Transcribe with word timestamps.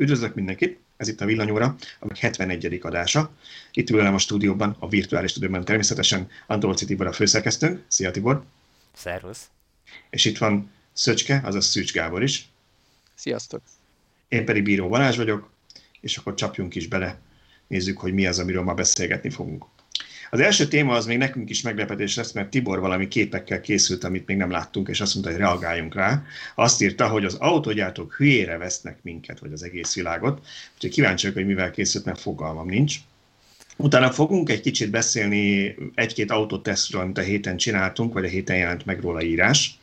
Üdvözlök 0.00 0.34
mindenkit! 0.34 0.78
Ez 0.96 1.08
itt 1.08 1.20
a 1.20 1.24
Villanyóra, 1.24 1.76
a 1.98 2.18
71. 2.18 2.78
adása. 2.82 3.30
Itt 3.72 3.90
ülöm 3.90 4.14
a 4.14 4.18
stúdióban, 4.18 4.76
a 4.78 4.88
virtuális 4.88 5.30
stúdióban 5.30 5.64
természetesen 5.64 6.30
Antolci 6.46 6.84
Tibor 6.84 7.06
a 7.06 7.12
főszerkesztőnk. 7.12 7.84
Szia 7.88 8.10
Tibor! 8.10 8.44
Szervusz! 8.94 9.50
És 10.10 10.24
itt 10.24 10.38
van 10.38 10.70
Szöcske, 10.92 11.40
azaz 11.44 11.66
Szűcs 11.66 11.92
Gábor 11.92 12.22
is. 12.22 12.48
Sziasztok! 13.14 13.62
Én 14.28 14.44
pedig 14.44 14.62
Bíró 14.62 14.88
Balázs 14.88 15.16
vagyok, 15.16 15.50
és 16.00 16.16
akkor 16.16 16.34
csapjunk 16.34 16.74
is 16.74 16.88
bele, 16.88 17.18
nézzük, 17.66 17.98
hogy 17.98 18.12
mi 18.12 18.26
az, 18.26 18.38
amiről 18.38 18.62
ma 18.62 18.74
beszélgetni 18.74 19.30
fogunk. 19.30 19.64
Az 20.30 20.40
első 20.40 20.66
téma 20.66 20.94
az 20.94 21.06
még 21.06 21.18
nekünk 21.18 21.50
is 21.50 21.62
meglepetés 21.62 22.16
lesz, 22.16 22.32
mert 22.32 22.48
Tibor 22.48 22.80
valami 22.80 23.08
képekkel 23.08 23.60
készült, 23.60 24.04
amit 24.04 24.26
még 24.26 24.36
nem 24.36 24.50
láttunk, 24.50 24.88
és 24.88 25.00
azt 25.00 25.14
mondta, 25.14 25.32
hogy 25.32 25.40
reagáljunk 25.40 25.94
rá. 25.94 26.22
Azt 26.54 26.82
írta, 26.82 27.08
hogy 27.08 27.24
az 27.24 27.34
autógyártók 27.34 28.14
hülyére 28.14 28.56
vesznek 28.56 28.98
minket, 29.02 29.38
vagy 29.38 29.52
az 29.52 29.62
egész 29.62 29.94
világot. 29.94 30.46
Úgyhogy 30.74 30.90
kíváncsiak, 30.90 31.34
hogy 31.34 31.46
mivel 31.46 31.70
készült, 31.70 32.04
mert 32.04 32.20
fogalmam 32.20 32.68
nincs. 32.68 32.96
Utána 33.76 34.10
fogunk 34.10 34.50
egy 34.50 34.60
kicsit 34.60 34.90
beszélni 34.90 35.74
egy-két 35.94 36.30
autótesztről, 36.30 37.00
amit 37.00 37.18
a 37.18 37.22
héten 37.22 37.56
csináltunk, 37.56 38.12
vagy 38.12 38.24
a 38.24 38.28
héten 38.28 38.56
jelent 38.56 38.86
meg 38.86 39.00
róla 39.00 39.22
írás. 39.22 39.78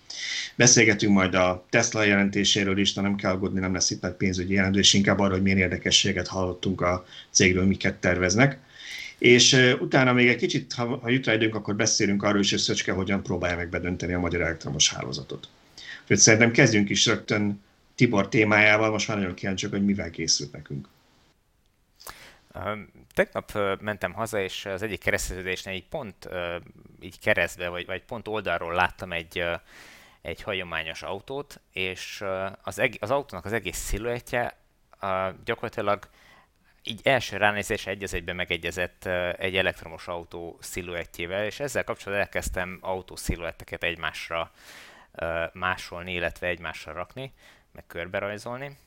Beszélgetünk 0.56 1.14
majd 1.14 1.34
a 1.34 1.66
Tesla 1.70 2.04
jelentéséről 2.04 2.78
is, 2.78 2.94
de 2.94 3.02
nem 3.02 3.16
kell 3.16 3.32
aggódni, 3.32 3.60
nem 3.60 3.74
lesz 3.74 3.90
itt 3.92 4.02
nagy 4.02 4.14
pénzügyi 4.14 4.54
jelentés, 4.54 4.94
inkább 4.94 5.20
arról, 5.20 5.32
hogy 5.32 5.42
milyen 5.42 5.58
érdekességet 5.58 6.28
hallottunk 6.28 6.82
a 6.82 7.06
cégről, 7.32 7.66
miket 7.66 7.96
terveznek. 7.96 8.60
És 9.18 9.76
utána 9.80 10.14
még 10.14 10.28
egy 10.28 10.38
kicsit, 10.38 10.74
ha, 10.74 10.98
ha 10.98 11.10
jut 11.10 11.26
rá 11.26 11.34
időnk, 11.34 11.56
akkor 11.56 11.76
beszélünk 11.76 12.24
arról 12.24 12.40
is, 12.40 12.50
hogy 12.50 12.60
Szöcske 12.60 12.92
hogyan 12.92 13.24
próbálja 13.24 13.56
meg 13.56 13.70
bedönteni 13.70 14.14
a 14.14 14.20
magyar 14.20 14.42
elektromos 14.42 14.94
hálózatot. 14.94 15.48
Úgyhogy 16.02 16.18
szerintem 16.18 16.52
kezdjünk 16.52 16.90
is 16.90 17.06
rögtön 17.06 17.64
Tibor 17.96 18.30
témájával, 18.30 18.90
most 18.90 19.08
már 19.08 19.18
nagyon 19.18 19.34
kíváncsiak, 19.34 19.72
hogy 19.72 19.86
mivel 19.86 20.10
készült 20.10 20.52
nekünk. 20.52 20.88
Tegnap 23.14 23.58
mentem 23.82 24.14
haza, 24.14 24.42
és 24.42 24.66
az 24.66 24.82
egyik 24.82 25.00
kereszteződésnél 25.00 25.76
így 25.76 25.88
pont 25.88 26.30
így 27.02 27.20
keresztbe, 27.20 27.70
vagy, 27.70 27.86
vagy 27.86 28.04
pont 28.04 28.28
oldalról 28.28 28.74
láttam 28.74 29.12
egy, 29.12 29.44
egy 30.22 30.42
hagyományos 30.42 31.02
autót, 31.02 31.60
és 31.72 32.24
az, 32.64 32.80
eg- 32.80 32.98
az 33.00 33.12
autónak 33.12 33.46
az 33.46 33.54
egész 33.54 33.78
sziluettje 33.78 34.58
gyakorlatilag 35.46 36.08
így 36.88 37.00
első 37.04 37.38
ránézésre 37.38 37.92
egy 37.92 38.04
az 38.04 38.14
egyben 38.14 38.36
megegyezett 38.36 39.06
egy 39.38 39.56
elektromos 39.56 40.08
autó 40.08 40.58
sziluettjével, 40.62 41.46
és 41.46 41.60
ezzel 41.60 41.84
kapcsolatban 41.84 42.26
elkezdtem 42.26 42.78
autó 42.82 43.16
sziluetteket 43.16 43.84
egymásra 43.84 44.52
másolni, 45.54 46.14
illetve 46.14 46.48
egymásra 46.48 46.92
rakni, 46.92 47.34
meg 47.72 47.84
körberajzolni 47.88 48.78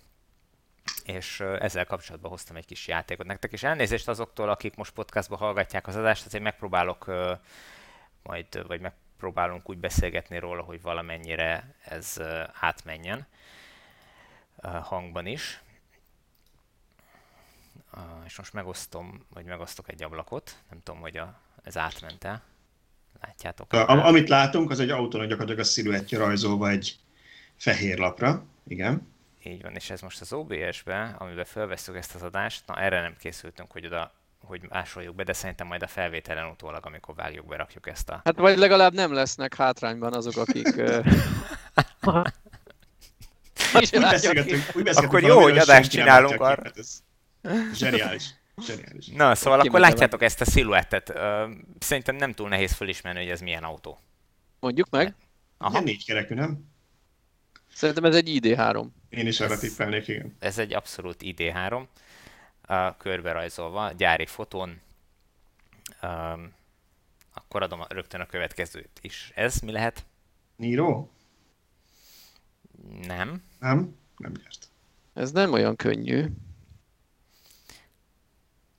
és 1.04 1.41
ezzel 1.41 1.86
kapcsolatban 1.86 2.30
hoztam 2.30 2.56
egy 2.56 2.66
kis 2.66 2.86
játékot 2.88 3.26
nektek, 3.26 3.52
és 3.52 3.62
elnézést 3.62 4.08
azoktól, 4.08 4.48
akik 4.48 4.76
most 4.76 4.92
podcastban 4.92 5.38
hallgatják 5.38 5.86
az 5.86 5.96
adást, 5.96 6.26
azért 6.26 6.42
megpróbálok 6.42 7.06
majd, 8.22 8.66
vagy 8.66 8.80
megpróbálunk 8.80 9.70
úgy 9.70 9.78
beszélgetni 9.78 10.38
róla, 10.38 10.62
hogy 10.62 10.82
valamennyire 10.82 11.74
ez 11.84 12.20
átmenjen 12.60 13.26
hangban 14.62 15.26
is. 15.26 15.60
És 18.27 18.36
most 18.36 18.52
megosztom, 18.52 19.27
vagy 19.34 19.44
megosztok 19.44 19.88
egy 19.88 20.02
ablakot, 20.02 20.56
nem 20.70 20.80
tudom, 20.82 21.00
hogy 21.00 21.16
a, 21.16 21.41
ez 21.62 21.77
átment-e. 21.77 22.42
Látjátok? 23.20 23.72
A, 23.72 24.06
amit 24.06 24.28
látunk, 24.28 24.70
az 24.70 24.80
egy 24.80 24.91
autónak 24.91 25.28
gyakorlatilag 25.28 25.66
a 25.66 25.68
sziluettje 25.68 26.19
rajzolva 26.19 26.69
egy 26.69 26.96
fehér 27.56 27.98
lapra, 27.98 28.44
igen. 28.66 29.12
Így 29.44 29.62
van, 29.62 29.74
és 29.74 29.91
ez 29.91 30.00
most 30.00 30.20
az 30.20 30.32
OBS-be, 30.32 31.14
amiben 31.19 31.44
felveszünk 31.44 31.98
ezt 31.98 32.14
az 32.14 32.22
adást, 32.22 32.62
na 32.66 32.80
erre 32.80 33.00
nem 33.00 33.16
készültünk, 33.19 33.70
hogy 33.70 33.86
oda 33.86 34.12
hogy 34.44 34.60
másoljuk 34.69 35.14
be, 35.14 35.24
de 35.24 35.32
szerintem 35.32 35.66
majd 35.66 35.82
a 35.82 35.86
felvételen 35.86 36.46
utólag, 36.50 36.86
amikor 36.86 37.14
vágjuk, 37.14 37.47
berakjuk 37.47 37.88
ezt 37.88 38.08
a... 38.08 38.20
Hát 38.25 38.37
vagy 38.37 38.58
legalább 38.58 38.92
nem 38.94 39.12
lesznek 39.12 39.54
hátrányban 39.54 40.14
azok, 40.14 40.37
akik... 40.37 40.66
úgy 43.75 43.91
beszélgetünk, 44.00 44.62
úgy 44.75 44.82
beszélgetünk 44.82 44.97
Akkor 44.97 45.22
jó, 45.22 45.41
hogy 45.41 45.58
adást 45.58 45.91
csinálunk 45.91 46.41
arra. 46.41 46.62
Zseniális. 47.75 48.34
Zseniális. 48.60 49.06
Na, 49.06 49.34
szóval 49.34 49.60
akkor 49.60 49.81
látjátok 49.81 50.22
ezt 50.22 50.41
a 50.41 50.44
sziluettet. 50.44 51.12
Szerintem 51.78 52.16
nem 52.16 52.32
túl 52.32 52.48
nehéz 52.48 52.72
felismerni, 52.72 53.20
hogy 53.20 53.31
ez 53.31 53.41
milyen 53.41 53.64
autó. 53.64 53.98
Mondjuk 54.60 54.91
meg. 54.91 55.14
Aha. 55.58 55.70
Ilyen 55.70 55.84
négy 55.84 56.04
kerekű, 56.04 56.34
nem? 56.34 56.64
Szerintem 57.75 58.04
ez 58.04 58.14
egy 58.14 58.41
ID3. 58.42 58.87
Én 59.08 59.26
is 59.26 59.41
arra 59.41 59.58
tippelnék, 59.58 60.08
igen. 60.08 60.37
Ez 60.38 60.58
egy 60.58 60.75
abszolút 60.75 61.16
ID3, 61.20 61.84
uh, 62.69 62.97
körbe 62.97 63.32
rajzolva, 63.32 63.92
gyári 63.92 64.26
fotón. 64.26 64.81
Um, 66.03 66.53
akkor 67.34 67.62
adom 67.62 67.81
rögtön 67.88 68.20
a 68.20 68.26
következőt 68.26 68.98
is. 69.00 69.32
Ez 69.34 69.60
mi 69.60 69.72
lehet? 69.72 70.04
Niro? 70.56 71.08
Nem. 73.06 73.42
Nem? 73.58 73.97
Nem 74.16 74.32
gyert. 74.32 74.69
Ez 75.14 75.32
nem 75.32 75.53
olyan 75.53 75.76
könnyű. 75.76 76.26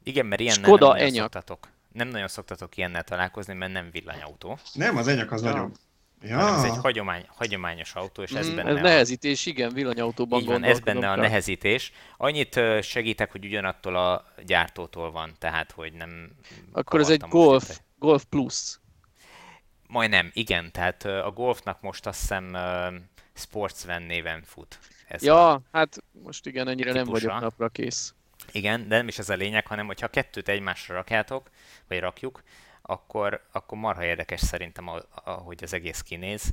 Igen, 0.09 0.25
mert 0.25 0.41
ilyen 0.41 0.53
Skoda 0.53 0.87
nem 0.87 0.95
nagyon 0.95 1.07
enyak. 1.07 1.21
szoktatok. 1.21 1.67
Nem 1.91 2.07
nagyon 2.07 2.27
szoktatok 2.27 2.77
ilyennel 2.77 3.03
találkozni, 3.03 3.53
mert 3.53 3.71
nem 3.71 3.89
villanyautó. 3.91 4.57
Nem, 4.73 4.97
az 4.97 5.07
enyak 5.07 5.31
az 5.31 5.43
Ja. 5.43 5.51
nagyobb. 5.51 5.75
Ja. 6.21 6.55
Ez 6.55 6.63
egy 6.63 6.77
hagyomány, 6.81 7.25
hagyományos 7.27 7.95
autó, 7.95 8.21
és 8.21 8.31
ez 8.31 8.49
Mm, 8.49 8.55
benne 8.55 8.69
ez 8.69 8.75
a- 8.75 8.81
nehezítés, 8.81 9.45
igen, 9.45 9.73
villanyautóban 9.73 10.39
Így 10.39 10.45
van, 10.45 10.63
ez 10.63 10.79
benne 10.79 11.11
a 11.11 11.15
nehezítés. 11.15 11.91
Annyit 12.17 12.59
segítek, 12.81 13.31
hogy 13.31 13.45
ugyanattól 13.45 13.95
a 13.95 14.25
gyártótól 14.45 15.11
van, 15.11 15.33
tehát 15.39 15.71
hogy 15.71 15.93
nem... 15.93 16.31
Akkor 16.71 16.99
ez 16.99 17.09
egy 17.09 17.19
kavartam 17.19 17.51
most 17.53 17.67
Golf. 17.67 17.79
Golf 17.99 18.23
Plus. 18.29 18.79
Majdnem, 19.87 20.29
igen, 20.33 20.71
tehát 20.71 21.05
a 21.05 21.31
Golfnak 21.35 21.81
most 21.81 22.05
azt 22.07 22.19
hiszem 22.19 22.57
Sportsvan 23.33 24.01
néven 24.01 24.43
fut. 24.45 24.79
Ez 25.07 25.23
a- 25.23 25.25
Ja, 25.25 25.61
hát 25.71 26.03
most 26.23 26.45
igen, 26.45 26.67
ennyire 26.67 26.91
nem 26.93 27.03
típusa. 27.03 27.27
vagyok 27.27 27.41
napra 27.41 27.69
kész. 27.69 28.13
Igen, 28.51 28.87
de 28.87 28.97
nem 28.97 29.07
is 29.07 29.19
ez 29.19 29.29
a 29.29 29.35
lényeg, 29.35 29.67
hanem 29.67 29.85
hogyha 29.85 30.07
kettőt 30.07 30.47
egymásra 30.47 30.95
rakjátok, 30.95 31.49
vagy 31.87 31.99
rakjuk, 31.99 32.43
akkor, 32.81 33.41
akkor 33.51 33.77
marha 33.77 34.03
érdekes 34.03 34.39
szerintem, 34.39 34.87
a- 34.87 35.03
ahogy 35.23 35.63
az 35.63 35.73
egész 35.73 36.01
kinéz, 36.01 36.43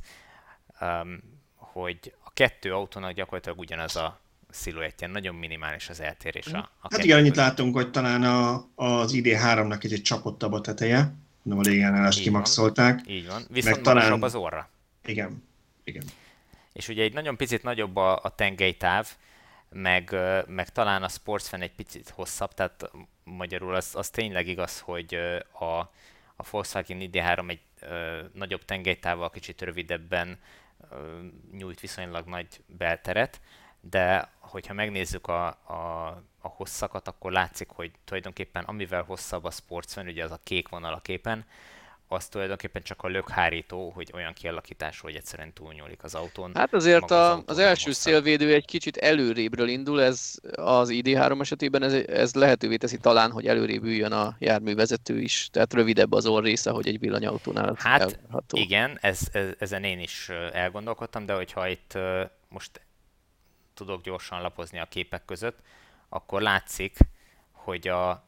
um, 0.80 1.20
hogy 1.54 2.14
a 2.24 2.30
kettő 2.34 2.74
autónak 2.74 3.12
gyakorlatilag 3.12 3.58
ugyanaz 3.58 3.96
a 3.96 4.20
sziluettje, 4.50 5.06
nagyon 5.06 5.34
minimális 5.34 5.88
az 5.88 6.00
eltérés 6.00 6.46
a, 6.46 6.56
a 6.58 6.70
hát 6.80 6.90
kettő 6.90 7.02
igen, 7.04 7.18
annyit 7.18 7.36
látunk, 7.36 7.74
hogy 7.74 7.90
talán 7.90 8.22
a, 8.22 8.54
az 8.74 9.12
ID3-nak 9.14 9.84
egy, 9.84 9.92
egy 9.92 10.02
csapottabb 10.02 10.52
a 10.52 10.60
teteje, 10.60 11.12
nem 11.42 11.58
a 11.58 11.60
légellenást 11.60 12.18
Így 12.18 12.24
van. 12.24 12.32
kimaxolták. 12.32 13.00
Így 13.06 13.26
van, 13.26 13.42
viszont 13.50 13.82
talán- 13.82 14.22
az 14.22 14.34
orra. 14.34 14.68
Igen, 15.04 15.42
igen. 15.84 16.02
És 16.72 16.88
ugye 16.88 17.02
egy 17.02 17.12
nagyon 17.12 17.36
picit 17.36 17.62
nagyobb 17.62 17.96
a, 17.96 18.20
a 18.22 18.34
tengelytáv, 18.34 19.08
meg, 19.68 20.16
meg 20.46 20.68
talán 20.68 21.02
a 21.02 21.08
Sportsfan 21.08 21.60
egy 21.60 21.74
picit 21.74 22.08
hosszabb, 22.08 22.54
tehát 22.54 22.90
magyarul 23.24 23.74
az, 23.74 23.94
az 23.94 24.10
tényleg 24.10 24.48
igaz, 24.48 24.80
hogy 24.80 25.14
a, 25.52 25.78
a 26.36 26.44
Volkswagen 26.50 26.98
ID3 27.00 27.50
egy 27.50 27.60
ö, 27.80 28.22
nagyobb 28.32 28.64
tengelytávval, 28.64 29.30
kicsit 29.30 29.62
rövidebben 29.62 30.38
ö, 30.90 31.20
nyújt 31.52 31.80
viszonylag 31.80 32.26
nagy 32.26 32.46
belteret, 32.66 33.40
de 33.80 34.30
hogyha 34.38 34.74
megnézzük 34.74 35.26
a, 35.26 35.46
a, 35.46 36.06
a 36.40 36.48
hosszakat, 36.48 37.08
akkor 37.08 37.32
látszik, 37.32 37.68
hogy 37.68 37.90
tulajdonképpen 38.04 38.64
amivel 38.64 39.02
hosszabb 39.02 39.44
a 39.44 39.50
Sportsfan, 39.50 40.06
ugye 40.06 40.24
az 40.24 40.30
a 40.30 40.40
kék 40.44 40.68
vonal 40.68 40.92
a 40.92 41.00
képen, 41.00 41.44
az 42.08 42.26
tulajdonképpen 42.26 42.82
csak 42.82 43.02
a 43.02 43.08
lökhárító, 43.08 43.90
hogy 43.90 44.10
olyan 44.14 44.32
kialakítás, 44.32 45.00
hogy 45.00 45.14
egyszerűen 45.14 45.52
túlnyúlik 45.52 46.04
az 46.04 46.14
autón. 46.14 46.50
Hát 46.54 46.74
azért 46.74 47.02
az 47.02 47.10
a, 47.10 47.42
az 47.46 47.56
nem 47.56 47.66
első 47.66 47.84
hosszabb. 47.86 48.12
szélvédő 48.12 48.54
egy 48.54 48.64
kicsit 48.64 48.96
előrébről 48.96 49.68
indul, 49.68 50.02
ez 50.02 50.34
az 50.54 50.88
ID3 50.92 51.40
esetében 51.40 51.82
ez, 51.82 51.92
ez 51.92 52.34
lehetővé 52.34 52.76
teszi 52.76 52.98
talán, 52.98 53.30
hogy 53.30 53.46
előrébb 53.46 53.82
üljön 53.82 54.12
a 54.12 54.36
járművezető 54.38 55.20
is, 55.20 55.48
tehát 55.52 55.74
rövidebb 55.74 56.12
az 56.12 56.26
orr 56.26 56.44
része, 56.44 56.70
hogy 56.70 56.88
egy 56.88 56.98
villanyautónál 56.98 57.76
Hát, 57.78 58.00
elvárható. 58.00 58.58
Igen, 58.58 58.98
ez, 59.00 59.20
ez, 59.32 59.48
ezen 59.58 59.84
én 59.84 59.98
is 59.98 60.28
elgondolkodtam, 60.52 61.26
de 61.26 61.34
hogyha 61.34 61.68
itt 61.68 61.98
most 62.48 62.80
tudok 63.74 64.02
gyorsan 64.02 64.42
lapozni 64.42 64.78
a 64.78 64.84
képek 64.84 65.24
között, 65.24 65.58
akkor 66.08 66.42
látszik, 66.42 66.96
hogy 67.50 67.88
a, 67.88 68.24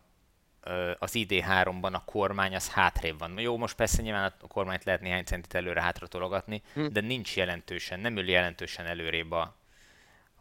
az 0.99 1.11
ID3-ban 1.15 1.93
a 1.93 2.05
kormány 2.05 2.55
az 2.55 2.69
hátrébb 2.69 3.19
van. 3.19 3.39
Jó, 3.39 3.57
most 3.57 3.75
persze 3.75 4.03
nyilván 4.03 4.33
a 4.41 4.47
kormányt 4.47 4.85
lehet 4.85 5.01
néhány 5.01 5.25
centit 5.25 5.55
előre-hátra 5.55 6.07
tologatni, 6.07 6.63
Hm. 6.75 6.87
de 6.93 7.01
nincs 7.01 7.37
jelentősen, 7.37 8.01
nem 8.01 8.17
ül 8.17 8.29
jelentősen 8.29 8.87
előrébb 8.87 9.31
a, 9.33 9.57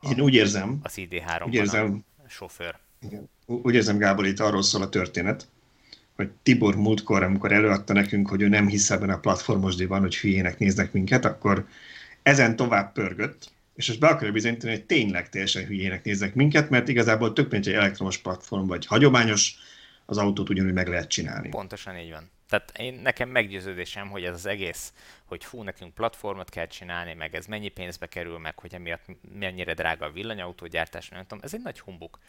Én 0.01 0.19
úgy 0.19 0.33
érzem, 0.33 0.79
az 0.83 0.93
ID3-ban 0.95 1.45
úgy 1.47 1.53
érzem, 1.53 2.03
a 2.25 2.29
sofőr. 2.29 2.75
igen, 3.01 3.29
úgy 3.45 3.73
érzem, 3.75 3.97
Gábor, 3.97 4.25
itt 4.25 4.39
arról 4.39 4.63
szól 4.63 4.81
a 4.81 4.89
történet, 4.89 5.47
hogy 6.15 6.29
Tibor 6.43 6.75
múltkor, 6.75 7.23
amikor 7.23 7.51
előadta 7.51 7.93
nekünk, 7.93 8.29
hogy 8.29 8.41
ő 8.41 8.47
nem 8.47 8.67
hisz 8.67 8.89
ebben 8.89 9.09
a 9.09 9.19
platformos 9.19 9.75
díjban, 9.75 9.99
hogy 9.99 10.17
hülyének 10.17 10.57
néznek 10.59 10.91
minket, 10.91 11.25
akkor 11.25 11.67
ezen 12.23 12.55
tovább 12.55 12.93
pörgött, 12.93 13.51
és 13.75 13.87
most 13.87 13.99
be 13.99 14.07
akarja 14.07 14.31
bizonyítani, 14.31 14.71
hogy 14.71 14.85
tényleg 14.85 15.29
teljesen 15.29 15.65
hülyének 15.65 16.03
néznek 16.03 16.33
minket, 16.35 16.69
mert 16.69 16.87
igazából 16.87 17.33
tök 17.33 17.51
mint 17.51 17.67
egy 17.67 17.73
elektromos 17.73 18.17
platform 18.17 18.67
vagy 18.67 18.85
hagyományos, 18.85 19.55
az 20.09 20.17
autót 20.17 20.49
ugyanúgy 20.49 20.73
meg 20.73 20.87
lehet 20.87 21.07
csinálni. 21.07 21.49
Pontosan 21.49 21.97
így 21.97 22.11
van. 22.11 22.29
Tehát 22.49 22.71
én, 22.77 22.93
nekem 22.93 23.29
meggyőződésem, 23.29 24.09
hogy 24.09 24.23
ez 24.23 24.33
az 24.33 24.45
egész, 24.45 24.93
hogy 25.25 25.43
fú, 25.43 25.63
nekünk 25.63 25.93
platformot 25.93 26.49
kell 26.49 26.67
csinálni, 26.67 27.13
meg 27.13 27.35
ez 27.35 27.45
mennyi 27.45 27.69
pénzbe 27.69 28.07
kerül, 28.07 28.37
meg 28.37 28.59
hogy 28.59 28.73
emiatt 28.73 29.05
mennyire 29.33 29.73
drága 29.73 30.05
a 30.05 30.11
villanyautógyártás, 30.11 31.09
nem 31.09 31.21
tudom, 31.21 31.39
ez 31.43 31.53
egy 31.53 31.61
nagy 31.61 31.79
humbuk. 31.79 32.19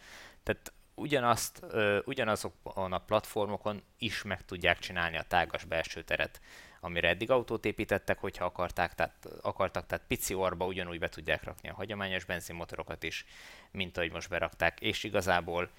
Tehát 0.43 0.73
ugyanazt, 0.95 1.65
ugyanazokon 2.05 2.93
a 2.93 2.97
platformokon 2.97 3.83
is 3.97 4.23
meg 4.23 4.45
tudják 4.45 4.79
csinálni 4.79 5.17
a 5.17 5.23
tágas 5.27 5.63
belső 5.63 6.03
teret, 6.03 6.41
amire 6.79 7.07
eddig 7.07 7.31
autót 7.31 7.65
építettek, 7.65 8.19
hogyha 8.19 8.45
akarták, 8.45 8.95
tehát, 8.95 9.27
akartak, 9.41 9.85
tehát 9.85 10.05
pici 10.07 10.33
orba 10.33 10.65
ugyanúgy 10.65 10.99
be 10.99 11.09
tudják 11.09 11.43
rakni 11.43 11.69
a 11.69 11.73
hagyományos 11.73 12.25
benzinmotorokat 12.25 13.03
is, 13.03 13.25
mint 13.71 13.97
ahogy 13.97 14.11
most 14.11 14.29
berakták, 14.29 14.79
és 14.79 15.03
igazából, 15.03 15.69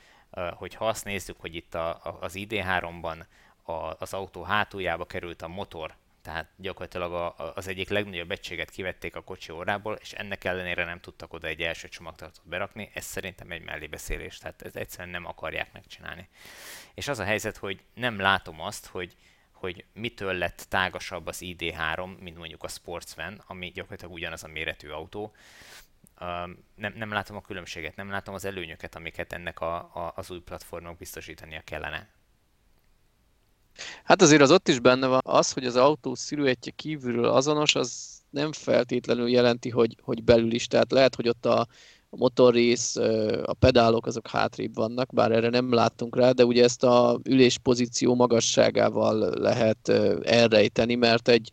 hogyha 0.54 0.88
azt 0.88 1.04
nézzük, 1.04 1.40
hogy 1.40 1.54
itt 1.54 1.74
a, 1.74 2.18
az 2.20 2.32
ID3-ban 2.36 3.24
a, 3.62 3.72
az 3.72 4.12
autó 4.12 4.42
hátuljába 4.42 5.06
került 5.06 5.42
a 5.42 5.48
motor, 5.48 5.94
tehát 6.22 6.50
gyakorlatilag 6.56 7.12
a, 7.12 7.54
az 7.54 7.68
egyik 7.68 7.88
legnagyobb 7.88 8.30
egységet 8.30 8.70
kivették 8.70 9.16
a 9.16 9.22
kocsi 9.22 9.52
órából, 9.52 9.94
és 9.94 10.12
ennek 10.12 10.44
ellenére 10.44 10.84
nem 10.84 11.00
tudtak 11.00 11.32
oda 11.32 11.46
egy 11.46 11.62
első 11.62 11.88
csomagtartót 11.88 12.48
berakni, 12.48 12.90
ez 12.94 13.04
szerintem 13.04 13.50
egy 13.50 13.62
mellébeszélés, 13.62 14.38
tehát 14.38 14.62
ez 14.62 14.76
egyszerűen 14.76 15.08
nem 15.08 15.26
akarják 15.26 15.72
megcsinálni. 15.72 16.28
És 16.94 17.08
az 17.08 17.18
a 17.18 17.24
helyzet, 17.24 17.56
hogy 17.56 17.84
nem 17.94 18.18
látom 18.18 18.60
azt, 18.60 18.86
hogy, 18.86 19.16
hogy 19.52 19.84
mitől 19.92 20.32
lett 20.32 20.66
tágasabb 20.68 21.26
az 21.26 21.38
ID3, 21.40 22.18
mint 22.18 22.36
mondjuk 22.36 22.62
a 22.62 22.68
Sportsvan, 22.68 23.42
ami 23.46 23.70
gyakorlatilag 23.70 24.14
ugyanaz 24.14 24.44
a 24.44 24.48
méretű 24.48 24.88
autó. 24.88 25.34
Nem, 26.74 26.92
nem 26.96 27.12
látom 27.12 27.36
a 27.36 27.40
különbséget, 27.40 27.96
nem 27.96 28.10
látom 28.10 28.34
az 28.34 28.44
előnyöket, 28.44 28.94
amiket 28.94 29.32
ennek 29.32 29.60
a, 29.60 29.74
a, 29.76 30.12
az 30.16 30.30
új 30.30 30.40
platformok 30.40 30.96
biztosítania 30.96 31.60
kellene. 31.64 32.08
Hát 34.04 34.22
azért 34.22 34.42
az 34.42 34.50
ott 34.50 34.68
is 34.68 34.78
benne 34.78 35.06
van, 35.06 35.20
az, 35.22 35.52
hogy 35.52 35.64
az 35.64 35.76
autó 35.76 36.14
sziluettje 36.14 36.72
kívülről 36.76 37.24
azonos, 37.24 37.74
az 37.74 38.20
nem 38.30 38.52
feltétlenül 38.52 39.28
jelenti, 39.28 39.70
hogy, 39.70 39.96
hogy 40.02 40.24
belül 40.24 40.52
is. 40.52 40.66
Tehát 40.66 40.92
lehet, 40.92 41.14
hogy 41.14 41.28
ott 41.28 41.46
a, 41.46 41.60
a 42.10 42.16
motorrész, 42.16 42.96
a 43.42 43.54
pedálok 43.58 44.06
azok 44.06 44.28
hátrébb 44.28 44.74
vannak, 44.74 45.12
bár 45.12 45.32
erre 45.32 45.48
nem 45.48 45.72
láttunk 45.72 46.16
rá, 46.16 46.30
de 46.30 46.44
ugye 46.44 46.62
ezt 46.62 46.82
a 46.82 47.20
üléspozíció 47.22 48.14
magasságával 48.14 49.40
lehet 49.40 49.88
elrejteni, 50.22 50.94
mert 50.94 51.28
egy 51.28 51.50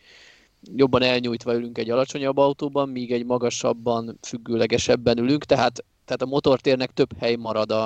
jobban 0.62 1.02
elnyújtva 1.02 1.54
ülünk 1.54 1.78
egy 1.78 1.90
alacsonyabb 1.90 2.38
autóban, 2.38 2.90
míg 2.90 3.12
egy 3.12 3.26
magasabban, 3.26 4.18
függőlegesebben 4.22 5.18
ülünk, 5.18 5.44
tehát, 5.44 5.86
tehát 6.06 6.22
a 6.22 6.26
motortérnek 6.26 6.92
több 6.92 7.18
hely 7.18 7.36
marad 7.36 7.72
a, 7.72 7.86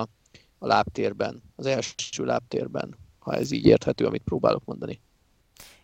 a 0.57 0.67
lábtérben, 0.67 1.41
az 1.55 1.65
első 1.65 2.25
lábtérben 2.25 2.97
ha 3.21 3.33
ez 3.33 3.51
így 3.51 3.65
érthető, 3.65 4.05
amit 4.05 4.23
próbálok 4.23 4.65
mondani. 4.65 5.01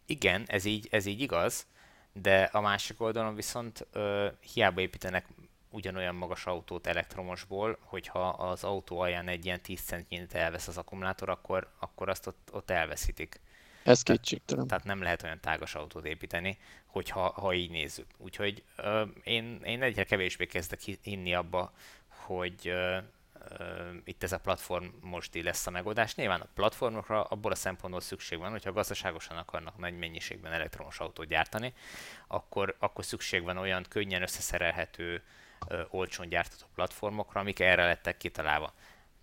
Igen, 0.06 0.44
ez 0.48 0.66
így, 0.66 0.88
ez 0.92 1.06
így 1.06 1.22
igaz, 1.22 1.68
de 2.13 2.44
a 2.44 2.62
másik 2.62 3.01
oldalon 3.01 3.36
viszont 3.36 3.88
ö, 3.92 4.28
hiába 4.54 4.81
építenek 4.81 5.28
ugyanolyan 5.69 6.16
magas 6.16 6.45
autót 6.45 6.88
elektromosból, 6.88 7.78
hogyha 7.81 8.30
az 8.30 8.63
autó 8.63 9.00
alján 9.00 9.28
egy 9.28 9.45
ilyen 9.45 9.62
10 9.62 9.81
centnyit 9.81 10.33
elvesz 10.33 10.68
az 10.68 10.78
akkumulátor, 10.78 11.30
akkor, 11.30 11.72
akkor 11.80 12.10
azt 12.10 12.28
ott, 12.28 12.50
ott 12.51 12.69
elveszítik. 12.69 13.42
Ez 13.88 14.01
kétségtelen. 14.01 14.68
Tehát 14.68 14.84
nem 14.84 15.01
lehet 15.01 15.24
olyan 15.24 15.39
tágas 15.39 15.75
autót 15.75 16.06
építeni, 16.06 16.57
hogyha 16.86 17.31
ha 17.31 17.54
így 17.54 17.69
nézzük. 17.69 18.07
Úgyhogy 18.18 18.63
ö, 18.75 19.04
én, 19.24 19.62
én 19.63 19.81
egyre 19.81 20.04
kevésbé 20.04 20.45
kezdek 20.45 20.80
hinni 21.01 21.34
abba, 21.34 21.74
hogy 22.07 22.68
ö, 22.68 22.98
itt 24.04 24.24
ez 24.24 24.31
a 24.31 24.39
platform 24.39 24.86
most 25.01 25.36
így 25.36 25.44
lesz 25.44 25.68
a 25.68 25.72
megoldás. 25.72 26.16
Nyilván 26.16 26.42
a 26.42 26.48
platformokra 26.54 27.24
abból 27.24 27.51
a 27.51 27.56
szempontból 27.56 28.01
szükség 28.01 28.38
van, 28.38 28.51
hogyha 28.51 28.72
gazdaságosan 28.72 29.38
akarnak 29.38 29.78
nagy 29.78 29.98
mennyiségben 29.98 30.51
elektromos 30.51 31.00
autót 31.00 31.28
gyártani, 31.28 31.74
akkor, 32.28 32.75
akkor 32.80 33.06
szükség 33.06 33.44
van 33.44 33.57
olyan 33.57 33.86
könnyen 33.90 34.22
összeszerelhető, 34.22 35.24
olcsón 35.90 36.30
gyártató 36.30 36.66
platformokra, 36.75 37.40
amik 37.40 37.60
erre 37.60 37.86
lettek 37.86 38.18
kitalálva. 38.18 38.74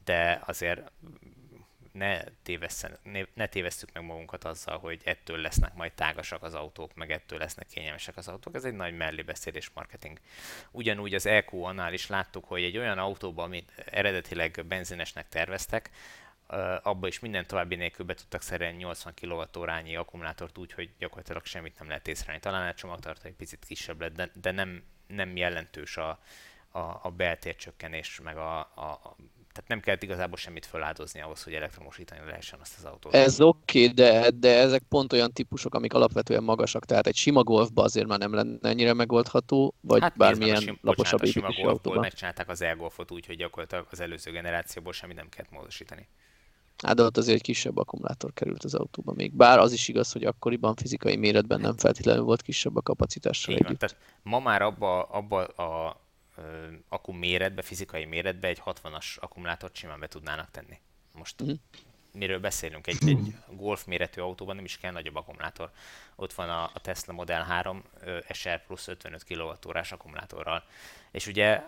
De 0.05 0.43
azért 0.47 0.93
ne, 1.95 2.23
ne, 3.03 3.21
ne 3.35 3.47
tévesszük 3.47 3.93
meg 3.93 4.05
magunkat 4.05 4.45
azzal, 4.45 4.79
hogy 4.79 5.01
ettől 5.05 5.39
lesznek 5.39 5.75
majd 5.75 5.93
tágasak 5.93 6.43
az 6.43 6.55
autók, 6.55 6.95
meg 6.95 7.11
ettől 7.11 7.39
lesznek 7.39 7.67
kényelmesek 7.67 8.17
az 8.17 8.29
autók. 8.29 8.55
Ez 8.55 8.65
egy 8.65 8.75
nagy 8.75 8.97
mellébeszélés 8.97 9.71
marketing. 9.75 10.19
Ugyanúgy 10.71 11.15
az 11.15 11.27
EQ-annál 11.27 11.93
is 11.93 12.07
láttuk, 12.07 12.45
hogy 12.45 12.63
egy 12.63 12.79
olyan 12.79 12.99
autóban, 12.99 13.45
amit 13.45 13.73
eredetileg 13.87 14.65
benzinesnek 14.67 15.29
terveztek, 15.29 15.91
abba 16.83 17.07
is 17.07 17.19
minden 17.19 17.47
további 17.47 17.75
nélkül 17.75 18.07
be 18.07 18.15
tudtak 18.15 18.43
szerelni 18.43 18.77
80 18.77 19.15
kWh 19.21 19.99
akkumulátort 19.99 20.59
úgy, 20.59 20.73
hogy 20.73 20.91
gyakorlatilag 20.99 21.45
semmit 21.45 21.79
nem 21.79 21.89
lehet 21.89 22.09
észrevenni. 22.09 22.41
Talán 22.41 22.69
a 22.69 22.75
csomagtartó 22.75 23.29
egy 23.29 23.35
picit 23.35 23.65
kisebb 23.65 24.01
lett, 24.01 24.15
de, 24.15 24.31
de 24.41 24.51
nem, 24.51 24.85
nem 25.07 25.37
jelentős 25.37 25.97
a, 25.97 26.19
a, 26.69 26.79
a 26.79 27.11
beltércsökkenés, 27.11 28.21
meg 28.21 28.37
a, 28.37 28.59
a, 28.59 29.17
tehát 29.55 29.69
nem 29.69 29.81
kellett 29.81 30.03
igazából 30.03 30.37
semmit 30.37 30.67
feláldozni 30.67 31.21
ahhoz, 31.21 31.43
hogy 31.43 31.53
elektromosítani 31.53 32.21
lehessen 32.27 32.59
azt 32.61 32.75
az 32.79 32.85
autót. 32.85 33.15
Ez 33.15 33.41
oké, 33.41 33.83
okay, 33.83 33.95
de, 33.95 34.31
de 34.31 34.59
ezek 34.59 34.83
pont 34.89 35.13
olyan 35.13 35.33
típusok, 35.33 35.75
amik 35.75 35.95
alapvetően 35.95 36.43
magasak, 36.43 36.85
tehát 36.85 37.07
egy 37.07 37.15
sima 37.17 37.43
golfba 37.43 37.83
azért 37.83 38.07
már 38.07 38.19
nem 38.19 38.35
lenne 38.35 38.69
ennyire 38.69 38.93
megoldható, 38.93 39.75
vagy 39.81 40.01
hát 40.01 40.17
bármilyen 40.17 40.61
sim, 40.61 40.79
laposabb 40.81 41.21
bocsánat, 41.21 41.51
építésű 41.51 41.69
autóban. 41.69 42.01
megcsinálták 42.01 42.49
az 42.49 42.61
e-golfot 42.61 43.11
úgy, 43.11 43.27
hogy 43.27 43.37
gyakorlatilag 43.37 43.87
az 43.91 44.01
előző 44.01 44.31
generációból 44.31 44.93
semmit 44.93 45.17
nem 45.17 45.29
kellett 45.29 45.51
módosítani. 45.53 46.09
Hát 46.83 46.97
de 46.97 47.03
ott 47.03 47.17
azért 47.17 47.37
egy 47.37 47.43
kisebb 47.43 47.77
akkumulátor 47.77 48.33
került 48.33 48.65
az 48.65 48.75
autóba 48.75 49.13
még. 49.13 49.33
Bár 49.33 49.59
az 49.59 49.73
is 49.73 49.89
igaz, 49.89 50.13
hogy 50.13 50.25
akkoriban 50.25 50.75
fizikai 50.75 51.17
méretben 51.17 51.61
nem 51.61 51.77
feltétlenül 51.77 52.23
volt 52.23 52.43
kisebb 52.43 52.77
a 52.77 52.83
kapacitással 52.83 53.55
együtt. 53.55 53.79
tehát 53.79 53.97
ma 54.23 54.39
már 54.39 54.63
abba, 54.63 55.03
abba 55.03 55.45
a 55.45 56.03
akku 56.89 57.13
méretbe, 57.13 57.63
fizikai 57.63 58.05
méretbe 58.05 58.49
egy 58.49 58.63
60-as 58.65 59.19
akkumulátort 59.19 59.75
simán 59.75 60.01
be 60.01 60.09
tudnának 60.09 60.51
tenni. 60.51 60.81
Most 61.13 61.41
uh-huh. 61.41 61.59
miről 62.13 62.41
beszélünk? 62.41 62.87
Egy, 62.87 63.09
egy 63.09 63.35
Golf 63.51 63.85
méretű 63.85 64.21
autóban 64.21 64.57
nem 64.57 64.65
is 64.65 64.79
kell 64.79 64.93
nagyobb 64.93 65.17
akkumulátor. 65.17 65.71
Ott 66.15 66.33
van 66.33 66.49
a, 66.51 66.65
a 66.75 66.81
Tesla 66.81 67.13
Model 67.13 67.43
3 67.43 67.83
SR 68.31 68.65
plusz 68.67 68.89
55 68.89 69.25
kWh 69.25 69.93
akkumulátorral. 69.93 70.65
És 71.11 71.27
ugye, 71.27 71.63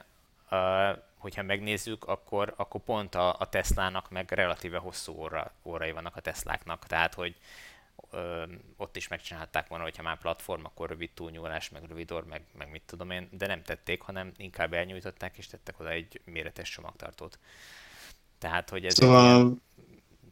hogyha 1.16 1.42
megnézzük, 1.42 2.04
akkor, 2.04 2.54
akkor 2.56 2.80
pont 2.80 3.14
a, 3.14 3.38
a 3.38 3.48
Teslának 3.48 4.10
meg 4.10 4.30
relatíve 4.30 4.78
hosszú 4.78 5.12
óra, 5.12 5.52
órai 5.62 5.92
vannak 5.92 6.16
a 6.16 6.20
Tesláknak. 6.20 6.86
Tehát, 6.86 7.14
hogy 7.14 7.36
ö, 8.10 8.42
ott 8.76 8.96
is 8.96 9.08
megcsinálták 9.08 9.68
volna, 9.68 9.84
hogyha 9.84 10.02
már 10.02 10.18
platform, 10.18 10.64
akkor 10.64 10.88
rövid 10.88 11.10
túlnyúlás, 11.14 11.70
meg 11.70 11.82
rövid 11.88 12.12
orr, 12.12 12.24
meg, 12.24 12.42
meg 12.58 12.70
mit 12.70 12.82
tudom 12.86 13.10
én, 13.10 13.28
de 13.30 13.46
nem 13.46 13.62
tették, 13.62 14.02
hanem 14.02 14.32
inkább 14.36 14.72
elnyújtották, 14.72 15.38
és 15.38 15.46
tettek 15.46 15.80
oda 15.80 15.90
egy 15.90 16.20
méretes 16.24 16.70
csomagtartót. 16.70 17.38
Tehát, 18.38 18.70
hogy 18.70 18.84
ez 18.84 18.94
szóval, 18.94 19.36
ilyen... 19.36 19.62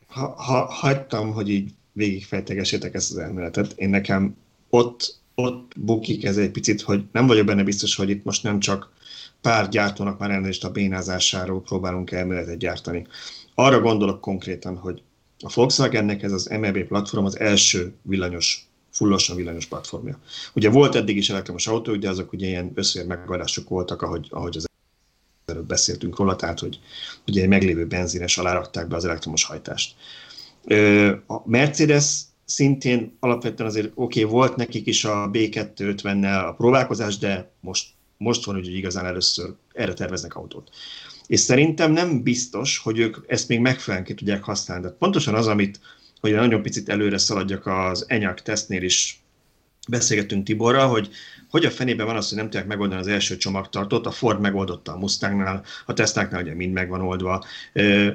ha, 0.06 0.42
ha, 0.42 0.64
hagytam, 0.64 1.32
hogy 1.32 1.48
így 1.48 1.74
végigfejtegessétek 1.92 2.94
ezt 2.94 3.10
az 3.10 3.18
elméletet, 3.18 3.72
én 3.72 3.88
nekem 3.88 4.36
ott, 4.68 5.18
ott 5.34 5.72
bukik 5.76 6.24
ez 6.24 6.36
egy 6.36 6.50
picit, 6.50 6.80
hogy 6.80 7.04
nem 7.12 7.26
vagyok 7.26 7.46
benne 7.46 7.62
biztos, 7.62 7.96
hogy 7.96 8.10
itt 8.10 8.24
most 8.24 8.42
nem 8.42 8.60
csak 8.60 8.92
pár 9.40 9.68
gyártónak 9.68 10.18
már 10.18 10.30
elnézést 10.30 10.64
a 10.64 10.70
bénázásáról 10.70 11.62
próbálunk 11.62 12.10
elméletet 12.10 12.58
gyártani. 12.58 13.06
Arra 13.54 13.80
gondolok 13.80 14.20
konkrétan, 14.20 14.76
hogy 14.76 15.02
a 15.44 15.50
Volkswagennek 15.54 16.22
ez 16.22 16.32
az 16.32 16.46
MEB 16.46 16.78
platform 16.78 17.24
az 17.24 17.38
első 17.38 17.92
villanyos, 18.02 18.68
fullosan 18.90 19.36
villanyos 19.36 19.66
platformja. 19.66 20.18
Ugye 20.54 20.70
volt 20.70 20.94
eddig 20.94 21.16
is 21.16 21.30
elektromos 21.30 21.66
autó, 21.66 21.96
de 21.96 22.08
azok 22.08 22.32
ugye 22.32 22.46
ilyen 22.46 22.72
összér 22.74 23.06
megoldások 23.06 23.68
voltak, 23.68 24.02
ahogy, 24.02 24.26
ahogy 24.30 24.56
az 24.56 24.66
előbb 25.44 25.66
beszéltünk 25.66 26.18
róla, 26.18 26.36
tehát 26.36 26.60
hogy 26.60 26.80
ugye 27.26 27.42
egy 27.42 27.48
meglévő 27.48 27.86
benzines 27.86 28.38
alá 28.38 28.52
rakták 28.52 28.88
be 28.88 28.96
az 28.96 29.04
elektromos 29.04 29.44
hajtást. 29.44 29.94
A 31.26 31.48
Mercedes 31.48 32.20
szintén 32.44 33.16
alapvetően 33.20 33.68
azért 33.68 33.90
oké, 33.94 34.22
okay, 34.22 34.32
volt 34.32 34.56
nekik 34.56 34.86
is 34.86 35.04
a 35.04 35.30
B250-nel 35.32 36.48
a 36.48 36.52
próbálkozás, 36.52 37.18
de 37.18 37.50
most, 37.60 37.88
most 38.16 38.44
van, 38.44 38.54
hogy 38.54 38.74
igazán 38.76 39.06
először 39.06 39.54
erre 39.72 39.92
terveznek 39.92 40.36
autót 40.36 40.70
és 41.26 41.40
szerintem 41.40 41.92
nem 41.92 42.22
biztos, 42.22 42.78
hogy 42.78 42.98
ők 42.98 43.16
ezt 43.26 43.48
még 43.48 43.60
megfelelően 43.60 44.06
ki 44.06 44.14
tudják 44.14 44.42
használni. 44.42 44.84
De 44.84 44.90
pontosan 44.90 45.34
az, 45.34 45.46
amit, 45.46 45.80
hogy 46.20 46.32
nagyon 46.32 46.62
picit 46.62 46.88
előre 46.88 47.18
szaladjak 47.18 47.66
az 47.66 48.04
ENYAK 48.08 48.42
tesztnél 48.42 48.82
is 48.82 49.22
beszélgettünk 49.88 50.44
Tiborral, 50.44 50.88
hogy 50.88 51.10
hogy 51.54 51.64
a 51.64 51.70
fenében 51.70 52.06
van 52.06 52.16
az, 52.16 52.28
hogy 52.28 52.36
nem 52.36 52.46
tudják 52.46 52.66
megoldani 52.66 53.00
az 53.00 53.06
első 53.06 53.36
csomagtartót, 53.36 54.06
a 54.06 54.10
Ford 54.10 54.40
megoldotta 54.40 54.92
a 54.92 54.98
Mustangnál, 54.98 55.64
a 55.86 55.92
Tesláknál 55.92 56.42
ugye 56.42 56.54
mind 56.54 56.72
megvan 56.72 57.00
oldva. 57.00 57.44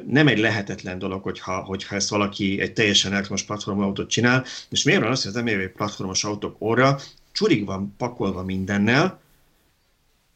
Nem 0.07 0.27
egy 0.27 0.37
lehetetlen 0.37 0.99
dolog, 0.99 1.23
hogyha, 1.23 1.63
hogyha 1.63 1.95
ezt 1.95 2.09
valaki 2.09 2.61
egy 2.61 2.73
teljesen 2.73 3.11
elektromos 3.11 3.43
platformos 3.43 3.83
autót 3.83 4.09
csinál, 4.09 4.45
és 4.69 4.83
miért 4.83 5.01
van 5.01 5.11
az, 5.11 5.23
hogy 5.23 5.35
az 5.35 5.43
MRV 5.43 5.65
platformos 5.75 6.23
autók 6.23 6.61
óra 6.61 6.99
csurig 7.31 7.65
van 7.65 7.95
pakolva 7.97 8.43
mindennel, 8.43 9.19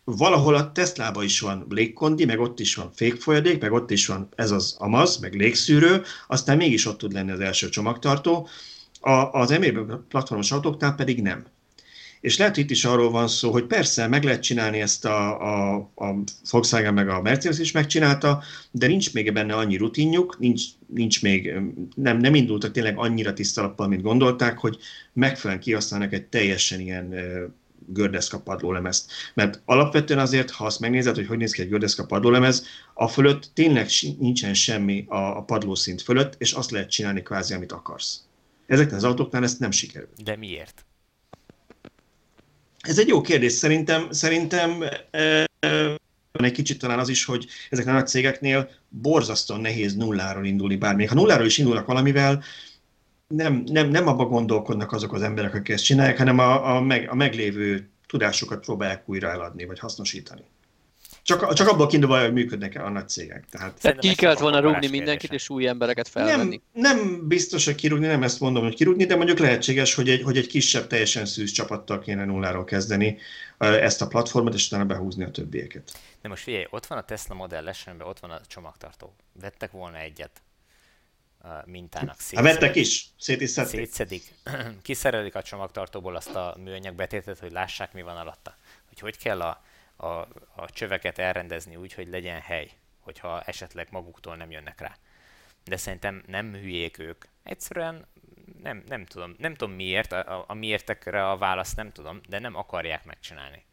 valahol 0.04 0.56
a 0.56 0.72
Teslába 0.72 1.24
is 1.24 1.40
van 1.40 1.66
légkondi, 1.70 2.26
meg 2.26 2.40
ott 2.40 2.60
is 2.60 2.76
van 2.76 2.92
fékfolyadék, 2.96 3.62
meg 3.62 3.72
ott 3.72 3.92
is 3.92 4.08
van 4.08 4.30
ez 4.36 4.52
az 4.52 4.76
amaz, 4.80 5.18
meg 5.18 5.34
légszűrő, 5.34 6.02
aztán 6.28 6.58
mégis 6.58 6.86
ott 6.86 6.98
tud 6.98 7.14
lenni 7.14 7.32
az 7.32 7.40
első 7.40 7.70
csomagtartó, 7.70 8.48
a, 9.00 9.12
az 9.12 9.52
emébe 9.52 10.00
platformos 10.10 10.52
autóknál 10.52 10.96
pedig 10.96 11.22
nem. 11.22 11.46
És 12.22 12.38
lehet 12.38 12.58
itt 12.58 12.70
is 12.70 12.86
arról 12.86 13.12
van 13.12 13.28
szó, 13.28 13.52
hogy 13.52 13.66
persze 13.66 14.08
meg 14.08 14.24
lehet 14.24 14.42
csinálni 14.42 14.82
ezt 14.82 15.06
a, 15.06 15.42
a, 15.42 15.76
a 15.96 16.16
Volkswagen 16.50 16.94
meg 16.94 17.10
a 17.10 17.22
Mercedes 17.22 17.60
is 17.60 17.72
megcsinálta, 17.72 18.44
de 18.72 18.88
nincs 18.88 19.14
még 19.14 19.34
benne 19.34 19.56
annyi 19.56 19.78
rutinjuk, 19.78 20.40
nincs, 20.40 20.64
nincs 20.88 21.22
még, 21.22 21.54
nem, 21.96 22.18
nem 22.18 22.36
indultak 22.36 22.72
tényleg 22.72 22.98
annyira 22.98 23.34
tisztalappal, 23.34 23.88
mint 23.88 24.02
gondolták, 24.02 24.58
hogy 24.58 24.78
megfelelően 25.14 25.64
kihasználnak 25.64 26.14
egy 26.14 26.26
teljesen 26.26 26.80
ilyen 26.80 27.14
gördeszka 27.88 28.40
padlólemezt. 28.40 29.12
Mert 29.34 29.62
alapvetően 29.66 30.20
azért, 30.20 30.52
ha 30.52 30.66
azt 30.66 30.80
megnézed, 30.80 31.16
hogy 31.16 31.28
hogy 31.28 31.38
néz 31.38 31.52
ki 31.52 31.62
egy 31.62 31.70
gördeszka 31.70 32.06
padlólemez, 32.06 32.66
a 32.94 33.08
fölött 33.08 33.50
tényleg 33.54 33.88
nincsen 34.20 34.54
semmi 34.54 35.06
a, 35.08 35.38
a 35.38 35.42
padlószint 35.42 36.02
fölött, 36.02 36.36
és 36.38 36.52
azt 36.52 36.72
lehet 36.72 36.90
csinálni 36.90 37.22
kvázi, 37.22 37.54
amit 37.54 37.72
akarsz. 37.72 38.20
Ezeknek 38.68 38.96
az 38.96 39.04
autóknál 39.04 39.44
ezt 39.44 39.60
nem 39.60 39.72
sikerül. 39.72 40.10
De 40.24 40.36
miért? 40.36 40.86
Ez 42.80 43.00
egy 43.00 43.08
jó 43.08 43.22
kérdés. 43.22 43.52
Szerintem, 43.52 44.12
szerintem 44.12 44.84
e, 45.12 45.46
egy 46.32 46.52
kicsit 46.52 46.80
talán 46.80 47.00
az 47.00 47.10
is, 47.10 47.26
hogy 47.26 47.48
ezek 47.70 47.88
a 47.88 47.92
nagy 47.92 48.08
cégeknél 48.08 48.70
borzasztóan 48.90 49.62
nehéz 49.62 49.96
nulláról 49.96 50.46
indulni 50.46 50.76
bármi. 50.76 51.06
Ha 51.06 51.16
nulláról 51.16 51.46
is 51.46 51.58
indulnak 51.58 51.86
valamivel, 51.86 52.44
nem, 53.36 53.64
nem, 53.66 53.90
nem 53.90 54.08
abba 54.08 54.26
gondolkodnak 54.26 54.92
azok 54.92 55.14
az 55.14 55.22
emberek, 55.22 55.54
akik 55.54 55.70
ezt 55.70 55.84
csinálják, 55.84 56.18
hanem 56.18 56.40
a, 56.40 56.76
a, 56.76 56.82
meg, 56.82 57.10
a 57.10 57.16
meglévő 57.16 57.90
tudásukat 58.08 58.60
próbálják 58.60 59.10
újra 59.10 59.30
eladni, 59.30 59.66
vagy 59.66 59.80
hasznosítani. 59.80 60.44
Csak, 61.24 61.54
csak 61.54 61.68
abból 61.68 61.88
kiindulva, 61.88 62.22
hogy 62.22 62.34
működnek 62.34 62.82
a 62.84 62.90
nagy 62.90 63.10
cégek. 63.10 63.46
Tehát, 63.50 63.82
Tehát 63.82 64.00
ki 64.00 64.16
kellett 64.16 64.40
volna 64.40 64.60
rúgni 64.60 64.88
mindenkit, 64.88 65.34
és 65.34 65.50
új 65.50 65.68
embereket 65.68 66.08
felvenni. 66.08 66.62
Nem, 66.74 66.98
nem 66.98 67.28
biztos, 67.28 67.66
hogy 67.66 67.76
kirúgni, 67.76 68.08
nem 68.08 68.24
ezt 68.24 68.40
mondom, 68.40 68.64
hogy 68.64 68.76
kirúgni, 68.76 69.06
de 69.06 69.16
mondjuk 69.16 69.40
lehetséges, 69.40 69.94
hogy 69.94 70.10
egy, 70.10 70.22
hogy 70.22 70.38
egy 70.38 70.48
kisebb, 70.48 70.88
teljesen 70.88 71.26
szűz 71.26 71.52
csapattal 71.52 72.00
kéne 72.00 72.26
nulláról 72.26 72.64
kezdeni 72.64 73.18
ezt 73.58 74.02
a 74.02 74.08
platformot, 74.08 74.54
és 74.54 74.68
utána 74.68 74.86
behúzni 74.86 75.24
a 75.24 75.32
többieket. 75.32 75.92
De 76.22 76.30
most 76.30 76.44
figyelj, 76.44 76.68
ott 76.70 76.86
van 76.86 76.98
a 76.98 77.04
Tesla 77.04 77.36
Model 77.36 77.74
s 77.74 77.86
ott 78.00 78.20
van 78.20 78.32
a 78.32 78.42
csomagtartó. 78.48 79.16
Vettek 79.42 79.72
volna 79.72 79.98
egyet 79.98 80.42
mintának 81.66 82.20
szétszedik. 82.20 82.52
Hát 82.52 82.60
vettek 82.60 82.76
is, 82.76 83.06
szét 83.20 83.42
is 83.42 83.50
szedték. 83.50 83.80
Szétszedik. 83.80 84.34
Kiszerelik 84.82 85.36
a 85.36 85.42
csomagtartóból 85.42 86.16
azt 86.16 86.36
a 86.36 86.56
műanyag 86.64 86.96
betétet, 86.96 87.40
hogy 87.40 87.52
lássák, 87.52 87.94
mi 87.94 88.02
van 88.02 88.18
alatta. 88.18 88.58
Hogy 88.88 89.00
hogy 89.00 89.18
kell 89.18 89.42
a, 89.42 89.64
a, 89.96 90.08
a 90.56 90.70
csöveket 90.74 91.20
elrendezni 91.20 91.76
úgy, 91.76 91.94
hogy 91.94 92.08
legyen 92.08 92.40
hely, 92.40 92.70
hogyha 93.00 93.42
esetleg 93.42 93.88
maguktól 93.92 94.36
nem 94.36 94.52
jönnek 94.52 94.82
rá. 94.82 94.96
De 95.66 95.78
szerintem 95.78 96.24
nem 96.28 96.54
hülyék 96.54 97.00
ők. 97.00 97.26
Egyszerűen 97.44 98.06
nem, 98.62 98.84
nem 98.88 99.06
tudom, 99.06 99.36
nem 99.38 99.56
tudom 99.56 99.74
miért, 99.74 100.12
a, 100.12 100.46
a 100.48 100.54
miértekre 100.54 101.30
a 101.30 101.38
választ 101.38 101.76
nem 101.76 101.92
tudom, 101.92 102.22
de 102.30 102.40
nem 102.40 102.56
akarják 102.56 103.06
megcsinálni. 103.06 103.64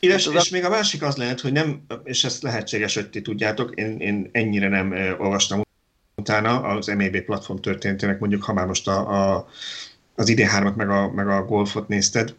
És, 0.00 0.26
és 0.26 0.48
még 0.48 0.64
a 0.64 0.68
másik 0.68 1.02
az 1.02 1.16
lehet, 1.16 1.40
hogy 1.40 1.52
nem, 1.52 1.86
és 2.04 2.24
ezt 2.24 2.42
lehetséges, 2.42 2.94
hogy 2.94 3.10
ti 3.10 3.22
tudjátok, 3.22 3.74
én, 3.74 3.98
én 3.98 4.28
ennyire 4.32 4.68
nem 4.68 4.92
olvastam 5.18 5.62
utána 6.16 6.60
az 6.60 6.86
MEB 6.86 7.20
platform 7.20 7.58
történetének, 7.58 8.18
mondjuk 8.18 8.42
ha 8.42 8.52
már 8.52 8.66
most 8.66 8.88
a, 8.88 9.32
a, 9.34 9.48
az 10.14 10.32
ID3-at 10.34 10.74
meg 10.74 10.90
a, 10.90 11.10
meg 11.12 11.28
a 11.28 11.44
Golfot 11.44 11.88
nézted, 11.88 12.34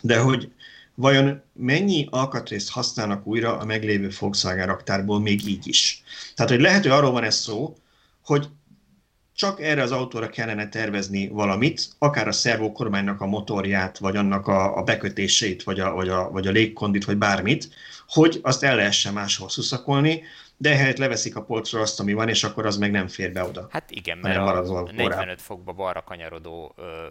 de 0.00 0.18
hogy 0.18 0.52
vajon 0.94 1.42
mennyi 1.52 2.06
alkatrészt 2.10 2.70
használnak 2.70 3.26
újra 3.26 3.58
a 3.58 3.64
meglévő 3.64 4.10
Volkswagen 4.18 4.66
raktárból 4.66 5.20
még 5.20 5.48
így 5.48 5.66
is. 5.66 6.02
Tehát, 6.34 6.50
hogy 6.50 6.60
lehet, 6.60 6.82
hogy 6.82 6.90
arról 6.90 7.10
van 7.10 7.24
ez 7.24 7.36
szó, 7.36 7.76
hogy 8.24 8.48
csak 9.34 9.62
erre 9.62 9.82
az 9.82 9.92
autóra 9.92 10.28
kellene 10.28 10.68
tervezni 10.68 11.28
valamit, 11.28 11.88
akár 11.98 12.28
a 12.28 12.32
szervókormánynak 12.32 13.20
a 13.20 13.26
motorját, 13.26 13.98
vagy 13.98 14.16
annak 14.16 14.46
a, 14.46 14.76
a 14.76 14.82
bekötését, 14.82 15.62
vagy 15.62 15.80
a, 15.80 15.94
vagy, 15.94 16.08
a, 16.08 16.30
vagy 16.30 16.46
a 16.46 16.50
légkondit, 16.50 17.04
vagy 17.04 17.16
bármit, 17.16 17.68
hogy 18.08 18.40
azt 18.42 18.62
el 18.62 18.76
lehessen 18.76 19.12
máshol 19.12 19.48
szuszakolni, 19.48 20.22
de 20.56 20.70
ehelyett 20.70 20.98
leveszik 20.98 21.36
a 21.36 21.42
polcról 21.42 21.82
azt, 21.82 22.00
ami 22.00 22.12
van, 22.12 22.28
és 22.28 22.44
akkor 22.44 22.66
az 22.66 22.76
meg 22.76 22.90
nem 22.90 23.08
fér 23.08 23.32
be 23.32 23.44
oda. 23.44 23.68
Hát 23.70 23.90
igen, 23.90 24.18
mert 24.18 24.38
a 24.38 24.90
45 24.92 25.42
fokba 25.42 25.72
balra 25.72 26.02
kanyarodó 26.02 26.74
ö, 26.76 27.06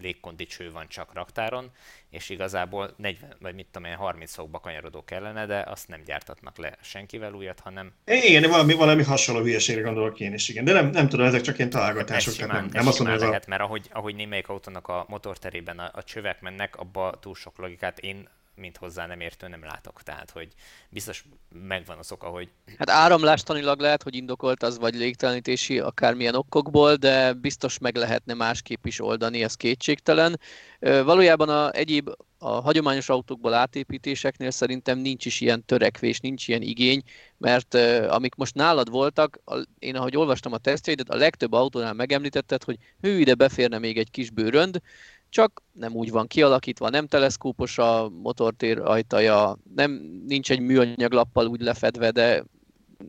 légkondicső 0.00 0.72
van 0.72 0.88
csak 0.88 1.12
raktáron, 1.12 1.70
és 2.10 2.28
igazából 2.28 2.94
40, 2.96 3.36
vagy 3.40 3.54
mit 3.54 3.66
tudom 3.72 3.88
én, 3.88 3.96
30 3.96 4.34
fokba 4.34 4.60
kanyarodó 4.60 5.04
kellene, 5.04 5.46
de 5.46 5.64
azt 5.66 5.88
nem 5.88 6.02
gyártatnak 6.06 6.58
le 6.58 6.76
senkivel 6.80 7.32
újat, 7.32 7.60
hanem... 7.60 7.92
Igen, 8.04 8.50
valami, 8.50 8.74
valami 8.74 9.02
hasonló 9.02 9.42
hülyeségre 9.42 9.82
gondolok 9.82 10.20
én 10.20 10.32
is, 10.32 10.48
igen. 10.48 10.64
De 10.64 10.72
nem, 10.72 10.90
nem 10.90 11.08
tudom, 11.08 11.26
ezek 11.26 11.40
csak 11.40 11.58
ilyen 11.58 11.70
találgatások. 11.70 12.32
Ez 12.32 12.38
simán, 12.38 12.56
nem, 12.56 12.68
nem 12.72 12.86
azt 12.86 12.98
mondom, 12.98 13.28
lehet, 13.28 13.44
a... 13.44 13.48
mert 13.48 13.62
ahogy, 13.62 13.88
ahogy 13.92 14.14
némelyik 14.14 14.48
autónak 14.48 14.88
a 14.88 15.04
motorterében 15.08 15.78
a, 15.78 15.90
a 15.92 16.02
csövek 16.02 16.40
mennek, 16.40 16.76
abba 16.76 17.18
túl 17.20 17.34
sok 17.34 17.58
logikát 17.58 17.98
én 17.98 18.28
mint 18.56 18.76
hozzá 18.76 19.06
nem 19.06 19.20
értő 19.20 19.48
nem 19.48 19.64
látok. 19.64 20.02
Tehát, 20.02 20.30
hogy 20.30 20.48
biztos 20.88 21.24
megvan 21.68 21.98
az 21.98 22.12
oka, 22.12 22.28
hogy... 22.28 22.50
Hát 22.78 22.90
áramlástanilag 22.90 23.80
lehet, 23.80 24.02
hogy 24.02 24.14
indokolt 24.14 24.62
az, 24.62 24.78
vagy 24.78 24.94
légtelenítési, 24.94 25.78
akármilyen 25.78 26.34
okokból, 26.34 26.94
de 26.94 27.32
biztos 27.32 27.78
meg 27.78 27.96
lehetne 27.96 28.34
másképp 28.34 28.86
is 28.86 29.00
oldani, 29.00 29.42
ez 29.42 29.54
kétségtelen. 29.54 30.40
Valójában 30.80 31.48
a 31.48 31.72
egyéb 31.72 32.10
a 32.38 32.60
hagyományos 32.60 33.08
autókból 33.08 33.54
átépítéseknél 33.54 34.50
szerintem 34.50 34.98
nincs 34.98 35.26
is 35.26 35.40
ilyen 35.40 35.64
törekvés, 35.64 36.20
nincs 36.20 36.48
ilyen 36.48 36.62
igény, 36.62 37.02
mert 37.38 37.74
uh, 37.74 38.06
amik 38.08 38.34
most 38.34 38.54
nálad 38.54 38.90
voltak, 38.90 39.38
a, 39.44 39.66
én 39.78 39.96
ahogy 39.96 40.16
olvastam 40.16 40.52
a 40.52 40.58
tesztjeidet, 40.58 41.08
a 41.08 41.16
legtöbb 41.16 41.52
autónál 41.52 41.92
megemlítetted, 41.92 42.64
hogy 42.64 42.78
hű, 43.00 43.18
ide 43.18 43.34
beférne 43.34 43.78
még 43.78 43.98
egy 43.98 44.10
kis 44.10 44.30
bőrönd, 44.30 44.80
csak 45.28 45.62
nem 45.72 45.94
úgy 45.94 46.10
van 46.10 46.26
kialakítva, 46.26 46.88
nem 46.88 47.06
teleszkópos 47.06 47.78
a 47.78 48.08
motortér 48.08 48.78
ajtaja, 48.78 49.58
nem, 49.74 49.90
nincs 50.26 50.50
egy 50.50 50.60
műanyag 50.60 51.12
lappal 51.12 51.46
úgy 51.46 51.60
lefedve, 51.60 52.10
de 52.10 52.44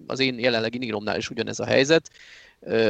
az 0.08 0.20
én 0.20 0.40
jelenlegi 0.40 0.78
Nigromnál 0.78 1.18
is 1.18 1.30
ugyanez 1.30 1.60
a 1.60 1.66
helyzet. 1.66 2.10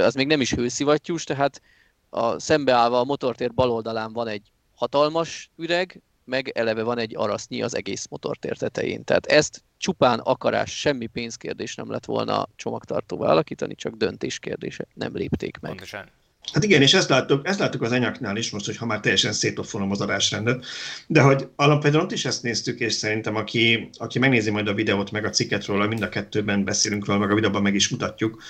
Az 0.02 0.14
még 0.14 0.28
nem 0.28 0.42
is 0.42 0.54
hőszivattyús, 0.54 1.24
tehát 1.24 1.62
a 2.10 2.40
szembeállva 2.40 3.00
a 3.00 3.04
motortér 3.04 3.54
bal 3.54 3.72
oldalán 3.72 4.14
van 4.14 4.28
egy 4.28 4.52
hatalmas 4.76 5.52
üreg, 5.56 6.02
meg 6.24 6.50
eleve 6.50 6.84
van 6.84 6.98
egy 6.98 7.16
arasznyi 7.16 7.62
az 7.62 7.76
egész 7.76 8.08
motortér 8.10 8.58
tetején. 8.58 9.04
Tehát 9.04 9.26
ezt 9.26 9.64
csupán 9.78 10.20
akarás, 10.20 10.80
semmi 10.80 11.06
pénzkérdés 11.06 11.76
nem 11.76 11.92
lett 11.92 12.06
volna 12.06 12.48
csomagtartóval 12.56 13.30
alakítani, 13.30 13.76
csak 13.76 13.94
döntés 13.96 14.40
kérdése. 14.40 14.88
Nem 14.94 15.16
lépték 15.16 15.58
meg. 15.60 15.72
Pontosan. 15.72 16.10
Hát 16.54 16.64
igen, 16.64 16.82
és 16.82 16.94
ezt 16.94 17.10
láttuk, 17.10 17.48
ezt 17.48 17.60
láttuk 17.60 17.82
az 17.82 17.92
anyaknál 17.92 18.38
is 18.38 18.52
most, 18.52 18.66
hogy 18.66 18.78
ha 18.78 18.86
már 18.86 19.00
teljesen 19.00 19.34
szétoffolom 19.34 19.92
az 19.92 20.02
adásrendet, 20.02 20.66
de 21.08 21.22
hogy 21.22 21.48
alapvetően 21.56 22.04
ott 22.04 22.12
is 22.12 22.26
ezt 22.26 22.44
néztük, 22.44 22.80
és 22.80 22.94
szerintem 22.94 23.36
aki, 23.36 23.90
aki 23.98 24.20
megnézi 24.20 24.52
majd 24.52 24.68
a 24.68 24.74
videót, 24.74 25.12
meg 25.12 25.26
a 25.26 25.30
cikket 25.30 25.66
róla, 25.66 25.88
mind 25.88 26.02
a 26.02 26.10
kettőben 26.10 26.64
beszélünk 26.64 27.06
róla, 27.06 27.20
meg 27.20 27.32
a 27.32 27.36
videóban 27.36 27.62
meg 27.62 27.76
is 27.76 27.90
mutatjuk, 27.90 28.42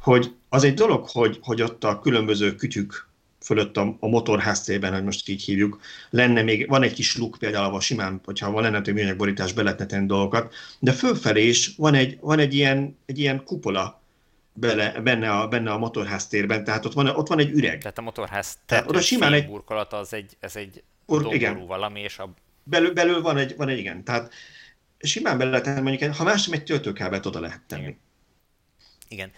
hogy 0.00 0.32
az 0.48 0.64
egy 0.64 0.74
dolog, 0.74 1.08
hogy, 1.08 1.38
hogy 1.42 1.62
ott 1.62 1.84
a 1.84 1.98
különböző 1.98 2.54
kütyük 2.54 3.08
fölött 3.40 3.76
a, 3.76 3.96
a 4.00 4.08
motorháztében, 4.08 4.92
hogy 4.92 5.04
most 5.04 5.28
így 5.28 5.42
hívjuk, 5.42 5.80
lenne 6.10 6.42
még, 6.42 6.68
van 6.68 6.82
egy 6.82 6.92
kis 6.92 7.16
luk 7.16 7.36
például, 7.38 7.64
ahol 7.64 7.80
simán, 7.80 8.20
hogyha 8.24 8.50
van 8.50 8.62
lenne 8.62 8.80
egy 8.84 8.92
műanyag 8.92 9.16
borítás, 9.16 9.52
be 9.52 9.62
lehetne 9.62 9.86
tenni 9.86 10.06
dolgokat, 10.06 10.54
de 10.78 10.92
fölfelé 10.92 11.48
is 11.48 11.74
van 11.76 11.94
egy, 11.94 12.18
van 12.20 12.38
egy, 12.38 12.54
ilyen, 12.54 12.98
egy 13.06 13.18
ilyen 13.18 13.44
kupola, 13.44 14.00
bele, 14.56 15.00
benne, 15.00 15.30
a, 15.30 15.48
benne 15.48 15.70
a 15.70 15.78
motorháztérben, 15.78 16.64
tehát 16.64 16.84
ott 16.84 16.92
van, 16.92 17.06
ott 17.06 17.28
van 17.28 17.38
egy 17.38 17.50
üreg. 17.50 17.78
Tehát 17.78 17.98
a 17.98 18.02
motorház 18.02 18.58
tehát 18.66 18.88
oda 18.88 19.00
simán 19.00 19.32
egy 19.32 19.46
burkolata 19.46 19.96
az 19.96 20.12
egy, 20.12 20.36
ez 20.40 20.56
egy 20.56 20.82
Ur, 21.06 21.34
igen. 21.34 21.66
valami, 21.66 22.00
és 22.00 22.18
a... 22.18 22.34
Belül, 22.62 22.92
belül 22.92 23.22
van, 23.22 23.36
egy, 23.36 23.56
van 23.56 23.68
egy, 23.68 23.78
igen, 23.78 24.04
tehát 24.04 24.32
simán 24.98 25.38
bele 25.38 25.50
lehet 25.50 25.82
mondjuk, 25.82 26.14
ha 26.14 26.24
más 26.24 26.46
nem 26.46 26.58
egy 26.58 26.64
töltőkábelt 26.64 27.26
oda 27.26 27.40
lehet 27.40 27.60
tenni. 27.66 27.82
Igen. 27.82 27.98
igen. 29.08 29.30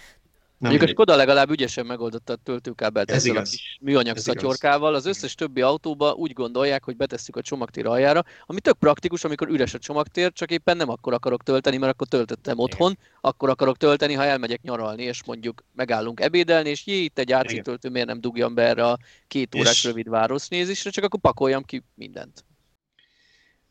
Nem 0.59 0.71
Mondjuk 0.71 0.91
a 0.91 0.93
Skoda 0.93 1.17
legalább 1.17 1.51
ügyesen 1.51 1.87
megoldotta 1.87 2.33
a 2.33 2.37
töltőkábelt 2.37 3.11
Ez 3.11 3.17
ezzel 3.17 3.33
igaz. 3.33 3.49
a 3.49 3.51
kis 3.51 3.79
műanyag 3.81 4.17
Ez 4.17 4.23
szatyorkával. 4.23 4.95
Az 4.95 5.07
összes 5.07 5.35
többi 5.35 5.61
autóba 5.61 6.13
úgy 6.13 6.33
gondolják, 6.33 6.85
hogy 6.85 6.97
betesszük 6.97 7.37
a 7.37 7.43
csomagtér 7.43 7.87
aljára, 7.87 8.25
ami 8.47 8.61
tök 8.61 8.79
praktikus, 8.79 9.25
amikor 9.25 9.49
üres 9.49 9.75
a 9.75 9.79
csomagtér, 9.79 10.33
csak 10.33 10.51
éppen 10.51 10.77
nem 10.77 10.89
akkor 10.89 11.13
akarok 11.13 11.43
tölteni, 11.43 11.77
mert 11.77 11.93
akkor 11.93 12.07
töltöttem 12.07 12.59
otthon, 12.59 12.91
Igen. 12.91 13.05
akkor 13.21 13.49
akarok 13.49 13.77
tölteni, 13.77 14.15
ha 14.15 14.25
elmegyek 14.25 14.63
nyaralni, 14.63 15.03
és 15.03 15.25
mondjuk 15.25 15.65
megállunk 15.75 16.21
ebédelni, 16.21 16.69
és 16.69 16.87
jé, 16.87 17.03
itt 17.03 17.19
egy 17.19 17.33
AC 17.33 17.63
töltő, 17.63 17.89
miért 17.89 18.07
nem 18.07 18.21
dugjam 18.21 18.55
be 18.55 18.63
erre 18.63 18.87
a 18.87 18.99
két 19.29 19.55
órás 19.55 19.71
és... 19.71 19.85
rövid 19.85 20.09
városnézésre, 20.09 20.91
csak 20.91 21.05
akkor 21.05 21.21
pakoljam 21.21 21.65
ki 21.65 21.83
mindent. 21.95 22.45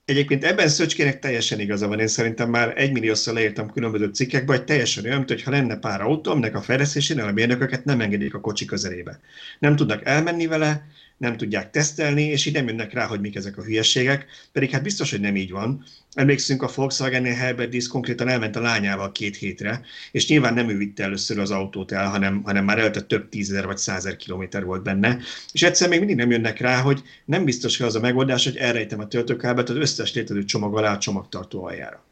Egyébként 0.08 0.44
ebben 0.44 0.68
Szöcskének 0.68 1.20
teljesen 1.20 1.60
igaza 1.60 1.88
van. 1.88 2.00
Én 2.00 2.08
szerintem 2.08 2.50
már 2.50 2.74
egymilliószor 2.76 3.34
leírtam 3.34 3.72
különböző 3.72 4.06
cikkekbe, 4.06 4.56
hogy 4.56 4.64
teljesen 4.64 5.06
olyan, 5.06 5.24
hogyha 5.28 5.52
lenne 5.52 5.78
pár 5.78 6.02
autó, 6.02 6.32
aminek 6.32 6.56
a 6.56 6.62
fejlesztésénél 6.62 7.26
a 7.26 7.32
mérnököket 7.32 7.86
nem 7.86 8.02
engedik 8.02 8.34
a 8.34 8.40
kocsi 8.40 8.66
közelébe. 8.66 9.20
Nem 9.60 9.76
tudnak 9.76 10.06
elmenni 10.06 10.48
vele, 10.48 10.88
nem 11.18 11.38
tudják 11.38 11.72
tesztelni, 11.72 12.24
és 12.24 12.46
így 12.46 12.54
nem 12.54 12.68
jönnek 12.68 12.94
rá, 12.94 13.06
hogy 13.06 13.20
mik 13.20 13.36
ezek 13.36 13.58
a 13.58 13.64
hülyeségek, 13.64 14.26
pedig 14.52 14.70
hát 14.70 14.84
biztos, 14.84 15.12
hogy 15.12 15.20
nem 15.20 15.36
így 15.36 15.52
van. 15.52 15.84
Emlékszünk, 16.14 16.62
a 16.62 16.70
Volkswagen-nél 16.76 17.34
Herbert 17.34 17.70
Diss 17.70 17.88
konkrétan 17.88 18.28
elment 18.28 18.56
a 18.56 18.62
lányával 18.62 19.12
két 19.12 19.36
hétre, 19.36 19.82
és 20.12 20.28
nyilván 20.28 20.54
nem 20.54 20.70
ő 20.70 20.78
vitte 20.78 21.04
először 21.04 21.40
az 21.40 21.52
autót 21.52 21.92
el, 21.92 22.10
hanem, 22.10 22.42
hanem 22.44 22.66
már 22.66 22.80
eltett 22.80 23.08
több 23.08 23.30
tízezer 23.30 23.66
vagy 23.66 23.78
százer 23.78 24.16
kilométer 24.16 24.64
volt 24.66 24.84
benne, 24.84 25.18
és 25.52 25.64
egyszer 25.64 25.90
még 25.90 26.00
mindig 26.00 26.16
nem 26.16 26.32
jönnek 26.32 26.60
rá, 26.60 26.82
hogy 26.82 27.02
nem 27.26 27.46
biztos, 27.46 27.78
hogy 27.78 27.88
az 27.88 27.96
a 27.96 28.00
megoldás, 28.00 28.44
hogy 28.44 28.58
elrejtem 28.58 29.00
a 29.00 29.08
töltőkábelt 29.08 29.70
az 29.70 29.76
összes 29.76 30.14
létező 30.14 30.44
csomag 30.44 30.78
alá 30.78 30.94
a 30.94 30.98
csomagtartó 30.98 31.64
aljára. 31.64 32.07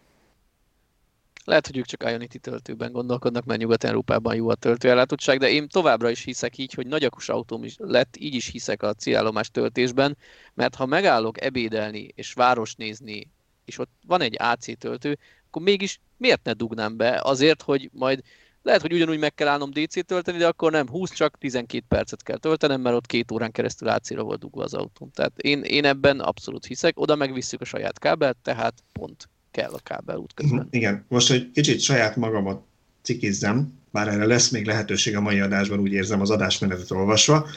Lehet, 1.45 1.67
hogy 1.67 1.77
ők 1.77 1.85
csak 1.85 2.03
Ionity 2.03 2.37
töltőben 2.41 2.91
gondolkodnak, 2.91 3.45
mert 3.45 3.59
Nyugat-Európában 3.59 4.35
jó 4.35 4.49
a 4.49 4.55
töltőellátottság, 4.55 5.39
de 5.39 5.49
én 5.49 5.67
továbbra 5.67 6.09
is 6.09 6.23
hiszek 6.23 6.57
így, 6.57 6.73
hogy 6.73 6.87
nagyakus 6.87 7.29
autóm 7.29 7.63
is 7.63 7.75
lett, 7.77 8.17
így 8.17 8.33
is 8.33 8.47
hiszek 8.47 8.83
a 8.83 8.93
célállomás 8.93 9.51
töltésben, 9.51 10.17
mert 10.53 10.75
ha 10.75 10.85
megállok 10.85 11.41
ebédelni 11.41 12.11
és 12.15 12.33
város 12.33 12.75
nézni, 12.75 13.31
és 13.65 13.77
ott 13.77 13.91
van 14.07 14.21
egy 14.21 14.35
AC 14.39 14.77
töltő, 14.77 15.17
akkor 15.47 15.61
mégis 15.61 15.99
miért 16.17 16.43
ne 16.43 16.53
dugnám 16.53 16.97
be? 16.97 17.19
Azért, 17.23 17.61
hogy 17.61 17.89
majd 17.93 18.21
lehet, 18.61 18.81
hogy 18.81 18.93
ugyanúgy 18.93 19.19
meg 19.19 19.33
kell 19.33 19.47
állnom 19.47 19.71
DC 19.71 20.05
tölteni, 20.05 20.37
de 20.37 20.47
akkor 20.47 20.71
nem 20.71 20.89
20, 20.89 21.13
csak 21.13 21.37
12 21.37 21.85
percet 21.87 22.23
kell 22.23 22.37
töltenem, 22.37 22.81
mert 22.81 22.95
ott 22.95 23.05
két 23.05 23.31
órán 23.31 23.51
keresztül 23.51 23.87
AC-ra 23.87 24.23
volt 24.23 24.39
dugva 24.39 24.63
az 24.63 24.73
autóm. 24.73 25.11
Tehát 25.11 25.39
én, 25.39 25.61
én 25.63 25.85
ebben 25.85 26.19
abszolút 26.19 26.65
hiszek, 26.65 26.99
oda 26.99 27.15
megvisszük 27.15 27.61
a 27.61 27.65
saját 27.65 27.99
kábelt, 27.99 28.37
tehát 28.41 28.83
pont 28.91 29.29
kell 29.55 29.71
a 29.71 29.79
kábel 29.83 30.17
útközben. 30.17 30.59
Mhm, 30.59 30.67
igen, 30.69 31.05
most, 31.07 31.27
hogy 31.27 31.51
kicsit 31.51 31.79
saját 31.79 32.15
magamat 32.15 32.63
cikizzem, 33.01 33.73
bár 33.91 34.07
erre 34.07 34.25
lesz 34.25 34.49
még 34.49 34.65
lehetőség 34.65 35.15
a 35.15 35.21
mai 35.21 35.39
adásban, 35.39 35.79
úgy 35.79 35.91
érzem 35.91 36.21
az 36.21 36.29
adásmenetet 36.29 36.91
olvasva, 36.91 37.47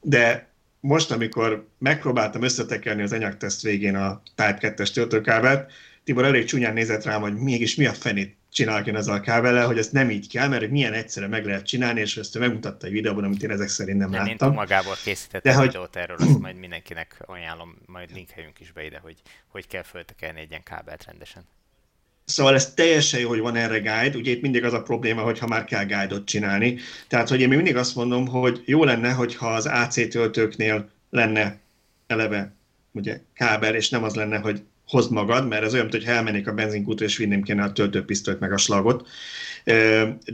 de 0.00 0.48
most, 0.80 1.10
amikor 1.10 1.66
megpróbáltam 1.78 2.42
összetekerni 2.42 3.02
az 3.02 3.12
anyagteszt 3.12 3.62
végén 3.62 3.96
a 3.96 4.22
Type 4.34 4.74
2-es 4.76 4.92
töltőkábelt, 4.92 5.72
Tibor 6.08 6.24
elég 6.24 6.44
csúnyán 6.44 6.72
nézett 6.72 7.04
rám, 7.04 7.20
hogy 7.20 7.34
mégis 7.34 7.74
mi 7.74 7.86
a 7.86 7.92
fenét 7.92 8.36
csinálok 8.52 8.86
én 8.86 8.96
ezzel 8.96 9.14
a 9.14 9.20
kábellel, 9.20 9.66
hogy 9.66 9.78
ezt 9.78 9.92
nem 9.92 10.10
így 10.10 10.28
kell, 10.28 10.48
mert 10.48 10.70
milyen 10.70 10.92
egyszerre 10.92 11.26
meg 11.26 11.46
lehet 11.46 11.66
csinálni, 11.66 12.00
és 12.00 12.16
ezt 12.16 12.36
ő 12.36 12.38
megmutatta 12.38 12.86
egy 12.86 12.92
videóban, 12.92 13.24
amit 13.24 13.42
én 13.42 13.50
ezek 13.50 13.68
szerint 13.68 13.98
nem, 13.98 14.10
nem 14.10 14.26
láttam. 14.26 14.50
Én 14.50 14.54
magából 14.54 14.94
készítettem 15.04 15.52
De 15.52 15.58
hogy... 15.58 15.66
videót 15.66 15.96
erről, 15.96 16.16
azt 16.20 16.38
majd 16.38 16.56
mindenkinek 16.56 17.22
ajánlom, 17.26 17.76
majd 17.86 18.10
linkeljünk 18.14 18.60
is 18.60 18.72
be 18.72 18.84
ide, 18.84 18.98
hogy 18.98 19.16
hogy 19.48 19.66
kell 19.66 19.82
föltekelni 19.82 20.40
egy 20.40 20.50
ilyen 20.50 20.62
kábelt 20.62 21.04
rendesen. 21.04 21.42
Szóval 22.24 22.54
ez 22.54 22.74
teljesen 22.74 23.20
jó, 23.20 23.28
hogy 23.28 23.40
van 23.40 23.56
erre 23.56 23.78
guide. 23.78 24.16
Ugye 24.16 24.30
itt 24.30 24.42
mindig 24.42 24.64
az 24.64 24.72
a 24.72 24.82
probléma, 24.82 25.22
hogy 25.22 25.38
ha 25.38 25.46
már 25.46 25.64
kell 25.64 25.84
guide-ot 25.84 26.24
csinálni. 26.26 26.78
Tehát, 27.08 27.28
hogy 27.28 27.40
én 27.40 27.48
még 27.48 27.56
mindig 27.56 27.76
azt 27.76 27.94
mondom, 27.94 28.26
hogy 28.26 28.62
jó 28.64 28.84
lenne, 28.84 29.12
hogyha 29.12 29.48
az 29.48 29.66
AC 29.66 30.08
töltőknél 30.08 30.90
lenne 31.10 31.58
eleve 32.06 32.52
ugye 32.92 33.20
kábel, 33.34 33.74
és 33.74 33.88
nem 33.88 34.04
az 34.04 34.14
lenne, 34.14 34.38
hogy 34.38 34.62
hozd 34.88 35.12
magad, 35.12 35.48
mert 35.48 35.62
ez 35.62 35.74
olyan, 35.74 35.88
hogy 35.90 36.04
elmennék 36.04 36.48
a 36.48 36.52
benzinkútra, 36.52 37.04
és 37.04 37.16
vinném 37.16 37.42
kéne 37.42 37.62
a 37.62 37.72
töltőpisztolyt 37.72 38.40
meg 38.40 38.52
a 38.52 38.56
slagot. 38.56 39.08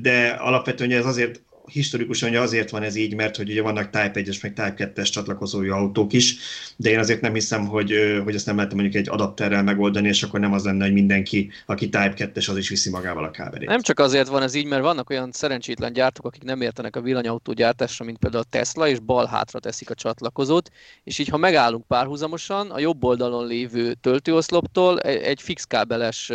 De 0.01 0.29
alapvetően 0.39 0.91
ez 0.91 1.07
azért 1.07 1.41
historikusan 1.67 2.29
ugye 2.29 2.41
azért 2.41 2.71
van 2.71 2.83
ez 2.83 2.97
így, 2.97 3.15
mert 3.15 3.37
hogy 3.37 3.51
ugye 3.51 3.63
vannak 3.63 3.91
Type 3.91 4.13
1-es 4.15 4.43
meg 4.43 4.53
Type 4.53 4.93
2-es 4.95 5.11
csatlakozói 5.11 5.69
autók 5.69 6.13
is, 6.13 6.37
de 6.77 6.91
én 6.91 6.99
azért 6.99 7.21
nem 7.21 7.35
hiszem, 7.35 7.67
hogy, 7.67 8.21
hogy 8.25 8.35
ezt 8.35 8.47
nem 8.47 8.57
lehet 8.57 8.75
mondjuk 8.75 8.95
egy 8.95 9.09
adapterrel 9.09 9.63
megoldani, 9.63 10.09
és 10.09 10.23
akkor 10.23 10.41
nem 10.41 10.53
az 10.53 10.65
lenne, 10.65 10.85
hogy 10.85 10.93
mindenki, 10.93 11.51
aki 11.67 11.89
Type 11.89 12.15
2-es, 12.17 12.51
az 12.51 12.57
is 12.57 12.69
viszi 12.69 12.91
magával 12.91 13.25
a 13.25 13.31
kábelét. 13.31 13.69
Nem 13.69 13.81
csak 13.81 13.99
azért 13.99 14.29
van 14.29 14.43
ez 14.43 14.55
így, 14.55 14.67
mert 14.67 14.83
vannak 14.83 15.11
olyan 15.11 15.33
szerencsétlen 15.33 15.93
gyártók, 15.93 16.27
akik 16.27 16.43
nem 16.43 16.61
értenek 16.61 16.97
a 16.97 17.01
villanyautó 17.01 17.53
gyártásra, 17.53 18.05
mint 18.05 18.19
például 18.19 18.43
a 18.43 18.51
Tesla, 18.51 18.89
és 18.89 18.99
bal 18.99 19.27
hátra 19.27 19.59
teszik 19.59 19.91
a 19.91 19.95
csatlakozót, 19.95 20.71
és 21.05 21.19
így 21.19 21.29
ha 21.29 21.37
megállunk 21.37 21.87
párhuzamosan, 21.87 22.71
a 22.71 22.79
jobb 22.79 23.05
oldalon 23.05 23.47
lévő 23.47 23.95
töltőoszloptól 23.95 25.01
egy 25.01 25.43
fix 25.43 25.65
kábeles 25.65 26.33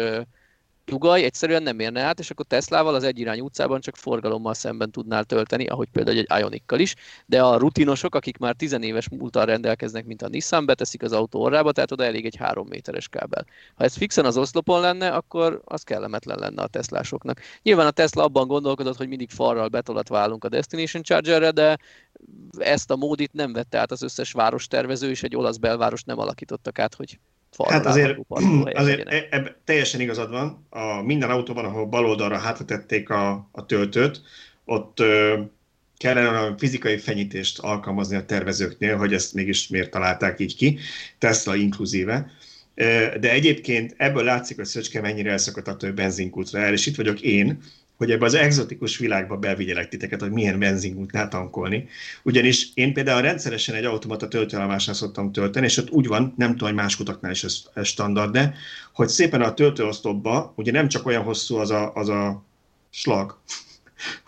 dugaj 0.89 1.23
egyszerűen 1.23 1.63
nem 1.63 1.79
érne 1.79 2.01
át, 2.01 2.19
és 2.19 2.29
akkor 2.29 2.45
Teslával 2.45 2.95
az 2.95 3.03
egyirányú 3.03 3.43
utcában 3.45 3.81
csak 3.81 3.95
forgalommal 3.95 4.53
szemben 4.53 4.91
tudnál 4.91 5.23
tölteni, 5.23 5.65
ahogy 5.65 5.87
például 5.91 6.17
egy 6.17 6.39
Ionikkal 6.39 6.79
is, 6.79 6.95
de 7.25 7.43
a 7.43 7.57
rutinosok, 7.57 8.15
akik 8.15 8.37
már 8.37 8.55
tizenéves 8.55 9.09
múltal 9.09 9.45
rendelkeznek, 9.45 10.05
mint 10.05 10.21
a 10.21 10.27
Nissan, 10.27 10.65
beteszik 10.65 11.03
az 11.03 11.11
autó 11.11 11.41
orrába, 11.41 11.71
tehát 11.71 11.91
oda 11.91 12.03
elég 12.03 12.25
egy 12.25 12.35
három 12.35 12.67
méteres 12.67 13.07
kábel. 13.07 13.45
Ha 13.75 13.83
ez 13.83 13.95
fixen 13.95 14.25
az 14.25 14.37
oszlopon 14.37 14.81
lenne, 14.81 15.09
akkor 15.09 15.61
az 15.65 15.83
kellemetlen 15.83 16.39
lenne 16.39 16.61
a 16.61 16.67
Teslásoknak. 16.67 17.39
Nyilván 17.61 17.87
a 17.87 17.91
Tesla 17.91 18.23
abban 18.23 18.47
gondolkodott, 18.47 18.97
hogy 18.97 19.07
mindig 19.07 19.29
falral 19.29 19.67
betolatva 19.67 20.17
állunk 20.17 20.43
a 20.43 20.49
Destination 20.49 21.03
Chargerre, 21.03 21.51
de 21.51 21.77
ezt 22.57 22.91
a 22.91 22.95
módit 22.95 23.33
nem 23.33 23.53
vette 23.53 23.77
át 23.77 23.91
az 23.91 24.01
összes 24.01 24.31
várostervező, 24.31 25.09
és 25.09 25.23
egy 25.23 25.35
olasz 25.35 25.57
belváros 25.57 26.03
nem 26.03 26.19
alakítottak 26.19 26.79
át, 26.79 26.95
hogy 26.95 27.19
hát 27.69 27.85
azért, 27.85 28.17
azért 28.73 29.07
e, 29.07 29.27
eb, 29.29 29.47
teljesen 29.63 30.01
igazad 30.01 30.29
van. 30.29 30.65
A 30.69 31.01
minden 31.01 31.29
autóban, 31.29 31.65
ahol 31.65 31.85
bal 31.85 32.05
oldalra 32.05 32.37
hátratették 32.37 33.09
a, 33.09 33.49
a 33.51 33.65
töltőt, 33.65 34.21
ott 34.65 34.99
ö, 34.99 35.39
kellene 35.97 36.39
a 36.39 36.55
fizikai 36.57 36.97
fenyítést 36.97 37.59
alkalmazni 37.59 38.15
a 38.15 38.25
tervezőknél, 38.25 38.97
hogy 38.97 39.13
ezt 39.13 39.33
mégis 39.33 39.67
miért 39.67 39.91
találták 39.91 40.39
így 40.39 40.55
ki, 40.55 40.79
Tesla 41.17 41.55
inkluzíve. 41.55 42.31
De 43.19 43.31
egyébként 43.31 43.93
ebből 43.97 44.23
látszik, 44.23 44.55
hogy 44.55 44.65
Szöcske 44.65 45.01
mennyire 45.01 45.31
elszakadt 45.31 45.67
a 45.67 45.75
több 45.75 45.95
benzinkútra 45.95 46.59
el, 46.59 46.73
és 46.73 46.85
itt 46.85 46.95
vagyok 46.95 47.21
én, 47.21 47.61
hogy 47.99 48.11
ebbe 48.11 48.25
az 48.25 48.33
egzotikus 48.33 48.97
világba 48.97 49.37
bevigyelek 49.37 49.89
titeket, 49.89 50.21
hogy 50.21 50.31
milyen 50.31 50.59
benzinkútnál 50.59 51.27
tankolni. 51.27 51.87
Ugyanis 52.23 52.69
én 52.73 52.93
például 52.93 53.21
rendszeresen 53.21 53.75
egy 53.75 53.85
automata 53.85 54.27
töltőállomásnál 54.27 54.95
szoktam 54.95 55.31
tölteni, 55.31 55.65
és 55.65 55.77
ott 55.77 55.89
úgy 55.89 56.07
van, 56.07 56.33
nem 56.37 56.49
tudom, 56.49 56.67
hogy 56.67 56.77
más 56.77 56.95
kutaknál 56.95 57.31
is 57.31 57.43
ez, 57.43 57.63
standard, 57.83 58.31
de 58.31 58.53
hogy 58.93 59.07
szépen 59.07 59.41
a 59.41 59.53
töltőosztopba, 59.53 60.53
ugye 60.55 60.71
nem 60.71 60.87
csak 60.87 61.05
olyan 61.05 61.23
hosszú 61.23 61.55
az 61.55 61.69
a, 61.71 61.93
az 61.93 62.09
a 62.09 62.43
slag, 62.89 63.37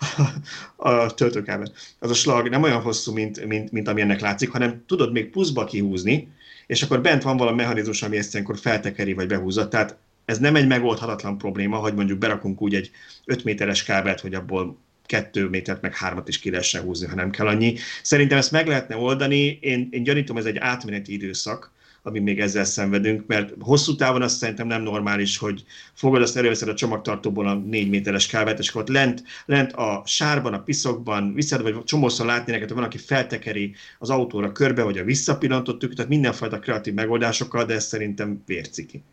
a 0.76 1.14
töltőkábel. 1.14 1.72
Az 2.00 2.10
a 2.10 2.14
slag 2.14 2.50
nem 2.50 2.64
olyan 2.64 2.82
hosszú, 2.82 3.14
mint, 3.14 3.46
mint, 3.46 3.72
mint 3.72 3.88
ami 3.88 4.02
ennek 4.02 4.22
látszik, 4.22 4.50
hanem 4.50 4.84
tudod 4.88 5.12
még 5.12 5.30
pluszba 5.30 5.64
kihúzni, 5.64 6.28
és 6.68 6.82
akkor 6.82 7.02
bent 7.02 7.24
van 7.24 7.38
valami 7.38 7.58
mechanizmus, 7.58 8.04
ami 8.04 8.18
ezt 8.18 8.34
ilyenkor 8.34 8.58
feltekeri 8.58 9.14
vagy 9.14 9.28
behúzza. 9.28 9.68
Tehát 9.68 9.98
ez 10.32 10.40
nem 10.40 10.56
egy 10.56 10.68
megoldhatatlan 10.68 11.38
probléma, 11.38 11.78
hogy 11.78 11.94
mondjuk 11.94 12.18
berakunk 12.18 12.62
úgy 12.62 12.76
egy 12.76 12.92
5 13.26 13.44
méteres 13.44 13.84
kábelt, 13.84 14.20
hogy 14.20 14.34
abból 14.34 14.78
kettő 15.06 15.48
métert, 15.48 15.82
meg 15.82 15.96
hármat 15.96 16.28
is 16.28 16.40
ki 16.40 16.50
lehessen 16.50 16.82
húzni, 16.82 17.08
ha 17.08 17.16
nem 17.16 17.30
kell 17.30 17.48
annyi. 17.48 17.76
Szerintem 18.04 18.38
ezt 18.38 18.52
meg 18.52 18.68
lehetne 18.68 18.96
oldani, 18.96 19.58
én, 19.62 19.88
én 19.92 20.04
gyanítom, 20.04 20.38
ez 20.38 20.46
egy 20.46 20.58
átmeneti 20.58 21.14
időszak, 21.14 21.72
ami 22.04 22.20
még 22.20 22.40
ezzel 22.40 22.64
szenvedünk, 22.64 23.28
mert 23.28 23.54
hosszú 23.60 23.96
távon 23.96 24.22
azt 24.22 24.38
szerintem 24.38 24.68
nem 24.68 24.82
normális, 24.82 25.38
hogy 25.38 25.64
fogod, 25.94 26.22
azt 26.22 26.38
előveszed 26.38 26.68
a 26.68 26.74
csomagtartóból 26.74 27.48
a 27.48 27.54
négy 27.54 27.90
méteres 27.90 28.28
kávát, 28.28 28.60
és 28.60 28.70
akkor 28.70 28.82
ott 28.82 28.88
lent, 28.88 29.24
lent 29.46 29.74
a 29.74 30.04
sárban, 30.06 30.54
a 30.54 30.64
piszokban, 30.64 31.34
visszad, 31.34 31.62
vagy 31.62 31.84
csomószor 31.84 32.26
látni 32.26 32.52
neked, 32.52 32.68
hogy 32.68 32.78
van, 32.78 32.86
aki 32.86 32.98
feltekeri 32.98 33.76
az 34.00 34.10
autóra 34.10 34.52
körbe, 34.52 34.84
vagy 34.84 34.98
a 34.98 35.04
visszapillantott 35.04 35.80
tehát 35.80 36.08
mindenfajta 36.08 36.60
kreatív 36.60 36.94
megoldásokkal, 36.94 37.66
de 37.66 37.74
ez 37.74 37.86
szerintem 37.86 38.44
vérciki. 38.46 39.04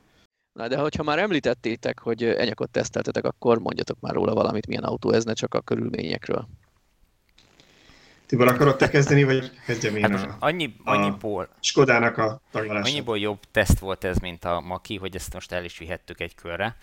Na 0.59 0.69
de 0.69 0.77
hogyha 0.77 1.03
már 1.03 1.19
említettétek, 1.19 1.99
hogy 1.99 2.25
enyakot 2.25 2.71
teszteltetek, 2.71 3.25
akkor 3.25 3.59
mondjatok 3.59 4.01
már 4.01 4.15
róla 4.15 4.35
valamit, 4.35 4.67
milyen 4.67 4.83
autó 4.83 5.13
ez, 5.13 5.25
ne 5.25 5.33
csak 5.33 5.55
a 5.55 5.61
körülményekről. 5.61 6.49
Tibor, 8.27 8.49
akarod 8.49 8.77
te 8.77 8.89
kezdeni, 8.89 9.25
vagy 9.25 9.51
kezdjem 9.67 9.97
én 9.97 10.11
hát 10.11 10.27
a, 10.27 10.37
annyi, 10.39 10.75
annyiból, 10.85 11.49
a 11.51 11.57
Skodának 11.61 12.19
a 12.19 12.41
taglalását? 12.51 12.87
Annyiból 12.87 13.19
jobb 13.19 13.39
teszt 13.51 13.79
volt 13.79 14.05
ez, 14.05 14.19
mint 14.19 14.45
a 14.45 14.61
Maki, 14.61 14.97
hogy 14.97 15.15
ezt 15.15 15.33
most 15.33 15.53
el 15.53 15.65
is 15.65 15.79
vihettük 15.79 16.21
egy 16.21 16.35
körre. 16.35 16.77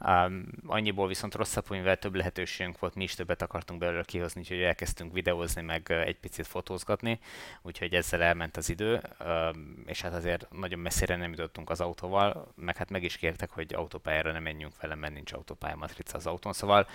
Um, 0.00 0.46
annyiból 0.66 1.08
viszont 1.08 1.34
rosszabb, 1.34 1.66
hogy 1.66 1.76
mivel 1.76 1.96
több 1.96 2.14
lehetőségünk 2.14 2.78
volt, 2.78 2.94
mi 2.94 3.02
is 3.02 3.14
többet 3.14 3.42
akartunk 3.42 3.80
belőle 3.80 4.02
kihozni, 4.04 4.40
úgyhogy 4.40 4.60
elkezdtünk 4.60 5.12
videózni, 5.12 5.62
meg 5.62 5.90
egy 5.90 6.18
picit 6.18 6.46
fotózgatni, 6.46 7.18
úgyhogy 7.62 7.94
ezzel 7.94 8.22
elment 8.22 8.56
az 8.56 8.68
idő, 8.68 9.00
um, 9.24 9.82
és 9.86 10.00
hát 10.00 10.12
azért 10.12 10.46
nagyon 10.50 10.78
messzire 10.78 11.16
nem 11.16 11.30
jutottunk 11.30 11.70
az 11.70 11.80
autóval, 11.80 12.52
meg 12.56 12.76
hát 12.76 12.90
meg 12.90 13.02
is 13.02 13.16
kértek, 13.16 13.50
hogy 13.50 13.74
autópályára 13.74 14.32
nem 14.32 14.42
menjünk 14.42 14.80
vele, 14.80 14.94
mert 14.94 15.14
nincs 15.14 15.32
autópálya 15.32 15.76
matrica 15.76 16.16
az 16.16 16.26
autón, 16.26 16.52
szóval 16.52 16.88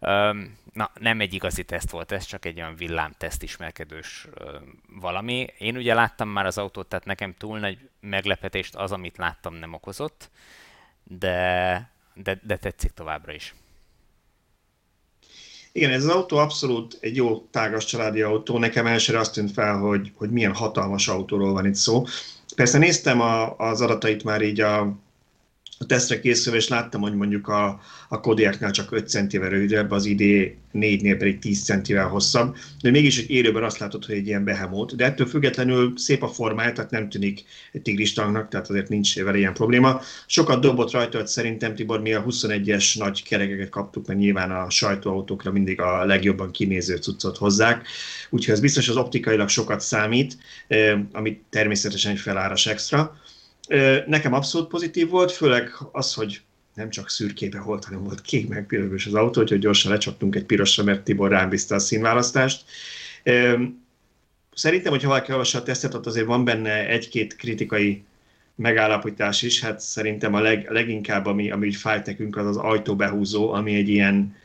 um, 0.00 0.58
na, 0.72 0.90
nem 0.94 1.20
egy 1.20 1.34
igazi 1.34 1.64
teszt 1.64 1.90
volt 1.90 2.12
ez, 2.12 2.24
csak 2.24 2.44
egy 2.44 2.60
olyan 2.60 2.74
villámteszt 2.74 3.42
ismerkedős 3.42 4.28
um, 4.38 4.80
valami. 5.00 5.46
Én 5.58 5.76
ugye 5.76 5.94
láttam 5.94 6.28
már 6.28 6.46
az 6.46 6.58
autót, 6.58 6.88
tehát 6.88 7.04
nekem 7.04 7.34
túl 7.34 7.58
nagy 7.58 7.88
meglepetést 8.00 8.74
az, 8.74 8.92
amit 8.92 9.16
láttam 9.16 9.54
nem 9.54 9.72
okozott, 9.72 10.30
de 11.02 11.98
de, 12.22 12.40
de 12.42 12.56
tetszik 12.56 12.90
továbbra 12.90 13.32
is. 13.32 13.54
Igen, 15.72 15.90
ez 15.90 16.04
az 16.04 16.10
autó 16.10 16.36
abszolút 16.36 16.98
egy 17.00 17.16
jó 17.16 17.46
tágas 17.50 17.84
családi 17.84 18.22
autó. 18.22 18.58
Nekem 18.58 18.86
elsőre 18.86 19.18
azt 19.18 19.32
tűnt 19.32 19.52
fel, 19.52 19.78
hogy, 19.78 20.12
hogy 20.14 20.30
milyen 20.30 20.54
hatalmas 20.54 21.08
autóról 21.08 21.52
van 21.52 21.66
itt 21.66 21.74
szó. 21.74 22.04
Persze 22.56 22.78
néztem 22.78 23.20
a, 23.20 23.56
az 23.56 23.80
adatait 23.80 24.24
már 24.24 24.42
így 24.42 24.60
a, 24.60 24.98
a 25.82 25.86
tesztre 25.86 26.20
készülve, 26.20 26.58
és 26.58 26.68
láttam, 26.68 27.00
hogy 27.00 27.14
mondjuk 27.14 27.48
a, 27.48 27.80
a 28.08 28.20
Kodiaknál 28.20 28.70
csak 28.70 28.92
5 28.92 29.08
centivel 29.08 29.48
rövidebb, 29.48 29.90
az 29.90 30.04
ID 30.04 30.52
4-nél 30.74 31.16
pedig 31.18 31.38
10 31.38 31.64
centivel 31.64 32.06
hosszabb, 32.06 32.56
de 32.82 32.90
mégis 32.90 33.18
egy 33.18 33.30
élőben 33.30 33.62
azt 33.62 33.78
látod, 33.78 34.04
hogy 34.04 34.14
egy 34.14 34.26
ilyen 34.26 34.44
behemót, 34.44 34.96
de 34.96 35.04
ettől 35.04 35.26
függetlenül 35.26 35.92
szép 35.96 36.22
a 36.22 36.28
formája, 36.28 36.72
tehát 36.72 36.90
nem 36.90 37.08
tűnik 37.08 37.44
egy 37.72 37.82
tigristanknak, 37.82 38.48
tehát 38.48 38.68
azért 38.68 38.88
nincs 38.88 39.22
vele 39.22 39.38
ilyen 39.38 39.54
probléma. 39.54 40.00
Sokat 40.26 40.60
dobott 40.60 40.90
rajta, 40.90 41.18
hogy 41.18 41.26
szerintem 41.26 41.74
Tibor, 41.74 42.00
mi 42.00 42.12
a 42.12 42.24
21-es 42.24 42.98
nagy 42.98 43.22
kerekeket 43.22 43.68
kaptuk, 43.68 44.06
mert 44.06 44.18
nyilván 44.18 44.50
a 44.50 44.70
sajtóautókra 44.70 45.52
mindig 45.52 45.80
a 45.80 46.04
legjobban 46.04 46.50
kinéző 46.50 46.96
cuccot 46.96 47.36
hozzák, 47.36 47.86
úgyhogy 48.30 48.54
ez 48.54 48.60
biztos 48.60 48.88
az 48.88 48.96
optikailag 48.96 49.48
sokat 49.48 49.80
számít, 49.80 50.36
eh, 50.66 50.98
amit 51.12 51.42
természetesen 51.50 52.12
egy 52.12 52.18
feláras 52.18 52.66
extra. 52.66 53.18
Nekem 54.06 54.32
abszolút 54.32 54.68
pozitív 54.68 55.08
volt, 55.08 55.32
főleg 55.32 55.72
az, 55.92 56.14
hogy 56.14 56.40
nem 56.74 56.90
csak 56.90 57.10
szürkébe 57.10 57.60
volt, 57.60 57.84
hanem 57.84 58.02
volt 58.04 58.20
kék 58.20 58.48
meg 58.48 58.66
piros 58.66 59.06
az 59.06 59.14
autó, 59.14 59.40
úgyhogy 59.40 59.58
gyorsan 59.58 59.90
lecsaptunk 59.90 60.34
egy 60.34 60.44
pirosra, 60.44 60.84
mert 60.84 61.02
Tibor 61.02 61.30
rám 61.30 61.48
bízta 61.48 61.74
a 61.74 61.78
színválasztást. 61.78 62.64
Szerintem, 64.54 64.92
hogyha 64.92 65.08
valaki 65.08 65.32
olvassa 65.32 65.58
a 65.58 65.62
tesztet, 65.62 65.94
ott 65.94 66.06
azért 66.06 66.26
van 66.26 66.44
benne 66.44 66.88
egy-két 66.88 67.36
kritikai 67.36 68.04
megállapítás 68.54 69.42
is, 69.42 69.60
hát 69.60 69.80
szerintem 69.80 70.34
a 70.34 70.40
leg, 70.40 70.70
leginkább, 70.70 71.26
ami, 71.26 71.50
ami 71.50 71.66
így 71.66 71.76
fájt 71.76 72.06
nekünk, 72.06 72.36
az 72.36 72.46
az 72.46 72.56
ajtóbehúzó, 72.56 73.52
ami 73.52 73.74
egy 73.74 73.88
ilyen 73.88 74.36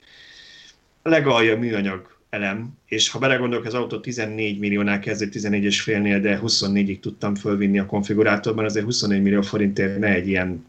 legalja 1.04 1.58
műanyag 1.58 2.15
elem, 2.36 2.78
és 2.86 3.10
ha 3.10 3.20
belegondolok, 3.20 3.66
az 3.66 3.74
autó 3.74 4.00
14 4.00 4.60
milliónál 4.60 5.00
kezdett 5.00 5.32
14 5.32 5.64
és 5.64 5.82
félnél, 5.82 6.20
de 6.20 6.40
24-ig 6.44 7.00
tudtam 7.00 7.36
fölvinni 7.36 7.80
a 7.80 7.86
konfigurátorban, 7.86 8.66
azért 8.66 8.86
24 8.86 9.22
millió 9.22 9.42
forintért 9.42 10.00
ne 10.00 10.08
egy 10.08 10.28
ilyen 10.28 10.66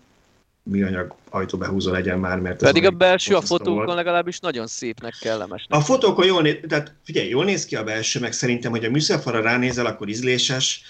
műanyag 0.62 1.14
ajtóbehúzó 1.30 1.90
legyen 1.90 2.18
már, 2.18 2.40
mert... 2.40 2.60
Pedig 2.60 2.86
a 2.86 2.90
belső 2.90 3.34
a 3.34 3.40
fotókon 3.40 3.84
volt. 3.84 3.96
legalábbis 3.96 4.40
nagyon 4.40 4.66
szépnek, 4.66 5.14
kellemesnek. 5.20 5.78
A 5.78 5.82
fotókon 5.82 6.26
jól 6.26 6.42
néz, 6.42 6.56
tehát 6.68 6.94
figyelj, 7.04 7.28
jól 7.28 7.44
néz 7.44 7.64
ki 7.64 7.76
a 7.76 7.84
belső, 7.84 8.20
meg 8.20 8.32
szerintem, 8.32 8.70
hogy 8.70 8.84
a 8.84 8.90
műszerfalra 8.90 9.40
ránézel, 9.40 9.86
akkor 9.86 10.08
ízléses. 10.08 10.82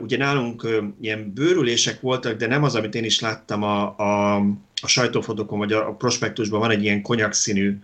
Ugye 0.00 0.16
nálunk 0.16 0.68
ilyen 1.00 1.32
bőrülések 1.34 2.00
voltak, 2.00 2.36
de 2.36 2.46
nem 2.46 2.62
az, 2.62 2.74
amit 2.74 2.94
én 2.94 3.04
is 3.04 3.20
láttam 3.20 3.62
a, 3.62 3.98
a, 3.98 4.36
a 4.82 4.86
sajtófotókon, 4.86 5.58
vagy 5.58 5.72
a, 5.72 5.88
a 5.88 5.94
prospektusban 5.94 6.60
van 6.60 6.70
egy 6.70 6.82
ilyen 6.82 7.02
konyakszínű 7.02 7.78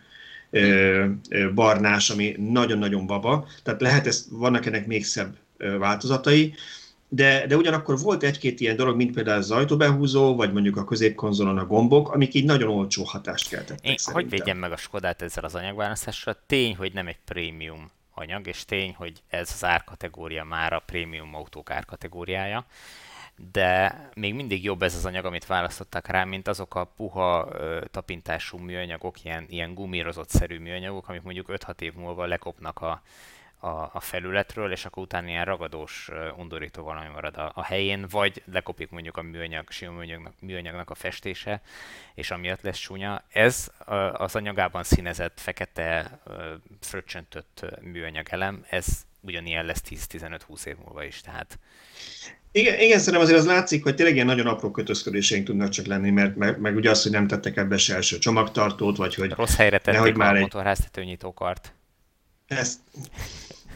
barnás, 1.55 2.11
ami 2.11 2.35
nagyon-nagyon 2.39 3.07
baba, 3.07 3.47
tehát 3.63 3.81
lehet, 3.81 4.07
ez, 4.07 4.27
vannak 4.31 4.67
ennek 4.67 4.87
még 4.87 5.05
szebb 5.05 5.37
változatai, 5.79 6.55
de, 7.13 7.47
de 7.47 7.57
ugyanakkor 7.57 7.99
volt 7.99 8.23
egy-két 8.23 8.61
ilyen 8.61 8.77
dolog, 8.77 8.97
mint 8.97 9.15
például 9.15 9.39
az 9.39 9.51
ajtóbehúzó, 9.51 10.37
vagy 10.37 10.53
mondjuk 10.53 10.77
a 10.77 10.85
középkonzolon 10.85 11.59
a 11.59 11.67
gombok, 11.67 12.13
amik 12.13 12.35
így 12.35 12.45
nagyon 12.45 12.69
olcsó 12.69 13.05
hatást 13.05 13.49
keltettek 13.49 13.87
Én 13.87 13.97
szerintem. 13.97 14.15
hogy 14.15 14.31
védjem 14.31 14.59
meg 14.59 14.73
a 14.73 14.77
Skodát 14.77 15.23
ezzel 15.23 15.45
az 15.45 15.55
anyagválasztással? 15.55 16.37
Tény, 16.47 16.77
hogy 16.77 16.93
nem 16.93 17.07
egy 17.07 17.19
prémium 17.25 17.91
anyag, 18.15 18.47
és 18.47 18.65
tény, 18.65 18.95
hogy 18.97 19.13
ez 19.29 19.51
az 19.55 19.65
árkategória 19.65 20.45
már 20.45 20.73
a 20.73 20.83
prémium 20.87 21.35
autók 21.35 21.71
árkategóriája 21.71 22.67
de 23.53 24.09
még 24.14 24.35
mindig 24.35 24.64
jobb 24.64 24.83
ez 24.83 24.94
az 24.94 25.05
anyag, 25.05 25.24
amit 25.24 25.46
választottak 25.46 26.07
rá, 26.07 26.24
mint 26.24 26.48
azok 26.48 26.74
a 26.74 26.85
puha 26.85 27.48
tapintású 27.90 28.59
műanyagok, 28.59 29.24
ilyen, 29.24 29.46
ilyen 29.48 29.74
gumírozott-szerű 29.74 30.59
műanyagok, 30.59 31.09
amik 31.09 31.22
mondjuk 31.22 31.46
5-6 31.50 31.81
év 31.81 31.94
múlva 31.94 32.26
lekopnak 32.26 32.81
a, 32.81 33.03
a, 33.59 33.68
a 33.68 34.00
felületről, 34.00 34.72
és 34.72 34.85
akkor 34.85 35.03
utána 35.03 35.29
ilyen 35.29 35.44
ragadós, 35.44 36.11
undorító 36.37 36.83
valami 36.83 37.09
marad 37.09 37.37
a, 37.37 37.53
a 37.55 37.62
helyén, 37.62 38.07
vagy 38.11 38.42
lekopik 38.53 38.90
mondjuk 38.90 39.16
a 39.16 39.22
műanyag, 39.22 39.70
sima 39.70 39.92
műanyagnak, 39.92 40.35
műanyagnak 40.40 40.90
a 40.90 40.94
festése, 40.94 41.61
és 42.14 42.31
amiatt 42.31 42.61
lesz 42.61 42.79
csúnya. 42.79 43.22
Ez 43.29 43.72
az 44.12 44.37
anyagában 44.37 44.83
színezett, 44.83 45.40
fekete, 45.40 46.20
fröccsöntött 46.81 47.66
műanyag 47.81 48.26
elem, 48.31 48.64
ez 48.68 48.87
ugyanilyen 49.20 49.64
lesz 49.64 49.83
10-15-20 49.88 50.66
év 50.66 50.76
múlva 50.76 51.05
is, 51.05 51.20
tehát 51.20 51.59
igen, 52.53 52.81
igen, 52.81 52.99
szerintem 52.99 53.23
azért 53.23 53.39
az 53.39 53.47
látszik, 53.47 53.83
hogy 53.83 53.95
tényleg 53.95 54.15
ilyen 54.15 54.27
nagyon 54.27 54.47
apró 54.47 54.71
kötözködéseink 54.71 55.47
tudnak 55.47 55.69
csak 55.69 55.87
lenni, 55.87 56.11
mert 56.11 56.37
meg, 56.37 56.61
meg 56.61 56.77
ugye 56.77 56.91
az, 56.91 57.03
hogy 57.03 57.13
nem 57.13 57.27
tettek 57.27 57.57
ebbe 57.57 57.77
se 57.77 57.95
első 57.95 58.19
csomagtartót, 58.19 58.97
vagy 58.97 59.15
hogy... 59.15 59.31
Rossz 59.31 59.57
helyre 59.57 59.79
tették 59.79 60.15
már 60.15 60.33
a 60.33 60.37
egy... 60.37 60.43
motorháztető 60.43 61.05
nyitókart. 61.05 61.75
Ezt, 62.47 62.79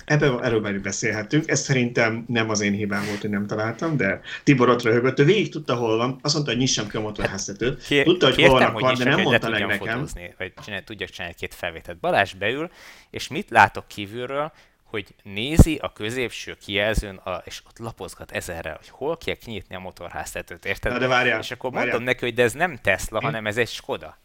ebben, 0.05 0.45
erről 0.45 0.61
már 0.61 0.81
beszélhetünk. 0.81 1.49
Ez 1.49 1.61
szerintem 1.61 2.25
nem 2.29 2.51
az 2.51 2.61
én 2.61 2.73
hibám 2.73 3.05
volt, 3.07 3.21
hogy 3.21 3.31
nem 3.31 3.47
találtam, 3.47 3.97
de 3.97 4.21
Tibor 4.45 4.69
ott 4.69 4.83
röhögött. 4.83 5.19
Ő 5.19 5.25
végig 5.25 5.51
tudta, 5.51 5.75
hol 5.75 5.97
van. 5.97 6.19
Azt 6.23 6.35
mondta, 6.35 6.53
hogy 6.53 6.61
nyissam 6.61 6.89
ki 6.89 6.97
a 6.97 7.01
motorháztetőt. 7.01 7.85
Kér, 7.87 8.05
tudta, 8.05 8.27
hogy 8.27 8.45
hol 8.45 8.51
van 8.51 8.63
a 8.63 8.73
kar, 8.73 8.97
de 8.97 9.05
nem 9.05 9.21
mondta 9.21 9.49
meg 9.49 9.67
nekem. 9.67 9.79
Fotózni, 9.79 10.35
vagy 10.39 10.53
csinál, 10.65 10.85
tudjak 10.85 11.09
csinálni 11.09 11.35
két 11.39 11.55
felvételt. 11.55 11.99
Balázs 11.99 12.33
beül, 12.33 12.71
és 13.11 13.29
mit 13.29 13.51
látok 13.51 13.89
kívülről? 13.89 14.53
Hogy 14.95 15.15
nézi 15.23 15.79
a 15.83 15.93
középső 15.93 16.57
kijelzőn, 16.65 17.17
a, 17.17 17.43
és 17.45 17.63
ott 17.67 17.79
lapozgat 17.79 18.31
ezerre, 18.31 18.73
hogy 18.77 18.89
hol 18.89 19.17
kell 19.17 19.35
kinyitni 19.35 19.75
a 19.75 19.79
motorháztetőt, 19.79 20.65
érted? 20.65 20.93
Na 20.93 20.99
de 20.99 21.07
várjál, 21.07 21.41
és 21.41 21.51
akkor 21.51 21.71
várjál. 21.71 21.87
mondom 21.87 22.13
neki, 22.13 22.25
hogy 22.25 22.35
de 22.35 22.43
ez 22.43 22.53
nem 22.53 22.79
Tesla, 22.83 23.19
Én... 23.19 23.25
hanem 23.25 23.47
ez 23.47 23.57
egy 23.57 23.69
Skoda. 23.69 24.19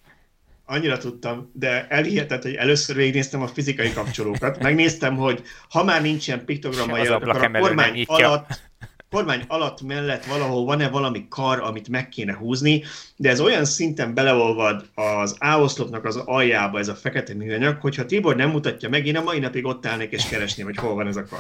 Annyira 0.66 0.98
tudtam, 0.98 1.52
de 1.54 1.88
elhihetett, 1.88 2.42
hogy 2.42 2.54
először 2.54 2.96
végignéztem 2.96 3.42
a 3.42 3.48
fizikai 3.48 3.94
kapcsolókat. 3.94 4.60
Megnéztem, 4.60 5.16
hogy 5.16 5.42
ha 5.70 5.84
már 5.84 6.02
nincsen 6.02 6.46
piktogrammal 6.46 7.06
akkor 7.06 7.30
a 7.30 7.60
kormány 7.60 8.04
alatt 8.08 8.69
kormány 9.10 9.43
alatt 9.48 9.82
mellett 9.82 10.26
valahol 10.26 10.65
van-e 10.65 10.89
valami 10.89 11.26
kar, 11.30 11.60
amit 11.60 11.89
meg 11.89 12.10
kéne 12.10 12.36
húzni, 12.36 12.84
de 13.15 13.30
ez 13.30 13.39
olyan 13.39 13.65
szinten 13.65 14.13
beleolvad 14.13 14.86
az 14.95 15.36
áoszlopnak 15.39 16.06
az 16.06 16.15
aljába 16.15 16.80
ez 16.80 16.88
a 16.88 16.95
fekete 16.95 17.34
műanyag, 17.34 17.82
hogyha 17.82 18.06
Tibor 18.06 18.36
nem 18.36 18.50
mutatja 18.50 18.89
meg, 18.89 19.06
én 19.06 19.17
a 19.17 19.24
mai 19.24 19.39
napig 19.39 19.65
ott 19.65 19.86
állnék 19.86 20.12
és 20.12 20.28
keresném, 20.28 20.65
hogy 20.65 20.78
hol 20.78 20.93
van 20.93 21.08
ez 21.08 21.15
a 21.15 21.26
kar. 21.26 21.39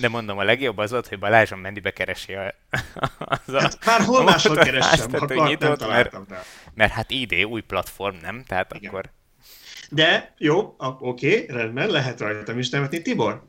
De 0.00 0.08
mondom, 0.08 0.38
a 0.38 0.42
legjobb 0.42 0.78
az 0.78 0.90
volt, 0.90 1.08
hogy 1.08 1.18
Balázson 1.18 1.58
mendibe 1.58 1.90
keresi 1.90 2.32
a, 2.32 2.54
az 3.28 3.54
hát 3.54 3.84
már 3.86 4.00
hol 4.00 4.22
máshol 4.22 4.56
keressem, 4.56 5.12
ha 5.12 5.26
kart 5.26 5.60
nem 5.60 5.88
mert, 5.88 6.16
mert 6.74 6.92
hát 6.92 7.10
ID, 7.10 7.44
új 7.44 7.60
platform, 7.60 8.16
nem? 8.22 8.42
Tehát 8.46 8.74
Igen. 8.74 8.90
akkor... 8.90 9.10
De 9.90 10.34
jó, 10.38 10.74
oké, 10.78 11.46
rendben, 11.48 11.90
lehet 11.90 12.20
rajtam 12.20 12.58
is 12.58 12.70
nevetni. 12.70 13.02
Tibor, 13.02 13.42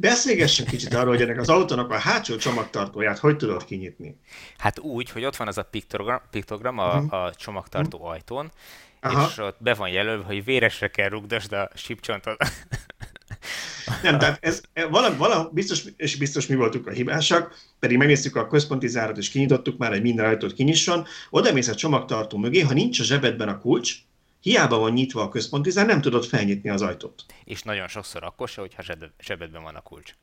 Beszélgessünk 0.00 0.68
kicsit 0.68 0.94
arról, 0.94 1.12
hogy 1.12 1.22
ennek 1.22 1.40
az 1.40 1.48
autónak 1.48 1.90
a 1.90 1.98
hátsó 1.98 2.36
csomagtartóját 2.36 3.18
hogy 3.18 3.36
tudod 3.36 3.64
kinyitni? 3.64 4.20
Hát 4.58 4.78
úgy, 4.78 5.10
hogy 5.10 5.24
ott 5.24 5.36
van 5.36 5.48
az 5.48 5.58
a 5.58 5.62
piktogram, 5.62 6.20
piktogram 6.30 6.78
a, 6.78 6.94
uh-huh. 6.94 7.12
a 7.12 7.34
csomagtartó 7.34 7.96
uh-huh. 7.96 8.12
ajtón, 8.12 8.50
Aha. 9.00 9.28
és 9.28 9.38
ott 9.38 9.56
be 9.60 9.74
van 9.74 9.88
jelölve, 9.88 10.24
hogy 10.24 10.44
véresre 10.44 10.88
kell 10.88 11.08
rugdasd 11.08 11.52
a 11.52 11.70
sípcsontot. 11.74 12.36
Nem, 14.02 14.18
tehát 14.18 14.38
ez 14.40 14.60
vala, 14.90 15.16
vala, 15.16 15.50
biztos, 15.52 15.84
és 15.96 16.16
biztos 16.16 16.46
mi 16.46 16.54
voltunk 16.54 16.86
a 16.86 16.90
hibásak, 16.90 17.58
pedig 17.78 17.96
megnéztük 17.96 18.36
a 18.36 18.46
központi 18.46 18.88
zárat, 18.88 19.18
és 19.18 19.28
kinyitottuk 19.28 19.78
már, 19.78 19.90
hogy 19.90 20.02
minden 20.02 20.26
ajtót 20.26 20.52
kinyisson, 20.52 21.06
oda 21.30 21.52
mész 21.52 21.68
a 21.68 21.74
csomagtartó 21.74 22.38
mögé, 22.38 22.60
ha 22.60 22.72
nincs 22.72 23.00
a 23.00 23.04
zsebedben 23.04 23.48
a 23.48 23.58
kulcs, 23.58 23.94
hiába 24.48 24.78
van 24.78 24.92
nyitva 24.92 25.22
a 25.22 25.28
központi 25.28 25.70
zár, 25.70 25.86
nem 25.86 26.00
tudod 26.00 26.24
felnyitni 26.24 26.70
az 26.70 26.82
ajtót. 26.82 27.24
És 27.44 27.62
nagyon 27.62 27.88
sokszor 27.88 28.22
akkor 28.24 28.48
se, 28.48 28.60
hogyha 28.60 28.82
zsebedben 29.18 29.62
van 29.62 29.74
a 29.74 29.80
kulcs. 29.80 30.14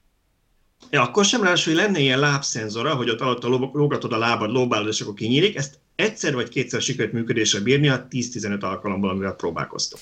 Ja, 0.89 1.01
akkor 1.01 1.25
sem 1.25 1.41
ráadásul, 1.41 1.73
hogy 1.73 1.81
lenne 1.83 1.99
ilyen 1.99 2.19
lábszenzora, 2.19 2.95
hogy 2.95 3.09
ott 3.09 3.21
alatt 3.21 3.43
a 3.43 3.47
lógatod 3.47 4.13
a 4.13 4.17
lábad, 4.17 4.51
lóbálod, 4.51 4.87
és 4.87 5.01
akkor 5.01 5.13
kinyílik. 5.13 5.55
Ezt 5.55 5.79
egyszer 5.95 6.33
vagy 6.33 6.49
kétszer 6.49 6.81
sikerült 6.81 7.13
működésre 7.13 7.59
bírni 7.59 7.89
a 7.89 8.07
10-15 8.07 8.61
alkalommal, 8.61 9.09
amivel 9.09 9.33
próbálkoztok. 9.33 9.99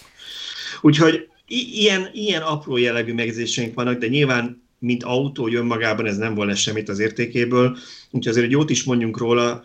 Úgyhogy 0.81 1.27
ilyen, 1.45 2.09
ilyen 2.13 2.41
apró 2.41 2.77
jellegű 2.77 3.13
megjegyzéseink 3.13 3.73
vannak, 3.73 3.97
de 3.97 4.07
nyilván 4.07 4.62
mint 4.83 5.03
autó 5.03 5.47
jön 5.47 5.65
magában, 5.65 6.05
ez 6.05 6.17
nem 6.17 6.35
volna 6.35 6.55
semmit 6.55 6.89
az 6.89 6.99
értékéből. 6.99 7.77
Úgyhogy 8.11 8.27
azért 8.27 8.45
egy 8.45 8.51
jót 8.51 8.69
is 8.69 8.83
mondjunk 8.83 9.17
róla. 9.17 9.61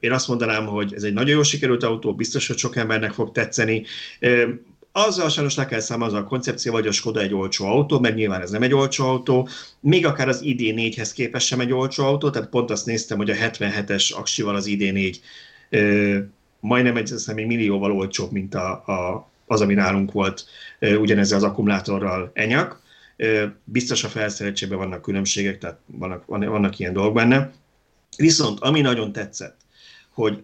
Én 0.00 0.12
azt 0.12 0.28
mondanám, 0.28 0.66
hogy 0.66 0.94
ez 0.94 1.02
egy 1.02 1.12
nagyon 1.12 1.34
jól 1.34 1.44
sikerült 1.44 1.82
autó, 1.82 2.14
biztos, 2.14 2.46
hogy 2.46 2.58
sok 2.58 2.76
embernek 2.76 3.12
fog 3.12 3.32
tetszeni. 3.32 3.84
Azzal 4.92 5.28
sajnos 5.28 5.54
le 5.54 5.66
kell 5.66 5.80
számolni 5.80 6.16
a 6.16 6.24
koncepció, 6.24 6.72
hogy 6.72 6.86
a 6.86 6.92
Skoda 6.92 7.20
egy 7.20 7.34
olcsó 7.34 7.66
autó, 7.66 8.00
mert 8.00 8.14
nyilván 8.14 8.40
ez 8.40 8.50
nem 8.50 8.62
egy 8.62 8.74
olcsó 8.74 9.06
autó, 9.08 9.48
még 9.80 10.06
akár 10.06 10.28
az 10.28 10.42
ID4-hez 10.44 11.10
képest 11.14 11.46
sem 11.46 11.60
egy 11.60 11.72
olcsó 11.72 12.04
autó, 12.04 12.30
tehát 12.30 12.48
pont 12.48 12.70
azt 12.70 12.86
néztem, 12.86 13.16
hogy 13.16 13.30
a 13.30 13.34
77-es 13.34 14.14
aksival 14.14 14.54
az 14.54 14.68
ID4 14.68 15.16
majdnem 16.60 16.96
egy, 16.96 17.12
azt 17.12 17.34
még 17.34 17.46
millióval 17.46 17.92
olcsóbb, 17.92 18.32
mint 18.32 18.54
a, 18.54 18.70
a, 18.70 19.28
az, 19.46 19.60
ami 19.60 19.74
nálunk 19.74 20.12
volt 20.12 20.44
ugyanezzel 20.80 21.36
az 21.36 21.44
akkumulátorral 21.44 22.30
enyak. 22.34 22.80
Biztos 23.64 24.04
a 24.04 24.08
felszereltségben 24.08 24.78
vannak 24.78 25.02
különbségek, 25.02 25.58
tehát 25.58 25.78
vannak, 25.86 26.24
vannak 26.26 26.78
ilyen 26.78 26.92
dolgok 26.92 27.14
benne. 27.14 27.52
Viszont 28.16 28.60
ami 28.60 28.80
nagyon 28.80 29.12
tetszett, 29.12 29.56
hogy 30.10 30.42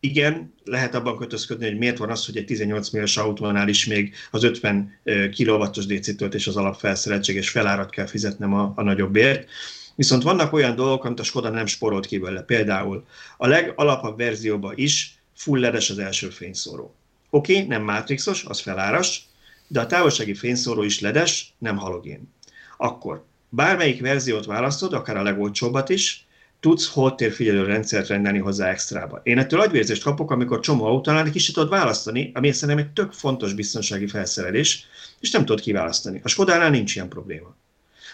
igen, 0.00 0.54
lehet 0.64 0.94
abban 0.94 1.16
kötözködni, 1.16 1.66
hogy 1.66 1.78
miért 1.78 1.98
van 1.98 2.10
az, 2.10 2.26
hogy 2.26 2.36
egy 2.36 2.44
18 2.44 2.90
milliós 2.90 3.16
autónál 3.16 3.68
is 3.68 3.86
még 3.86 4.14
az 4.30 4.42
50 4.42 4.98
kW-os 5.36 5.86
DC 5.86 6.16
töltés 6.16 6.46
az 6.46 6.56
alapfelszereltség, 6.56 7.36
és 7.36 7.50
felárat 7.50 7.90
kell 7.90 8.06
fizetnem 8.06 8.54
a, 8.54 8.72
a 8.76 8.82
nagyobb 8.82 9.12
bért. 9.12 9.48
Viszont 9.94 10.22
vannak 10.22 10.52
olyan 10.52 10.74
dolgok, 10.74 11.04
amit 11.04 11.20
a 11.20 11.22
Skoda 11.22 11.50
nem 11.50 11.66
sporolt 11.66 12.06
ki 12.06 12.18
belőle. 12.18 12.42
Például 12.42 13.06
a 13.36 13.46
legalapabb 13.46 14.18
verzióban 14.18 14.72
is 14.76 15.18
full 15.34 15.60
ledes 15.60 15.90
az 15.90 15.98
első 15.98 16.28
fényszóró. 16.28 16.94
Oké, 17.30 17.54
okay, 17.54 17.66
nem 17.66 17.82
mátrixos, 17.82 18.44
az 18.44 18.60
feláras, 18.60 19.28
de 19.66 19.80
a 19.80 19.86
távolsági 19.86 20.34
fényszóró 20.34 20.82
is 20.82 21.00
ledes, 21.00 21.54
nem 21.58 21.76
halogén. 21.76 22.32
Akkor 22.76 23.24
bármelyik 23.48 24.00
verziót 24.00 24.46
választod, 24.46 24.92
akár 24.92 25.16
a 25.16 25.22
legolcsóbbat 25.22 25.88
is, 25.88 26.26
tudsz 26.60 26.92
holtérfigyelő 26.92 27.64
rendszert 27.64 28.08
rendelni 28.08 28.38
hozzá 28.38 28.68
extrába. 28.68 29.20
Én 29.22 29.38
ettől 29.38 29.60
agyvérzést 29.60 30.02
kapok, 30.02 30.30
amikor 30.30 30.60
csomó 30.60 30.84
autónál 30.84 31.30
kicsit 31.30 31.54
tudod 31.54 31.70
választani, 31.70 32.30
ami 32.34 32.52
szerintem 32.52 32.84
egy 32.84 32.92
tök 32.92 33.12
fontos 33.12 33.54
biztonsági 33.54 34.06
felszerelés, 34.06 34.86
és 35.20 35.30
nem 35.30 35.44
tudod 35.44 35.60
kiválasztani. 35.60 36.20
A 36.24 36.28
Skodánál 36.28 36.70
nincs 36.70 36.94
ilyen 36.94 37.08
probléma. 37.08 37.56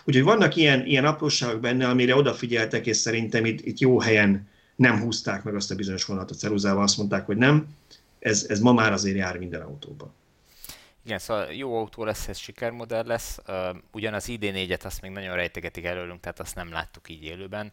Úgyhogy 0.04 0.24
vannak 0.24 0.56
ilyen, 0.56 0.86
ilyen 0.86 1.04
apróságok 1.04 1.60
benne, 1.60 1.88
amire 1.88 2.16
odafigyeltek, 2.16 2.86
és 2.86 2.96
szerintem 2.96 3.44
itt, 3.44 3.66
itt 3.66 3.78
jó 3.78 4.00
helyen 4.00 4.48
nem 4.76 5.00
húzták 5.00 5.42
meg 5.42 5.54
azt 5.54 5.70
a 5.70 5.74
bizonyos 5.74 6.04
vonatot 6.04 6.36
a 6.36 6.38
ceruzával, 6.38 6.82
azt 6.82 6.96
mondták, 6.96 7.26
hogy 7.26 7.36
nem, 7.36 7.66
ez, 8.18 8.46
ez 8.48 8.60
ma 8.60 8.72
már 8.72 8.92
azért 8.92 9.16
jár 9.16 9.38
minden 9.38 9.60
autóban. 9.60 10.12
Igen, 11.04 11.18
szóval 11.18 11.52
jó 11.52 11.78
autó 11.78 12.04
lesz, 12.04 12.28
ez 12.28 12.38
sikermodell 12.38 13.06
lesz. 13.06 13.38
Uh, 13.46 13.76
ugyan 13.92 14.14
az 14.14 14.26
ID4-et 14.28 14.84
azt 14.84 15.00
még 15.00 15.10
nagyon 15.10 15.36
rejtegetik 15.36 15.84
előlünk, 15.84 16.20
tehát 16.20 16.40
azt 16.40 16.54
nem 16.54 16.72
láttuk 16.72 17.08
így 17.08 17.24
élőben, 17.24 17.72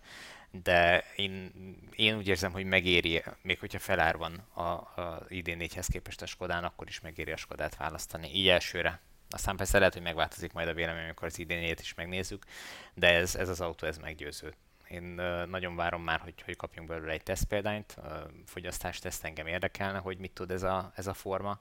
de 0.51 1.03
én, 1.15 1.51
én 1.95 2.17
úgy 2.17 2.27
érzem, 2.27 2.51
hogy 2.51 2.65
megéri, 2.65 3.23
még 3.41 3.59
hogyha 3.59 3.79
felár 3.79 4.17
van 4.17 4.47
a, 4.53 4.61
a 4.61 5.25
ID4-hez 5.29 5.87
képest 5.91 6.21
a 6.21 6.25
Skodán, 6.25 6.63
akkor 6.63 6.87
is 6.87 6.99
megéri 6.99 7.31
a 7.31 7.37
Skodát 7.37 7.75
választani, 7.75 8.29
így 8.33 8.47
elsőre. 8.47 9.01
Aztán 9.29 9.55
persze 9.55 9.77
lehet, 9.77 9.93
hogy 9.93 10.03
megváltozik 10.03 10.53
majd 10.53 10.67
a 10.67 10.73
vélemény, 10.73 11.03
amikor 11.03 11.27
az 11.27 11.39
id 11.39 11.79
is 11.79 11.93
megnézzük, 11.93 12.45
de 12.93 13.13
ez, 13.13 13.35
ez 13.35 13.49
az 13.49 13.61
autó 13.61 13.87
ez 13.87 13.97
meggyőző. 13.97 14.53
Én 14.87 15.19
uh, 15.19 15.45
nagyon 15.45 15.75
várom 15.75 16.03
már, 16.03 16.19
hogy, 16.19 16.41
hogy 16.45 16.55
kapjunk 16.55 16.87
belőle 16.87 17.11
egy 17.11 17.23
tesztpéldányt, 17.23 17.95
uh, 17.97 18.05
fogyasztásteszt 18.45 19.25
engem 19.25 19.47
érdekelne, 19.47 19.97
hogy 19.97 20.17
mit 20.17 20.31
tud 20.31 20.51
ez 20.51 20.63
a, 20.63 20.91
ez 20.95 21.07
a 21.07 21.13
forma. 21.13 21.51
Uh, 21.51 21.57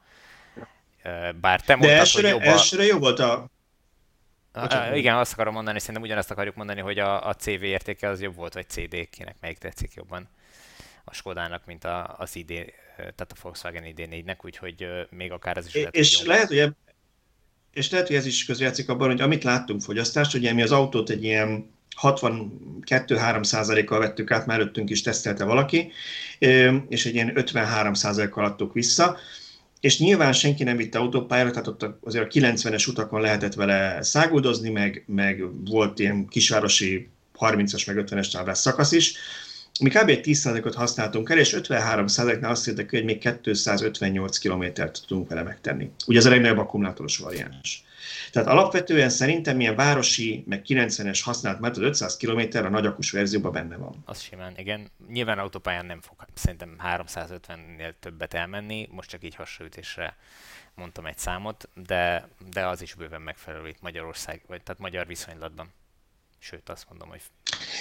bár 1.40 1.60
te 1.60 1.76
mondtad, 1.76 1.90
De 1.90 1.98
elsőre, 1.98 2.32
hogy 2.32 2.42
jobb 2.42 2.48
a... 2.48 2.52
elsőre 2.52 2.84
jó 2.84 2.98
volt 2.98 3.18
a... 3.18 3.50
Uh, 4.54 4.96
igen, 4.96 5.16
azt 5.16 5.32
akarom 5.32 5.54
mondani, 5.54 5.78
szerintem 5.78 6.02
ugyanazt 6.02 6.30
akarjuk 6.30 6.54
mondani, 6.54 6.80
hogy 6.80 6.98
a, 6.98 7.28
a 7.28 7.34
CV 7.34 7.62
értéke 7.62 8.08
az 8.08 8.20
jobb 8.20 8.34
volt, 8.34 8.54
vagy 8.54 8.68
CD, 8.68 9.08
kinek 9.10 9.36
melyik 9.40 9.58
tetszik 9.58 9.94
jobban 9.94 10.28
a 11.04 11.14
Skodának, 11.14 11.62
mint 11.66 11.84
a, 11.84 12.14
az 12.18 12.36
ID, 12.36 12.52
tehát 12.96 13.32
a 13.32 13.36
Volkswagen 13.42 13.82
ID4-nek, 13.86 14.44
úgyhogy 14.44 14.86
még 15.10 15.32
akár 15.32 15.56
az 15.56 15.66
is 15.66 15.74
lehet, 15.74 15.94
És 15.94 16.24
lehet, 16.24 16.48
hogy 16.48 16.72
és 17.72 17.90
lehet, 17.90 18.06
hogy 18.06 18.16
ez 18.16 18.26
is 18.26 18.44
közjátszik 18.44 18.88
abban, 18.88 19.08
hogy 19.08 19.20
amit 19.20 19.44
láttunk 19.44 19.80
fogyasztást, 19.80 20.34
ugye 20.34 20.52
mi 20.52 20.62
az 20.62 20.72
autót 20.72 21.10
egy 21.10 21.24
ilyen 21.24 21.70
62-3 22.02 23.44
százalékkal 23.44 23.98
vettük 23.98 24.30
át, 24.30 24.46
már 24.46 24.60
előttünk 24.60 24.90
is 24.90 25.02
tesztelte 25.02 25.44
valaki, 25.44 25.92
és 26.88 27.06
egy 27.06 27.14
ilyen 27.14 27.36
53 27.36 27.94
százalékkal 27.94 28.44
adtuk 28.44 28.72
vissza, 28.72 29.18
és 29.80 29.98
nyilván 29.98 30.32
senki 30.32 30.64
nem 30.64 30.76
vitte 30.76 30.98
autópályára, 30.98 31.50
tehát 31.50 31.66
ott 31.66 31.86
azért 32.04 32.24
a 32.24 32.38
90-es 32.38 32.88
utakon 32.88 33.20
lehetett 33.20 33.54
vele 33.54 34.02
száguldozni, 34.02 34.70
meg, 34.70 35.04
meg 35.06 35.42
volt 35.64 35.98
ilyen 35.98 36.26
kisvárosi 36.26 37.08
30-as 37.38 37.86
meg 37.86 38.04
50-es 38.08 38.32
táblás 38.32 38.58
szakasz 38.58 38.92
is, 38.92 39.14
mi 39.80 39.88
kb. 39.88 40.10
10%-ot 40.22 40.74
használtunk 40.74 41.30
el, 41.30 41.38
és 41.38 41.56
53%-nál 41.58 42.50
azt 42.50 42.68
írtak, 42.68 42.90
hogy 42.90 43.04
még 43.04 43.18
258 43.42 44.38
kilométert 44.38 45.02
tudunk 45.06 45.28
vele 45.28 45.42
megtenni. 45.42 45.90
Ugye 46.06 46.18
ez 46.18 46.26
a 46.26 46.30
legnagyobb 46.30 46.58
akkumulátoros 46.58 47.18
variáns. 47.18 47.84
Tehát 48.32 48.48
alapvetően 48.48 49.10
szerintem 49.10 49.60
ilyen 49.60 49.74
városi, 49.74 50.44
meg 50.46 50.62
90-es 50.66 51.20
használt 51.24 51.60
mert 51.60 51.76
az 51.76 51.82
500 51.82 52.16
km 52.16 52.58
a 52.58 52.68
nagyakus 52.68 53.10
verzióban 53.10 53.52
benne 53.52 53.76
van. 53.76 54.02
Az 54.04 54.20
simán, 54.20 54.52
igen. 54.56 54.90
Nyilván 55.08 55.38
autópályán 55.38 55.86
nem 55.86 56.00
fog 56.00 56.16
szerintem 56.34 56.76
350-nél 56.96 57.92
többet 58.00 58.34
elmenni, 58.34 58.88
most 58.90 59.08
csak 59.08 59.24
így 59.24 59.34
hasonlítésre 59.34 60.16
mondtam 60.74 61.06
egy 61.06 61.18
számot, 61.18 61.68
de, 61.86 62.28
de 62.52 62.66
az 62.66 62.82
is 62.82 62.94
bőven 62.94 63.22
megfelelő 63.22 63.68
itt 63.68 63.80
Magyarország, 63.80 64.42
vagy 64.46 64.62
tehát 64.62 64.80
magyar 64.80 65.06
viszonylatban. 65.06 65.72
Sőt, 66.38 66.68
azt 66.68 66.86
mondom, 66.88 67.08
hogy... 67.08 67.20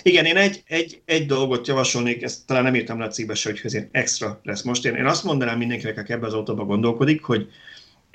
Igen, 0.02 0.26
én 0.26 0.38
egy, 0.38 0.64
egy, 0.68 1.02
egy 1.06 1.26
dolgot 1.26 1.68
javasolnék, 1.68 2.22
ezt 2.22 2.46
talán 2.46 2.64
nem 2.64 2.76
írtam 2.76 3.00
le 3.00 3.06
a 3.06 3.10
cikkbe 3.10 3.36
se, 3.36 3.50
hogy 3.50 3.62
ez 3.64 3.84
extra 3.92 4.40
lesz 4.44 4.62
most. 4.62 4.86
Én, 4.86 4.96
én 4.96 5.06
azt 5.06 5.24
mondanám 5.24 5.58
mindenkinek, 5.58 5.98
aki 5.98 6.14
ebbe 6.14 6.26
az 6.26 6.34
autóba 6.34 6.66
gondolkodik, 6.66 7.24
hogy 7.24 7.52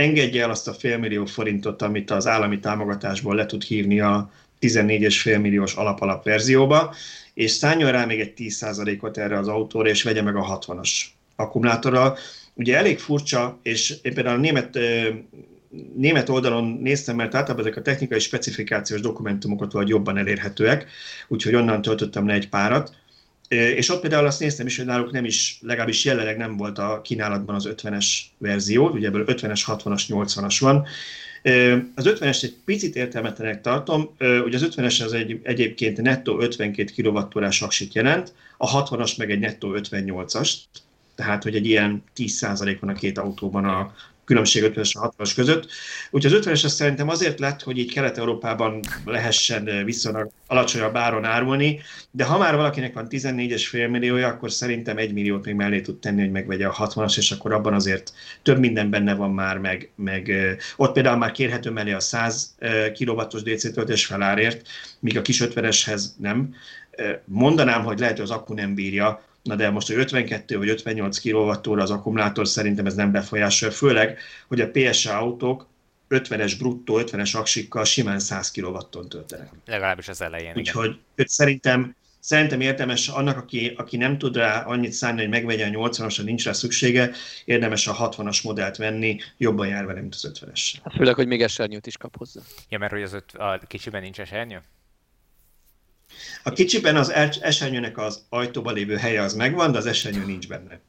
engedje 0.02 0.42
el 0.42 0.50
azt 0.50 0.68
a 0.68 0.72
félmillió 0.72 1.24
forintot, 1.24 1.82
amit 1.82 2.10
az 2.10 2.26
állami 2.26 2.58
támogatásból 2.58 3.34
le 3.34 3.46
tud 3.46 3.62
hívni 3.62 4.00
a 4.00 4.30
14,5 4.60 5.40
milliós 5.40 5.74
alap-alap 5.74 6.24
verzióba, 6.24 6.94
és 7.34 7.50
szálljon 7.50 7.92
rá 7.92 8.04
még 8.04 8.20
egy 8.20 8.32
10%-ot 8.36 9.18
erre 9.18 9.38
az 9.38 9.48
autóra, 9.48 9.88
és 9.88 10.02
vegye 10.02 10.22
meg 10.22 10.36
a 10.36 10.58
60-as 10.58 10.90
akkumulátorral. 11.36 12.18
Ugye 12.54 12.76
elég 12.76 12.98
furcsa, 12.98 13.58
és 13.62 13.94
én 14.02 14.14
például 14.14 14.36
a 14.36 14.40
német 14.40 14.78
német 15.96 16.28
oldalon 16.28 16.64
néztem, 16.64 17.16
mert 17.16 17.34
általában 17.34 17.66
ezek 17.66 17.76
a 17.78 17.82
technikai 17.82 18.18
specifikációs 18.18 19.00
dokumentumokat 19.00 19.72
vagy 19.72 19.88
jobban 19.88 20.16
elérhetőek, 20.16 20.86
úgyhogy 21.28 21.54
onnan 21.54 21.82
töltöttem 21.82 22.26
le 22.26 22.34
egy 22.34 22.48
párat. 22.48 22.94
És 23.52 23.88
ott 23.88 24.00
például 24.00 24.26
azt 24.26 24.40
néztem 24.40 24.66
is, 24.66 24.76
hogy 24.76 24.86
náluk 24.86 25.12
nem 25.12 25.24
is, 25.24 25.58
legalábbis 25.60 26.04
jelenleg 26.04 26.36
nem 26.36 26.56
volt 26.56 26.78
a 26.78 27.00
kínálatban 27.04 27.54
az 27.54 27.68
50-es 27.76 28.06
verzió, 28.38 28.88
ugye 28.88 29.06
ebből 29.06 29.24
50-es, 29.26 29.62
60-as, 29.66 30.02
80-as 30.08 30.56
van. 30.60 30.84
Az 31.94 32.04
50-es 32.08 32.42
egy 32.42 32.54
picit 32.64 32.96
értelmetlenek 32.96 33.60
tartom, 33.60 34.10
ugye 34.18 34.56
az 34.56 34.68
50-es 34.76 35.04
az 35.04 35.12
egy, 35.12 35.40
egyébként 35.42 36.02
nettó 36.02 36.40
52 36.40 37.02
kWh 37.02 37.26
aksit 37.60 37.94
jelent, 37.94 38.32
a 38.56 38.84
60-as 38.84 39.16
meg 39.16 39.30
egy 39.30 39.38
nettó 39.38 39.76
58-ast, 39.78 40.52
tehát 41.14 41.42
hogy 41.42 41.54
egy 41.54 41.66
ilyen 41.66 42.02
10% 42.16 42.76
van 42.80 42.90
a 42.90 42.94
két 42.94 43.18
autóban 43.18 43.64
a, 43.64 43.94
különbség 44.24 44.62
50-es 44.66 44.80
és 44.80 44.96
60-as 45.00 45.32
között. 45.34 45.70
Úgyhogy 46.10 46.32
az 46.32 46.46
50-es 46.46 46.68
szerintem 46.68 47.08
azért 47.08 47.38
lett, 47.38 47.62
hogy 47.62 47.78
így 47.78 47.92
Kelet-Európában 47.92 48.80
lehessen 49.04 49.84
viszonylag 49.84 50.30
alacsonyabb 50.46 50.96
áron 50.96 51.24
árulni, 51.24 51.80
de 52.10 52.24
ha 52.24 52.38
már 52.38 52.56
valakinek 52.56 52.94
van 52.94 53.06
14,5 53.10 53.90
milliója, 53.90 54.28
akkor 54.28 54.52
szerintem 54.52 54.96
egy 54.96 55.12
milliót 55.12 55.44
még 55.44 55.54
mellé 55.54 55.80
tud 55.80 55.98
tenni, 55.98 56.20
hogy 56.20 56.30
megvegye 56.30 56.66
a 56.66 56.88
60-as, 56.88 57.16
és 57.16 57.30
akkor 57.30 57.52
abban 57.52 57.74
azért 57.74 58.12
több 58.42 58.58
minden 58.58 58.90
benne 58.90 59.14
van 59.14 59.30
már, 59.30 59.58
meg, 59.58 59.90
meg 59.94 60.32
ott 60.76 60.92
például 60.92 61.16
már 61.16 61.32
kérhető 61.32 61.70
mellé 61.70 61.92
a 61.92 62.00
100 62.00 62.54
kW-os 62.98 63.42
DC 63.42 63.72
töltés 63.72 64.06
felárért, 64.06 64.68
míg 64.98 65.18
a 65.18 65.22
kis 65.22 65.42
50-eshez 65.44 66.02
nem. 66.18 66.54
Mondanám, 67.24 67.84
hogy 67.84 67.98
lehet, 67.98 68.16
hogy 68.16 68.24
az 68.24 68.30
akku 68.30 68.54
nem 68.54 68.74
bírja, 68.74 69.22
Na 69.42 69.56
de 69.56 69.70
most, 69.70 69.86
hogy 69.86 69.96
52 69.96 70.58
vagy 70.58 70.68
58 70.68 71.18
kWh 71.18 71.82
az 71.82 71.90
akkumulátor, 71.90 72.48
szerintem 72.48 72.86
ez 72.86 72.94
nem 72.94 73.12
befolyásolja, 73.12 73.74
főleg, 73.74 74.18
hogy 74.48 74.60
a 74.60 74.70
PSA 74.70 75.18
autók 75.18 75.70
50-es 76.08 76.54
bruttó, 76.58 77.00
50-es 77.00 77.36
aksikkal 77.36 77.84
simán 77.84 78.18
100 78.18 78.50
kW-ton 78.50 79.08
töltenek. 79.08 79.48
Legalábbis 79.66 80.08
az 80.08 80.22
elején. 80.22 80.52
Úgyhogy 80.56 80.98
szerintem, 81.16 81.96
szerintem 82.20 82.60
érdemes 82.60 83.08
annak, 83.08 83.36
aki, 83.36 83.72
aki 83.76 83.96
nem 83.96 84.18
tud 84.18 84.36
rá 84.36 84.62
annyit 84.62 84.92
szállni, 84.92 85.20
hogy 85.20 85.28
megvegye 85.28 85.66
a 85.66 85.68
80-asra, 85.68 86.24
nincs 86.24 86.44
rá 86.44 86.52
szüksége, 86.52 87.10
érdemes 87.44 87.86
a 87.86 88.10
60-as 88.10 88.42
modellt 88.42 88.76
venni, 88.76 89.18
jobban 89.36 89.66
jár 89.66 89.86
vele, 89.86 90.00
mint 90.00 90.14
az 90.14 90.32
50-es. 90.34 90.72
Hát 90.82 90.94
főleg, 90.94 91.14
hogy 91.14 91.26
még 91.26 91.42
esernyőt 91.42 91.86
is 91.86 91.96
kap 91.96 92.16
hozzá. 92.16 92.40
Ja, 92.68 92.78
mert 92.78 92.92
hogy 92.92 93.02
az 93.02 93.12
öt, 93.12 93.32
a 93.32 93.60
kicsiben 93.66 94.02
nincs 94.02 94.20
esernyő? 94.20 94.62
A 96.42 96.50
kicsiben 96.50 96.96
az 96.96 97.12
esernyőnek 97.40 97.98
az 97.98 98.26
ajtóba 98.28 98.70
lévő 98.70 98.96
helye 98.96 99.22
az 99.22 99.34
megvan, 99.34 99.72
de 99.72 99.78
az 99.78 99.86
esernyő 99.86 100.24
nincs 100.24 100.48
benne. 100.48 100.80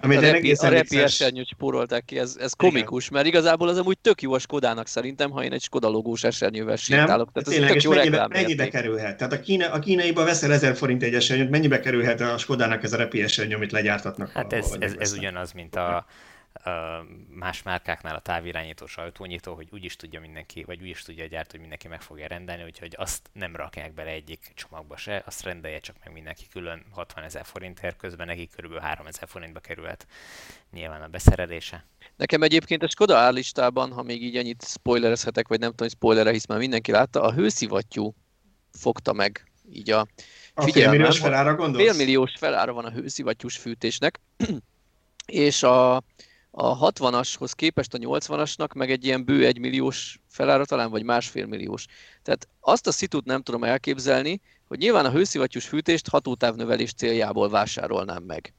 Amit 0.00 0.18
a 0.18 0.20
repi, 0.20 0.52
a 0.52 0.68
repi 0.68 0.98
esernyőt 0.98 1.48
spórolták 1.48 2.04
ki, 2.04 2.18
ez, 2.18 2.36
ez 2.40 2.52
komikus, 2.52 3.04
Igen. 3.04 3.16
mert 3.16 3.26
igazából 3.34 3.68
az 3.68 3.78
amúgy 3.78 3.98
tök 3.98 4.22
jó 4.22 4.32
a 4.32 4.38
Skodának 4.38 4.86
szerintem, 4.86 5.30
ha 5.30 5.44
én 5.44 5.52
egy 5.52 5.62
Skoda 5.62 5.88
logós 5.88 6.24
esernyővel 6.24 6.76
sétálok. 6.76 7.32
Tehát 7.32 7.48
tényleg, 7.48 7.68
ez 7.68 7.74
tök 7.74 7.82
jó 7.82 7.90
mennyibe, 7.90 8.26
mennyibe 8.28 8.68
kerülhet? 8.68 9.16
Tehát 9.16 9.32
a, 9.32 9.40
kína, 9.40 9.70
a 9.70 9.78
kínaiba 9.78 10.24
veszel 10.24 10.52
1000 10.52 10.76
forint 10.76 11.02
egy 11.02 11.14
esernyőt, 11.14 11.50
mennyibe 11.50 11.80
kerülhet 11.80 12.20
a 12.20 12.38
Skodának 12.38 12.82
ez 12.82 12.92
a 12.92 12.96
repi 12.96 13.22
esernyő, 13.22 13.54
amit 13.54 13.72
legyártatnak? 13.72 14.30
Hát 14.30 14.52
ez, 14.52 14.76
ez, 14.78 14.94
ez 14.98 15.12
ugyanaz, 15.12 15.52
mint 15.52 15.76
a, 15.76 16.06
más 17.28 17.62
márkáknál 17.62 18.14
a 18.14 18.20
távirányítós 18.20 18.96
ajtónyitó, 18.96 19.54
hogy 19.54 19.68
úgy 19.70 19.84
is 19.84 19.96
tudja 19.96 20.20
mindenki, 20.20 20.62
vagy 20.62 20.82
úgy 20.82 20.88
is 20.88 21.02
tudja 21.02 21.24
a 21.24 21.26
gyártó, 21.26 21.50
hogy 21.50 21.60
mindenki 21.60 21.88
meg 21.88 22.00
fogja 22.02 22.26
rendelni, 22.26 22.64
úgyhogy 22.64 22.94
azt 22.98 23.30
nem 23.32 23.56
rakják 23.56 23.94
bele 23.94 24.10
egyik 24.10 24.52
csomagba 24.54 24.96
se, 24.96 25.22
azt 25.26 25.42
rendelje 25.42 25.78
csak 25.78 25.96
meg 26.04 26.12
mindenki 26.12 26.46
külön 26.50 26.84
60 26.90 27.24
ezer 27.24 27.44
forintért, 27.44 27.96
közben 27.96 28.26
neki 28.26 28.48
kb. 28.56 28.78
3 28.78 29.06
ezer 29.06 29.28
forintba 29.28 29.60
kerülhet 29.60 30.06
nyilván 30.72 31.02
a 31.02 31.06
beszerelése. 31.06 31.84
Nekem 32.16 32.42
egyébként 32.42 32.82
a 32.82 32.88
Skoda 32.88 33.16
árlistában, 33.16 33.92
ha 33.92 34.02
még 34.02 34.22
így 34.22 34.36
ennyit 34.36 34.64
spoilerezhetek, 34.66 35.48
vagy 35.48 35.58
nem 35.58 35.70
tudom, 35.70 35.86
hogy 35.86 35.96
spoilerre, 35.96 36.30
hisz 36.30 36.46
már 36.46 36.58
mindenki 36.58 36.90
látta, 36.90 37.22
a 37.22 37.32
hőszivattyú 37.32 38.14
fogta 38.72 39.12
meg 39.12 39.50
így 39.70 39.90
a 39.90 40.06
a 40.54 40.62
félmilliós 40.62 41.18
felára 41.18 41.54
gondolsz? 41.54 41.84
Félmilliós 41.84 42.32
felára 42.38 42.72
van 42.72 42.84
a 42.84 42.90
hőszivattyús 42.90 43.56
fűtésnek, 43.56 44.20
és 45.26 45.62
a, 45.62 46.02
a 46.58 46.90
60-ashoz 46.92 47.52
képest 47.52 47.94
a 47.94 47.98
80-asnak 47.98 48.74
meg 48.74 48.90
egy 48.90 49.04
ilyen 49.04 49.24
bő 49.24 49.46
egy 49.46 49.58
milliós 49.58 50.20
felára 50.28 50.64
talán, 50.64 50.90
vagy 50.90 51.02
másfél 51.02 51.46
milliós. 51.46 51.86
Tehát 52.22 52.48
azt 52.60 52.86
a 52.86 52.92
szitut 52.92 53.24
nem 53.24 53.42
tudom 53.42 53.64
elképzelni, 53.64 54.40
hogy 54.68 54.78
nyilván 54.78 55.04
a 55.04 55.10
hőszivattyús 55.10 55.66
fűtést 55.66 56.08
hatótávnövelés 56.08 56.92
céljából 56.92 57.48
vásárolnám 57.48 58.22
meg. 58.22 58.54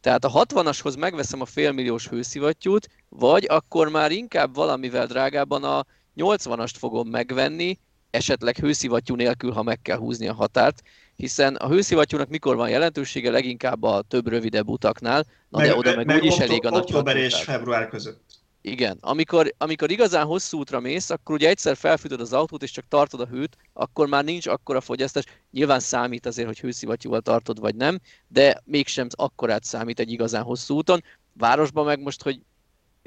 Tehát 0.00 0.24
a 0.24 0.30
60-ashoz 0.30 0.98
megveszem 0.98 1.40
a 1.40 1.44
félmilliós 1.44 2.08
hőszivattyút, 2.08 2.88
vagy 3.08 3.46
akkor 3.48 3.88
már 3.88 4.10
inkább 4.10 4.54
valamivel 4.54 5.06
drágában 5.06 5.64
a 5.64 5.84
80-ast 6.16 6.74
fogom 6.78 7.08
megvenni, 7.08 7.78
esetleg 8.10 8.56
hőszivattyú 8.56 9.14
nélkül, 9.14 9.52
ha 9.52 9.62
meg 9.62 9.82
kell 9.82 9.98
húzni 9.98 10.28
a 10.28 10.34
határt, 10.34 10.82
hiszen 11.18 11.54
a 11.54 11.68
hőszivattyúnak 11.68 12.28
mikor 12.28 12.56
van 12.56 12.68
jelentősége, 12.68 13.30
leginkább 13.30 13.82
a 13.82 14.02
több 14.08 14.28
rövidebb 14.28 14.68
utaknál, 14.68 15.24
na 15.48 15.58
meg, 15.58 15.68
de 15.68 15.76
oda 15.76 15.94
meg, 15.94 16.06
meg 16.06 16.16
úgyis 16.16 16.38
elég 16.38 16.66
a 16.66 16.70
nagy 16.70 16.80
Október 16.80 17.16
és 17.16 17.34
február 17.34 17.88
között. 17.88 18.20
Igen, 18.60 18.98
amikor, 19.00 19.54
amikor 19.58 19.90
igazán 19.90 20.26
hosszú 20.26 20.58
útra 20.58 20.80
mész, 20.80 21.10
akkor 21.10 21.34
ugye 21.34 21.48
egyszer 21.48 21.76
felfűtöd 21.76 22.20
az 22.20 22.32
autót, 22.32 22.62
és 22.62 22.70
csak 22.70 22.84
tartod 22.88 23.20
a 23.20 23.26
hőt, 23.26 23.56
akkor 23.72 24.06
már 24.06 24.24
nincs 24.24 24.46
akkora 24.46 24.80
fogyasztás. 24.80 25.24
Nyilván 25.50 25.80
számít 25.80 26.26
azért, 26.26 26.46
hogy 26.46 26.60
hőszivattyúval 26.60 27.20
tartod, 27.20 27.60
vagy 27.60 27.74
nem, 27.74 28.00
de 28.28 28.62
mégsem 28.64 29.06
akkorát 29.10 29.64
számít 29.64 30.00
egy 30.00 30.12
igazán 30.12 30.42
hosszú 30.42 30.74
úton. 30.74 31.04
Városban 31.32 31.84
meg 31.84 32.00
most, 32.00 32.22
hogy 32.22 32.40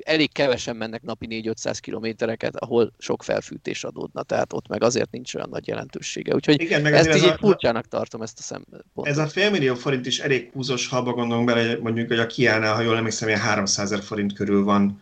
elég 0.05 0.31
kevesen 0.31 0.75
mennek 0.75 1.01
napi 1.01 1.27
4-500 1.29 1.77
kilométereket, 1.79 2.55
ahol 2.55 2.93
sok 2.97 3.23
felfűtés 3.23 3.83
adódna, 3.83 4.23
tehát 4.23 4.53
ott 4.53 4.67
meg 4.67 4.83
azért 4.83 5.11
nincs 5.11 5.35
olyan 5.35 5.49
nagy 5.51 5.67
jelentősége. 5.67 6.33
Úgyhogy 6.33 6.61
Igen, 6.61 6.81
meg 6.81 6.93
ezt 6.93 7.15
így 7.15 7.23
a, 7.23 7.37
furcsának 7.37 7.87
tartom 7.87 8.21
ezt 8.21 8.39
a 8.39 8.41
szempontot. 8.41 9.07
Ez 9.07 9.17
a 9.17 9.27
félmillió 9.27 9.75
forint 9.75 10.05
is 10.05 10.19
elég 10.19 10.49
húzós, 10.53 10.87
ha 10.87 10.97
abba 10.97 11.11
gondolunk 11.11 11.45
bele, 11.45 11.77
mondjuk, 11.81 12.07
hogy 12.07 12.19
a 12.19 12.27
Kiánál, 12.27 12.75
ha 12.75 12.81
jól 12.81 12.97
emlékszem, 12.97 13.27
ilyen 13.27 13.39
300 13.39 13.91
ezer 13.91 14.03
forint 14.03 14.33
körül 14.33 14.63
van 14.63 15.01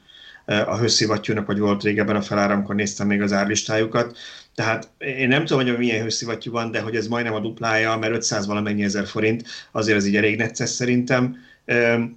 a 0.49 0.77
hőszivattyúnak, 0.77 1.45
vagy 1.45 1.59
volt 1.59 1.83
régebben 1.83 2.15
a 2.15 2.21
felára, 2.21 2.53
amikor 2.53 2.75
néztem 2.75 3.07
még 3.07 3.21
az 3.21 3.33
árlistájukat. 3.33 4.17
Tehát 4.55 4.89
én 4.97 5.27
nem 5.27 5.45
tudom, 5.45 5.65
hogy 5.65 5.77
milyen 5.77 6.01
hőszivattyú 6.01 6.51
van, 6.51 6.71
de 6.71 6.79
hogy 6.81 6.95
ez 6.95 7.07
majdnem 7.07 7.33
a 7.33 7.39
duplája, 7.39 7.97
mert 7.97 8.13
500 8.13 8.45
valamennyi 8.47 8.83
ezer 8.83 9.07
forint, 9.07 9.43
azért 9.71 9.97
ez 9.97 10.05
így 10.05 10.15
elég 10.15 10.37
necces 10.37 10.69
szerintem. 10.69 11.37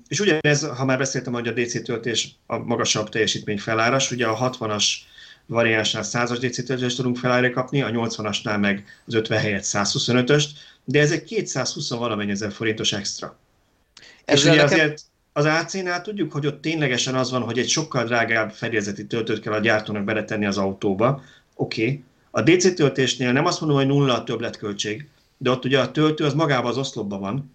És 0.09 0.21
ugyanez, 0.21 0.67
ha 0.67 0.85
már 0.85 0.99
beszéltem, 0.99 1.33
hogy 1.33 1.49
a 1.49 1.53
DC 1.53 1.83
töltés 1.83 2.35
a 2.47 2.59
magasabb 2.59 3.09
teljesítmény 3.09 3.59
feláras, 3.59 4.11
ugye 4.11 4.27
a 4.27 4.51
60-as 4.51 4.85
variánsnál 5.47 6.03
100-as 6.07 6.39
DC 6.41 6.65
töltést 6.65 6.97
tudunk 6.97 7.17
felállni 7.17 7.51
kapni, 7.51 7.83
a 7.83 7.91
80-asnál 7.91 8.61
meg 8.61 8.85
az 9.07 9.15
50 9.15 9.39
helyett 9.39 9.65
125-öst, 9.65 10.47
de 10.85 11.01
ez 11.01 11.11
egy 11.11 11.25
220 11.25 11.91
valamennyi 11.91 12.31
ezer 12.31 12.53
forintos 12.53 12.93
extra. 12.93 13.37
Ezzel 14.25 14.37
és 14.37 14.43
ugye 14.43 14.63
nekem... 14.63 14.79
azért 14.79 15.03
az 15.33 15.45
AC-nál 15.45 16.03
tudjuk, 16.03 16.33
hogy 16.33 16.47
ott 16.47 16.61
ténylegesen 16.61 17.15
az 17.15 17.31
van, 17.31 17.43
hogy 17.43 17.59
egy 17.59 17.69
sokkal 17.69 18.05
drágább 18.05 18.51
fedélzeti 18.51 19.07
töltőt 19.07 19.41
kell 19.41 19.53
a 19.53 19.59
gyártónak 19.59 20.05
beletenni 20.05 20.47
az 20.47 20.59
autóba. 20.59 21.23
Oké. 21.55 21.83
Okay. 21.83 22.03
A 22.31 22.43
DC 22.43 22.75
töltésnél 22.75 23.33
nem 23.33 23.47
azt 23.47 23.61
mondom, 23.61 23.79
hogy 23.79 23.87
nulla 23.87 24.15
a 24.15 24.25
többletköltség, 24.25 25.09
de 25.39 25.51
ott 25.51 25.65
ugye 25.65 25.81
a 25.81 25.91
töltő 25.91 26.25
az 26.25 26.35
magában 26.35 26.71
az 26.71 26.79
oszlopban 26.79 27.21
van, 27.21 27.53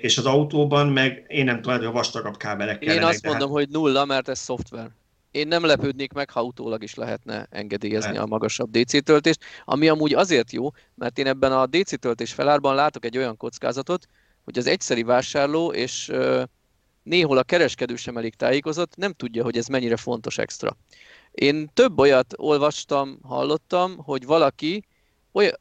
és 0.00 0.18
az 0.18 0.26
autóban 0.26 0.86
meg 0.86 1.24
én 1.28 1.44
nem 1.44 1.60
tudom, 1.60 1.76
hogy 1.78 1.86
a 1.86 1.92
vastagabb 1.92 2.36
kábelek 2.36 2.78
kellenek. 2.78 3.02
Én 3.02 3.08
azt 3.08 3.24
mondom, 3.24 3.48
hát... 3.48 3.56
hogy 3.56 3.68
nulla, 3.68 4.04
mert 4.04 4.28
ez 4.28 4.38
szoftver. 4.38 4.90
Én 5.30 5.48
nem 5.48 5.64
lepődnék 5.64 6.12
meg, 6.12 6.30
ha 6.30 6.42
utólag 6.42 6.82
is 6.82 6.94
lehetne 6.94 7.46
engedélyezni 7.50 8.16
a 8.16 8.26
magasabb 8.26 8.70
DC 8.70 9.04
töltést, 9.04 9.40
ami 9.64 9.88
amúgy 9.88 10.14
azért 10.14 10.52
jó, 10.52 10.70
mert 10.94 11.18
én 11.18 11.26
ebben 11.26 11.52
a 11.52 11.66
DC 11.66 12.00
töltés 12.00 12.32
felárban 12.32 12.74
látok 12.74 13.04
egy 13.04 13.16
olyan 13.16 13.36
kockázatot, 13.36 14.06
hogy 14.44 14.58
az 14.58 14.66
egyszeri 14.66 15.02
vásárló 15.02 15.72
és 15.72 16.12
néhol 17.02 17.38
a 17.38 17.42
kereskedő 17.42 17.96
sem 17.96 18.16
elég 18.16 18.34
tájékozott, 18.34 18.96
nem 18.96 19.12
tudja, 19.12 19.42
hogy 19.42 19.56
ez 19.56 19.66
mennyire 19.66 19.96
fontos 19.96 20.38
extra. 20.38 20.76
Én 21.30 21.70
több 21.74 21.98
olyat 21.98 22.34
olvastam, 22.36 23.18
hallottam, 23.22 23.96
hogy 23.96 24.26
valaki 24.26 24.84
olyan 25.32 25.52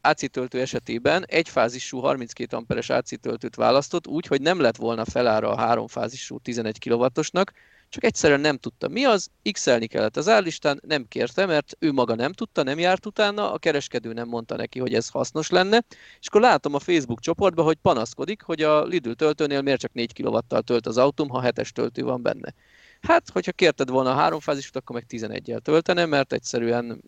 AC 0.00 0.30
töltő 0.30 0.60
esetében 0.60 1.24
egyfázisú 1.26 1.98
32 1.98 2.56
amperes 2.56 2.88
AC 2.88 3.20
töltőt 3.20 3.56
választott, 3.56 4.06
úgy, 4.06 4.26
hogy 4.26 4.40
nem 4.40 4.60
lett 4.60 4.76
volna 4.76 5.04
felára 5.04 5.50
a 5.50 5.56
háromfázisú 5.56 6.38
11 6.38 6.88
kW-osnak, 6.88 7.52
csak 7.90 8.04
egyszerűen 8.04 8.40
nem 8.40 8.56
tudta 8.56 8.88
mi 8.88 9.04
az, 9.04 9.28
x 9.52 9.64
kellett 9.86 10.16
az 10.16 10.28
állistán, 10.28 10.80
nem 10.86 11.08
kérte, 11.08 11.46
mert 11.46 11.76
ő 11.78 11.92
maga 11.92 12.14
nem 12.14 12.32
tudta, 12.32 12.62
nem 12.62 12.78
járt 12.78 13.06
utána, 13.06 13.52
a 13.52 13.58
kereskedő 13.58 14.12
nem 14.12 14.28
mondta 14.28 14.56
neki, 14.56 14.78
hogy 14.78 14.94
ez 14.94 15.08
hasznos 15.08 15.50
lenne, 15.50 15.84
és 16.20 16.26
akkor 16.26 16.40
látom 16.40 16.74
a 16.74 16.78
Facebook 16.78 17.20
csoportban, 17.20 17.64
hogy 17.64 17.76
panaszkodik, 17.76 18.42
hogy 18.42 18.62
a 18.62 18.84
Lidl 18.84 19.10
töltőnél 19.10 19.62
miért 19.62 19.80
csak 19.80 19.92
4 19.92 20.22
kW-tal 20.22 20.62
tölt 20.62 20.86
az 20.86 20.96
autóm, 20.96 21.28
ha 21.28 21.42
7-es 21.44 21.68
töltő 21.68 22.02
van 22.02 22.22
benne. 22.22 22.54
Hát, 23.00 23.30
hogyha 23.30 23.52
kérted 23.52 23.88
volna 23.88 24.10
a 24.10 24.14
háromfázisút, 24.14 24.76
akkor 24.76 24.96
meg 24.96 25.06
11-jel 25.08 25.58
töltene, 25.58 26.04
mert 26.04 26.32
egyszerűen 26.32 27.02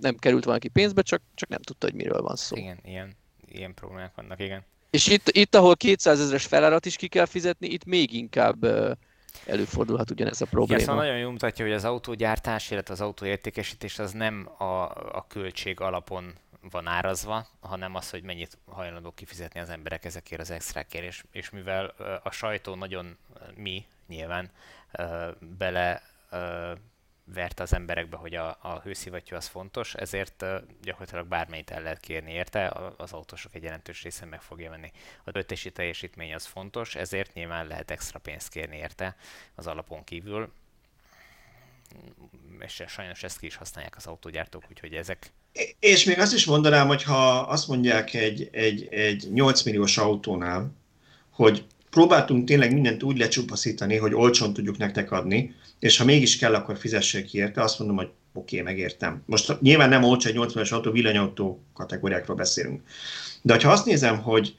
nem 0.00 0.16
került 0.16 0.44
valaki 0.44 0.68
pénzbe, 0.68 1.02
csak, 1.02 1.22
csak 1.34 1.48
nem 1.48 1.60
tudta, 1.60 1.86
hogy 1.86 1.94
miről 1.94 2.22
van 2.22 2.36
szó. 2.36 2.56
Igen, 2.56 2.78
ilyen, 2.84 3.16
ilyen 3.46 3.74
problémák 3.74 4.14
vannak, 4.14 4.40
igen. 4.40 4.64
És 4.90 5.06
itt, 5.06 5.28
itt, 5.28 5.54
ahol 5.54 5.76
200 5.76 6.20
ezeres 6.20 6.46
felárat 6.46 6.86
is 6.86 6.96
ki 6.96 7.08
kell 7.08 7.26
fizetni, 7.26 7.68
itt 7.68 7.84
még 7.84 8.12
inkább 8.12 8.64
előfordulhat 9.46 10.10
ugyanez 10.10 10.40
a 10.40 10.46
probléma. 10.46 10.80
Igen, 10.80 10.86
szóval 10.86 11.04
nagyon 11.04 11.18
jól 11.18 11.30
mutatja, 11.30 11.64
hogy 11.64 11.74
az 11.74 11.84
autógyártás, 11.84 12.70
illetve 12.70 12.94
az 12.94 13.00
autóértékesítés 13.00 13.98
az 13.98 14.12
nem 14.12 14.50
a, 14.58 14.82
a 15.16 15.24
költség 15.28 15.80
alapon 15.80 16.34
van 16.70 16.86
árazva, 16.86 17.46
hanem 17.60 17.94
az, 17.94 18.10
hogy 18.10 18.22
mennyit 18.22 18.58
hajlandók 18.64 19.14
kifizetni 19.14 19.60
az 19.60 19.68
emberek 19.68 20.04
ezekért 20.04 20.40
az 20.40 20.50
extrákért, 20.50 21.04
és, 21.04 21.24
és 21.32 21.50
mivel 21.50 21.94
a 22.22 22.30
sajtó 22.30 22.74
nagyon 22.74 23.16
mi 23.54 23.84
nyilván 24.06 24.50
bele 25.58 26.02
verte 27.34 27.62
az 27.62 27.72
emberekbe, 27.74 28.16
hogy 28.16 28.34
a, 28.34 28.58
a 28.62 28.80
hőszivattyú 28.84 29.36
az 29.36 29.46
fontos, 29.46 29.94
ezért 29.94 30.44
gyakorlatilag 30.82 31.26
bármelyit 31.26 31.70
el 31.70 31.82
lehet 31.82 32.00
kérni 32.00 32.32
érte, 32.32 32.72
az 32.96 33.12
autósok 33.12 33.54
egy 33.54 33.62
jelentős 33.62 34.02
része 34.02 34.24
meg 34.24 34.42
fogja 34.42 34.70
venni. 34.70 34.90
A 35.24 35.30
töltési 35.30 35.70
teljesítmény 35.70 36.34
az 36.34 36.44
fontos, 36.44 36.94
ezért 36.94 37.34
nyilván 37.34 37.66
lehet 37.66 37.90
extra 37.90 38.18
pénzt 38.18 38.48
kérni 38.48 38.76
érte 38.76 39.16
az 39.54 39.66
alapon 39.66 40.04
kívül, 40.04 40.52
és 42.58 42.82
sajnos 42.86 43.22
ezt 43.22 43.38
ki 43.38 43.46
is 43.46 43.54
használják 43.56 43.96
az 43.96 44.06
autógyártók, 44.06 44.64
úgyhogy 44.70 44.94
ezek... 44.94 45.32
És 45.78 46.04
még 46.04 46.18
azt 46.18 46.34
is 46.34 46.44
mondanám, 46.44 46.86
hogy 46.86 47.02
ha 47.02 47.38
azt 47.38 47.68
mondják 47.68 48.14
egy, 48.14 48.48
egy, 48.52 48.88
egy 48.90 49.32
8 49.32 49.62
milliós 49.62 49.98
autónál, 49.98 50.72
hogy 51.30 51.64
próbáltunk 51.90 52.46
tényleg 52.46 52.72
mindent 52.72 53.02
úgy 53.02 53.18
lecsupaszítani, 53.18 53.96
hogy 53.96 54.14
olcsón 54.14 54.52
tudjuk 54.52 54.78
nektek 54.78 55.10
adni, 55.10 55.54
és 55.80 55.96
ha 55.96 56.04
mégis 56.04 56.38
kell, 56.38 56.54
akkor 56.54 56.78
fizessék 56.78 57.24
ki 57.24 57.38
érte, 57.38 57.62
azt 57.62 57.78
mondom, 57.78 57.96
hogy 57.96 58.10
oké, 58.32 58.60
okay, 58.60 58.72
megértem. 58.72 59.22
Most 59.26 59.60
nyilván 59.60 59.88
nem 59.88 60.02
olcsó 60.02 60.28
egy 60.28 60.36
80-as 60.38 60.72
autó, 60.72 60.90
villanyautó 60.90 61.62
kategóriákról 61.74 62.36
beszélünk. 62.36 62.82
De 63.42 63.62
ha 63.62 63.70
azt 63.70 63.86
nézem, 63.86 64.18
hogy 64.18 64.56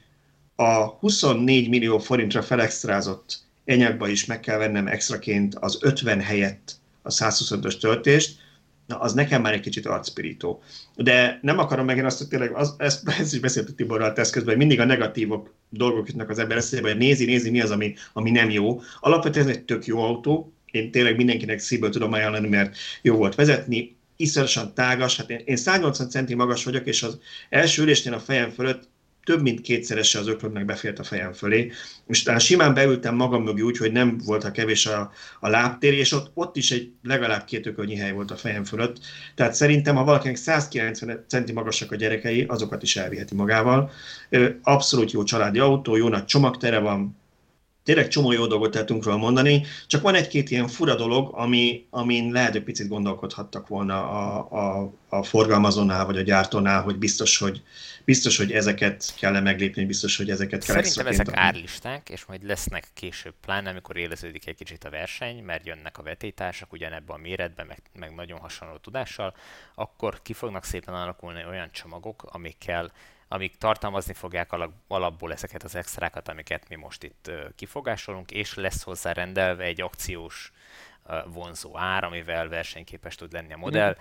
a 0.56 0.84
24 0.84 1.68
millió 1.68 1.98
forintra 1.98 2.42
felextrázott 2.42 3.38
enyagba 3.64 4.08
is 4.08 4.24
meg 4.24 4.40
kell 4.40 4.58
vennem 4.58 4.86
extraként 4.86 5.54
az 5.54 5.78
50 5.80 6.20
helyett 6.20 6.72
a 7.02 7.10
125-ös 7.10 7.78
töltést, 7.78 8.40
na 8.86 8.98
az 8.98 9.12
nekem 9.12 9.42
már 9.42 9.52
egy 9.52 9.60
kicsit 9.60 9.86
arcpirító. 9.86 10.62
De 10.96 11.38
nem 11.42 11.58
akarom 11.58 11.84
megint 11.84 12.06
azt, 12.06 12.18
hogy 12.18 12.28
tényleg, 12.28 12.52
az, 12.52 12.74
ezt, 12.78 13.08
ezt 13.08 13.32
is 13.32 13.40
beszéltük 13.40 13.76
Tiborral 13.76 14.12
tesz 14.12 14.30
közben, 14.30 14.50
hogy 14.50 14.66
mindig 14.66 14.80
a 14.80 14.84
negatívok 14.84 15.54
dolgok 15.68 16.08
jutnak 16.08 16.30
az 16.30 16.38
ember 16.38 16.56
eszébe, 16.56 16.88
hogy 16.88 16.98
nézi, 16.98 17.24
nézi, 17.24 17.50
mi 17.50 17.60
az, 17.60 17.70
ami, 17.70 17.94
ami 18.12 18.30
nem 18.30 18.50
jó. 18.50 18.80
Alapvetően 19.00 19.48
ez 19.48 19.56
egy 19.56 19.64
tök 19.64 19.86
jó 19.86 20.02
autó, 20.02 20.52
én 20.72 20.90
tényleg 20.90 21.16
mindenkinek 21.16 21.58
szívből 21.58 21.90
tudom 21.90 22.12
ajánlani, 22.12 22.48
mert 22.48 22.76
jó 23.02 23.16
volt 23.16 23.34
vezetni, 23.34 23.96
iszonyatosan 24.16 24.74
tágas, 24.74 25.16
hát 25.16 25.30
én, 25.30 25.40
én 25.44 25.56
180 25.56 26.08
centi 26.08 26.34
magas 26.34 26.64
vagyok, 26.64 26.86
és 26.86 27.02
az 27.02 27.18
első 27.48 27.82
ülésnél 27.82 28.14
a 28.14 28.20
fejem 28.20 28.50
fölött 28.50 28.90
több 29.24 29.42
mint 29.42 29.60
kétszerese 29.60 30.18
az 30.18 30.28
öklömnek 30.28 30.64
befért 30.64 30.98
a 30.98 31.04
fejem 31.04 31.32
fölé, 31.32 31.70
és 32.06 32.22
talán 32.22 32.40
simán 32.40 32.74
beültem 32.74 33.14
magam 33.14 33.42
mögé 33.42 33.60
úgy, 33.60 33.76
hogy 33.76 33.92
nem 33.92 34.18
volt 34.24 34.44
a 34.44 34.50
kevés 34.50 34.86
a, 34.86 35.12
a 35.40 35.48
lábtér, 35.48 35.92
és 35.92 36.12
ott, 36.12 36.30
ott 36.34 36.56
is 36.56 36.70
egy 36.70 36.92
legalább 37.02 37.44
két 37.44 37.66
ökölnyi 37.66 37.96
hely 37.96 38.12
volt 38.12 38.30
a 38.30 38.36
fejem 38.36 38.64
fölött. 38.64 38.98
Tehát 39.34 39.54
szerintem, 39.54 39.96
ha 39.96 40.04
valakinek 40.04 40.36
190 40.36 41.24
centi 41.28 41.52
magasak 41.52 41.92
a 41.92 41.96
gyerekei, 41.96 42.44
azokat 42.48 42.82
is 42.82 42.96
elviheti 42.96 43.34
magával. 43.34 43.90
Abszolút 44.62 45.12
jó 45.12 45.22
családi 45.22 45.58
autó, 45.58 45.96
jó 45.96 46.08
nagy 46.08 46.24
csomagtere 46.24 46.78
van, 46.78 47.20
tényleg 47.84 48.08
csomó 48.08 48.32
jó 48.32 48.46
dolgot 48.46 48.70
tettünk 48.70 49.04
róla 49.04 49.16
mondani, 49.16 49.66
csak 49.86 50.02
van 50.02 50.14
egy-két 50.14 50.50
ilyen 50.50 50.68
fura 50.68 50.94
dolog, 50.94 51.30
ami, 51.34 51.86
amin 51.90 52.32
lehet, 52.32 52.52
hogy 52.52 52.62
picit 52.62 52.88
gondolkodhattak 52.88 53.68
volna 53.68 54.08
a, 54.10 54.48
a, 54.50 54.92
a 55.08 55.22
forgalmazónál 55.22 56.04
vagy 56.06 56.16
a 56.16 56.22
gyártónál, 56.22 56.82
hogy 56.82 56.96
biztos, 56.96 57.38
hogy, 57.38 57.62
biztos, 58.04 58.36
hogy 58.36 58.52
ezeket 58.52 59.14
kell 59.16 59.40
meglépni, 59.40 59.84
biztos, 59.84 60.16
hogy 60.16 60.30
ezeket 60.30 60.64
kell 60.64 60.74
Szerintem 60.74 61.06
ezek 61.06 61.28
adni. 61.28 61.40
árlisták, 61.40 62.08
és 62.08 62.24
majd 62.24 62.44
lesznek 62.44 62.86
később, 62.94 63.34
pláne 63.40 63.70
amikor 63.70 63.96
éleződik 63.96 64.46
egy 64.46 64.56
kicsit 64.56 64.84
a 64.84 64.90
verseny, 64.90 65.42
mert 65.44 65.66
jönnek 65.66 65.98
a 65.98 66.02
vetétársak 66.02 66.72
ugyanebben 66.72 67.16
a 67.16 67.20
méretben, 67.20 67.66
meg, 67.66 67.78
meg 67.98 68.14
nagyon 68.14 68.38
hasonló 68.38 68.76
tudással, 68.76 69.34
akkor 69.74 70.20
ki 70.22 70.32
fognak 70.32 70.64
szépen 70.64 70.94
alakulni 70.94 71.44
olyan 71.48 71.68
csomagok, 71.72 72.22
amikkel 72.26 72.92
amik 73.32 73.56
tartalmazni 73.56 74.14
fogják 74.14 74.52
alapból 74.86 75.32
ezeket 75.32 75.62
az 75.62 75.74
extrákat, 75.74 76.28
amiket 76.28 76.68
mi 76.68 76.74
most 76.74 77.02
itt 77.02 77.30
kifogásolunk, 77.56 78.30
és 78.30 78.54
lesz 78.54 78.82
hozzá 78.82 79.12
rendelve 79.12 79.64
egy 79.64 79.80
akciós 79.80 80.52
vonzó 81.26 81.78
ár, 81.78 82.04
amivel 82.04 82.48
versenyképes 82.48 83.14
tud 83.14 83.32
lenni 83.32 83.52
a 83.52 83.56
modell. 83.56 83.96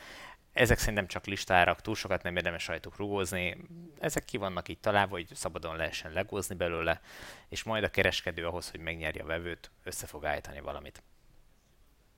ezek 0.54 0.78
szerintem 0.78 1.08
csak 1.08 1.26
listárak, 1.26 1.82
túl 1.82 1.96
sokat 1.96 2.24
nem 2.24 2.36
érdemes 2.36 2.68
rajtuk 2.68 2.98
rugózni, 2.98 3.58
ezek 4.00 4.26
ki 4.26 4.38
vannak 4.38 4.68
így 4.68 4.80
találva, 4.80 5.12
hogy 5.12 5.28
szabadon 5.34 5.76
lehessen 5.76 6.12
legózni 6.12 6.56
belőle, 6.56 7.02
és 7.50 7.64
majd 7.64 7.84
a 7.84 7.90
kereskedő 7.90 8.46
ahhoz, 8.46 8.72
hogy 8.72 8.80
megnyerje 8.80 9.24
a 9.24 9.26
vevőt, 9.26 9.72
össze 9.84 10.08
fog 10.08 10.26
állítani 10.26 10.60
valamit. 10.60 11.04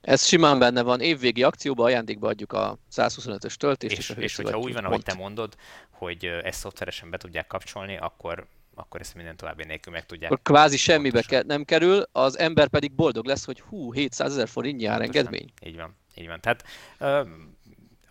Ez 0.03 0.25
simán 0.25 0.59
benne 0.59 0.81
van, 0.81 1.01
évvégi 1.01 1.43
akcióba 1.43 1.83
ajándékba 1.83 2.27
adjuk 2.27 2.53
a 2.53 2.77
125-ös 2.95 3.53
töltést. 3.55 3.97
És, 3.97 4.09
és, 4.09 4.15
és 4.17 4.35
hogyha 4.35 4.57
úgy 4.57 4.73
van, 4.73 4.85
ahogy 4.85 5.03
te 5.03 5.13
mondod, 5.13 5.55
hogy 5.89 6.25
ezt 6.25 6.59
szoftveresen 6.59 7.09
be 7.09 7.17
tudják 7.17 7.47
kapcsolni, 7.47 7.97
akkor 7.97 8.47
akkor 8.75 8.99
ezt 9.01 9.15
minden 9.15 9.37
további 9.37 9.63
nélkül 9.63 9.93
meg 9.93 10.05
tudják. 10.05 10.31
Akkor 10.31 10.43
kvázi 10.43 10.77
semmibe 10.77 11.21
ke- 11.21 11.45
nem 11.45 11.63
kerül, 11.63 12.03
az 12.11 12.39
ember 12.39 12.67
pedig 12.67 12.91
boldog 12.91 13.25
lesz, 13.25 13.45
hogy 13.45 13.59
hú, 13.59 13.91
700 13.91 14.31
ezer 14.31 14.47
forint 14.47 14.79
nyár 14.79 15.01
engedmény. 15.01 15.51
Így 15.65 15.75
van, 15.75 15.95
így 16.15 16.27
van. 16.27 16.39
Tehát 16.41 16.63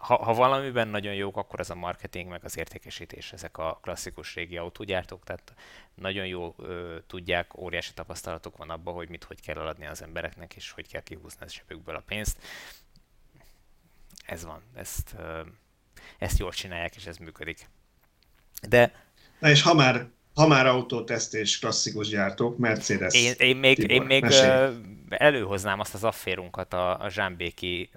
ha, 0.03 0.24
ha 0.24 0.34
valamiben 0.34 0.88
nagyon 0.88 1.14
jók, 1.14 1.36
akkor 1.36 1.61
az 1.61 1.70
a 1.70 1.74
marketing, 1.74 2.28
meg 2.28 2.44
az 2.44 2.59
értékesítés, 2.59 3.32
ezek 3.32 3.59
a 3.59 3.78
klasszikus 3.82 4.34
régi 4.34 4.57
autógyártók, 4.57 5.24
tehát 5.24 5.55
nagyon 5.94 6.26
jó 6.26 6.55
ö, 6.59 6.96
tudják, 7.07 7.59
óriási 7.59 7.92
tapasztalatok 7.94 8.57
van 8.57 8.70
abban, 8.70 8.94
hogy 8.94 9.09
mit, 9.09 9.24
hogy 9.24 9.40
kell 9.40 9.59
eladni 9.59 9.86
az 9.86 10.03
embereknek, 10.03 10.55
és 10.55 10.70
hogy 10.70 10.88
kell 10.88 11.03
kihúzni 11.03 11.44
a 11.44 11.48
zsebükből 11.48 11.96
a 11.96 12.03
pénzt. 12.07 12.38
Ez 14.26 14.44
van, 14.44 14.62
ezt, 14.74 15.14
ö, 15.18 15.40
ezt 16.18 16.38
jól 16.38 16.53
csinálják, 16.53 16.96
és 16.96 17.07
ez 17.07 17.16
működik. 17.16 17.68
De... 18.68 18.92
Na 19.38 19.50
és 19.50 19.62
ha 19.62 19.74
már 19.74 20.11
ha 20.34 20.46
már 20.46 20.66
autóteszt 20.66 21.34
és 21.34 21.59
klasszikus 21.59 22.09
gyártók, 22.09 22.59
Mercedes. 22.59 23.14
Én, 23.14 23.34
én 23.38 23.57
még, 23.57 23.76
Tibor, 23.76 23.90
én 23.90 24.03
még 24.03 24.24
előhoznám 25.09 25.80
azt 25.80 25.94
az 25.94 26.05
afférunkat 26.05 26.72
a, 26.72 27.00
a 27.00 27.09
Zsámbéki 27.09 27.90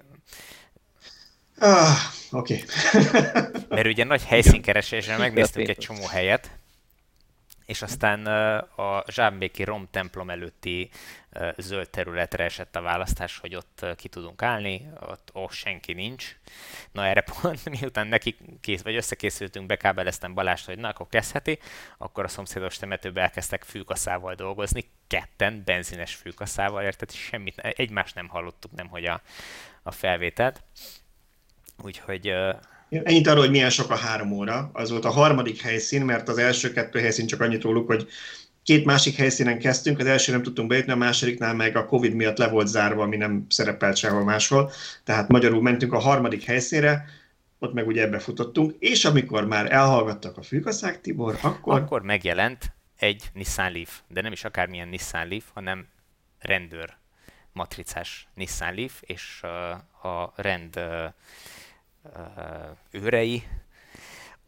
Ah, 1.58 1.96
oké. 2.30 2.64
Okay. 2.64 3.22
Mert 3.68 3.86
ugye 3.86 4.04
nagy 4.04 4.24
helyszínkeresésre 4.24 5.16
megnéztünk 5.16 5.68
egy 5.68 5.78
csomó 5.78 6.06
helyet, 6.06 6.50
és 7.66 7.82
aztán 7.82 8.26
a 8.76 9.04
Zsámbéki 9.06 9.64
Rom 9.64 9.88
templom 9.90 10.30
előtti 10.30 10.90
zöld 11.56 11.90
területre 11.90 12.44
esett 12.44 12.76
a 12.76 12.80
választás, 12.80 13.38
hogy 13.38 13.54
ott 13.54 13.86
ki 13.96 14.08
tudunk 14.08 14.42
állni, 14.42 14.88
ott, 15.00 15.30
ott 15.32 15.52
senki 15.52 15.92
nincs. 15.92 16.36
Na 16.92 17.06
erre 17.06 17.24
pont, 17.40 17.68
miután 17.68 18.06
neki 18.06 18.36
kész, 18.60 18.82
vagy 18.82 18.96
összekészültünk, 18.96 19.66
bekábeleztem 19.66 20.34
Balást, 20.34 20.66
hogy 20.66 20.78
na, 20.78 20.88
akkor 20.88 21.06
kezdheti, 21.08 21.58
akkor 21.98 22.24
a 22.24 22.28
szomszédos 22.28 22.76
temetőbe 22.76 23.20
elkezdtek 23.20 23.64
fűkaszával 23.64 24.34
dolgozni, 24.34 24.90
ketten, 25.06 25.62
benzines 25.64 26.14
fűkaszával, 26.14 26.82
érted? 26.82 27.10
Semmit, 27.10 27.58
egymást 27.58 28.14
nem 28.14 28.28
hallottuk, 28.28 28.72
nem 28.72 28.88
hogy 28.88 29.04
a, 29.04 29.20
a 29.82 29.90
felvételt. 29.90 30.62
Úgyhogy... 31.82 32.32
Ennyit 32.88 33.26
arról, 33.26 33.40
hogy 33.40 33.50
milyen 33.50 33.70
sok 33.70 33.90
a 33.90 33.96
három 33.96 34.32
óra. 34.32 34.70
Az 34.72 34.90
volt 34.90 35.04
a 35.04 35.10
harmadik 35.10 35.60
helyszín, 35.60 36.04
mert 36.04 36.28
az 36.28 36.38
első 36.38 36.72
kettő 36.72 37.00
helyszín 37.00 37.26
csak 37.26 37.40
annyit 37.40 37.62
róluk, 37.62 37.86
hogy 37.86 38.08
két 38.62 38.84
másik 38.84 39.16
helyszínen 39.16 39.58
kezdtünk, 39.58 39.98
az 39.98 40.06
első 40.06 40.32
nem 40.32 40.42
tudtunk 40.42 40.68
bejutni, 40.68 40.92
a 40.92 40.96
másodiknál 40.96 41.54
meg 41.54 41.76
a 41.76 41.86
Covid 41.86 42.14
miatt 42.14 42.38
le 42.38 42.48
volt 42.48 42.66
zárva, 42.66 43.02
ami 43.02 43.16
nem 43.16 43.46
szerepelt 43.48 43.96
sehol 43.96 44.24
máshol. 44.24 44.70
Tehát 45.04 45.28
magyarul 45.28 45.62
mentünk 45.62 45.92
a 45.92 45.98
harmadik 45.98 46.44
helyszínre, 46.44 47.04
ott 47.58 47.72
meg 47.72 47.86
ugye 47.86 48.02
ebbe 48.02 48.18
futottunk, 48.18 48.74
és 48.78 49.04
amikor 49.04 49.46
már 49.46 49.72
elhallgattak 49.72 50.36
a 50.36 50.42
fűkaszák, 50.42 51.00
Tibor, 51.00 51.38
akkor... 51.42 51.74
Akkor 51.80 52.02
megjelent 52.02 52.72
egy 52.98 53.30
Nissan 53.32 53.72
Leaf, 53.72 54.00
de 54.08 54.20
nem 54.20 54.32
is 54.32 54.44
akármilyen 54.44 54.88
Nissan 54.88 55.28
Leaf, 55.28 55.44
hanem 55.54 55.86
rendőr 56.38 56.96
matricás 57.52 58.28
Nissan 58.34 58.74
Leaf, 58.74 59.00
és 59.00 59.42
a 60.02 60.32
rend 60.36 60.80
őrei 62.90 63.48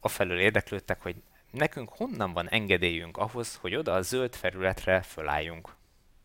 afelől 0.00 0.38
érdeklődtek, 0.38 1.02
hogy 1.02 1.14
nekünk 1.50 1.88
honnan 1.88 2.32
van 2.32 2.48
engedélyünk 2.48 3.16
ahhoz, 3.16 3.58
hogy 3.60 3.74
oda 3.74 3.92
a 3.92 4.02
zöld 4.02 4.34
felületre 4.34 5.02
fölálljunk 5.02 5.68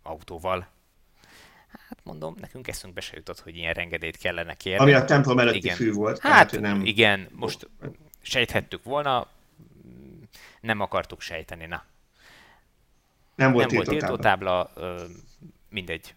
autóval. 0.04 0.68
Hát 1.90 2.00
mondom, 2.04 2.36
nekünk 2.40 2.68
eszünkbe 2.68 3.02
se 3.02 3.16
jutott, 3.16 3.40
hogy 3.40 3.58
ilyen 3.58 3.76
engedélyt 3.76 4.18
kellene 4.18 4.54
kérni. 4.54 4.84
Ami 4.84 4.94
a 4.94 5.06
templom 5.06 5.40
előtti 5.40 5.58
igen. 5.58 5.76
fű 5.76 5.92
volt. 5.92 6.20
Hát 6.20 6.50
tehát, 6.50 6.60
nem... 6.60 6.86
igen, 6.86 7.28
most 7.32 7.70
sejthettük 8.22 8.84
volna, 8.84 9.28
nem 10.62 10.80
akartuk 10.80 11.22
sejteni, 11.22 11.66
na. 11.66 11.84
Nem 13.36 13.52
volt 13.52 13.72
nem 13.72 13.84
tiltótábla. 13.84 14.72
Volt 14.76 15.08
mindegy, 15.70 16.16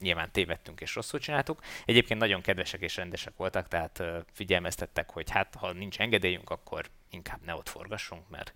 nyilván 0.00 0.30
tévedtünk 0.32 0.80
és 0.80 0.94
rosszul 0.94 1.20
csináltuk. 1.20 1.60
Egyébként 1.84 2.20
nagyon 2.20 2.40
kedvesek 2.40 2.80
és 2.80 2.96
rendesek 2.96 3.36
voltak, 3.36 3.68
tehát 3.68 4.02
figyelmeztettek, 4.32 5.10
hogy 5.10 5.30
hát 5.30 5.54
ha 5.58 5.72
nincs 5.72 6.00
engedélyünk, 6.00 6.50
akkor 6.50 6.86
inkább 7.10 7.40
ne 7.44 7.54
ott 7.54 7.68
forgassunk, 7.68 8.28
mert, 8.28 8.54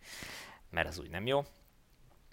mert 0.70 0.88
az 0.88 0.98
úgy 0.98 1.10
nem 1.10 1.26
jó. 1.26 1.44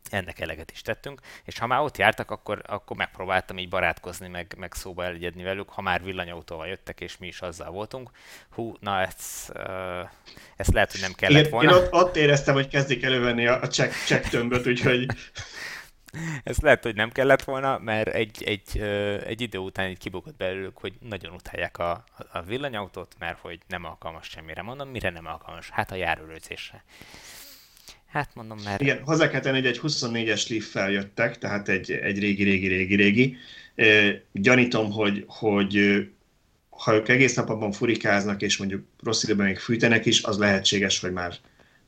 Ennek 0.09 0.39
eleget 0.39 0.71
is 0.71 0.81
tettünk, 0.81 1.21
és 1.43 1.57
ha 1.57 1.67
már 1.67 1.79
ott 1.79 1.97
jártak, 1.97 2.31
akkor, 2.31 2.61
akkor 2.65 2.97
megpróbáltam 2.97 3.57
így 3.57 3.69
barátkozni, 3.69 4.27
meg, 4.27 4.53
meg 4.57 4.73
szóba 4.73 5.03
elegyedni 5.03 5.43
velük, 5.43 5.69
ha 5.69 5.81
már 5.81 6.03
villanyautóval 6.03 6.67
jöttek, 6.67 7.01
és 7.01 7.17
mi 7.17 7.27
is 7.27 7.41
azzal 7.41 7.71
voltunk. 7.71 8.11
Hú, 8.49 8.75
na 8.79 9.01
ezt, 9.01 9.51
uh, 9.55 10.09
ezt 10.55 10.73
lehet, 10.73 10.91
hogy 10.91 11.01
nem 11.01 11.13
kellett 11.13 11.49
volna. 11.49 11.69
Én 11.69 11.77
ott, 11.77 11.93
ott 11.93 12.15
éreztem, 12.15 12.53
hogy 12.53 12.67
kezdik 12.67 13.03
elővenni 13.03 13.47
a, 13.47 13.61
a 13.61 13.67
check, 13.67 13.93
check 14.05 14.29
tömböt, 14.29 14.67
úgyhogy 14.67 15.05
ezt 16.43 16.61
lehet, 16.61 16.83
hogy 16.83 16.95
nem 16.95 17.09
kellett 17.09 17.43
volna, 17.43 17.77
mert 17.77 18.07
egy, 18.07 18.43
egy, 18.43 18.81
egy 19.25 19.41
idő 19.41 19.57
után 19.57 19.89
így 19.89 19.97
kibukott 19.97 20.37
belőlük, 20.37 20.77
hogy 20.77 20.93
nagyon 21.09 21.33
utálják 21.33 21.77
a, 21.77 22.03
a 22.31 22.41
villanyautót, 22.41 23.15
mert 23.19 23.39
hogy 23.39 23.59
nem 23.67 23.85
alkalmas 23.85 24.27
semmire. 24.27 24.61
Mondom, 24.61 24.89
mire 24.89 25.09
nem 25.09 25.25
alkalmas? 25.25 25.69
Hát 25.69 25.91
a 25.91 25.95
járőrözésre. 25.95 26.83
Hát 28.07 28.35
mondom, 28.35 28.57
mert... 28.63 28.81
Igen, 28.81 29.01
hozzá 29.03 29.29
kell 29.29 29.39
tenni, 29.39 29.57
hogy 29.57 29.65
egy 29.65 29.79
24-es 29.83 30.49
Leaf 30.49 30.65
feljöttek, 30.65 31.37
tehát 31.37 31.69
egy, 31.69 31.91
egy 31.91 32.19
régi, 32.19 32.43
régi, 32.43 32.67
régi, 32.67 32.95
régi. 32.95 33.37
Gyanítom, 34.31 34.91
hogy, 34.91 35.23
hogy 35.27 36.05
ha 36.69 36.93
ők 36.93 37.07
egész 37.07 37.35
nap 37.35 37.49
abban 37.49 37.71
furikáznak, 37.71 38.41
és 38.41 38.57
mondjuk 38.57 38.85
rossz 39.03 39.23
időben 39.23 39.45
még 39.45 39.57
fűtenek 39.57 40.05
is, 40.05 40.23
az 40.23 40.37
lehetséges, 40.37 40.99
hogy 40.99 41.11
már 41.11 41.33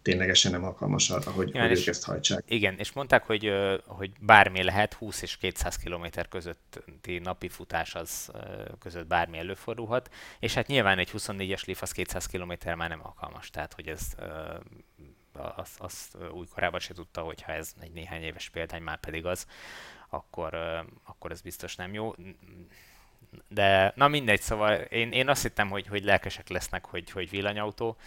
ténylegesen 0.09 0.51
nem 0.51 0.63
alkalmas 0.63 1.09
arra, 1.09 1.31
hogy, 1.31 1.49
igen, 1.49 1.67
hogy 1.67 1.79
ők 1.79 1.87
ezt 1.87 2.03
hajtsák. 2.03 2.43
Igen, 2.47 2.77
és 2.77 2.91
mondták, 2.91 3.25
hogy, 3.25 3.53
hogy 3.85 4.11
bármi 4.19 4.63
lehet, 4.63 4.93
20 4.93 5.21
és 5.21 5.37
200 5.37 5.75
km 5.75 6.05
közötti 6.29 7.19
napi 7.19 7.47
futás 7.47 7.95
az 7.95 8.31
között 8.79 9.07
bármi 9.07 9.37
előfordulhat, 9.37 10.09
és 10.39 10.53
hát 10.53 10.67
nyilván 10.67 10.97
egy 10.97 11.09
24-es 11.17 11.65
Leaf 11.65 11.81
az 11.81 11.91
200 11.91 12.25
km 12.25 12.53
már 12.77 12.89
nem 12.89 13.01
alkalmas, 13.03 13.49
tehát 13.49 13.73
hogy 13.73 13.87
ez 13.87 14.15
azt, 15.55 15.79
azt 15.79 16.17
új 16.31 16.45
korában 16.53 16.79
se 16.79 16.93
tudta, 16.93 17.21
hogy 17.21 17.41
ha 17.41 17.51
ez 17.51 17.73
egy 17.81 17.91
néhány 17.91 18.21
éves 18.21 18.49
példány, 18.49 18.81
már 18.81 18.99
pedig 18.99 19.25
az, 19.25 19.45
akkor, 20.09 20.53
akkor 21.03 21.31
ez 21.31 21.41
biztos 21.41 21.75
nem 21.75 21.93
jó. 21.93 22.15
De 23.47 23.93
na 23.95 24.07
mindegy, 24.07 24.41
szóval 24.41 24.75
én, 24.75 25.11
én 25.11 25.29
azt 25.29 25.41
hittem, 25.41 25.69
hogy, 25.69 25.87
hogy 25.87 26.03
lelkesek 26.03 26.49
lesznek, 26.49 26.85
hogy, 26.85 27.11
hogy 27.11 27.29
villanyautó, 27.29 27.97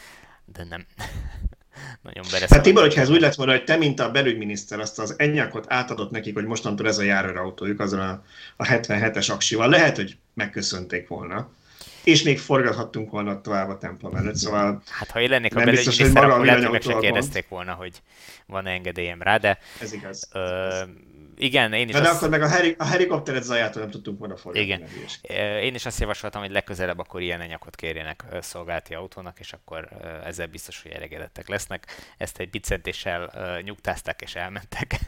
de 0.45 0.65
nem. 0.65 0.87
Nagyon 2.03 2.25
Hát 2.49 2.63
Tibor, 2.63 2.83
hogyha 2.83 3.01
ez 3.01 3.11
úgy 3.11 3.21
lett 3.21 3.35
volna, 3.35 3.53
hogy 3.53 3.65
te, 3.65 3.77
mint 3.77 4.01
a 4.01 4.11
belügyminiszter, 4.11 4.81
azt 4.81 4.99
az 4.99 5.15
ennyakot 5.19 5.65
átadott 5.69 6.11
nekik, 6.11 6.35
hogy 6.35 6.45
mostantól 6.45 6.87
ez 6.87 6.99
a 6.99 7.03
járőrautójuk 7.03 7.81
azon 7.81 8.01
a, 8.01 8.23
a 8.57 8.65
77-es 8.67 9.33
aksival, 9.33 9.69
lehet, 9.69 9.97
hogy 9.97 10.17
megköszönték 10.35 11.09
volna. 11.09 11.51
És 12.05 12.23
még 12.23 12.39
forgathattunk 12.39 13.11
volna 13.11 13.41
tovább 13.41 13.69
a 13.69 13.79
templom 13.79 14.15
előtt, 14.15 14.35
szóval... 14.35 14.83
Hát 14.91 15.11
ha 15.11 15.21
én 15.21 15.29
lennék 15.29 15.57
a 15.57 15.65
belügyminiszter, 15.65 16.25
akkor 16.25 16.45
lehet, 16.45 16.63
hogy 16.63 16.73
meg 16.73 16.83
se 16.83 16.97
kérdezték 17.01 17.49
volna, 17.49 17.73
hogy 17.73 18.03
van 18.47 18.67
engedélyem 18.67 19.23
rá, 19.23 19.37
de... 19.37 19.59
Ez 19.81 19.93
igaz. 19.93 20.29
Ö, 20.33 20.69
igen, 21.37 21.73
én 21.73 21.89
is 21.89 21.95
de, 21.95 22.01
azt... 22.01 22.11
de 22.11 22.17
akkor 22.17 22.29
meg 22.29 22.43
a, 22.43 22.49
heli- 22.49 22.75
a 22.79 22.85
helikopteret 22.85 23.43
zajától 23.43 23.83
nem 23.83 23.91
tudtunk 23.91 24.19
volna 24.19 24.37
forgatni. 24.37 24.67
Igen. 24.67 24.89
Én 25.61 25.75
is 25.75 25.87
azt 25.87 26.01
javasoltam, 26.01 26.41
hogy 26.41 26.51
legközelebb 26.51 26.99
akkor 26.99 27.21
ilyen 27.21 27.41
enyakot 27.41 27.77
kérjenek 27.77 28.25
szolgálti 28.41 28.95
autónak, 28.95 29.41
és 29.41 29.53
akkor 29.53 29.89
ezzel 30.25 30.47
biztos, 30.47 30.83
hogy 30.83 30.93
elégedettek 30.93 31.49
lesznek. 31.49 31.87
Ezt 32.19 32.39
egy 32.39 32.51
bicentéssel 32.51 33.31
nyugtázták 33.65 34.21
és 34.21 34.35
elmentek. 34.35 34.99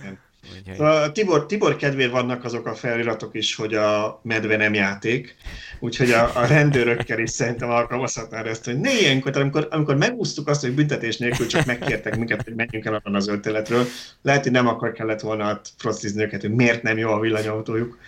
Igen. 0.00 0.26
Úgyhogy... 0.42 1.12
Tibor, 1.12 1.46
Tibor 1.46 1.76
kedvéért 1.76 2.10
vannak 2.10 2.44
azok 2.44 2.66
a 2.66 2.74
feliratok 2.74 3.34
is, 3.34 3.54
hogy 3.54 3.74
a 3.74 4.20
medve 4.22 4.56
nem 4.56 4.74
játék, 4.74 5.36
úgyhogy 5.80 6.10
a, 6.10 6.36
a 6.36 6.46
rendőrökkel 6.46 7.18
is 7.18 7.30
szerintem 7.30 7.70
alkalmazhatnál 7.70 8.48
ezt, 8.48 8.64
hogy 8.64 8.80
ne 8.80 9.00
ilyenkor, 9.00 9.36
amikor, 9.36 9.68
amikor 9.70 9.96
megúsztuk 9.96 10.48
azt, 10.48 10.60
hogy 10.60 10.74
büntetés 10.74 11.16
nélkül 11.16 11.46
csak 11.46 11.64
megkértek 11.64 12.16
minket, 12.16 12.42
hogy 12.42 12.54
menjünk 12.54 12.84
el 12.84 12.94
abban 12.94 13.14
az 13.14 13.28
ölteletről, 13.28 13.84
lehet, 14.22 14.42
hogy 14.42 14.52
nem 14.52 14.66
akkor 14.66 14.92
kellett 14.92 15.20
volna 15.20 15.60
frocizni 15.76 16.22
őket, 16.22 16.40
hogy 16.40 16.54
miért 16.54 16.82
nem 16.82 16.98
jó 16.98 17.10
a 17.10 17.20
villanyautójuk. 17.20 17.98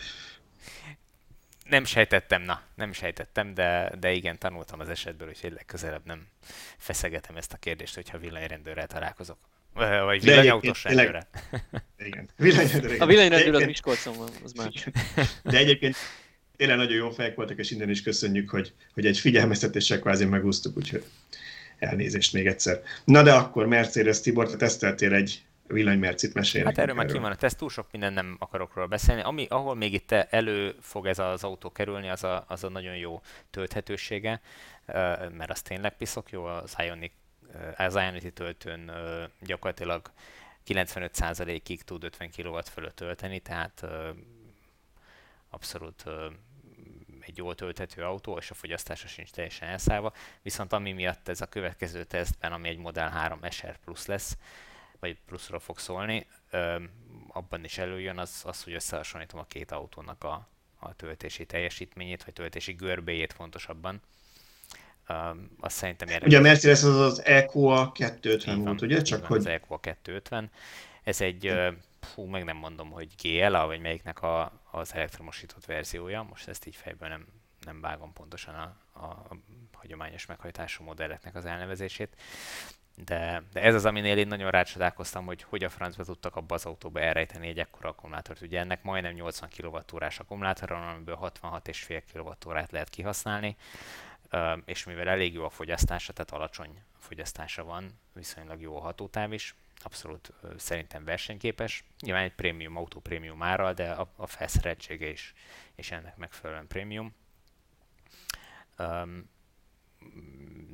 Nem 1.69 1.85
sejtettem, 1.85 2.43
na, 2.43 2.63
nem 2.75 2.93
sejtettem, 2.93 3.55
de, 3.55 3.93
de 4.01 4.13
igen, 4.13 4.39
tanultam 4.39 4.81
az 4.81 4.89
esetből, 4.89 5.33
hogy 5.41 5.53
legközelebb 5.53 6.03
nem 6.05 6.27
feszegetem 6.77 7.37
ezt 7.37 7.53
a 7.53 7.57
kérdést, 7.57 7.95
hogyha 7.95 8.19
villanyrendőrrel 8.19 8.87
találkozok. 8.87 9.39
Vagy 9.75 10.23
villanyautós 10.23 10.85
rendőre. 10.85 11.29
Igen. 11.99 12.29
Villanyrendőr. 12.37 13.03
A 13.03 13.07
villanyrendőr 13.07 13.55
az 13.55 13.65
Miskolcon 13.65 14.17
van, 14.17 14.29
az 14.45 14.53
más. 14.53 14.89
De 15.43 15.59
egyébként 15.59 15.97
tényleg 16.57 16.77
nagyon 16.77 16.97
jó 16.97 17.11
fejek 17.11 17.35
voltak, 17.35 17.59
és 17.59 17.71
innen 17.71 17.91
is 17.91 18.03
köszönjük, 18.03 18.51
hogy, 18.51 18.75
hogy 18.95 19.07
egy 19.07 19.19
figyelmeztetéssel 19.19 19.99
kvázi 19.99 20.25
megúsztuk, 20.25 20.77
úgyhogy 20.77 21.05
elnézést 21.79 22.33
még 22.33 22.47
egyszer. 22.47 22.83
Na 23.05 23.23
de 23.23 23.33
akkor 23.33 23.67
Mercedes 23.67 24.21
Tibor, 24.21 24.51
te 24.51 24.57
teszteltél 24.57 25.15
egy 25.15 25.45
villanymercit 25.67 26.35
mesélni. 26.35 26.67
Hát 26.67 26.79
erről 26.79 26.95
már 26.95 27.07
ki 27.07 27.19
van 27.19 27.31
a 27.31 27.35
teszt, 27.35 27.59
túl 27.59 27.71
sok 27.71 27.87
minden 27.91 28.13
nem 28.13 28.37
akarok 28.39 28.75
róla 28.75 28.87
beszélni. 28.87 29.23
Ami, 29.23 29.47
ahol 29.49 29.75
még 29.75 29.93
itt 29.93 30.13
elő 30.13 30.75
fog 30.81 31.07
ez 31.07 31.19
az 31.19 31.45
autó 31.45 31.71
kerülni, 31.71 32.09
az 32.09 32.25
a, 32.25 32.45
az 32.49 32.65
a 32.65 32.69
nagyon 32.69 32.97
jó 32.97 33.21
tölthetősége, 33.51 34.41
mert 35.37 35.51
az 35.51 35.63
tényleg 35.63 35.97
piszok 35.97 36.31
jó, 36.31 36.45
az 36.45 36.75
Ionic 36.87 37.13
az 37.77 37.95
Ionity 37.95 38.29
töltőn 38.29 38.91
gyakorlatilag 39.41 40.11
95%-ig 40.67 41.83
tud 41.83 42.05
50 42.05 42.31
kW 42.31 42.61
fölött 42.63 42.97
tölteni, 42.97 43.41
tehát 43.41 43.85
abszolút 45.51 46.05
egy 47.21 47.37
jól 47.37 47.55
tölthető 47.55 48.05
autó, 48.05 48.39
és 48.39 48.51
a 48.51 48.55
fogyasztása 48.55 49.09
sincs 49.09 49.31
teljesen 49.31 49.69
elszállva. 49.69 50.13
Viszont 50.43 50.73
ami 50.73 50.93
miatt 50.93 51.29
ez 51.29 51.41
a 51.41 51.47
következő 51.47 52.05
tesztben, 52.05 52.53
ami 52.53 52.69
egy 52.69 52.79
Model 52.79 53.11
3 53.11 53.41
SR 53.51 53.79
Plus 53.79 54.07
lesz, 54.07 54.37
vagy 54.99 55.19
pluszra 55.27 55.59
fog 55.59 55.79
szólni, 55.79 56.27
abban 57.29 57.65
is 57.65 57.79
előjön 57.79 58.19
az, 58.19 58.43
az 58.47 58.63
hogy 58.63 58.73
összehasonlítom 58.73 59.41
a 59.41 59.45
két 59.45 59.71
autónak 59.71 60.25
a, 60.25 60.49
a 60.79 60.95
töltési 60.95 61.47
teljesítményét, 61.47 62.25
vagy 62.25 62.33
töltési 62.33 62.73
görbéjét 62.73 63.33
fontosabban. 63.33 64.01
Um, 65.11 65.51
azt 65.61 65.77
szerintem 65.77 66.09
érdemes. 66.09 66.29
Ugye 66.29 66.39
a 66.39 66.49
Mercedes 66.51 66.83
az 66.83 66.97
az 66.97 67.25
EQA 67.25 67.93
250 67.93 68.65
volt, 68.65 68.81
ugye? 68.81 69.03
Csak 69.03 69.25
hogy... 69.25 69.39
Az 69.39 69.47
EQA 69.47 69.79
250. 69.79 70.51
Ez 71.03 71.21
egy, 71.21 71.53
hú, 72.15 72.25
meg 72.25 72.45
nem 72.45 72.57
mondom, 72.57 72.91
hogy 72.91 73.09
GLA, 73.23 73.67
vagy 73.67 73.81
melyiknek 73.81 74.23
a, 74.23 74.53
az 74.71 74.95
elektromosított 74.95 75.65
verziója. 75.65 76.23
Most 76.23 76.49
ezt 76.49 76.67
így 76.67 76.77
fejből 76.77 77.09
nem, 77.09 77.27
nem 77.65 77.81
vágom 77.81 78.13
pontosan 78.13 78.55
a, 78.55 78.77
a, 78.93 79.05
a 79.05 79.37
hagyományos 79.73 80.27
meghajtású 80.27 80.85
modelleknek 80.85 81.35
az 81.35 81.45
elnevezését. 81.45 82.17
De, 83.05 83.43
de 83.53 83.63
ez 83.63 83.75
az, 83.75 83.85
aminél 83.85 84.17
én 84.17 84.27
nagyon 84.27 84.51
rácsodálkoztam, 84.51 85.25
hogy 85.25 85.43
hogy 85.43 85.65
a 85.65 85.69
francba 85.69 86.05
tudtak 86.05 86.37
abba 86.37 86.55
az 86.55 86.67
autóba 86.67 87.01
elrejteni 87.01 87.49
egy 87.49 87.59
ekkora 87.59 87.89
akkumulátort. 87.89 88.41
Ugye 88.41 88.59
ennek 88.59 88.83
majdnem 88.83 89.13
80 89.13 89.49
kWh-órás 89.57 90.19
akkumulátor 90.19 90.69
van, 90.69 90.89
amiből 90.89 91.19
66,5 91.43 92.03
kWh-át 92.13 92.71
lehet 92.71 92.89
kihasználni 92.89 93.57
és 94.65 94.85
mivel 94.85 95.09
elég 95.09 95.33
jó 95.33 95.45
a 95.45 95.51
fogyasztása, 95.51 96.13
tehát 96.13 96.31
alacsony 96.31 96.83
fogyasztása 96.99 97.65
van, 97.65 97.99
viszonylag 98.13 98.61
jó 98.61 98.77
a 98.77 98.81
hatótáv 98.81 99.33
is, 99.33 99.55
abszolút 99.83 100.33
szerintem 100.57 101.05
versenyképes. 101.05 101.85
Nyilván 102.01 102.23
egy 102.23 102.35
prémium 102.35 102.77
autó 102.77 103.01
prémium 103.01 103.43
árral, 103.43 103.73
de 103.73 103.91
a, 103.91 104.13
a 104.17 104.27
felszereltsége 104.27 105.09
is, 105.09 105.35
és 105.75 105.91
ennek 105.91 106.17
megfelelően 106.17 106.67
prémium. 106.67 107.15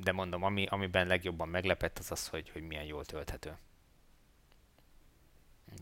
de 0.03 0.11
mondom, 0.11 0.43
ami, 0.43 0.65
amiben 0.65 1.07
legjobban 1.07 1.49
meglepett, 1.49 1.99
az 1.99 2.11
az, 2.11 2.27
hogy, 2.27 2.49
hogy 2.49 2.61
milyen 2.61 2.83
jól 2.83 3.05
tölthető. 3.05 3.57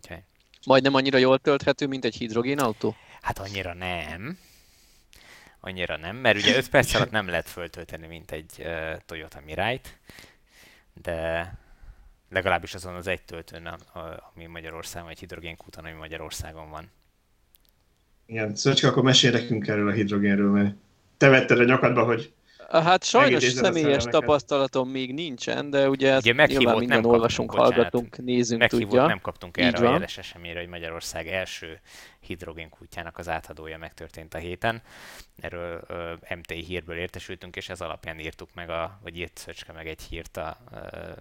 Okay. 0.03 0.23
Majdnem 0.65 0.93
annyira 0.93 1.17
jól 1.17 1.39
tölthető, 1.39 1.87
mint 1.87 2.05
egy 2.05 2.15
hidrogénautó? 2.15 2.95
Hát 3.21 3.39
annyira 3.39 3.73
nem 3.73 4.39
annyira 5.65 5.97
nem, 5.97 6.15
mert 6.15 6.37
ugye 6.37 6.55
5 6.55 6.69
perc 6.69 6.93
alatt 6.93 7.11
nem 7.11 7.27
lehet 7.27 7.49
föltölteni, 7.49 8.07
mint 8.07 8.31
egy 8.31 8.51
uh, 8.59 8.95
Toyota 9.05 9.41
Mirai-t, 9.45 9.99
de 11.01 11.53
legalábbis 12.29 12.73
azon 12.73 12.95
az 12.95 13.07
egy 13.07 13.21
töltőn, 13.21 13.65
ami 14.33 14.45
Magyarországon, 14.45 15.07
vagy 15.07 15.19
hidrogénkúton, 15.19 15.85
ami 15.85 15.93
Magyarországon 15.93 16.69
van. 16.69 16.91
Igen, 18.25 18.55
Szöcske, 18.55 18.87
akkor 18.87 19.03
mesél 19.03 19.31
nekünk 19.31 19.67
erről 19.67 19.87
a 19.87 19.91
hidrogénről, 19.91 20.51
mert 20.51 20.75
te 21.17 21.29
vetted 21.29 21.59
a 21.59 21.63
nyakadba, 21.63 22.03
hogy 22.03 22.33
Hát 22.81 23.03
sajnos 23.03 23.43
személyes 23.43 24.03
tapasztalatom 24.03 24.89
még 24.89 25.13
nincsen, 25.13 25.69
de 25.69 25.89
ugye, 25.89 26.17
ugye 26.17 26.45
nyilván 26.45 26.77
minden 26.77 27.01
nem 27.01 27.11
olvasunk, 27.11 27.51
bocsánat, 27.51 27.73
hallgatunk, 27.73 28.17
nézünk, 28.17 28.59
meghívót 28.61 28.89
tudja. 28.89 29.05
nem 29.05 29.21
kaptunk 29.21 29.57
erre 29.57 29.87
a 29.87 29.91
jeles 29.91 30.17
eseményre, 30.17 30.59
hogy 30.59 30.69
Magyarország 30.69 31.27
első 31.27 31.79
hidrogénkútjának 32.19 33.17
az 33.17 33.29
átadója 33.29 33.77
megtörtént 33.77 34.33
a 34.33 34.37
héten. 34.37 34.81
Erről 35.39 35.81
uh, 35.89 36.37
MTI 36.37 36.63
hírből 36.63 36.97
értesültünk, 36.97 37.55
és 37.55 37.69
ez 37.69 37.81
alapján 37.81 38.19
írtuk 38.19 38.49
meg, 38.53 38.69
a, 38.69 38.99
vagy 39.03 39.17
írt 39.17 39.37
Szöcske 39.37 39.73
meg 39.73 39.87
egy 39.87 40.01
hírt 40.01 40.37
a, 40.37 40.57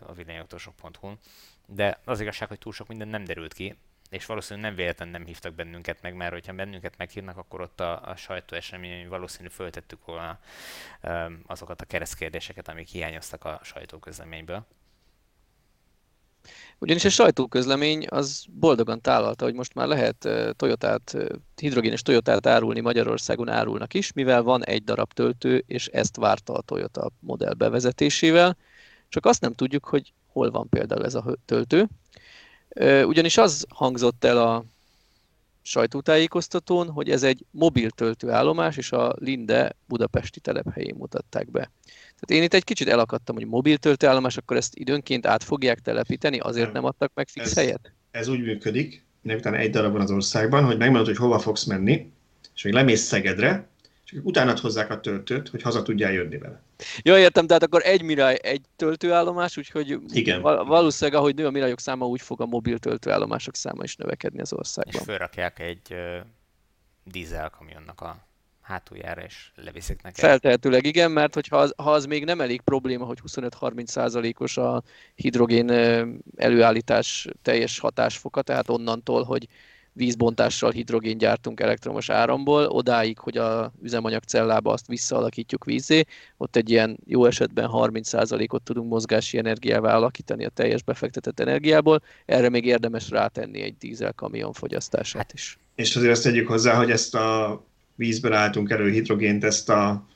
a 0.07 0.13
villanyautósok.hu-n. 0.13 1.19
De 1.67 1.99
az 2.05 2.21
igazság, 2.21 2.49
hogy 2.49 2.59
túl 2.59 2.73
sok 2.73 2.89
minden 2.89 3.09
nem 3.09 3.25
derült 3.25 3.53
ki, 3.53 3.75
és 4.15 4.27
valószínűleg 4.27 4.69
nem 4.69 4.77
véletlenül 4.79 5.15
nem 5.15 5.27
hívtak 5.27 5.55
bennünket 5.55 6.03
meg, 6.03 6.15
mert 6.15 6.33
hogyha 6.33 6.53
bennünket 6.53 6.97
meghívnak, 6.97 7.37
akkor 7.37 7.61
ott 7.61 7.81
a, 7.81 8.09
a 8.09 8.17
sajtóesemény 8.17 9.09
valószínű 9.09 9.49
föltettük 9.49 10.05
volna 10.05 10.39
azokat 11.47 11.81
a 11.81 11.85
keresztkérdéseket, 11.85 12.69
amik 12.69 12.89
hiányoztak 12.89 13.45
a 13.45 13.61
sajtóközleményből. 13.63 14.67
Ugyanis 16.79 17.05
a 17.05 17.09
sajtóközlemény 17.09 18.07
az 18.09 18.45
boldogan 18.51 19.01
tálalta, 19.01 19.45
hogy 19.45 19.55
most 19.55 19.75
már 19.75 19.87
lehet 19.87 20.29
Toyotát, 20.57 21.17
hidrogénes 21.57 22.03
Toyotát 22.03 22.47
árulni 22.47 22.81
Magyarországon 22.81 23.49
árulnak 23.49 23.95
is, 23.95 24.13
mivel 24.13 24.43
van 24.43 24.65
egy 24.65 24.85
darab 24.85 25.13
töltő, 25.13 25.65
és 25.67 25.87
ezt 25.87 26.17
várta 26.17 26.53
a 26.53 26.61
Toyota 26.61 27.11
modell 27.21 27.55
bevezetésével. 27.55 28.57
Csak 29.09 29.27
azt 29.27 29.41
nem 29.41 29.53
tudjuk, 29.53 29.85
hogy 29.85 30.13
hol 30.27 30.51
van 30.51 30.69
például 30.69 31.05
ez 31.05 31.15
a 31.15 31.37
töltő. 31.45 31.89
Ugyanis 33.05 33.37
az 33.37 33.67
hangzott 33.69 34.25
el 34.25 34.39
a 34.39 34.65
sajtótájékoztatón, 35.63 36.91
hogy 36.91 37.11
ez 37.11 37.23
egy 37.23 37.45
mobil 37.51 37.91
töltőállomás, 37.91 38.77
és 38.77 38.93
a 38.93 39.15
Linde 39.19 39.77
budapesti 39.87 40.41
telephelyén 40.41 40.95
mutatták 40.99 41.51
be. 41.51 41.71
Tehát 41.85 42.31
én 42.31 42.43
itt 42.43 42.55
egy 42.55 42.65
kicsit 42.65 42.89
elakadtam, 42.89 43.35
hogy 43.35 43.47
mobil 43.47 43.77
töltőállomás, 43.77 44.37
akkor 44.37 44.57
ezt 44.57 44.77
időnként 44.77 45.27
át 45.27 45.45
fogják 45.45 45.79
telepíteni, 45.79 46.39
azért 46.39 46.73
nem, 46.73 46.85
adtak 46.85 47.11
meg 47.15 47.29
fix 47.29 47.47
ez, 47.47 47.55
helyet? 47.55 47.93
Ez 48.11 48.29
úgy 48.29 48.43
működik, 48.43 49.05
utána 49.23 49.57
egy 49.57 49.71
darab 49.71 49.93
van 49.93 50.01
az 50.01 50.11
országban, 50.11 50.65
hogy 50.65 50.77
megmondod, 50.77 51.07
hogy 51.07 51.17
hova 51.17 51.39
fogsz 51.39 51.65
menni, 51.65 52.13
és 52.55 52.63
még 52.63 52.73
lemész 52.73 53.03
Szegedre, 53.03 53.69
és 54.05 54.19
utána 54.23 54.55
hozzák 54.61 54.91
a 54.91 55.01
töltőt, 55.01 55.49
hogy 55.49 55.63
haza 55.63 55.83
tudjál 55.83 56.13
jönni 56.13 56.39
vele. 56.39 56.63
Ja, 57.03 57.19
értem, 57.19 57.47
tehát 57.47 57.63
akkor 57.63 57.83
egy 57.85 58.03
Mirai, 58.03 58.39
egy 58.43 58.63
töltőállomás, 58.77 59.57
úgyhogy 59.57 59.99
Igen. 60.13 60.41
valószínűleg, 60.43 61.21
ahogy 61.21 61.35
nő 61.35 61.47
a 61.47 61.51
Mirajok 61.51 61.81
száma, 61.81 62.07
úgy 62.07 62.21
fog 62.21 62.41
a 62.41 62.47
mobil 62.47 62.79
töltőállomások 62.79 63.57
száma 63.57 63.83
is 63.83 63.97
növekedni 63.97 64.41
az 64.41 64.53
országban. 64.53 64.95
És 64.95 65.07
felrakják 65.07 65.59
egy 65.59 65.91
uh, 65.91 66.17
dízelkamionnak 67.05 68.01
a 68.01 68.27
hátuljára, 68.65 69.23
és 69.23 69.51
leviszik 69.55 70.03
neki. 70.03 70.21
Feltehetőleg 70.21 70.87
igen, 70.87 71.11
mert 71.11 71.35
hogyha 71.35 71.57
az, 71.57 71.75
ha 71.77 71.93
az 71.93 72.05
még 72.05 72.25
nem 72.25 72.41
elég 72.41 72.61
probléma, 72.61 73.05
hogy 73.05 73.19
25-30 73.27 73.87
százalékos 73.87 74.57
a 74.57 74.83
hidrogén 75.15 75.71
előállítás 76.37 77.29
teljes 77.43 77.79
hatásfoka, 77.79 78.43
tehát 78.43 78.69
onnantól, 78.69 79.23
hogy 79.23 79.49
vízbontással 79.95 80.71
hidrogén 80.71 81.19
gyártunk 81.19 81.61
elektromos 81.61 82.11
áramból, 82.11 82.67
odáig, 82.67 83.19
hogy 83.19 83.37
a 83.37 83.73
üzemanyagcellába 83.83 84.73
azt 84.73 84.87
visszaalakítjuk 84.87 85.65
vízé, 85.65 86.05
ott 86.37 86.57
egy 86.57 86.71
ilyen 86.71 86.99
jó 87.07 87.25
esetben 87.25 87.69
30%-ot 87.73 88.63
tudunk 88.63 88.91
mozgási 88.91 89.39
energiával 89.39 89.91
alakítani 89.91 90.45
a 90.45 90.49
teljes 90.49 90.83
befektetett 90.83 91.41
energiából, 91.41 92.03
erre 92.27 92.49
még 92.49 92.65
érdemes 92.65 93.11
rátenni 93.11 93.61
egy 93.61 93.77
dízelkamion 93.79 94.53
fogyasztását 94.53 95.33
is. 95.33 95.59
És 95.75 95.97
azért 95.97 96.13
azt 96.13 96.23
tegyük 96.23 96.49
hozzá, 96.49 96.75
hogy 96.75 96.91
ezt 96.91 97.15
a 97.15 97.63
vízből 97.95 98.33
álltunk 98.33 98.71
elő 98.71 98.91
hidrogént, 98.91 99.45
ezt 99.45 99.69
a 99.69 100.07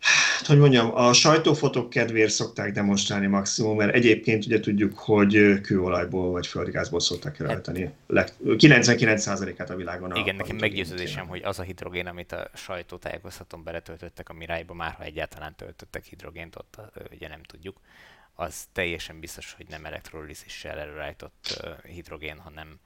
Hát, 0.00 0.46
hogy 0.46 0.58
mondjam, 0.58 0.96
a 0.96 1.12
sajtófotók 1.12 1.90
kedvéért 1.90 2.30
szokták 2.30 2.72
demonstrálni 2.72 3.26
maximum, 3.26 3.76
mert 3.76 3.94
egyébként 3.94 4.46
ugye 4.46 4.60
tudjuk, 4.60 4.98
hogy 4.98 5.60
kőolajból 5.60 6.30
vagy 6.30 6.46
földgázból 6.46 7.00
szokták 7.00 7.38
előállítani. 7.38 7.90
99%-át 8.08 9.70
a 9.70 9.76
világon. 9.76 10.16
Igen, 10.16 10.34
a 10.34 10.38
nekem 10.38 10.56
meggyőződésem, 10.56 11.26
hogy 11.26 11.42
az 11.42 11.58
a 11.58 11.62
hidrogén, 11.62 12.06
amit 12.06 12.32
a 12.32 12.50
sajtótájékoztatón 12.54 13.62
beletöltöttek 13.62 14.28
a 14.28 14.32
Mirályba, 14.32 14.74
már 14.74 14.92
ha 14.92 15.02
egyáltalán 15.02 15.54
töltöttek 15.56 16.04
hidrogént, 16.04 16.56
ott 16.56 16.80
ugye 17.12 17.28
nem 17.28 17.42
tudjuk, 17.42 17.80
az 18.34 18.68
teljesen 18.72 19.20
biztos, 19.20 19.52
hogy 19.52 19.66
nem 19.68 19.84
elektrolízissel 19.84 20.78
előállított 20.78 21.64
hidrogén, 21.86 22.38
hanem, 22.38 22.78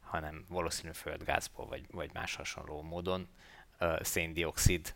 hanem 0.00 0.44
valószínű 0.48 0.90
földgázból 0.92 1.66
vagy, 1.66 1.82
vagy 1.90 2.10
más 2.12 2.34
hasonló 2.34 2.82
módon 2.82 3.28
széndiokszid 4.00 4.94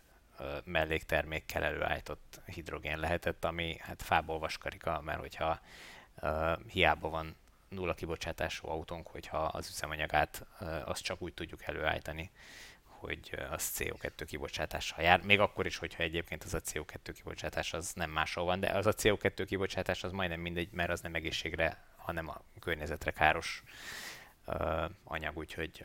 melléktermékkel 0.63 1.63
előállított 1.63 2.41
hidrogén 2.45 2.99
lehetett, 2.99 3.45
ami 3.45 3.77
hát 3.79 4.01
fából 4.01 4.39
vaskarika, 4.39 5.01
mert 5.01 5.19
hogyha 5.19 5.59
hiába 6.67 7.09
van 7.09 7.35
nulla 7.71 7.93
kibocsátású 7.93 8.67
autónk, 8.67 9.07
hogyha 9.07 9.37
az 9.37 9.69
üzemanyagát 9.69 10.45
uh, 10.59 10.89
azt 10.89 11.03
csak 11.03 11.21
úgy 11.21 11.33
tudjuk 11.33 11.63
előállítani, 11.63 12.31
hogy 12.83 13.37
az 13.51 13.71
CO2 13.77 14.23
kibocsátással 14.27 15.03
jár. 15.03 15.21
Még 15.21 15.39
akkor 15.39 15.65
is, 15.65 15.77
hogyha 15.77 16.03
egyébként 16.03 16.43
az 16.43 16.53
a 16.53 16.61
CO2 16.61 17.11
kibocsátás 17.13 17.73
az 17.73 17.93
nem 17.93 18.09
máshol 18.09 18.45
van, 18.45 18.59
de 18.59 18.69
az 18.69 18.85
a 18.85 18.93
CO2 18.93 19.43
kibocsátás 19.47 20.03
az 20.03 20.11
majdnem 20.11 20.39
mindegy, 20.39 20.71
mert 20.71 20.89
az 20.89 21.01
nem 21.01 21.15
egészségre, 21.15 21.83
hanem 21.97 22.29
a 22.29 22.41
környezetre 22.59 23.11
káros 23.11 23.63
uh, 24.45 24.83
anyag, 25.03 25.37
úgyhogy... 25.37 25.83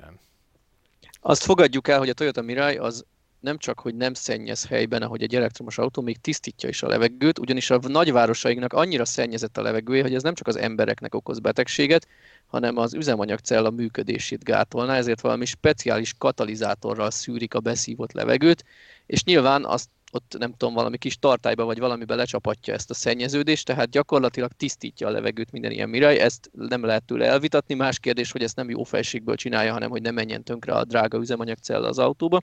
Azt 1.20 1.42
fogadjuk 1.42 1.88
el, 1.88 1.98
hogy 1.98 2.08
a 2.08 2.14
Toyota 2.14 2.42
Mirai 2.42 2.76
az 2.76 3.06
nem 3.40 3.58
csak, 3.58 3.80
hogy 3.80 3.94
nem 3.94 4.14
szennyez 4.14 4.66
helyben, 4.66 5.02
ahogy 5.02 5.22
egy 5.22 5.34
elektromos 5.34 5.78
autó, 5.78 6.02
még 6.02 6.20
tisztítja 6.20 6.68
is 6.68 6.82
a 6.82 6.88
levegőt, 6.88 7.38
ugyanis 7.38 7.70
a 7.70 7.78
nagyvárosainknak 7.82 8.72
annyira 8.72 9.04
szennyezett 9.04 9.56
a 9.56 9.62
levegője, 9.62 10.02
hogy 10.02 10.14
ez 10.14 10.22
nem 10.22 10.34
csak 10.34 10.46
az 10.46 10.56
embereknek 10.56 11.14
okoz 11.14 11.38
betegséget, 11.38 12.08
hanem 12.46 12.76
az 12.76 12.94
üzemanyagcella 12.94 13.70
működését 13.70 14.44
gátolná, 14.44 14.96
ezért 14.96 15.20
valami 15.20 15.44
speciális 15.44 16.14
katalizátorral 16.18 17.10
szűrik 17.10 17.54
a 17.54 17.60
beszívott 17.60 18.12
levegőt, 18.12 18.64
és 19.06 19.24
nyilván 19.24 19.64
azt 19.64 19.88
ott 20.12 20.36
nem 20.38 20.50
tudom, 20.56 20.74
valami 20.74 20.98
kis 20.98 21.18
tartályba 21.18 21.64
vagy 21.64 21.78
valamibe 21.78 22.14
lecsapatja 22.14 22.74
ezt 22.74 22.90
a 22.90 22.94
szennyeződést, 22.94 23.66
tehát 23.66 23.90
gyakorlatilag 23.90 24.52
tisztítja 24.52 25.06
a 25.06 25.10
levegőt 25.10 25.52
minden 25.52 25.70
ilyen 25.70 25.88
mirai, 25.88 26.18
ezt 26.18 26.50
nem 26.52 26.84
lehet 26.84 27.04
tőle 27.04 27.26
elvitatni. 27.26 27.74
Más 27.74 27.98
kérdés, 27.98 28.32
hogy 28.32 28.42
ezt 28.42 28.56
nem 28.56 28.70
jó 28.70 28.82
felségből 28.82 29.36
csinálja, 29.36 29.72
hanem 29.72 29.90
hogy 29.90 30.02
ne 30.02 30.10
menjen 30.10 30.42
tönkre 30.42 30.72
a 30.72 30.84
drága 30.84 31.18
üzemanyagcella 31.18 31.88
az 31.88 31.98
autóba. 31.98 32.40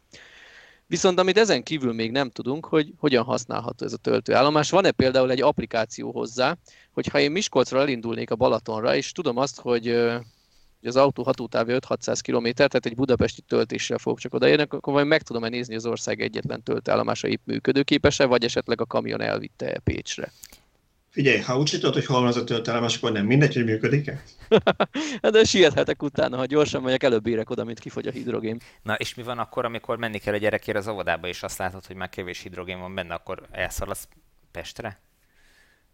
Viszont 0.93 1.19
amit 1.19 1.37
ezen 1.37 1.63
kívül 1.63 1.93
még 1.93 2.11
nem 2.11 2.29
tudunk, 2.29 2.65
hogy 2.65 2.93
hogyan 2.97 3.23
használható 3.23 3.85
ez 3.85 3.93
a 3.93 3.97
töltőállomás. 3.97 4.69
Van-e 4.69 4.91
például 4.91 5.31
egy 5.31 5.41
applikáció 5.41 6.11
hozzá, 6.11 6.57
hogy 6.91 7.07
ha 7.07 7.19
én 7.19 7.31
Miskolcra 7.31 7.79
elindulnék 7.79 8.31
a 8.31 8.35
Balatonra, 8.35 8.95
és 8.95 9.11
tudom 9.11 9.37
azt, 9.37 9.59
hogy 9.59 9.87
az 10.83 10.95
autó 10.95 11.23
hatótávja 11.23 11.79
5-600 11.87 12.19
km, 12.21 12.49
tehát 12.49 12.85
egy 12.85 12.95
budapesti 12.95 13.41
töltésre 13.41 13.97
fogok 13.97 14.19
csak 14.19 14.33
odaérni, 14.33 14.65
akkor 14.69 14.93
majd 14.93 15.07
meg 15.07 15.21
tudom-e 15.21 15.49
nézni 15.49 15.75
az 15.75 15.85
ország 15.85 16.21
egyetlen 16.21 16.63
töltőállomása 16.63 17.27
épp 17.27 17.41
működőképes-e, 17.43 18.25
vagy 18.25 18.43
esetleg 18.43 18.81
a 18.81 18.85
kamion 18.85 19.21
elvitte-e 19.21 19.79
Pécsre. 19.79 20.31
Figyelj, 21.13 21.39
ha 21.39 21.57
úgy 21.57 21.69
tudod, 21.69 21.93
hogy 21.93 22.05
hol 22.05 22.19
van 22.19 22.27
az 22.27 22.37
a 22.37 22.43
töltelem, 22.43 22.83
akkor 22.83 23.11
nem 23.11 23.25
mindegy, 23.25 23.53
hogy 23.53 23.63
működik-e? 23.63 24.23
De 25.31 25.43
siethetek 25.43 26.03
utána, 26.03 26.37
ha 26.37 26.45
gyorsan 26.45 26.81
megyek, 26.81 27.03
előbb 27.03 27.27
érek 27.27 27.49
oda, 27.49 27.63
mint 27.63 27.79
kifogy 27.79 28.07
a 28.07 28.11
hidrogén. 28.11 28.57
Na, 28.83 28.93
és 28.93 29.13
mi 29.13 29.23
van 29.23 29.39
akkor, 29.39 29.65
amikor 29.65 29.97
menni 29.97 30.17
kell 30.17 30.33
a 30.33 30.37
gyerekére 30.37 30.77
az 30.77 30.87
óvodába, 30.87 31.27
és 31.27 31.43
azt 31.43 31.57
látod, 31.57 31.85
hogy 31.85 31.95
már 31.95 32.09
kevés 32.09 32.41
hidrogén 32.41 32.79
van 32.79 32.95
benne, 32.95 33.13
akkor 33.13 33.47
elszaladsz 33.51 34.07
Pestre? 34.51 34.99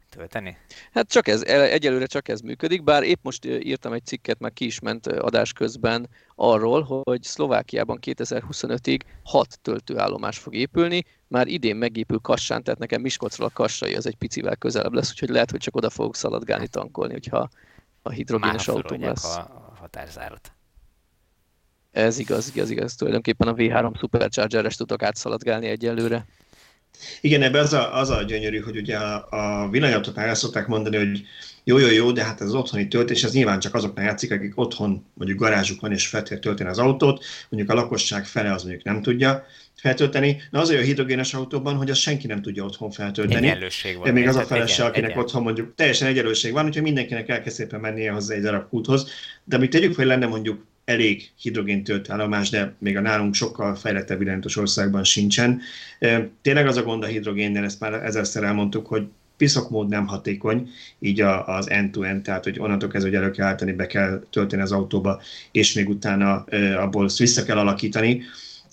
Tölteni? 0.09 0.57
Hát 0.91 1.09
csak 1.09 1.27
ez, 1.27 1.41
egyelőre 1.43 2.05
csak 2.05 2.27
ez 2.27 2.41
működik, 2.41 2.83
bár 2.83 3.03
épp 3.03 3.19
most 3.21 3.45
írtam 3.45 3.93
egy 3.93 4.05
cikket, 4.05 4.39
már 4.39 4.53
ki 4.53 4.65
is 4.65 4.79
ment 4.79 5.07
adás 5.07 5.53
közben 5.53 6.09
arról, 6.35 7.03
hogy 7.03 7.23
Szlovákiában 7.23 7.99
2025-ig 8.01 8.99
6 9.23 9.59
töltőállomás 9.61 10.37
fog 10.37 10.55
épülni, 10.55 11.05
már 11.27 11.47
idén 11.47 11.75
megépül 11.75 12.19
Kassán, 12.19 12.63
tehát 12.63 12.79
nekem 12.79 13.01
Miskolcról 13.01 13.47
a 13.47 13.51
Kassai 13.53 13.95
az 13.95 14.05
egy 14.05 14.15
picivel 14.15 14.55
közelebb 14.55 14.93
lesz, 14.93 15.09
úgyhogy 15.09 15.29
lehet, 15.29 15.51
hogy 15.51 15.59
csak 15.59 15.75
oda 15.75 15.89
fogok 15.89 16.15
szaladgálni 16.15 16.67
tankolni, 16.67 17.11
hogyha 17.11 17.49
a 18.01 18.09
hidrogénes 18.09 18.67
autóm 18.67 19.01
lesz. 19.01 19.37
a 19.37 19.75
határzárat. 19.79 20.51
Ez 21.91 22.17
igaz, 22.17 22.47
igaz, 22.55 22.69
igaz. 22.69 22.95
Tulajdonképpen 22.95 23.47
a 23.47 23.53
V3 23.53 23.97
Supercharger-es 23.97 24.75
tudok 24.75 25.03
átszaladgálni 25.03 25.67
egyelőre. 25.67 26.25
Igen, 27.21 27.41
ebben 27.41 27.61
az 27.61 27.73
a, 27.73 27.97
az 27.97 28.09
a 28.09 28.23
gyönyörű, 28.23 28.59
hogy 28.59 28.77
ugye 28.77 28.97
a, 28.97 29.27
a 29.29 29.69
villanyautóknál 29.69 30.27
el 30.27 30.35
szokták 30.35 30.67
mondani, 30.67 30.97
hogy 30.97 31.21
jó, 31.63 31.77
jó, 31.77 31.87
jó, 31.87 32.11
de 32.11 32.23
hát 32.23 32.41
ez 32.41 32.47
az 32.47 32.53
otthoni 32.53 32.87
töltés, 32.87 33.23
ez 33.23 33.33
nyilván 33.33 33.59
csak 33.59 33.73
azoknál 33.73 34.05
játszik, 34.05 34.31
akik 34.31 34.59
otthon 34.59 35.05
mondjuk 35.13 35.39
garázsuk 35.39 35.81
van 35.81 35.91
és 35.91 36.07
feltétlenül 36.07 36.43
tölteni 36.43 36.69
az 36.69 36.79
autót, 36.79 37.25
mondjuk 37.49 37.71
a 37.71 37.81
lakosság 37.81 38.25
fele 38.25 38.53
az 38.53 38.63
mondjuk 38.63 38.83
nem 38.83 39.01
tudja 39.01 39.45
feltölteni. 39.75 40.41
Na 40.49 40.59
az 40.59 40.69
a 40.69 40.77
hidrogénes 40.77 41.33
autóban, 41.33 41.75
hogy 41.75 41.89
azt 41.89 41.99
senki 41.99 42.27
nem 42.27 42.41
tudja 42.41 42.63
otthon 42.63 42.91
feltölteni. 42.91 43.47
Egyenlőség 43.47 43.95
van. 43.95 44.03
De 44.03 44.11
még 44.11 44.27
az 44.27 44.35
a 44.35 44.41
felese, 44.41 44.85
akinek 44.85 45.09
egyen. 45.09 45.23
otthon 45.23 45.41
mondjuk 45.41 45.75
teljesen 45.75 46.07
egyenlőség 46.07 46.51
van, 46.53 46.65
úgyhogy 46.65 46.83
mindenkinek 46.83 47.29
el 47.29 47.41
kell 47.41 47.51
szépen 47.51 47.79
mennie 47.79 48.11
hozzá 48.11 48.35
egy 48.35 48.41
darab 48.41 48.69
kúthoz. 48.69 49.09
De 49.43 49.55
amit 49.55 49.69
tegyük, 49.69 49.95
hogy 49.95 50.05
lenne 50.05 50.25
mondjuk 50.25 50.65
elég 50.89 51.29
hidrogén 51.41 51.83
töltőállomás, 51.83 52.49
de 52.49 52.73
még 52.77 52.97
a 52.97 53.01
nálunk 53.01 53.33
sokkal 53.33 53.75
fejlettebb 53.75 54.21
irányítós 54.21 54.57
országban 54.57 55.03
sincsen. 55.03 55.61
Tényleg 56.41 56.67
az 56.67 56.77
a 56.77 56.83
gond 56.83 57.03
a 57.03 57.07
hidrogénnel, 57.07 57.63
ezt 57.63 57.79
már 57.79 57.93
ezerszer 57.93 58.43
elmondtuk, 58.43 58.87
hogy 58.87 59.07
piszok 59.37 59.69
mód 59.69 59.87
nem 59.87 60.07
hatékony, 60.07 60.69
így 60.99 61.21
az 61.45 61.69
end-to-end, 61.69 62.21
tehát 62.21 62.43
hogy 62.43 62.59
onnantól 62.59 62.89
kezdve, 62.89 63.09
hogy 63.09 63.19
elő 63.19 63.31
kell 63.31 63.47
állítani, 63.47 63.71
be 63.71 63.87
kell 63.87 64.23
tölteni 64.29 64.61
az 64.61 64.71
autóba, 64.71 65.21
és 65.51 65.73
még 65.73 65.89
utána 65.89 66.43
abból 66.77 67.09
vissza 67.17 67.43
kell 67.43 67.57
alakítani. 67.57 68.21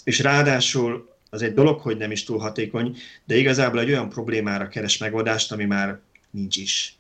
És 0.05 0.21
ráadásul 0.21 1.15
az 1.31 1.43
egy 1.43 1.55
dolog, 1.55 1.81
hogy 1.81 1.97
nem 1.97 2.11
is 2.11 2.25
túl 2.25 2.39
hatékony, 2.39 2.97
de 3.25 3.37
igazából 3.37 3.81
egy 3.81 3.91
olyan 3.91 4.09
problémára 4.09 4.69
keres 4.69 4.99
megoldást, 4.99 5.53
ami 5.53 5.65
már 5.65 5.99
nincs 6.31 6.57
is. 6.57 6.96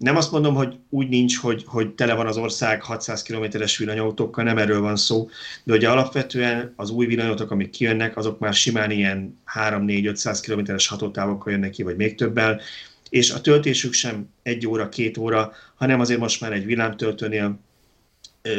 Nem 0.00 0.16
azt 0.16 0.32
mondom, 0.32 0.54
hogy 0.54 0.78
úgy 0.88 1.08
nincs, 1.08 1.38
hogy, 1.38 1.64
hogy 1.66 1.94
tele 1.94 2.14
van 2.14 2.26
az 2.26 2.36
ország 2.36 2.82
600 2.82 3.22
kilométeres 3.22 3.76
villanyautókkal, 3.76 4.44
nem 4.44 4.58
erről 4.58 4.80
van 4.80 4.96
szó, 4.96 5.28
de 5.64 5.74
ugye 5.74 5.88
alapvetően 5.88 6.72
az 6.76 6.90
új 6.90 7.06
villanyautók, 7.06 7.50
amik 7.50 7.70
kijönnek, 7.70 8.16
azok 8.16 8.38
már 8.38 8.54
simán 8.54 8.90
ilyen 8.90 9.40
3-4-500 9.54 10.38
kilométeres 10.42 10.88
hatótávokkal 10.88 11.52
jönnek 11.52 11.70
ki, 11.70 11.82
vagy 11.82 11.96
még 11.96 12.14
többel, 12.14 12.60
és 13.08 13.30
a 13.30 13.40
töltésük 13.40 13.92
sem 13.92 14.28
egy 14.42 14.66
óra, 14.66 14.88
két 14.88 15.18
óra, 15.18 15.52
hanem 15.74 16.00
azért 16.00 16.20
most 16.20 16.40
már 16.40 16.52
egy 16.52 16.64
villámtöltőnél 16.64 17.60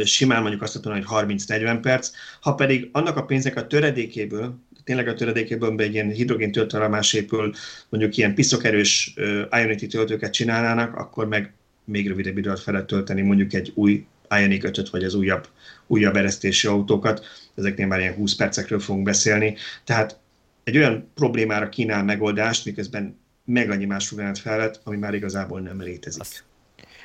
simán 0.04 0.42
mondjuk 0.42 0.62
azt 0.62 0.74
mondani, 0.74 1.06
hogy 1.06 1.38
30-40 1.48 1.78
perc, 1.82 2.12
ha 2.42 2.56
pedig 2.56 2.90
annak 2.92 3.18
a 3.18 3.26
pénzek 3.26 3.56
a 3.56 3.68
töredékéből, 3.68 4.56
tényleg 4.92 5.10
a 5.10 5.18
töredékéből 5.18 5.82
egy 5.82 5.94
ilyen 5.94 6.10
hidrogén 6.10 6.52
töltőállomás 6.52 7.14
épül, 7.14 7.54
mondjuk 7.90 8.18
ilyen 8.18 8.36
piszokerős 8.36 9.14
Ionity 9.52 9.88
töltőket 9.88 10.34
csinálnának, 10.34 10.96
akkor 10.96 11.28
meg 11.28 11.54
még 11.86 12.08
rövidebb 12.08 12.38
időt 12.38 12.60
felett 12.60 12.88
tölteni 12.88 13.22
mondjuk 13.22 13.54
egy 13.54 13.72
új 13.76 14.06
Ioniq 14.30 14.68
5 14.68 14.90
vagy 14.90 15.04
az 15.04 15.14
újabb, 15.14 15.48
újabb 15.88 16.16
eresztési 16.16 16.68
autókat. 16.68 17.26
Ezeknél 17.56 17.88
már 17.88 18.00
ilyen 18.00 18.14
20 18.14 18.36
percekről 18.36 18.80
fogunk 18.80 19.06
beszélni. 19.06 19.56
Tehát 19.84 20.20
egy 20.64 20.78
olyan 20.78 21.12
problémára 21.16 21.70
kínál 21.70 22.04
megoldást, 22.04 22.66
miközben 22.66 23.20
meg 23.46 23.70
annyi 23.70 23.86
más 23.86 24.08
problémát 24.08 24.40
felvet, 24.40 24.82
ami 24.84 24.98
már 24.98 25.14
igazából 25.14 25.60
nem 25.60 25.82
létezik. 25.82 26.44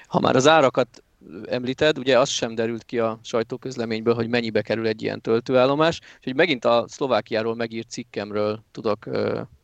Ha 0.07 0.21
már 0.21 0.37
az 0.37 0.47
árakat 0.47 1.03
említed, 1.47 1.99
ugye 1.99 2.19
az 2.19 2.29
sem 2.29 2.55
derült 2.55 2.85
ki 2.85 2.99
a 2.99 3.19
sajtóközleményből, 3.23 4.15
hogy 4.15 4.29
mennyibe 4.29 4.63
kerül 4.63 4.87
egy 4.87 5.03
ilyen 5.03 5.21
töltőállomás, 5.21 6.01
úgyhogy 6.17 6.35
megint 6.35 6.65
a 6.65 6.85
Szlovákiáról 6.89 7.55
megírt 7.55 7.91
cikkemről 7.91 8.63
tudok 8.71 9.09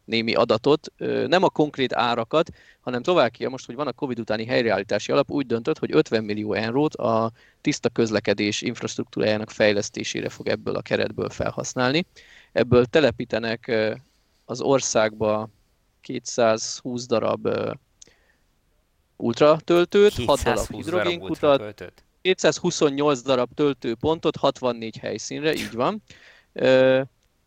némi 0.04 0.34
adatot, 0.34 0.92
nem 1.26 1.42
a 1.42 1.48
konkrét 1.48 1.94
árakat, 1.94 2.50
hanem 2.80 3.02
Szlovákia 3.02 3.48
most, 3.48 3.66
hogy 3.66 3.74
van 3.74 3.86
a 3.86 3.92
Covid 3.92 4.18
utáni 4.18 4.46
helyreállítási 4.46 5.12
alap, 5.12 5.30
úgy 5.30 5.46
döntött, 5.46 5.78
hogy 5.78 5.94
50 5.94 6.24
millió 6.24 6.52
eurót 6.52 6.94
a 6.94 7.32
tiszta 7.60 7.88
közlekedés 7.88 8.62
infrastruktúrájának 8.62 9.50
fejlesztésére 9.50 10.28
fog 10.28 10.48
ebből 10.48 10.74
a 10.74 10.82
keretből 10.82 11.30
felhasználni. 11.30 12.06
Ebből 12.52 12.84
telepítenek 12.84 13.72
az 14.44 14.60
országba 14.60 15.48
220 16.00 17.06
darab 17.06 17.48
ultratöltőt, 19.22 20.24
6 20.24 20.42
darab 20.42 20.66
hidrogénkutat, 20.66 21.92
228 22.20 23.22
darab 23.22 23.54
töltőpontot 23.54 24.36
64 24.36 24.96
helyszínre, 24.96 25.54
így 25.54 25.72
van, 25.72 26.02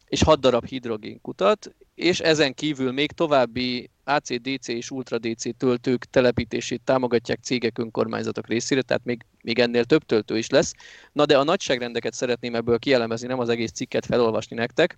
és 0.07 0.23
6 0.23 0.39
darab 0.39 0.65
hidrogénkutat, 0.65 1.75
és 1.95 2.19
ezen 2.19 2.53
kívül 2.53 2.91
még 2.91 3.11
további 3.11 3.89
AC-DC 4.03 4.67
és 4.67 4.91
Ultra-DC 4.91 5.57
töltők 5.57 6.05
telepítését 6.05 6.81
támogatják 6.83 7.39
cégek, 7.41 7.77
önkormányzatok 7.77 8.47
részére, 8.47 8.81
tehát 8.81 9.05
még, 9.05 9.25
még 9.41 9.59
ennél 9.59 9.83
több 9.83 10.05
töltő 10.05 10.37
is 10.37 10.49
lesz. 10.49 10.73
Na 11.11 11.25
de 11.25 11.37
a 11.37 11.43
nagyságrendeket 11.43 12.13
szeretném 12.13 12.55
ebből 12.55 12.79
kielemezni, 12.79 13.27
nem 13.27 13.39
az 13.39 13.49
egész 13.49 13.71
cikket 13.71 14.05
felolvasni 14.05 14.55
nektek. 14.55 14.97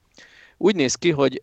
Úgy 0.58 0.76
néz 0.76 0.96
ki, 0.96 1.12
hogy 1.12 1.42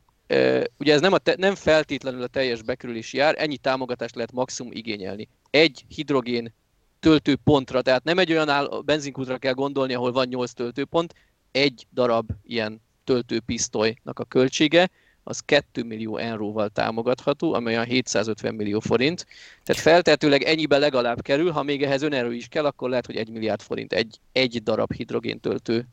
ugye 0.78 0.93
ez 0.93 1.01
nem, 1.01 1.12
a 1.12 1.18
te, 1.18 1.35
nem 1.39 1.55
feltétlenül 1.55 2.22
a 2.22 2.26
teljes 2.26 2.62
bekerülés 2.62 3.12
jár, 3.12 3.35
ennyi 3.39 3.57
támogatást 3.57 4.14
lehet 4.14 4.32
maximum 4.32 4.72
igényelni. 4.72 5.28
Egy 5.51 5.85
hidrogén 5.89 6.53
töltőpontra, 7.01 7.82
tehát 7.82 8.05
nem 8.05 8.18
egy 8.18 8.32
olyan 8.32 8.49
áll, 8.49 8.82
benzinkútra 8.85 9.39
kell 9.39 9.53
gondolni, 9.53 9.95
ahol 9.95 10.12
van 10.12 10.28
8 10.28 10.53
töltőpont, 10.53 11.14
egy 11.51 11.87
darab 11.93 12.30
ilyen 12.43 12.82
töltőpisztolynak 13.05 14.18
a 14.18 14.24
költsége, 14.24 14.91
az 15.24 15.41
2 15.41 15.85
millió 15.85 16.16
euróval 16.16 16.68
támogatható, 16.68 17.53
ami 17.53 17.66
olyan 17.66 17.85
750 17.85 18.55
millió 18.55 18.80
forint. 18.80 19.26
Tehát 19.62 19.82
feltehetőleg 19.82 20.43
ennyibe 20.43 20.78
legalább 20.78 21.22
kerül, 21.22 21.51
ha 21.51 21.62
még 21.62 21.82
ehhez 21.82 22.03
önerő 22.03 22.35
is 22.35 22.49
kell, 22.49 22.64
akkor 22.64 22.89
lehet, 22.89 23.07
hogy 23.07 23.16
1 23.16 23.28
milliárd 23.28 23.62
forint 23.62 23.93
egy, 23.93 24.18
egy 24.32 24.62
darab 24.62 24.93
hidrogén 24.93 25.41
töltő 25.41 25.87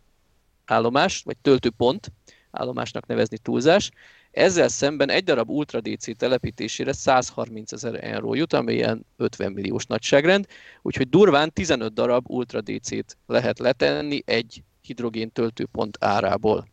állomás, 0.65 1.21
vagy 1.25 1.37
töltőpont 1.41 2.11
állomásnak 2.51 3.05
nevezni 3.05 3.37
túlzás. 3.37 3.91
Ezzel 4.31 4.67
szemben 4.67 5.09
egy 5.09 5.23
darab 5.23 5.49
Ultra 5.49 5.81
DC 5.81 6.17
telepítésére 6.17 6.93
130 6.93 7.71
ezer 7.71 8.03
euró 8.03 8.33
jut, 8.33 8.53
ami 8.53 8.73
ilyen 8.73 9.05
50 9.17 9.51
milliós 9.51 9.85
nagyságrend, 9.85 10.45
úgyhogy 10.81 11.09
durván 11.09 11.53
15 11.53 11.93
darab 11.93 12.29
Ultra 12.29 12.61
DC-t 12.61 13.17
lehet 13.27 13.59
letenni 13.59 14.21
egy 14.25 14.63
hidrogén 14.81 15.31
töltőpont 15.31 15.97
árából. 15.99 16.67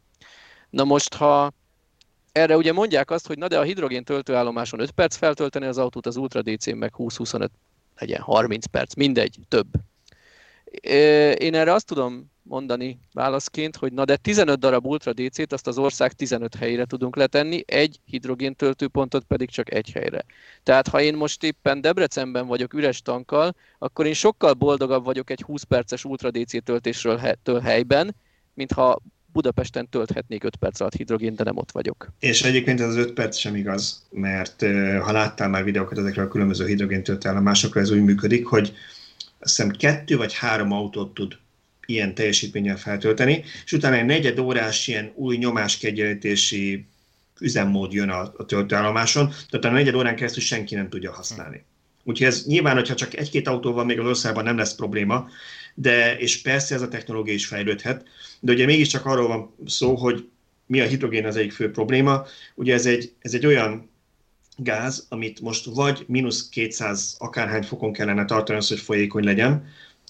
Na 0.70 0.84
most, 0.84 1.14
ha 1.14 1.52
erre 2.32 2.56
ugye 2.56 2.72
mondják 2.72 3.10
azt, 3.10 3.26
hogy 3.26 3.38
na 3.38 3.48
de 3.48 3.58
a 3.58 3.62
hidrogén 3.62 4.04
töltőállomáson 4.04 4.80
5 4.80 4.90
perc 4.90 5.16
feltölteni 5.16 5.66
az 5.66 5.78
autót, 5.78 6.06
az 6.06 6.16
Ultra 6.16 6.42
DC-n 6.42 6.76
meg 6.76 6.92
20-25, 6.98 7.48
legyen 7.98 8.20
30 8.20 8.66
perc, 8.66 8.94
mindegy, 8.94 9.38
több. 9.48 9.66
Én 11.38 11.54
erre 11.54 11.72
azt 11.72 11.86
tudom 11.86 12.30
mondani 12.48 12.98
válaszként, 13.12 13.76
hogy 13.76 13.92
na 13.92 14.04
de 14.04 14.16
15 14.16 14.58
darab 14.58 14.86
Ultra 14.86 15.12
DC-t 15.12 15.52
azt 15.52 15.66
az 15.66 15.78
ország 15.78 16.12
15 16.12 16.54
helyére 16.54 16.84
tudunk 16.84 17.16
letenni, 17.16 17.62
egy 17.66 18.00
hidrogén 18.04 18.54
töltőpontot 18.54 19.24
pedig 19.24 19.50
csak 19.50 19.74
egy 19.74 19.90
helyre. 19.90 20.24
Tehát 20.62 20.88
ha 20.88 21.00
én 21.00 21.16
most 21.16 21.42
éppen 21.42 21.80
Debrecenben 21.80 22.46
vagyok 22.46 22.74
üres 22.74 23.02
tankkal, 23.02 23.54
akkor 23.78 24.06
én 24.06 24.14
sokkal 24.14 24.52
boldogabb 24.52 25.04
vagyok 25.04 25.30
egy 25.30 25.42
20 25.42 25.62
perces 25.62 26.04
Ultra 26.04 26.30
DC 26.30 26.64
töltésről 26.64 27.20
től 27.42 27.60
helyben, 27.60 28.14
mintha 28.54 29.00
Budapesten 29.32 29.88
tölthetnék 29.88 30.44
5 30.44 30.56
perc 30.56 30.80
alatt 30.80 30.94
hidrogén, 30.94 31.34
de 31.34 31.44
nem 31.44 31.56
ott 31.56 31.70
vagyok. 31.70 32.12
És 32.18 32.42
egyébként 32.42 32.80
ez 32.80 32.86
az 32.86 32.96
5 32.96 33.12
perc 33.12 33.36
sem 33.36 33.54
igaz, 33.54 34.06
mert 34.10 34.62
ha 35.02 35.12
láttál 35.12 35.48
már 35.48 35.64
videókat 35.64 35.98
ezekről 35.98 36.24
a 36.24 36.28
különböző 36.28 36.66
hidrogén 36.66 37.02
töltőállomásokról, 37.02 37.82
ez 37.82 37.90
úgy 37.90 38.04
működik, 38.04 38.46
hogy 38.46 38.72
azt 39.38 39.56
hiszem 39.56 39.70
kettő 39.70 40.16
vagy 40.16 40.34
három 40.34 40.72
autót 40.72 41.14
tud 41.14 41.38
ilyen 41.90 42.14
teljesítménnyel 42.14 42.76
feltölteni, 42.76 43.44
és 43.64 43.72
utána 43.72 43.96
egy 43.96 44.04
negyed 44.04 44.38
órás 44.38 44.88
ilyen 44.88 45.12
új 45.14 45.36
nyomáskegyenlítési 45.36 46.86
üzemmód 47.40 47.92
jön 47.92 48.08
a, 48.08 48.32
a 48.36 48.44
töltőállomáson, 48.44 49.28
tehát 49.28 49.66
a 49.66 49.70
negyed 49.70 49.94
órán 49.94 50.16
keresztül 50.16 50.42
senki 50.42 50.74
nem 50.74 50.88
tudja 50.88 51.12
használni. 51.12 51.64
Úgyhogy 52.04 52.26
ez 52.26 52.44
nyilván, 52.46 52.74
hogyha 52.74 52.94
csak 52.94 53.16
egy-két 53.16 53.48
autó 53.48 53.72
van 53.72 53.86
még 53.86 53.98
az 53.98 54.06
országban, 54.06 54.44
nem 54.44 54.56
lesz 54.56 54.74
probléma, 54.74 55.28
de 55.74 56.18
és 56.18 56.42
persze 56.42 56.74
ez 56.74 56.82
a 56.82 56.88
technológia 56.88 57.34
is 57.34 57.46
fejlődhet, 57.46 58.08
de 58.40 58.52
ugye 58.52 58.66
mégiscsak 58.66 59.06
arról 59.06 59.28
van 59.28 59.54
szó, 59.66 59.94
hogy 59.94 60.28
mi 60.66 60.80
a 60.80 60.86
hidrogén 60.86 61.26
az 61.26 61.36
egyik 61.36 61.52
fő 61.52 61.70
probléma. 61.70 62.26
Ugye 62.54 62.74
ez 62.74 62.86
egy, 62.86 63.12
ez 63.18 63.34
egy 63.34 63.46
olyan 63.46 63.90
gáz, 64.56 65.06
amit 65.08 65.40
most 65.40 65.64
vagy 65.64 66.04
mínusz 66.06 66.48
200 66.48 67.16
akárhány 67.18 67.62
fokon 67.62 67.92
kellene 67.92 68.24
tartani 68.24 68.58
az, 68.58 68.68
hogy 68.68 68.78
folyékony 68.80 69.24
legyen, 69.24 69.66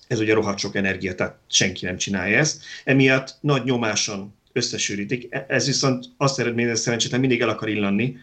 ez 0.08 0.20
ugye 0.20 0.34
rohadt 0.34 0.58
sok 0.58 0.74
energia, 0.74 1.14
tehát 1.14 1.38
senki 1.48 1.84
nem 1.84 1.96
csinálja 1.96 2.38
ezt. 2.38 2.62
Emiatt 2.84 3.36
nagy 3.40 3.64
nyomáson 3.64 4.34
összesűrítik. 4.52 5.26
E, 5.30 5.44
ez 5.48 5.66
viszont 5.66 6.06
azt 6.16 6.40
eredményez 6.40 6.80
szerencsétlen 6.80 7.20
mindig 7.20 7.40
el 7.40 7.48
akar 7.48 7.68
illanni, 7.68 8.16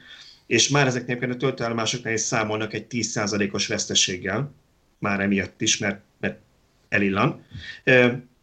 és 0.47 0.69
már 0.69 0.87
ezeknél 0.87 1.31
a 1.31 1.37
töltőállomásoknál 1.37 2.13
is 2.13 2.21
számolnak 2.21 2.73
egy 2.73 2.85
10%-os 2.89 3.67
veszteséggel, 3.67 4.53
már 4.99 5.19
emiatt 5.19 5.61
is, 5.61 5.77
mert, 5.77 6.01
mert 6.19 6.39
elillan. 6.89 7.45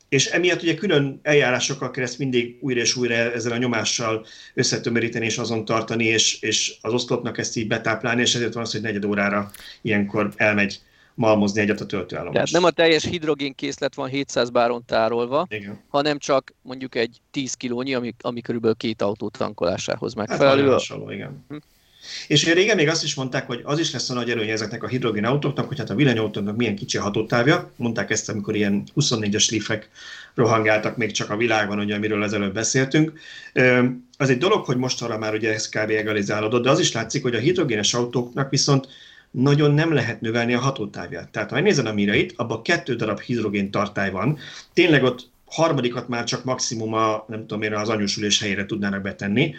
És 0.08 0.26
emiatt 0.26 0.62
ugye 0.62 0.74
külön 0.74 1.20
eljárásokkal 1.22 1.90
kell 1.90 2.04
ezt 2.04 2.18
mindig 2.18 2.56
újra 2.60 2.80
és 2.80 2.96
újra 2.96 3.14
ezzel 3.14 3.52
a 3.52 3.56
nyomással 3.56 4.26
összetömöríteni 4.54 5.24
és 5.24 5.38
azon 5.38 5.64
tartani, 5.64 6.04
és, 6.04 6.40
és 6.40 6.74
az 6.80 6.92
oszlopnak 6.92 7.38
ezt 7.38 7.56
így 7.56 7.66
betáplálni, 7.66 8.20
és 8.20 8.34
ezért 8.34 8.52
van 8.52 8.62
az, 8.62 8.72
hogy 8.72 8.80
negyed 8.80 9.04
órára 9.04 9.50
ilyenkor 9.82 10.32
elmegy 10.36 10.80
malmozni 11.14 11.60
egyet 11.60 11.80
a 11.80 11.86
töltőállomás. 11.86 12.34
Tehát 12.34 12.50
nem 12.50 12.64
a 12.64 12.70
teljes 12.70 13.04
hidrogénkészlet 13.04 13.94
van 13.94 14.08
700 14.08 14.50
báron 14.50 14.84
tárolva, 14.86 15.46
Igen. 15.48 15.80
hanem 15.88 16.18
csak 16.18 16.54
mondjuk 16.62 16.94
egy 16.94 17.20
10 17.30 17.54
kilónyi, 17.54 17.94
ami, 17.94 18.14
ami 18.20 18.40
körülbelül 18.40 18.76
két 18.76 19.02
autó 19.02 19.28
tankolásához 19.28 20.14
hát 20.14 20.28
megfelelő. 20.28 20.62
Hát 20.62 20.72
hasonló, 20.72 21.10
igen. 21.10 21.44
Hm. 21.48 21.56
És 22.26 22.42
ugye 22.42 22.54
régen 22.54 22.76
még 22.76 22.88
azt 22.88 23.04
is 23.04 23.14
mondták, 23.14 23.46
hogy 23.46 23.60
az 23.64 23.78
is 23.78 23.92
lesz 23.92 24.10
a 24.10 24.14
nagy 24.14 24.30
előnye 24.30 24.52
ezeknek 24.52 24.82
a 24.82 24.86
hidrogén 24.86 25.24
autóknak, 25.24 25.68
hogy 25.68 25.78
hát 25.78 25.90
a 25.90 25.94
villanyautóknak 25.94 26.56
milyen 26.56 26.76
kicsi 26.76 26.98
hatótávja. 26.98 27.72
Mondták 27.76 28.10
ezt, 28.10 28.28
amikor 28.28 28.54
ilyen 28.54 28.82
24-es 28.96 29.50
lifek 29.50 29.90
rohangáltak 30.34 30.96
még 30.96 31.10
csak 31.10 31.30
a 31.30 31.36
világban, 31.36 31.78
ugye, 31.78 31.94
amiről 31.94 32.22
ezelőtt 32.22 32.52
beszéltünk. 32.52 33.12
Az 34.18 34.30
egy 34.30 34.38
dolog, 34.38 34.64
hogy 34.64 34.76
mostanra 34.76 35.18
már 35.18 35.34
ugye 35.34 35.52
ez 35.52 35.68
kb. 35.68 35.90
egalizálódott, 35.90 36.62
de 36.62 36.70
az 36.70 36.78
is 36.78 36.92
látszik, 36.92 37.22
hogy 37.22 37.34
a 37.34 37.38
hidrogénes 37.38 37.94
autóknak 37.94 38.50
viszont 38.50 38.88
nagyon 39.32 39.74
nem 39.74 39.92
lehet 39.92 40.20
növelni 40.20 40.54
a 40.54 40.60
hatótávját. 40.60 41.28
Tehát 41.28 41.48
ha 41.48 41.54
megnézed 41.54 41.86
a 41.86 41.92
Mirait, 41.92 42.32
abban 42.36 42.62
kettő 42.62 42.94
darab 42.94 43.20
hidrogén 43.20 43.70
tartály 43.70 44.10
van. 44.10 44.38
Tényleg 44.72 45.02
ott 45.02 45.30
harmadikat 45.44 46.08
már 46.08 46.24
csak 46.24 46.44
maximum 46.44 46.92
a, 46.94 47.24
nem 47.28 47.40
tudom 47.40 47.62
én, 47.62 47.74
az 47.74 47.88
anyósülés 47.88 48.40
helyére 48.40 48.66
tudnának 48.66 49.02
betenni. 49.02 49.54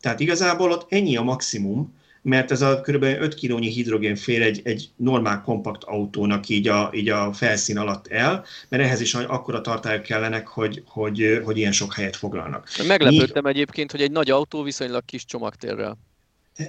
Tehát 0.00 0.20
igazából 0.20 0.70
ott 0.70 0.92
ennyi 0.92 1.16
a 1.16 1.22
maximum, 1.22 1.96
mert 2.22 2.50
ez 2.50 2.60
a 2.60 2.80
kb. 2.80 3.02
5 3.02 3.34
kilónyi 3.34 3.68
hidrogén 3.68 4.16
fér 4.16 4.42
egy, 4.42 4.60
egy 4.64 4.90
normál 4.96 5.42
kompakt 5.42 5.84
autónak 5.84 6.48
így 6.48 6.68
a, 6.68 6.90
így 6.94 7.08
a 7.08 7.32
felszín 7.32 7.78
alatt 7.78 8.06
el, 8.06 8.44
mert 8.68 8.82
ehhez 8.82 9.00
is 9.00 9.14
akkora 9.14 9.60
tartályok 9.60 10.02
kellenek, 10.02 10.48
hogy, 10.48 10.82
hogy, 10.86 11.40
hogy 11.44 11.56
ilyen 11.56 11.72
sok 11.72 11.94
helyet 11.94 12.16
foglalnak. 12.16 12.68
Meglepődtem 12.86 13.42
Mi... 13.42 13.50
egyébként, 13.50 13.90
hogy 13.90 14.00
egy 14.00 14.12
nagy 14.12 14.30
autó 14.30 14.62
viszonylag 14.62 15.04
kis 15.04 15.24
csomagtérrel. 15.24 15.98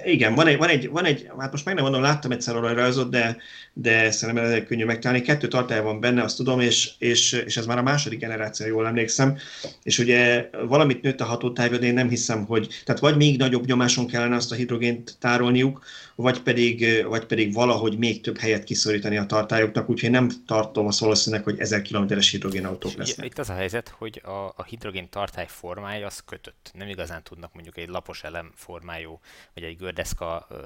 Igen, 0.04 0.34
van 0.34 0.46
egy, 0.46 0.56
van 0.56 0.68
egy, 0.68 0.88
van 0.88 1.04
egy, 1.04 1.30
hát 1.38 1.50
most 1.50 1.64
meg 1.64 1.74
nem 1.74 1.82
mondom, 1.82 2.02
láttam 2.02 2.30
egyszer 2.30 2.56
arra 2.56 2.72
rajzot, 2.72 3.10
de, 3.10 3.36
de 3.72 4.10
szerintem 4.10 4.44
egy 4.44 4.64
könnyű 4.64 4.84
megtalálni. 4.84 5.22
Kettő 5.22 5.48
tartály 5.48 5.82
van 5.82 6.00
benne, 6.00 6.22
azt 6.22 6.36
tudom, 6.36 6.60
és, 6.60 6.90
és, 6.98 7.32
és 7.32 7.56
ez 7.56 7.66
már 7.66 7.78
a 7.78 7.82
második 7.82 8.18
generáció, 8.18 8.66
jól 8.66 8.86
emlékszem. 8.86 9.38
És 9.82 9.98
ugye 9.98 10.48
valamit 10.68 11.02
nőtt 11.02 11.20
a 11.20 11.24
hatótávja, 11.24 11.78
de 11.78 11.86
én 11.86 11.94
nem 11.94 12.08
hiszem, 12.08 12.44
hogy, 12.44 12.68
tehát 12.84 13.00
vagy 13.00 13.16
még 13.16 13.38
nagyobb 13.38 13.66
nyomáson 13.66 14.06
kellene 14.06 14.36
azt 14.36 14.52
a 14.52 14.54
hidrogént 14.54 15.16
tárolniuk, 15.20 15.84
vagy 16.20 16.42
pedig, 16.42 17.06
vagy 17.06 17.24
pedig 17.26 17.52
valahogy 17.52 17.98
még 17.98 18.20
több 18.20 18.38
helyet 18.38 18.64
kiszorítani 18.64 19.16
a 19.16 19.26
tartályoknak, 19.26 19.88
úgyhogy 19.88 20.10
nem 20.10 20.30
tartom 20.46 20.86
a 20.86 20.90
valószínűleg, 20.98 21.44
hogy 21.44 21.58
1000 21.58 21.82
kilométeres 21.82 22.30
hidrogénautók 22.30 22.92
lesznek. 22.92 23.26
Itt 23.26 23.38
az 23.38 23.50
a 23.50 23.54
helyzet, 23.54 23.88
hogy 23.88 24.20
a, 24.24 24.52
a 24.56 24.64
hidrogén 24.66 25.08
tartály 25.08 25.46
formája 25.48 26.06
az 26.06 26.22
kötött. 26.24 26.70
Nem 26.74 26.88
igazán 26.88 27.22
tudnak 27.22 27.54
mondjuk 27.54 27.76
egy 27.76 27.88
lapos 27.88 28.22
elem 28.22 28.52
formájú, 28.54 29.20
vagy 29.54 29.62
egy 29.62 29.76
gördeszka 29.76 30.46
ö, 30.50 30.56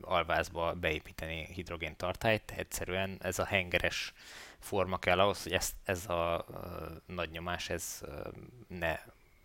alvázba 0.00 0.74
beépíteni 0.80 1.48
hidrogén 1.54 1.96
tartályt. 1.96 2.52
Egyszerűen 2.56 3.16
ez 3.20 3.38
a 3.38 3.44
hengeres 3.44 4.12
forma 4.58 4.98
kell 4.98 5.18
ahhoz, 5.18 5.42
hogy 5.42 5.52
ez, 5.52 5.70
ez 5.84 6.06
a 6.08 6.46
ö, 6.52 7.14
nagy 7.14 7.30
nyomás 7.30 7.70
ez 7.70 7.84
ö, 8.02 8.08
ne 8.78 8.98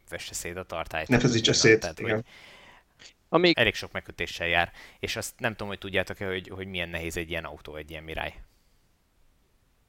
vesse 0.10 0.34
szét 0.34 0.58
a 0.58 0.64
tartályt. 0.64 1.08
Ne 1.08 1.20
feszítse 1.20 1.54
szét, 1.54 1.80
Tehát, 1.80 2.00
igen. 2.00 2.16
Hogy, 2.16 2.26
ami... 3.30 3.52
Elég 3.56 3.74
sok 3.74 3.92
megkötéssel 3.92 4.48
jár, 4.48 4.72
és 5.00 5.16
azt 5.16 5.40
nem 5.40 5.52
tudom, 5.52 5.68
hogy 5.68 5.78
tudjátok-e, 5.78 6.28
hogy, 6.28 6.48
hogy 6.48 6.68
milyen 6.68 6.90
nehéz 6.90 7.18
egy 7.18 7.30
ilyen 7.30 7.46
autó, 7.46 7.76
egy 7.76 7.90
ilyen 7.90 8.04
Mirai. 8.04 8.34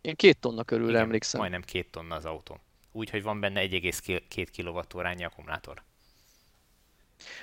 Én 0.00 0.14
két 0.14 0.38
tonna 0.38 0.64
körül 0.64 0.88
Igen, 0.88 1.00
emlékszem. 1.00 1.40
Majdnem 1.40 1.62
két 1.62 1.90
tonna 1.90 2.14
az 2.14 2.24
autó. 2.24 2.60
Úgy, 2.92 3.10
hogy 3.10 3.22
van 3.22 3.40
benne 3.40 3.66
1,2 3.66 4.46
kWh 4.56 5.24
akkumulátor. 5.24 5.82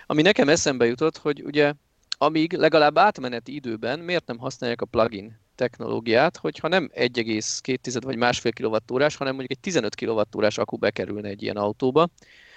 Ami 0.06 0.22
nekem 0.22 0.50
eszembe 0.50 0.86
jutott, 0.86 1.18
hogy 1.18 1.42
ugye 1.44 1.74
amíg 2.18 2.54
legalább 2.54 2.98
átmeneti 2.98 3.56
időben 3.56 4.00
miért 4.00 4.28
nem 4.28 4.38
használják 4.38 4.82
a 4.82 4.86
plugin 4.86 5.40
technológiát, 5.56 6.38
hogyha 6.38 6.68
nem 6.68 6.90
1,2 6.94 8.02
vagy 8.04 8.18
másfél 8.18 8.52
kWh, 8.54 9.14
hanem 9.14 9.36
mondjuk 9.36 9.52
egy 9.52 9.60
15 9.60 9.96
kWh 9.96 10.48
akku 10.56 10.78
bekerülne 10.78 11.28
egy 11.28 11.42
ilyen 11.42 11.58
autóba, 11.58 12.10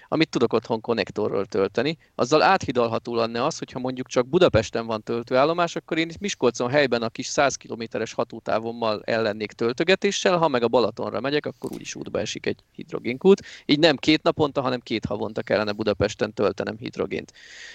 amit 0.08 0.28
tudok 0.28 0.52
otthon 0.52 0.80
konnektorról 0.80 1.46
tölteni. 1.46 1.98
Azzal 2.14 2.42
áthidalható 2.42 3.14
lenne 3.14 3.44
az, 3.44 3.58
hogyha 3.58 3.78
mondjuk 3.78 4.06
csak 4.06 4.28
Budapesten 4.28 4.86
van 4.86 5.02
töltőállomás, 5.02 5.76
akkor 5.76 5.98
én 5.98 6.08
itt 6.08 6.18
Miskolcon 6.18 6.70
helyben 6.70 7.02
a 7.02 7.08
kis 7.08 7.26
100 7.26 7.54
kilométeres 7.54 8.12
hatótávommal 8.12 9.02
ellennék 9.04 9.52
töltögetéssel, 9.52 10.38
ha 10.38 10.48
meg 10.48 10.62
a 10.62 10.68
Balatonra 10.68 11.20
megyek, 11.20 11.46
akkor 11.46 11.72
úgyis 11.72 11.94
útba 11.94 12.20
esik 12.20 12.46
egy 12.46 12.60
hidrogénkút. 12.72 13.42
Így 13.64 13.78
nem 13.78 13.96
két 13.96 14.22
naponta, 14.22 14.60
hanem 14.60 14.80
két 14.80 15.04
havonta 15.04 15.42
kellene 15.42 15.72
Budapesten 15.72 16.32
töltenem 16.32 16.76
hidrogént. 16.76 17.32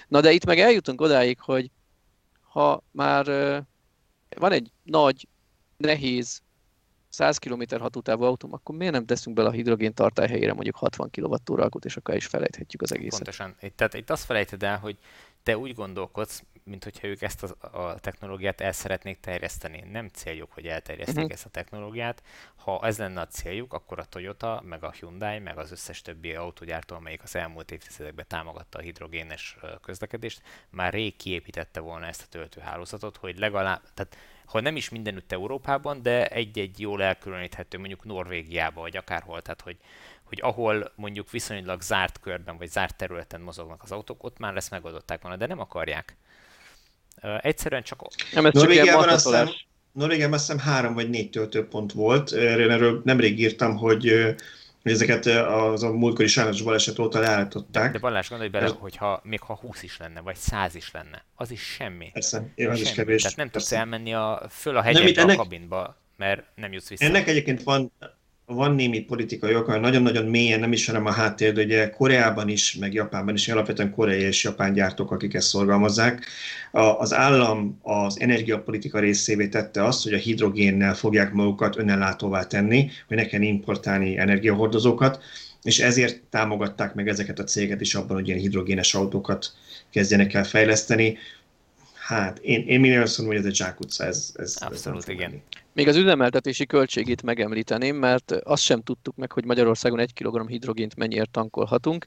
Na 0.07 0.21
de 0.21 0.31
itt 0.31 0.45
meg 0.45 0.59
eljutunk 0.59 1.01
odáig, 1.01 1.39
hogy 1.39 1.71
ha 2.41 2.83
már 2.91 3.25
van 4.35 4.51
egy 4.51 4.71
nagy, 4.83 5.27
nehéz 5.77 6.41
100 7.11 7.37
km 7.37 7.61
hatótávú 7.79 8.23
autóm, 8.23 8.53
akkor 8.53 8.75
miért 8.75 8.93
nem 8.93 9.05
teszünk 9.05 9.35
bele 9.35 9.47
a 9.47 9.51
hidrogén 9.51 9.93
tartály 9.93 10.27
helyére 10.27 10.53
mondjuk 10.53 10.75
60 10.75 11.09
kWh 11.11 11.35
alkot, 11.45 11.85
és 11.85 11.97
akkor 11.97 12.15
is 12.15 12.25
felejthetjük 12.25 12.81
az 12.81 12.93
egészet. 12.93 13.23
Pontosan. 13.23 13.55
Tehát 13.75 13.93
itt 13.93 14.09
azt 14.09 14.25
felejted 14.25 14.63
el, 14.63 14.77
hogy 14.77 14.97
te 15.43 15.57
úgy 15.57 15.73
gondolkodsz, 15.73 16.43
mint 16.63 16.83
hogyha 16.83 17.07
ők 17.07 17.21
ezt 17.21 17.43
a, 17.43 17.79
a 17.79 17.99
technológiát 17.99 18.61
el 18.61 18.71
szeretnék 18.71 19.19
terjeszteni. 19.19 19.83
Nem 19.91 20.07
céljuk, 20.07 20.51
hogy 20.51 20.65
elterjeszték 20.65 21.17
uh-huh. 21.17 21.31
ezt 21.31 21.45
a 21.45 21.49
technológiát. 21.49 22.23
Ha 22.55 22.79
ez 22.83 22.97
lenne 22.97 23.21
a 23.21 23.27
céljuk, 23.27 23.73
akkor 23.73 23.99
a 23.99 24.05
Toyota, 24.05 24.63
meg 24.65 24.83
a 24.83 24.91
Hyundai, 24.91 25.39
meg 25.39 25.57
az 25.57 25.71
összes 25.71 26.01
többi 26.01 26.33
autógyártó, 26.33 26.95
amelyik 26.95 27.23
az 27.23 27.35
elmúlt 27.35 27.71
évtizedekben 27.71 28.25
támogatta 28.27 28.77
a 28.77 28.81
hidrogénes 28.81 29.57
közlekedést, 29.81 30.41
már 30.69 30.93
rég 30.93 31.15
kiépítette 31.15 31.79
volna 31.79 32.05
ezt 32.05 32.21
a 32.21 32.29
töltőhálózatot, 32.29 33.17
hogy 33.17 33.39
legalább, 33.39 33.81
tehát 33.93 34.17
ha 34.51 34.61
nem 34.61 34.75
is 34.75 34.89
mindenütt 34.89 35.31
Európában, 35.31 36.01
de 36.01 36.27
egy-egy 36.27 36.79
jól 36.79 37.03
elkülöníthető, 37.03 37.77
mondjuk 37.77 38.03
Norvégiában, 38.03 38.83
vagy 38.83 38.97
akárhol, 38.97 39.41
tehát 39.41 39.61
hogy, 39.61 39.77
hogy 40.23 40.39
ahol 40.41 40.91
mondjuk 40.95 41.31
viszonylag 41.31 41.81
zárt 41.81 42.19
körben, 42.19 42.57
vagy 42.57 42.69
zárt 42.69 42.97
területen 42.97 43.41
mozognak 43.41 43.83
az 43.83 43.91
autók, 43.91 44.23
ott 44.23 44.37
már 44.37 44.55
ezt 44.55 44.71
megoldották 44.71 45.21
volna, 45.21 45.37
de 45.37 45.45
nem 45.45 45.59
akarják. 45.59 46.15
Uh, 47.23 47.45
egyszerűen 47.45 47.83
csak... 47.83 48.01
Nem, 48.33 48.49
Norvégiában 48.51 49.09
azt 49.09 49.25
hiszem, 49.25 49.49
Norvégiában 49.91 50.33
azt 50.33 50.51
hiszem 50.51 50.65
három 50.65 50.93
vagy 50.93 51.09
négy 51.09 51.29
töltőpont 51.29 51.91
volt. 51.91 52.31
Erről 52.31 53.01
nemrég 53.03 53.39
írtam, 53.39 53.77
hogy 53.77 54.35
hogy 54.83 54.91
ezeket 54.91 55.25
az 55.25 55.83
a 55.83 55.91
múltkori 55.91 56.27
sajnos 56.27 56.61
baleset 56.61 56.99
óta 56.99 57.19
leállították. 57.19 57.91
De 57.91 57.99
Balázs, 57.99 58.29
gondolj 58.29 58.49
bele, 58.49 58.65
Ez... 58.65 58.73
hogyha 58.79 59.21
még 59.23 59.39
ha 59.41 59.55
20 59.55 59.83
is 59.83 59.97
lenne, 59.97 60.19
vagy 60.21 60.35
100 60.35 60.75
is 60.75 60.91
lenne, 60.91 61.25
az 61.35 61.51
is 61.51 61.61
semmi. 61.61 62.09
Persze, 62.13 62.51
én 62.55 62.69
az 62.69 62.79
is 62.79 62.91
kevés. 62.91 63.21
Tehát 63.21 63.37
nem 63.37 63.49
tudsz 63.49 63.71
elmenni 63.71 64.13
a, 64.13 64.45
föl 64.49 64.77
a 64.77 64.85
ennek... 64.85 65.29
a 65.29 65.35
kabinba, 65.35 65.97
mert 66.17 66.43
nem 66.55 66.71
jutsz 66.71 66.89
vissza. 66.89 67.05
Ennek 67.05 67.27
egyébként 67.27 67.63
van, 67.63 67.91
van 68.53 68.75
némi 68.75 68.99
politikai 68.99 69.55
ok, 69.55 69.79
nagyon-nagyon 69.79 70.25
mélyen 70.25 70.59
nem 70.59 70.71
ismerem 70.71 71.05
a 71.05 71.11
háttér, 71.11 71.53
de 71.53 71.63
ugye 71.63 71.89
Koreában 71.89 72.49
is, 72.49 72.75
meg 72.75 72.93
Japánban 72.93 73.33
is, 73.33 73.47
alapvetően 73.47 73.91
koreai 73.91 74.21
és 74.21 74.43
japán 74.43 74.73
gyártók, 74.73 75.11
akik 75.11 75.33
ezt 75.33 75.47
szorgalmazzák. 75.47 76.25
Az 76.71 77.13
állam 77.13 77.79
az 77.81 78.19
energiapolitika 78.19 78.99
részévé 78.99 79.47
tette 79.47 79.85
azt, 79.85 80.03
hogy 80.03 80.13
a 80.13 80.17
hidrogénnel 80.17 80.93
fogják 80.93 81.33
magukat 81.33 81.77
önellátóvá 81.77 82.43
tenni, 82.43 82.89
hogy 83.07 83.17
ne 83.17 83.25
kell 83.25 83.41
importálni 83.41 84.17
energiahordozókat, 84.17 85.23
és 85.63 85.79
ezért 85.79 86.21
támogatták 86.29 86.93
meg 86.93 87.07
ezeket 87.07 87.39
a 87.39 87.43
céget 87.43 87.81
is 87.81 87.95
abban, 87.95 88.15
hogy 88.15 88.27
ilyen 88.27 88.39
hidrogénes 88.39 88.93
autókat 88.93 89.53
kezdjenek 89.89 90.33
el 90.33 90.43
fejleszteni. 90.43 91.17
Hát 91.93 92.39
én, 92.39 92.63
én 92.67 92.79
minél 92.79 93.01
azt 93.01 93.17
mondom, 93.17 93.35
hogy 93.35 93.45
ez 93.45 93.51
egy 93.51 93.57
zsákutca, 93.57 94.05
ez, 94.05 94.31
ez 94.35 94.55
Abszolút, 94.59 95.01
ez 95.01 95.09
igen. 95.09 95.41
Még 95.73 95.87
az 95.87 95.95
üzemeltetési 95.95 96.65
költségét 96.65 97.23
megemlíteném, 97.23 97.95
mert 97.95 98.31
azt 98.31 98.63
sem 98.63 98.81
tudtuk 98.81 99.15
meg, 99.15 99.31
hogy 99.31 99.45
Magyarországon 99.45 99.99
egy 99.99 100.13
kg 100.13 100.49
hidrogént 100.49 100.95
mennyiért 100.95 101.31
tankolhatunk, 101.31 102.05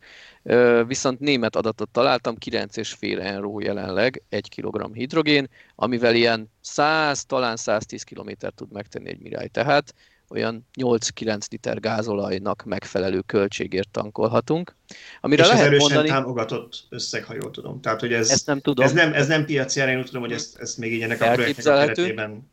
viszont 0.87 1.21
német 1.21 1.57
adatot 1.57 1.89
találtam, 1.89 2.37
9,5 2.47 3.19
euró 3.21 3.61
jelenleg 3.61 4.23
egy 4.29 4.49
kg 4.57 4.95
hidrogén, 4.95 5.49
amivel 5.75 6.15
ilyen 6.15 6.51
100, 6.61 7.25
talán 7.25 7.57
110 7.57 8.03
km 8.03 8.31
tud 8.55 8.73
megtenni 8.73 9.09
egy 9.09 9.21
mirály. 9.21 9.49
Tehát 9.49 9.95
olyan 10.29 10.67
8-9 10.81 11.51
liter 11.51 11.81
gázolajnak 11.81 12.65
megfelelő 12.65 13.21
költségért 13.21 13.89
tankolhatunk. 13.91 14.77
Amire 15.21 15.43
és 15.43 15.49
lehet 15.49 15.65
ez 15.65 15.71
erősen 15.71 15.93
mondani, 15.93 16.09
támogatott 16.09 16.87
összeg, 16.89 17.25
ha 17.25 17.35
jól 17.35 17.51
tudom. 17.51 17.81
Tehát, 17.81 18.01
hogy 18.01 18.13
ez, 18.13 18.31
ezt 18.31 18.47
nem 18.47 18.61
tudom. 18.61 18.85
Ez 18.85 18.93
nem, 18.93 19.13
ez 19.13 19.27
nem 19.27 19.45
piaci 19.45 19.81
én 19.81 20.05
tudom, 20.05 20.23
hogy 20.23 20.33
ezt, 20.33 20.59
ezt 20.59 20.79
még 20.79 20.93
így 20.93 21.03
ennek 21.03 21.21
a 21.21 21.33
projektnek 21.33 21.67
a 21.67 21.79
keretében 21.79 22.53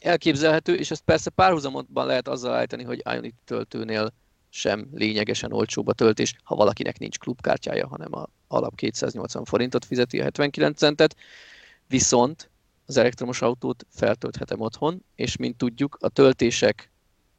elképzelhető, 0.00 0.74
és 0.74 0.90
ezt 0.90 1.02
persze 1.02 1.30
párhuzamotban 1.30 2.06
lehet 2.06 2.28
azzal 2.28 2.54
állítani, 2.54 2.82
hogy 2.82 3.02
Ionity 3.12 3.34
töltőnél 3.44 4.12
sem 4.50 4.88
lényegesen 4.92 5.52
olcsóbb 5.52 5.86
a 5.86 5.92
töltés, 5.92 6.34
ha 6.42 6.54
valakinek 6.54 6.98
nincs 6.98 7.18
klubkártyája, 7.18 7.86
hanem 7.86 8.14
a 8.14 8.28
alap 8.48 8.74
280 8.74 9.44
forintot 9.44 9.84
fizeti 9.84 10.20
a 10.20 10.22
79 10.22 10.78
centet, 10.78 11.16
viszont 11.88 12.50
az 12.86 12.96
elektromos 12.96 13.42
autót 13.42 13.86
feltölthetem 13.90 14.60
otthon, 14.60 15.04
és 15.14 15.36
mint 15.36 15.56
tudjuk, 15.56 15.96
a 16.00 16.08
töltések, 16.08 16.90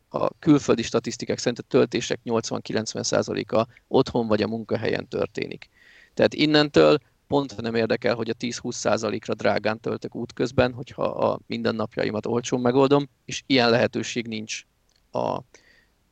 a 0.09 0.37
külföldi 0.39 0.81
statisztikák 0.81 1.37
szerint 1.37 1.59
a 1.59 1.67
töltések 1.67 2.19
80-90%-a 2.25 3.67
otthon 3.87 4.27
vagy 4.27 4.41
a 4.41 4.47
munkahelyen 4.47 5.07
történik. 5.07 5.69
Tehát 6.13 6.33
innentől 6.33 6.97
pont 7.31 7.61
nem 7.61 7.75
érdekel, 7.75 8.15
hogy 8.15 8.29
a 8.29 8.33
10-20%-ra 8.33 9.33
drágán 9.33 9.79
töltök 9.79 10.15
útközben, 10.15 10.73
hogyha 10.73 11.03
a 11.03 11.39
mindennapjaimat 11.47 12.25
olcsón 12.25 12.61
megoldom, 12.61 13.09
és 13.25 13.43
ilyen 13.45 13.69
lehetőség 13.69 14.27
nincs 14.27 14.65
a 15.11 15.39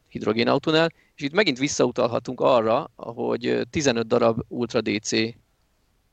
hidrogénautónál. 0.08 0.92
És 1.16 1.22
itt 1.22 1.34
megint 1.34 1.58
visszautalhatunk 1.58 2.42
arra, 2.42 2.92
hogy 2.96 3.68
15 3.70 4.08
darab 4.08 4.40
Ultra 4.48 4.82
DC 4.82 5.12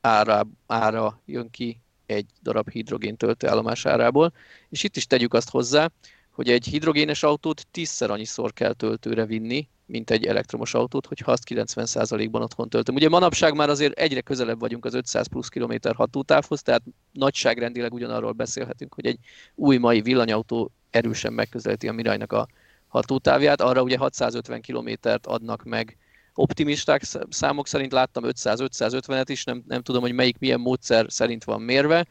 ára, 0.01 0.47
ára 0.65 1.21
jön 1.25 1.49
ki 1.49 1.81
egy 2.05 2.25
darab 2.41 2.69
hidrogén 2.69 3.17
töltőállomás 3.17 3.85
árából, 3.85 4.33
és 4.69 4.83
itt 4.83 4.95
is 4.95 5.07
tegyük 5.07 5.33
azt 5.33 5.49
hozzá, 5.49 5.89
hogy 6.31 6.49
egy 6.49 6.65
hidrogénes 6.65 7.23
autót 7.23 7.67
tízszer 7.71 8.09
annyiszor 8.09 8.53
kell 8.53 8.73
töltőre 8.73 9.25
vinni, 9.25 9.67
mint 9.87 10.09
egy 10.09 10.25
elektromos 10.25 10.73
autót, 10.73 11.05
hogyha 11.05 11.31
azt 11.31 11.43
90%-ban 11.49 12.41
otthon 12.41 12.69
töltöm. 12.69 12.95
Ugye 12.95 13.09
manapság 13.09 13.55
már 13.55 13.69
azért 13.69 13.99
egyre 13.99 14.21
közelebb 14.21 14.59
vagyunk 14.59 14.85
az 14.85 14.93
500 14.93 15.27
plusz 15.27 15.47
kilométer 15.47 15.95
hatótávhoz, 15.95 16.61
tehát 16.61 16.83
nagyságrendileg 17.11 17.93
ugyanarról 17.93 18.31
beszélhetünk, 18.31 18.93
hogy 18.93 19.05
egy 19.05 19.19
új 19.55 19.77
mai 19.77 20.01
villanyautó 20.01 20.71
erősen 20.89 21.33
megközelíti 21.33 21.87
a 21.87 21.91
Mirajnak 21.91 22.31
a 22.31 22.47
hatótávját. 22.87 23.61
Arra 23.61 23.81
ugye 23.81 23.97
650 23.97 24.61
kilométert 24.61 25.25
adnak 25.25 25.63
meg 25.63 25.97
optimisták 26.33 27.01
számok 27.29 27.67
szerint 27.67 27.91
láttam 27.91 28.23
500-550-et 28.27 29.25
is, 29.25 29.43
nem, 29.43 29.63
nem 29.67 29.81
tudom, 29.81 30.01
hogy 30.01 30.13
melyik 30.13 30.37
milyen 30.39 30.59
módszer 30.59 31.05
szerint 31.09 31.43
van 31.43 31.61
mérve, 31.61 32.07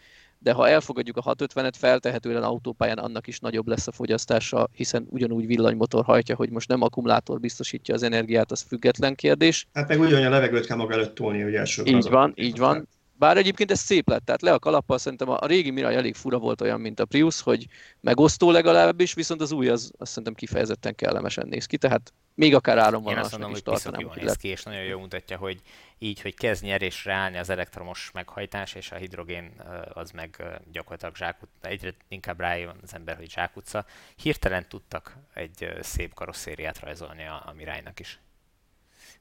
de 0.47 0.53
ha 0.53 0.68
elfogadjuk 0.68 1.16
a 1.16 1.34
650-et, 1.34 1.72
feltehetően 1.78 2.42
autópályán 2.42 2.99
annak 2.99 3.26
is 3.26 3.40
nagyobb 3.40 3.68
lesz 3.68 3.86
a 3.86 3.92
fogyasztása, 3.92 4.68
hiszen 4.72 5.07
ugyanúgy 5.11 5.47
villanymotor 5.47 6.05
hajtja, 6.05 6.36
hogy 6.36 6.51
most 6.51 6.68
nem 6.68 6.82
akkumulátor 6.82 7.40
biztosítja 7.40 7.94
az 7.94 8.03
energiát, 8.03 8.51
az 8.51 8.61
független 8.68 9.14
kérdés. 9.14 9.66
Hát 9.72 9.88
meg 9.88 10.01
ugyanolyan 10.01 10.30
levegőt 10.30 10.66
kell 10.66 10.76
maga 10.76 10.92
előtt 10.92 11.14
tolni, 11.14 11.40
hogy 11.42 11.55
első. 11.55 11.82
Így 11.84 12.09
van, 12.09 12.32
így 12.36 12.59
van. 12.59 12.88
Bár 13.19 13.37
egyébként 13.37 13.71
ez 13.71 13.81
szép 13.81 14.09
lett, 14.09 14.25
tehát 14.25 14.43
le 14.43 14.53
a 14.53 14.59
kalappal 14.59 14.99
szerintem 14.99 15.29
a, 15.29 15.47
régi 15.47 15.71
Mirai 15.71 15.95
elég 15.95 16.14
fura 16.14 16.39
volt 16.39 16.61
olyan, 16.61 16.81
mint 16.81 17.01
a 17.01 17.05
Prius, 17.05 17.41
hogy 17.41 17.67
megosztó 18.01 18.51
legalábbis, 18.51 19.14
viszont 19.14 19.41
az 19.41 19.53
új 19.53 19.69
az 19.69 19.93
azt 19.99 20.11
szerintem 20.11 20.35
kifejezetten 20.35 20.95
kellemesen 20.95 21.47
néz 21.49 21.67
ki, 21.67 21.77
tehát 21.77 22.12
még 22.35 22.55
akár 22.55 22.79
áron 22.79 23.03
van. 23.03 23.12
Én 23.12 23.19
azt 23.19 23.31
mondom, 23.31 23.51
hogy 23.51 23.62
piszok 23.62 24.01
jól 24.01 24.14
néz 24.17 24.37
ki, 24.37 24.49
és 24.49 24.62
nagyon 24.62 24.83
jól 24.83 25.01
mutatja, 25.01 25.37
hogy 25.37 25.61
így, 25.99 26.21
hogy 26.21 26.35
kezd 26.35 26.62
nyerésre 26.62 27.12
állni 27.12 27.39
az 27.39 27.51
elektromos 27.51 28.11
meghajtás, 28.12 28.75
és 28.75 28.91
a 28.91 28.97
hidrogén 28.97 29.53
az 29.93 30.11
meg 30.11 30.43
gyakorlatilag 30.73 31.17
zsákut, 31.17 31.49
egyre 31.61 31.95
inkább 32.09 32.41
rájön 32.41 32.77
az 32.83 32.95
ember, 32.95 33.17
hogy 33.17 33.31
zsákutca. 33.31 33.85
Hirtelen 34.17 34.69
tudtak 34.69 35.17
egy 35.35 35.73
szép 35.81 36.14
karosszériát 36.14 36.81
rajzolni 36.81 37.25
a, 37.25 37.43
a 37.47 37.53
Mirájnak 37.57 38.01
is. 38.01 38.21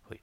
Hogy... 0.02 0.20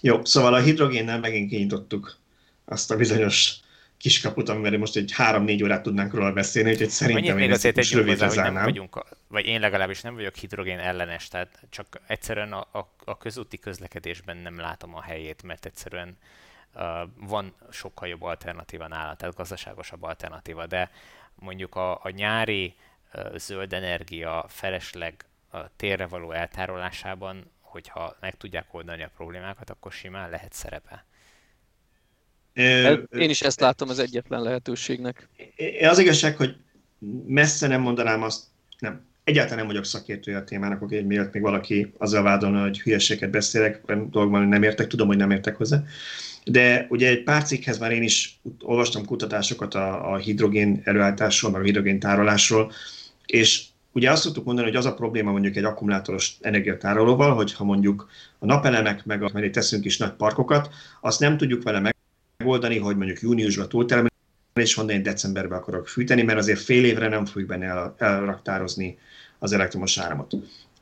Jó, 0.00 0.24
szóval 0.24 0.54
a 0.54 0.60
hidrogénnel 0.60 1.18
megint 1.18 1.48
kinyitottuk 1.48 2.20
azt 2.64 2.90
a 2.90 2.96
bizonyos 2.96 3.60
kiskaput, 4.02 4.48
amivel 4.48 4.78
most 4.78 4.96
egy 4.96 5.12
három-négy 5.12 5.62
órát 5.62 5.82
tudnánk 5.82 6.14
róla 6.14 6.32
beszélni, 6.32 6.70
úgyhogy 6.70 6.88
szerintem 6.88 7.24
Annyit 7.24 7.40
én 7.40 7.46
még 7.46 7.50
azért 7.50 7.78
egy 7.78 7.92
hozzá, 7.92 8.26
hogy 8.26 8.52
nem 8.52 8.64
vagyunk, 8.64 9.04
vagy 9.28 9.46
én 9.46 9.60
legalábbis 9.60 10.00
nem 10.00 10.14
vagyok 10.14 10.34
hidrogén 10.34 10.78
ellenes, 10.78 11.28
tehát 11.28 11.62
csak 11.70 12.00
egyszerűen 12.06 12.52
a, 12.52 12.66
a, 12.78 12.94
a 13.04 13.18
közúti 13.18 13.58
közlekedésben 13.58 14.36
nem 14.36 14.60
látom 14.60 14.94
a 14.94 15.02
helyét, 15.02 15.42
mert 15.42 15.66
egyszerűen 15.66 16.16
uh, 16.74 16.82
van 17.16 17.54
sokkal 17.70 18.08
jobb 18.08 18.22
alternatíva 18.22 18.88
nála, 18.88 19.14
tehát 19.14 19.34
gazdaságosabb 19.34 20.02
alternatíva, 20.02 20.66
de 20.66 20.90
mondjuk 21.34 21.74
a, 21.74 21.92
a 21.92 22.10
nyári 22.10 22.74
uh, 23.14 23.36
zöld 23.36 23.72
energia 23.72 24.44
felesleg 24.48 25.24
a 25.50 25.76
térre 25.76 26.06
való 26.06 26.32
eltárolásában, 26.32 27.50
hogyha 27.60 28.16
meg 28.20 28.36
tudják 28.36 28.74
oldani 28.74 29.02
a 29.02 29.10
problémákat, 29.16 29.70
akkor 29.70 29.92
simán 29.92 30.30
lehet 30.30 30.52
szerepe. 30.52 31.04
Én 32.54 33.30
is 33.30 33.40
ezt 33.40 33.60
látom 33.60 33.88
az 33.88 33.98
egyetlen 33.98 34.42
lehetőségnek. 34.42 35.28
Az 35.80 35.98
igazság, 35.98 36.36
hogy 36.36 36.56
messze 37.26 37.66
nem 37.66 37.80
mondanám 37.80 38.22
azt, 38.22 38.44
nem, 38.78 39.04
egyáltalán 39.24 39.58
nem 39.58 39.66
vagyok 39.66 39.84
szakértője 39.84 40.36
a 40.36 40.44
témának, 40.44 40.82
oké, 40.82 41.00
miatt 41.00 41.32
még 41.32 41.42
valaki 41.42 41.92
azzal 41.98 42.22
vádolna, 42.22 42.62
hogy 42.62 42.80
hülyeséget 42.80 43.30
beszélek, 43.30 43.80
dolgokban 43.86 44.48
nem 44.48 44.62
értek, 44.62 44.86
tudom, 44.86 45.06
hogy 45.06 45.16
nem 45.16 45.30
értek 45.30 45.56
hozzá. 45.56 45.82
De 46.44 46.86
ugye 46.90 47.08
egy 47.08 47.22
pár 47.22 47.42
cikkhez 47.42 47.78
már 47.78 47.92
én 47.92 48.02
is 48.02 48.40
olvastam 48.60 49.04
kutatásokat 49.04 49.74
a, 49.74 50.12
a 50.12 50.16
hidrogén 50.16 50.80
előállításról, 50.84 51.50
meg 51.50 51.60
a 51.60 51.64
hidrogén 51.64 51.98
tárolásról, 51.98 52.72
és 53.26 53.64
ugye 53.92 54.10
azt 54.10 54.22
szoktuk 54.22 54.44
mondani, 54.44 54.66
hogy 54.66 54.76
az 54.76 54.86
a 54.86 54.94
probléma 54.94 55.30
mondjuk 55.30 55.56
egy 55.56 55.64
akkumulátoros 55.64 56.36
energiatárolóval, 56.40 57.34
hogy 57.34 57.54
ha 57.54 57.64
mondjuk 57.64 58.08
a 58.38 58.46
napelemek, 58.46 59.04
meg 59.04 59.22
a, 59.22 59.30
mellé 59.32 59.50
teszünk 59.50 59.84
is 59.84 59.98
nagy 59.98 60.12
parkokat, 60.12 60.70
azt 61.00 61.20
nem 61.20 61.36
tudjuk 61.36 61.62
vele 61.62 61.80
meg 61.80 61.94
megoldani, 62.42 62.78
hogy 62.78 62.96
mondjuk 62.96 63.20
júniusban 63.20 63.68
túltermelni, 63.68 64.10
és 64.54 64.74
honnan 64.74 64.94
én 64.94 65.02
decemberben 65.02 65.58
akarok 65.58 65.88
fűteni, 65.88 66.22
mert 66.22 66.38
azért 66.38 66.60
fél 66.60 66.84
évre 66.84 67.08
nem 67.08 67.24
fogjuk 67.24 67.48
benne 67.48 67.66
el, 67.66 67.94
elraktározni 67.98 68.98
az 69.38 69.52
elektromos 69.52 69.98
áramot. 69.98 70.32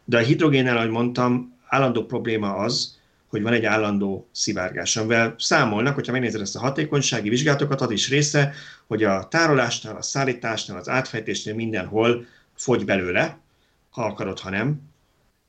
De 0.04 0.16
a 0.16 0.20
hidrogénnel, 0.20 0.76
ahogy 0.76 0.90
mondtam, 0.90 1.56
állandó 1.66 2.04
probléma 2.04 2.54
az, 2.54 2.98
hogy 3.26 3.42
van 3.42 3.52
egy 3.52 3.64
állandó 3.64 4.28
szivárgás, 4.32 4.96
amivel 4.96 5.34
számolnak, 5.38 5.94
hogyha 5.94 6.12
megnézed 6.12 6.40
ezt 6.40 6.56
a 6.56 6.60
hatékonysági 6.60 7.28
vizsgálatokat, 7.28 7.80
az 7.80 7.90
is 7.90 8.08
része, 8.08 8.52
hogy 8.86 9.04
a 9.04 9.28
tárolásnál, 9.28 9.96
a 9.96 10.02
szállításnál, 10.02 10.78
az 10.78 10.88
átfejtésnél 10.88 11.54
mindenhol 11.54 12.26
fogy 12.54 12.84
belőle, 12.84 13.38
ha 13.90 14.04
akarod, 14.04 14.38
ha 14.38 14.50
nem, 14.50 14.89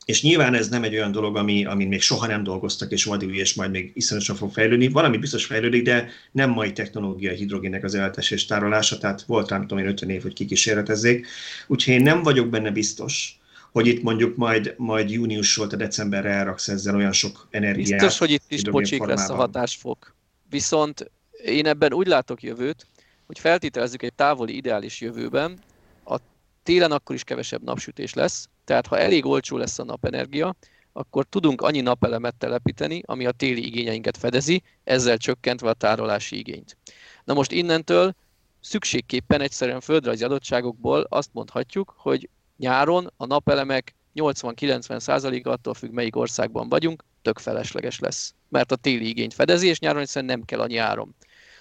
és 0.06 0.22
nyilván 0.22 0.54
ez 0.54 0.70
nem 0.70 0.84
egy 0.84 0.94
olyan 0.94 1.12
dolog, 1.12 1.36
ami, 1.36 1.66
amin 1.66 1.88
még 1.88 2.02
soha 2.02 2.28
nem 2.28 2.44
dolgoztak, 2.44 2.92
és 2.92 3.04
vadul, 3.04 3.36
és 3.36 3.54
majd 3.54 3.72
még 3.72 3.92
iszonyatosan 3.94 4.36
fog 4.36 4.52
fejlődni. 4.52 4.88
Valami 4.88 5.18
biztos 5.18 5.46
fejlődik, 5.46 5.84
de 5.84 6.10
nem 6.32 6.50
mai 6.50 6.72
technológia 6.72 7.32
a 7.32 7.36
hidrogénnek 7.36 7.84
az 7.84 7.96
eltes 7.96 8.32
és 8.32 8.46
tárolása, 8.46 8.98
tehát 8.98 9.22
volt 9.22 9.50
rám 9.50 9.62
tudom 9.62 9.78
én 9.78 9.90
50 9.90 10.10
év, 10.10 10.22
hogy 10.22 10.34
kikísérletezzék. 10.34 11.28
Úgyhogy 11.68 11.94
én 11.94 12.02
nem 12.02 12.24
vagyok 12.24 12.50
benne 12.50 12.72
biztos, 12.72 13.40
hogy 13.72 13.88
itt 13.88 14.04
mondjuk 14.04 14.36
majd, 14.36 14.74
majd 14.78 15.12
júniusról, 15.12 15.68
te 15.68 15.76
decemberre 15.76 16.30
elraksz 16.30 16.68
ezzel 16.68 16.96
olyan 16.96 17.12
sok 17.12 17.48
energiát. 17.50 18.00
Biztos, 18.00 18.18
hogy 18.18 18.32
itt 18.32 18.44
is 18.48 18.62
pocsik 18.62 19.04
lesz 19.04 19.30
a 19.30 19.36
hatásfok. 19.36 20.16
Viszont 20.50 21.12
én 21.46 21.66
ebben 21.66 21.94
úgy 21.94 22.08
látok 22.08 22.44
jövőt, 22.44 22.88
hogy 23.26 23.40
feltételezzük 23.40 24.04
egy 24.04 24.14
távoli 24.14 24.56
ideális 24.56 25.02
jövőben, 25.02 25.60
a 26.06 26.18
télen 26.64 26.92
akkor 26.92 27.16
is 27.16 27.24
kevesebb 27.24 27.64
napsütés 27.64 28.14
lesz, 28.14 28.48
tehát 28.72 28.88
ha 28.88 28.98
elég 28.98 29.26
olcsó 29.26 29.58
lesz 29.58 29.80
a 29.80 29.84
napenergia, 29.84 30.56
akkor 30.94 31.26
tudunk 31.26 31.62
annyi 31.62 31.82
napelemet 31.82 32.36
telepíteni, 32.36 33.02
ami 33.06 33.26
a 33.26 33.32
téli 33.32 33.66
igényeinket 33.66 34.18
fedezi, 34.18 34.64
ezzel 34.84 35.18
csökkentve 35.18 35.70
a 35.70 35.74
tárolási 35.74 36.38
igényt. 36.38 36.78
Na 37.24 37.34
most 37.34 37.52
innentől 37.52 38.16
szükségképpen 38.60 39.42
egyszerűen 39.42 39.80
földrajzi 39.80 40.24
adottságokból 40.24 41.06
azt 41.10 41.30
mondhatjuk, 41.34 41.94
hogy 41.98 42.30
nyáron 42.58 43.14
a 43.18 43.26
napelemek 43.26 43.96
80-90 44.16 45.00
százalék 45.00 45.48
attól 45.48 45.74
függ, 45.74 45.92
melyik 45.92 46.16
országban 46.16 46.70
vagyunk, 46.70 47.04
tök 47.22 47.40
felesleges 47.40 48.00
lesz. 48.00 48.34
Mert 48.50 48.72
a 48.72 48.76
téli 48.76 49.08
igényt 49.08 49.34
fedezi, 49.34 49.68
és 49.68 49.80
nyáron 49.80 50.02
egyszerűen 50.02 50.32
nem 50.32 50.46
kell 50.46 50.60
annyi 50.60 50.78
áram. 50.78 51.16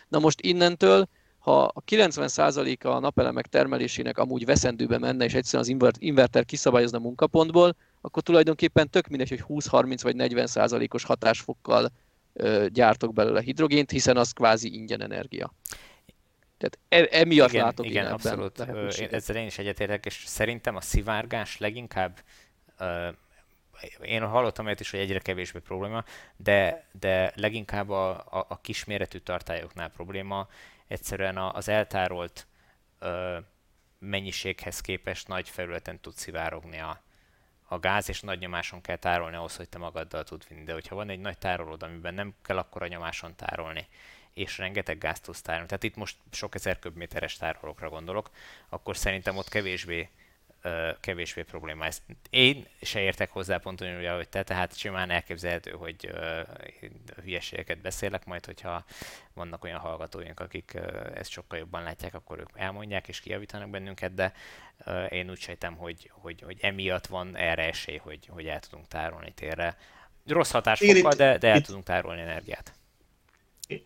Na 0.08 0.18
most 0.18 0.40
innentől, 0.40 1.08
ha 1.40 1.62
a 1.62 1.82
90%-a 1.90 2.88
a 2.88 2.98
napelemek 2.98 3.46
termelésének 3.46 4.18
amúgy 4.18 4.44
veszendőbe 4.44 4.98
menne, 4.98 5.24
és 5.24 5.34
egyszerűen 5.34 5.80
az 5.80 5.96
inverter 5.98 6.44
kiszabályozna 6.44 6.98
munkapontból, 6.98 7.76
akkor 8.00 8.22
tulajdonképpen 8.22 8.90
tök 8.90 9.08
mindegy, 9.08 9.28
hogy 9.28 9.44
20-30 9.48 9.98
vagy 10.02 10.14
40%-os 10.18 11.04
hatásfokkal 11.04 11.90
ö, 12.32 12.66
gyártok 12.68 13.12
belőle 13.12 13.40
hidrogént, 13.40 13.90
hiszen 13.90 14.16
az 14.16 14.32
kvázi 14.32 14.74
ingyen 14.74 15.02
energia. 15.02 15.54
Tehát 16.58 17.08
e, 17.10 17.18
emiatt 17.18 17.50
igen, 17.50 17.64
látok 17.64 17.86
igen, 17.86 18.06
abszolút. 18.06 18.58
Én, 18.98 19.08
ezzel 19.10 19.36
én 19.36 19.46
is 19.46 19.58
egyetértek, 19.58 20.06
és 20.06 20.22
szerintem 20.26 20.76
a 20.76 20.80
szivárgás 20.80 21.58
leginkább 21.58 22.18
uh, 22.80 23.14
én 24.02 24.26
hallottam 24.26 24.66
olyat 24.66 24.80
is, 24.80 24.90
hogy 24.90 25.00
egyre 25.00 25.18
kevésbé 25.18 25.58
probléma, 25.58 26.04
de, 26.36 26.86
de 27.00 27.32
leginkább 27.34 27.88
a, 27.88 28.10
a, 28.10 28.46
a 28.48 28.60
kisméretű 28.60 29.18
tartályoknál 29.18 29.88
probléma. 29.90 30.48
Egyszerűen 30.90 31.36
az 31.36 31.68
eltárolt 31.68 32.46
ö, 32.98 33.38
mennyiséghez 33.98 34.80
képest 34.80 35.28
nagy 35.28 35.48
felületen 35.48 36.00
tud 36.00 36.14
szivárogni 36.14 36.78
a, 36.78 37.02
a 37.68 37.78
gáz, 37.78 38.08
és 38.08 38.20
nagy 38.20 38.38
nyomáson 38.38 38.80
kell 38.80 38.96
tárolni 38.96 39.36
ahhoz, 39.36 39.56
hogy 39.56 39.68
te 39.68 39.78
magaddal 39.78 40.24
tud 40.24 40.44
vinni. 40.48 40.64
De 40.64 40.72
hogyha 40.72 40.94
van 40.94 41.08
egy 41.08 41.20
nagy 41.20 41.38
tárolód, 41.38 41.82
amiben 41.82 42.14
nem 42.14 42.34
kell 42.42 42.58
akkor 42.58 42.82
a 42.82 42.86
nyomáson 42.86 43.36
tárolni, 43.36 43.86
és 44.32 44.58
rengeteg 44.58 44.98
gázt 44.98 45.22
tudsz 45.22 45.42
tárolni, 45.42 45.66
tehát 45.66 45.82
itt 45.82 45.96
most 45.96 46.16
sok 46.32 46.54
ezer 46.54 46.78
köbméteres 46.78 47.36
tárolókra 47.36 47.88
gondolok, 47.88 48.30
akkor 48.68 48.96
szerintem 48.96 49.36
ott 49.36 49.48
kevésbé 49.48 50.10
kevésbé 51.00 51.42
probléma. 51.42 51.84
Ezt 51.84 52.02
én 52.30 52.66
se 52.82 53.00
értek 53.00 53.30
hozzá 53.30 53.56
pont 53.56 53.80
olyan, 53.80 54.16
hogy 54.16 54.28
te, 54.28 54.42
tehát 54.42 54.76
simán 54.76 55.10
elképzelhető, 55.10 55.70
hogy 55.70 56.10
hülyeségeket 57.22 57.80
beszélek, 57.80 58.24
majd 58.24 58.46
hogyha 58.46 58.84
vannak 59.34 59.64
olyan 59.64 59.78
hallgatóink, 59.78 60.40
akik 60.40 60.78
ezt 61.14 61.30
sokkal 61.30 61.58
jobban 61.58 61.82
látják, 61.82 62.14
akkor 62.14 62.38
ők 62.38 62.48
elmondják 62.54 63.08
és 63.08 63.20
kijavítanak 63.20 63.70
bennünket, 63.70 64.14
de 64.14 64.32
én 65.08 65.30
úgy 65.30 65.40
sejtem, 65.40 65.74
hogy, 65.76 66.10
hogy, 66.12 66.42
hogy 66.42 66.56
emiatt 66.60 67.06
van 67.06 67.36
erre 67.36 67.66
esély, 67.66 67.96
hogy, 67.96 68.26
hogy 68.28 68.46
el 68.46 68.60
tudunk 68.60 68.88
tárolni 68.88 69.32
térre. 69.32 69.76
Rossz 70.26 70.50
hatásfokkal, 70.50 71.12
de, 71.12 71.38
de 71.38 71.48
el 71.48 71.56
itt, 71.56 71.64
tudunk 71.64 71.84
tárolni 71.84 72.20
energiát. 72.20 72.72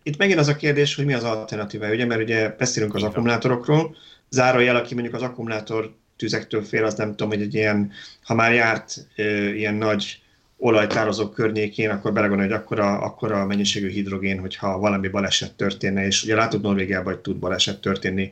Itt 0.02 0.16
megint 0.16 0.38
az 0.38 0.48
a 0.48 0.56
kérdés, 0.56 0.94
hogy 0.94 1.04
mi 1.04 1.14
az 1.14 1.24
alternatíva, 1.24 1.88
ugye, 1.88 2.04
mert 2.04 2.20
ugye 2.20 2.48
beszélünk 2.48 2.94
az 2.94 3.02
akkumulátorokról, 3.02 3.96
zárójel, 4.28 4.76
aki 4.76 4.94
mondjuk 4.94 5.14
az 5.14 5.22
akkumulátor 5.22 5.94
tüzektől 6.16 6.62
fél, 6.62 6.84
az 6.84 6.94
nem 6.94 7.10
tudom, 7.10 7.28
hogy 7.28 7.40
egy 7.40 7.54
ilyen, 7.54 7.92
ha 8.22 8.34
már 8.34 8.52
járt 8.52 9.06
e, 9.16 9.54
ilyen 9.54 9.74
nagy 9.74 10.22
olajtározók 10.56 11.34
környékén, 11.34 11.90
akkor 11.90 12.12
belegondolja, 12.12 12.52
hogy 12.52 12.60
akkora, 12.60 13.00
akkora 13.00 13.46
mennyiségű 13.46 13.88
hidrogén, 13.88 14.38
hogyha 14.38 14.78
valami 14.78 15.08
baleset 15.08 15.52
történne, 15.54 16.06
és 16.06 16.22
ugye 16.22 16.34
látod 16.34 16.60
Norvégiában, 16.60 17.12
hogy 17.12 17.22
tud 17.22 17.36
baleset 17.36 17.80
történni, 17.80 18.30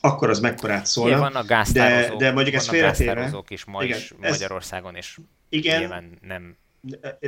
akkor 0.00 0.30
az 0.30 0.40
mekkorát 0.40 0.86
szólna. 0.86 1.10
Igen, 1.10 1.20
vannak 1.20 1.46
gáztározók, 1.46 2.18
de, 2.18 2.24
de 2.24 2.32
mondjuk 2.32 2.54
ez 2.54 2.68
félretéve. 2.68 3.42
is 3.48 3.64
ma 3.64 3.84
igen, 3.84 3.98
is 3.98 4.12
Magyarországon, 4.20 4.94
és 4.94 5.18
igen, 5.48 5.78
nyilván 5.78 6.18
nem... 6.20 6.56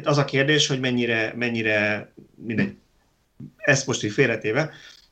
Az 0.05 0.19
a 0.19 0.25
kérdés, 0.25 0.67
hogy 0.67 0.81
mennyire, 0.81 1.33
mennyire 1.37 2.13
mindegy, 2.35 2.75
ezt 3.57 3.87
most 3.87 4.05
így 4.05 4.13
félretéve, 4.13 4.71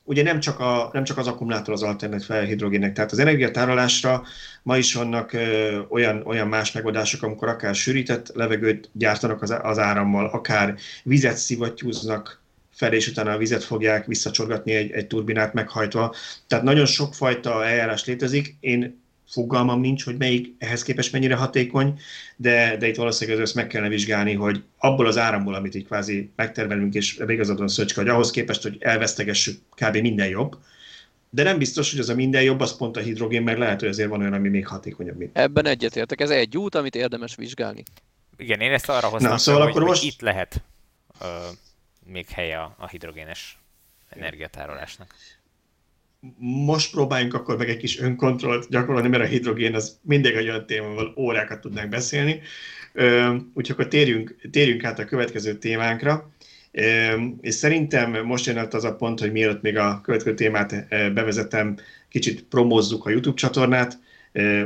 ugye 0.09 0.23
nem 0.23 0.41
csak, 0.41 0.61
a, 0.61 0.91
nem 0.93 1.05
csak 1.05 1.19
az 1.19 1.27
akkumulátor 1.27 1.75
az 1.75 1.83
alternatív 1.83 2.37
hidrogénnek, 2.37 2.93
tehát 2.93 3.13
az 3.13 3.19
energiatárolásra 3.19 4.23
ma 4.63 4.77
is 4.77 4.95
vannak 4.95 5.33
ö, 5.33 5.79
olyan, 5.89 6.23
olyan 6.27 6.49
más 6.49 6.73
megoldások, 6.73 7.23
amikor 7.23 7.49
akár 7.49 7.75
sűrített 7.75 8.31
levegőt 8.35 8.91
gyártanak 8.93 9.43
az, 9.43 9.55
az 9.63 9.79
árammal, 9.79 10.27
akár 10.27 10.75
vizet 11.03 11.37
szivattyúznak 11.37 12.41
fel, 12.71 12.93
és 12.93 13.09
utána 13.09 13.33
a 13.33 13.39
vizet 13.39 13.65
fogják 13.65 14.07
visszacsorgatni 14.07 14.73
egy, 14.73 14.91
egy 14.91 15.07
turbinát 15.07 15.55
meghajtva. 15.55 16.15
Tehát 16.47 16.65
nagyon 16.65 16.87
sokfajta 16.87 17.65
eljárás 17.65 18.05
létezik. 18.05 18.57
Én 18.61 19.01
fogalmam 19.29 19.81
nincs, 19.81 20.05
hogy 20.05 20.17
melyik 20.17 20.55
ehhez 20.59 20.83
képest 20.83 21.13
mennyire 21.13 21.35
hatékony, 21.35 22.01
de, 22.37 22.77
de 22.77 22.89
itt 22.89 22.97
valószínűleg 22.97 23.41
ezt 23.41 23.55
meg 23.55 23.67
kellene 23.67 23.91
vizsgálni, 23.91 24.35
hogy 24.35 24.63
abból 24.79 25.07
az 25.07 25.19
áramból, 25.19 25.55
amit 25.55 25.75
így 25.75 25.87
kvázi 25.87 26.31
megtermelünk, 26.37 26.95
és 26.95 27.19
ebbe 27.19 27.33
igazadon 27.33 27.69
Szöcske, 27.69 28.01
hogy 28.01 28.11
ahhoz 28.11 28.31
képest, 28.31 28.63
hogy 28.63 28.77
elvesztegessük, 28.81 29.61
kb. 29.75 29.97
minden 29.97 30.29
jobb, 30.29 30.57
de 31.31 31.43
nem 31.43 31.59
biztos, 31.59 31.91
hogy 31.91 32.01
az 32.01 32.09
a 32.09 32.15
minden 32.15 32.43
jobb, 32.43 32.61
az 32.61 32.77
pont 32.77 32.97
a 32.97 33.01
hidrogén, 33.01 33.43
meg 33.43 33.59
lehet, 33.59 33.81
hogy 33.81 33.89
azért 33.89 34.09
van 34.09 34.21
olyan, 34.21 34.33
ami 34.33 34.49
még 34.49 34.67
hatékonyabb. 34.67 35.17
Mint. 35.17 35.39
Ebben 35.39 35.67
egyetértek, 35.67 36.21
ez 36.21 36.31
egy 36.31 36.57
út, 36.57 36.75
amit 36.75 36.95
érdemes 36.95 37.35
vizsgálni. 37.35 37.83
Igen, 38.37 38.61
én 38.61 38.73
ezt 38.73 38.89
arra 38.89 39.09
hoztam, 39.09 39.31
Na, 39.31 39.39
szóval 39.39 39.61
hogy, 39.61 39.71
akkor 39.71 39.83
most... 39.83 40.01
hogy 40.01 40.09
itt 40.09 40.21
lehet 40.21 40.63
uh, 41.21 41.27
még 42.05 42.29
helye 42.29 42.59
a, 42.59 42.75
a 42.79 42.89
hidrogénes 42.89 43.59
energiatárolásnak 44.09 45.15
most 46.39 46.91
próbáljunk 46.91 47.35
akkor 47.35 47.57
meg 47.57 47.69
egy 47.69 47.77
kis 47.77 48.01
önkontrollt 48.01 48.69
gyakorolni, 48.69 49.09
mert 49.09 49.23
a 49.23 49.27
hidrogén 49.27 49.75
az 49.75 49.99
mindig 50.03 50.35
egy 50.35 50.49
olyan 50.49 50.67
téma, 50.67 50.87
ahol 50.87 51.15
órákat 51.17 51.61
tudnánk 51.61 51.89
beszélni. 51.89 52.41
Úgyhogy 53.55 53.71
akkor 53.71 53.89
térjünk, 53.89 54.37
térjünk 54.51 54.85
át 54.85 54.99
a 54.99 55.05
következő 55.05 55.55
témánkra. 55.55 56.31
És 57.41 57.55
szerintem 57.55 58.27
most 58.27 58.47
jön 58.47 58.69
az 58.71 58.85
a 58.85 58.97
pont, 58.97 59.21
hogy 59.21 59.33
mielőtt 59.33 59.63
még 59.63 59.77
a 59.77 60.01
következő 60.01 60.35
témát 60.35 60.89
bevezetem, 60.89 61.77
kicsit 62.09 62.43
promózzuk 62.43 63.07
a 63.07 63.11
YouTube 63.11 63.37
csatornát. 63.37 63.99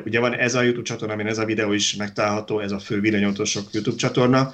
Ugye 0.04 0.20
van 0.20 0.34
ez 0.34 0.54
a 0.54 0.62
YouTube 0.62 0.86
csatorna, 0.86 1.14
amin 1.14 1.26
ez 1.26 1.38
a 1.38 1.44
videó 1.44 1.72
is 1.72 1.96
megtalálható, 1.96 2.60
ez 2.60 2.72
a 2.72 2.78
fő 2.78 3.00
villanyautósok 3.00 3.68
YouTube 3.72 3.96
csatorna. 3.96 4.52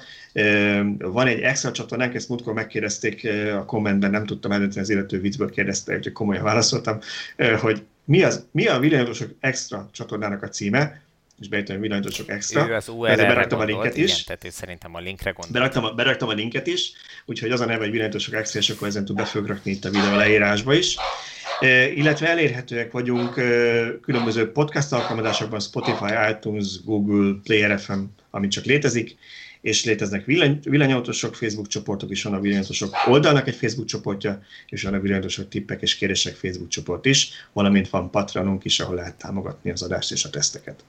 Van 0.97 1.27
egy 1.27 1.39
extra 1.39 1.71
csatornánk, 1.71 2.15
ezt 2.15 2.29
múltkor 2.29 2.53
megkérdezték 2.53 3.27
a 3.55 3.65
kommentben, 3.65 4.11
nem 4.11 4.25
tudtam 4.25 4.51
eldönteni, 4.51 4.81
az 4.81 4.89
illető 4.89 5.19
viccből 5.21 5.49
kérdezte, 5.49 5.95
úgyhogy 5.95 6.13
komolyan 6.13 6.43
válaszoltam, 6.43 6.99
hogy 7.59 7.83
mi, 8.05 8.23
az, 8.23 8.45
mi 8.51 8.67
a 8.67 8.79
villanyautósok 8.79 9.29
extra 9.39 9.89
csatornának 9.91 10.43
a 10.43 10.47
címe, 10.47 11.01
és 11.39 11.47
beírtam, 11.47 11.75
hogy 11.75 11.83
villanyautósok 11.83 12.29
extra. 12.29 12.69
Ő 12.69 12.73
az 12.73 12.87
URL-re 12.87 13.27
beraktam 13.27 13.59
a 13.59 13.63
linket 13.63 13.97
is. 13.97 14.11
Igen, 14.11 14.23
tehát 14.25 14.55
szerintem 14.55 14.95
a 14.95 14.99
linkre 14.99 15.31
gondolt. 15.31 15.51
Beraktam, 15.51 15.83
a, 15.83 15.91
beraktam 15.91 16.29
a 16.29 16.33
linket 16.33 16.67
is, 16.67 16.91
úgyhogy 17.25 17.51
az 17.51 17.61
a 17.61 17.65
neve, 17.65 17.79
hogy 17.79 17.91
villanyautósok 17.91 18.33
extra, 18.33 18.59
és 18.59 18.69
akkor 18.69 18.87
ezen 18.87 19.05
tud 19.05 19.15
be 19.15 19.29
rakni 19.33 19.71
itt 19.71 19.85
a 19.85 19.89
videó 19.89 20.15
leírásba 20.15 20.73
is 20.73 20.95
illetve 21.95 22.27
elérhetőek 22.27 22.91
vagyunk 22.91 23.33
különböző 24.01 24.51
podcast 24.51 24.93
alkalmazásokban, 24.93 25.59
Spotify, 25.59 26.13
iTunes, 26.31 26.83
Google, 26.83 27.39
Player 27.43 27.79
FM, 27.79 27.99
amit 28.29 28.51
csak 28.51 28.63
létezik, 28.63 29.17
és 29.61 29.85
léteznek 29.85 30.25
villany, 30.25 30.59
villanyautósok 30.63 31.35
Facebook 31.35 31.67
csoportok 31.67 32.09
is, 32.11 32.23
van 32.23 32.33
a 32.33 32.39
villanyautósok 32.39 32.95
oldalnak 33.07 33.47
egy 33.47 33.55
Facebook 33.55 33.87
csoportja, 33.87 34.41
és 34.67 34.83
van 34.83 34.93
a 34.93 34.99
villanyautósok 34.99 35.49
tippek 35.49 35.81
és 35.81 35.95
kérések 35.95 36.35
Facebook 36.35 36.69
csoport 36.69 37.05
is, 37.05 37.29
valamint 37.53 37.89
van 37.89 38.11
Patreonunk 38.11 38.65
is, 38.65 38.79
ahol 38.79 38.95
lehet 38.95 39.15
támogatni 39.15 39.71
az 39.71 39.81
adást 39.81 40.11
és 40.11 40.23
a 40.23 40.29
teszteket. 40.29 40.83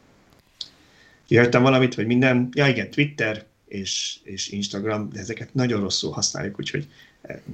Kihagytam 1.27 1.63
valamit, 1.63 1.95
vagy 1.95 2.07
minden? 2.07 2.49
Ja 2.53 2.67
igen, 2.67 2.91
Twitter 2.91 3.45
és, 3.69 4.17
és 4.23 4.49
Instagram, 4.49 5.11
de 5.13 5.21
ezeket 5.21 5.55
nagyon 5.55 5.81
rosszul 5.81 6.13
használjuk, 6.13 6.59
úgyhogy 6.59 6.87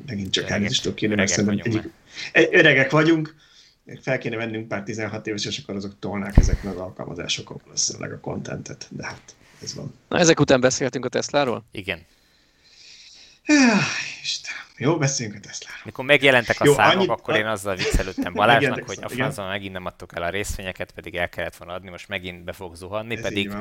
megint 0.06 0.32
csak 0.32 0.50
elnézést 0.50 0.94
kérni, 0.94 1.14
mert 1.14 1.28
szerintem 1.28 1.72
egyik, 1.72 1.90
öregek 2.50 2.90
vagyunk, 2.90 3.34
fel 4.00 4.18
kéne 4.18 4.36
vennünk 4.36 4.68
pár 4.68 4.82
16 4.82 5.26
éves, 5.26 5.44
és 5.44 5.58
akkor 5.58 5.74
azok 5.74 5.98
tolnák 5.98 6.36
ezeknek 6.36 6.72
az 6.72 6.78
alkalmazásokon 6.80 7.60
valószínűleg 7.64 8.12
a 8.12 8.20
kontentet, 8.20 8.86
de 8.90 9.06
hát 9.06 9.34
ez 9.62 9.74
van. 9.74 9.94
Na, 10.08 10.18
ezek 10.18 10.40
után 10.40 10.60
beszéltünk 10.60 11.04
a 11.04 11.08
Tesláról? 11.08 11.64
Igen. 11.70 12.06
Istenem, 14.22 14.62
jó, 14.76 14.98
beszéljünk 14.98 15.38
a 15.38 15.46
Tesláról. 15.46 15.80
Mikor 15.84 16.04
megjelentek 16.04 16.60
a 16.60 16.64
jó, 16.64 16.72
számok, 16.72 16.94
annyit, 16.94 17.08
akkor 17.08 17.36
én 17.36 17.46
azzal 17.46 17.76
viccelődtem 17.76 18.32
Balázsnak, 18.42 18.82
hogy 18.86 18.98
a 19.02 19.08
francban 19.08 19.48
megint 19.48 19.72
nem 19.72 19.84
adtok 19.84 20.16
el 20.16 20.22
a 20.22 20.28
részvényeket, 20.28 20.92
pedig 20.92 21.14
el 21.14 21.28
kellett 21.28 21.56
volna 21.56 21.74
adni, 21.74 21.90
most 21.90 22.08
megint 22.08 22.44
be 22.44 22.52
fog 22.52 22.74
zuhanni, 22.74 23.16
Ez 23.16 23.22
pedig 23.22 23.52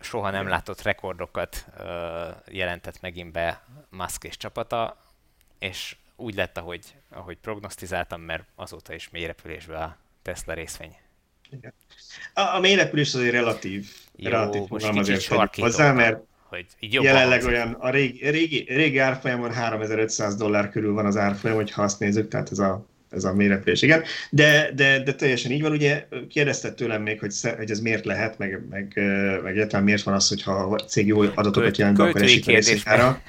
soha 0.00 0.30
nem 0.30 0.48
látott 0.48 0.82
rekordokat 0.82 1.66
uh, 1.78 1.84
jelentett 2.46 3.00
megint 3.00 3.32
be 3.32 3.64
Musk 3.90 4.24
és 4.24 4.36
csapata 4.36 5.02
és 5.64 5.96
úgy 6.16 6.34
lett, 6.34 6.58
ahogy, 6.58 6.80
ahogy 7.10 7.36
prognosztizáltam, 7.36 8.20
mert 8.20 8.44
azóta 8.54 8.94
is 8.94 9.08
mélyrepülésbe 9.10 9.76
a 9.76 9.96
Tesla 10.22 10.54
részvény. 10.54 10.96
Igen. 11.50 11.72
A, 12.34 12.40
a 12.40 12.60
mélyrepülés 12.60 13.14
azért 13.14 13.32
relatív, 13.32 13.86
Jó, 14.16 14.30
relatív 14.30 14.62
most 14.68 14.86
azért 14.86 15.24
hozzá, 15.56 15.92
mert 15.92 16.22
hogy 16.48 16.66
így 16.80 16.92
jelenleg 16.92 17.42
hangzik. 17.42 17.48
olyan, 17.48 17.72
a 17.72 17.90
régi, 17.90 18.30
régi, 18.30 18.64
régi 18.68 18.98
árfolyamon 18.98 19.52
3500 19.52 20.36
dollár 20.36 20.70
körül 20.70 20.92
van 20.92 21.06
az 21.06 21.16
árfolyam, 21.16 21.56
hogyha 21.56 21.82
azt 21.82 21.98
nézzük, 21.98 22.28
tehát 22.28 22.50
ez 22.50 22.58
a, 22.58 22.86
ez 23.10 23.24
a 23.24 23.34
mélyrepülés, 23.34 23.82
igen. 23.82 24.02
De, 24.30 24.70
de, 24.74 25.02
de 25.02 25.14
teljesen 25.14 25.50
így 25.50 25.62
van, 25.62 25.72
ugye 25.72 26.06
kérdezte 26.28 26.72
tőlem 26.72 27.02
még, 27.02 27.20
hogy, 27.20 27.34
hogy 27.56 27.70
ez 27.70 27.80
miért 27.80 28.04
lehet, 28.04 28.38
meg, 28.38 28.66
meg, 28.70 28.92
meg 29.42 29.52
egyáltalán 29.52 29.84
miért 29.84 30.02
van 30.02 30.14
az, 30.14 30.28
hogyha 30.28 30.52
a 30.52 30.78
cég 30.78 31.06
jó 31.06 31.20
adatokat 31.20 31.76
jelent 31.76 31.98
akkor 31.98 32.22
esik 32.22 32.48
a 32.84 33.20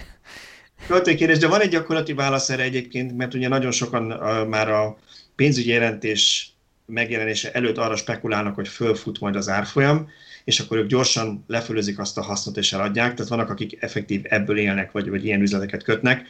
Költői 0.88 1.16
kérdés, 1.16 1.38
de 1.38 1.48
van 1.48 1.62
egy 1.62 1.70
gyakorlati 1.70 2.14
válasz 2.14 2.50
erre 2.50 2.64
egyébként, 2.64 3.18
mert 3.18 3.34
ugye 3.34 3.48
nagyon 3.48 3.72
sokan 3.72 4.12
uh, 4.12 4.48
már 4.48 4.70
a 4.70 4.98
pénzügyi 5.36 5.70
jelentés 5.70 6.50
megjelenése 6.86 7.52
előtt 7.52 7.78
arra 7.78 7.96
spekulálnak, 7.96 8.56
hogy 8.56 8.68
fölfut 8.68 9.20
majd 9.20 9.36
az 9.36 9.50
árfolyam, 9.50 10.10
és 10.44 10.60
akkor 10.60 10.78
ők 10.78 10.88
gyorsan 10.88 11.44
lefölözik 11.48 12.00
azt 12.00 12.18
a 12.18 12.22
hasznot 12.22 12.58
és 12.58 12.74
eladják, 12.74 13.14
tehát 13.14 13.32
vannak, 13.32 13.50
akik 13.50 13.78
effektív 13.80 14.22
ebből 14.24 14.58
élnek, 14.58 14.92
vagy, 14.92 15.10
vagy 15.10 15.26
ilyen 15.26 15.42
üzleteket 15.42 15.84
kötnek, 15.84 16.26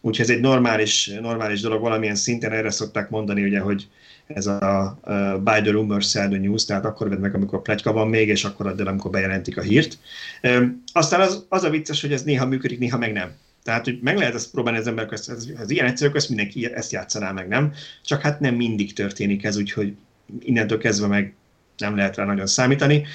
úgyhogy 0.00 0.24
ez 0.24 0.30
egy 0.30 0.40
normális, 0.40 1.10
normális 1.20 1.60
dolog, 1.60 1.80
valamilyen 1.80 2.14
szinten 2.14 2.52
erre 2.52 2.70
szokták 2.70 3.10
mondani, 3.10 3.42
ugye, 3.44 3.60
hogy 3.60 3.88
ez 4.26 4.46
a 4.46 4.98
uh, 5.04 5.40
buy 5.40 5.60
the 5.60 5.70
rumor, 5.70 6.02
sell 6.02 6.28
the 6.28 6.38
news, 6.38 6.64
tehát 6.64 6.84
akkor 6.84 7.08
vedd 7.08 7.18
meg, 7.18 7.34
amikor 7.34 7.62
pletyka 7.62 7.92
van 7.92 8.08
még, 8.08 8.28
és 8.28 8.44
akkor 8.44 8.66
add 8.66 8.80
el, 8.80 8.86
amikor 8.86 9.10
bejelentik 9.10 9.56
a 9.56 9.62
hírt. 9.62 9.98
Um, 10.42 10.82
aztán 10.92 11.20
az, 11.20 11.46
az 11.48 11.62
a 11.62 11.70
vicces, 11.70 12.00
hogy 12.00 12.12
ez 12.12 12.22
néha 12.22 12.46
működik, 12.46 12.78
néha 12.78 12.98
meg 12.98 13.12
nem. 13.12 13.32
Tehát, 13.62 13.84
hogy 13.84 13.98
meg 14.02 14.16
lehet 14.16 14.34
ezt 14.34 14.50
próbálni 14.50 14.78
az 14.78 14.86
emberek, 14.86 15.12
ez, 15.12 15.28
ez, 15.28 15.46
ez 15.58 15.70
ilyen 15.70 15.86
egyszerű, 15.86 16.10
ezt 16.14 16.28
mindenki 16.28 16.72
ezt 16.72 16.92
játszaná 16.92 17.32
meg, 17.32 17.48
nem? 17.48 17.72
Csak 18.04 18.20
hát 18.20 18.40
nem 18.40 18.54
mindig 18.54 18.92
történik 18.92 19.44
ez, 19.44 19.56
úgyhogy 19.56 19.94
innentől 20.38 20.78
kezdve 20.78 21.06
meg 21.06 21.34
nem 21.76 21.96
lehet 21.96 22.16
rá 22.16 22.24
nagyon 22.24 22.46
számítani. 22.46 23.06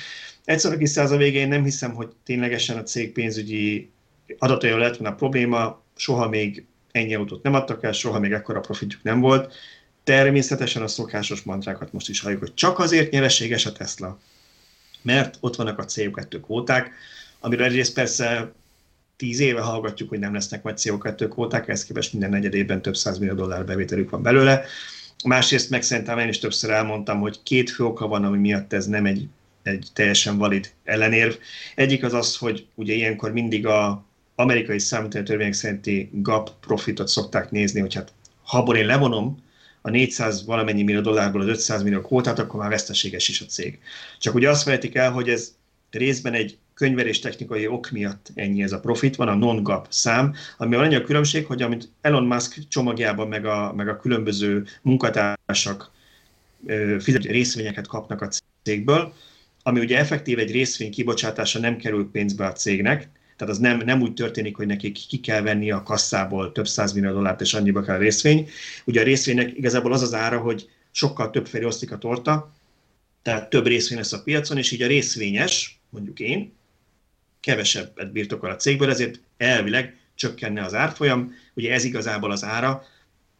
Egyszer 0.45 0.73
a 0.73 0.77
kis 0.77 0.97
a 0.97 1.17
végén 1.17 1.47
nem 1.47 1.63
hiszem, 1.63 1.93
hogy 1.93 2.09
ténylegesen 2.23 2.77
a 2.77 2.83
cég 2.83 3.11
pénzügyi 3.11 3.89
adatai 4.37 4.71
lett 4.71 4.97
volna 4.97 5.15
probléma, 5.15 5.81
soha 5.95 6.29
még 6.29 6.65
ennyi 6.91 7.15
autót 7.15 7.43
nem 7.43 7.53
adtak 7.53 7.83
el, 7.83 7.91
soha 7.91 8.19
még 8.19 8.31
ekkora 8.31 8.59
profitjuk 8.59 9.03
nem 9.03 9.19
volt. 9.19 9.53
Természetesen 10.03 10.81
a 10.81 10.87
szokásos 10.87 11.41
mantrákat 11.41 11.93
most 11.93 12.09
is 12.09 12.21
halljuk, 12.21 12.39
hogy 12.39 12.53
csak 12.53 12.79
azért 12.79 13.11
nyereséges 13.11 13.65
a 13.65 13.71
Tesla, 13.71 14.19
mert 15.01 15.37
ott 15.39 15.55
vannak 15.55 15.79
a 15.79 15.85
CO2 15.85 16.39
kvóták, 16.41 16.91
amiről 17.39 17.65
egyrészt 17.65 17.93
persze 17.93 18.51
tíz 19.17 19.39
éve 19.39 19.61
hallgatjuk, 19.61 20.09
hogy 20.09 20.19
nem 20.19 20.33
lesznek 20.33 20.63
majd 20.63 20.77
CO2 20.79 21.27
kvóták, 21.29 21.67
ehhez 21.67 21.85
képest 21.85 22.11
minden 22.11 22.29
negyed 22.29 22.53
évben 22.53 22.81
több 22.81 22.95
millió 23.19 23.33
dollár 23.33 23.65
bevételük 23.65 24.09
van 24.09 24.21
belőle. 24.21 24.65
Másrészt 25.25 25.69
meg 25.69 25.81
szerintem 25.81 26.19
én 26.19 26.27
is 26.27 26.39
többször 26.39 26.69
elmondtam, 26.69 27.19
hogy 27.19 27.43
két 27.43 27.69
fő 27.69 27.83
oka 27.83 28.07
van, 28.07 28.23
ami 28.23 28.37
miatt 28.37 28.73
ez 28.73 28.85
nem 28.85 29.05
egy, 29.05 29.27
egy 29.63 29.87
teljesen 29.93 30.37
valid 30.37 30.71
ellenérv. 30.83 31.33
Egyik 31.75 32.03
az 32.03 32.13
az, 32.13 32.37
hogy 32.37 32.65
ugye 32.75 32.93
ilyenkor 32.93 33.31
mindig 33.31 33.67
a 33.67 34.05
amerikai 34.35 34.79
törvények 35.09 35.53
szerinti 35.53 36.09
gap 36.13 36.51
profitot 36.59 37.07
szokták 37.07 37.51
nézni, 37.51 37.79
hogy 37.79 37.93
hát 37.93 38.13
ha 38.43 38.57
abból 38.57 38.77
én 38.77 38.85
levonom 38.85 39.43
a 39.81 39.89
400 39.89 40.45
valamennyi 40.45 40.83
millió 40.83 41.01
dollárból 41.01 41.41
az 41.41 41.47
500 41.47 41.83
millió 41.83 42.01
kvótát, 42.01 42.39
akkor 42.39 42.59
már 42.59 42.69
veszteséges 42.69 43.29
is 43.29 43.41
a 43.41 43.45
cég. 43.45 43.79
Csak 44.19 44.35
ugye 44.35 44.49
azt 44.49 44.63
felejtik 44.63 44.95
el, 44.95 45.11
hogy 45.11 45.29
ez 45.29 45.55
részben 45.91 46.33
egy 46.33 46.57
könyvelés 46.75 47.19
technikai 47.19 47.67
ok 47.67 47.89
miatt 47.89 48.31
ennyi 48.35 48.63
ez 48.63 48.71
a 48.71 48.79
profit, 48.79 49.15
van 49.15 49.27
a 49.27 49.35
non-gap 49.35 49.87
szám, 49.89 50.33
ami 50.57 50.75
annyi 50.75 50.95
a 50.95 51.03
különbség, 51.03 51.45
hogy 51.45 51.61
amit 51.61 51.89
Elon 52.01 52.23
Musk 52.25 52.67
csomagjában 52.67 53.27
meg 53.27 53.45
a, 53.45 53.73
meg 53.73 53.87
a 53.87 53.97
különböző 53.97 54.65
munkatársak 54.81 55.91
fizető 56.99 57.31
részvényeket 57.31 57.87
kapnak 57.87 58.21
a 58.21 58.29
cégből, 58.63 59.13
ami 59.63 59.79
ugye 59.79 59.97
effektív 59.97 60.39
egy 60.39 60.51
részvény 60.51 60.91
kibocsátása 60.91 61.59
nem 61.59 61.77
kerül 61.77 62.09
pénzbe 62.11 62.45
a 62.45 62.51
cégnek, 62.51 63.09
tehát 63.37 63.53
az 63.53 63.59
nem, 63.59 63.77
nem 63.77 64.01
úgy 64.01 64.13
történik, 64.13 64.55
hogy 64.55 64.67
nekik 64.67 64.97
ki 65.07 65.19
kell 65.19 65.41
venni 65.41 65.71
a 65.71 65.83
kasszából 65.83 66.51
több 66.51 66.65
millió 66.93 67.11
dollárt, 67.11 67.41
és 67.41 67.53
annyiba 67.53 67.81
kell 67.81 67.95
a 67.95 67.99
részvény. 67.99 68.49
Ugye 68.85 69.01
a 69.01 69.03
részvénynek 69.03 69.57
igazából 69.57 69.93
az 69.93 70.01
az 70.01 70.13
ára, 70.13 70.39
hogy 70.39 70.69
sokkal 70.91 71.29
több 71.29 71.47
felé 71.47 71.63
osztik 71.63 71.91
a 71.91 71.97
torta, 71.97 72.53
tehát 73.21 73.49
több 73.49 73.67
részvény 73.67 73.97
lesz 73.97 74.13
a 74.13 74.23
piacon, 74.23 74.57
és 74.57 74.71
így 74.71 74.81
a 74.81 74.87
részvényes, 74.87 75.79
mondjuk 75.89 76.19
én, 76.19 76.53
kevesebbet 77.45 78.11
birtokol 78.11 78.49
a 78.49 78.55
cégből, 78.55 78.89
ezért 78.89 79.19
elvileg 79.37 79.97
csökkenne 80.15 80.63
az 80.63 80.73
árfolyam. 80.73 81.33
Ugye 81.53 81.73
ez 81.73 81.83
igazából 81.83 82.31
az 82.31 82.43
ára, 82.43 82.83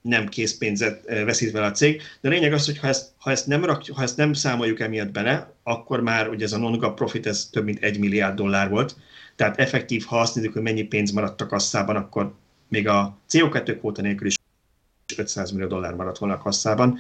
nem 0.02 0.28
készpénzet 0.28 1.06
veszít 1.06 1.52
vele 1.52 1.66
a 1.66 1.72
cég. 1.72 2.02
De 2.22 2.28
a 2.28 2.32
lényeg 2.32 2.54
az, 2.54 2.66
hogy 2.66 2.78
ha 2.78 2.88
ezt, 2.88 3.12
ha 3.18 3.32
ezt, 3.32 3.48
nem, 3.48 3.66
rak, 3.66 3.84
ha 3.94 4.02
ezt 4.02 4.18
nem 4.18 4.34
számoljuk 4.34 4.80
emiatt 4.80 5.12
bele, 5.12 5.54
akkor 5.64 6.02
már 6.02 6.30
ugye 6.30 6.46
ez 6.46 6.54
a 6.54 6.58
non 6.58 6.96
profit 6.96 7.26
ez 7.26 7.50
több 7.52 7.64
mint 7.64 7.84
egy 7.84 8.00
milliárd 8.00 8.36
dollár 8.36 8.70
volt. 8.70 8.96
Tehát 9.36 9.60
effektív, 9.60 10.04
ha 10.04 10.20
azt 10.20 10.36
nézzük, 10.36 10.54
hogy 10.54 10.62
mennyi 10.62 10.84
pénz 10.84 11.12
maradt 11.12 11.42
a 11.42 11.48
kasszában, 11.48 11.96
akkor 11.96 12.34
még 12.68 12.88
a 12.88 13.18
CO2 13.30 13.76
kvóta 13.80 14.02
nélkül 14.02 14.28
is 14.28 14.36
500 15.18 15.52
millió 15.52 15.68
dollár 15.68 15.94
maradt 15.94 16.18
volna 16.18 16.36
a 16.36 16.38
kasszában. 16.38 16.98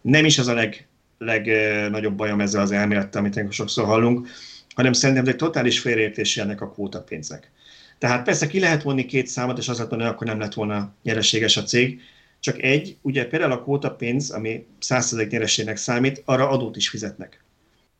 Nem 0.00 0.24
is 0.24 0.38
az 0.38 0.46
a 0.46 0.54
leg, 0.54 0.86
legnagyobb 1.18 2.14
bajom 2.14 2.40
ezzel 2.40 2.60
az 2.60 2.70
elmélettel, 2.70 3.20
amit 3.20 3.52
sokszor 3.52 3.84
hallunk, 3.84 4.28
hanem 4.74 4.92
szerintem 4.92 5.24
ez 5.24 5.30
egy 5.30 5.36
totális 5.36 5.80
félreértés 5.80 6.36
ennek 6.36 6.60
a 6.60 6.70
kvótapénznek. 6.70 7.50
Tehát 7.98 8.24
persze 8.24 8.46
ki 8.46 8.60
lehet 8.60 8.82
vonni 8.82 9.04
két 9.04 9.26
számot, 9.26 9.58
és 9.58 9.68
az 9.68 9.78
lett 9.78 9.88
volna, 9.88 10.08
akkor 10.08 10.26
nem 10.26 10.38
lett 10.38 10.54
volna 10.54 10.94
nyereséges 11.02 11.56
a 11.56 11.62
cég, 11.62 12.00
csak 12.40 12.62
egy, 12.62 12.96
ugye 13.02 13.26
például 13.26 13.52
a 13.52 13.62
kvótapénz, 13.62 14.30
ami 14.30 14.66
100% 14.80 15.30
nyereségnek 15.30 15.76
számít, 15.76 16.22
arra 16.24 16.48
adót 16.48 16.76
is 16.76 16.88
fizetnek. 16.88 17.42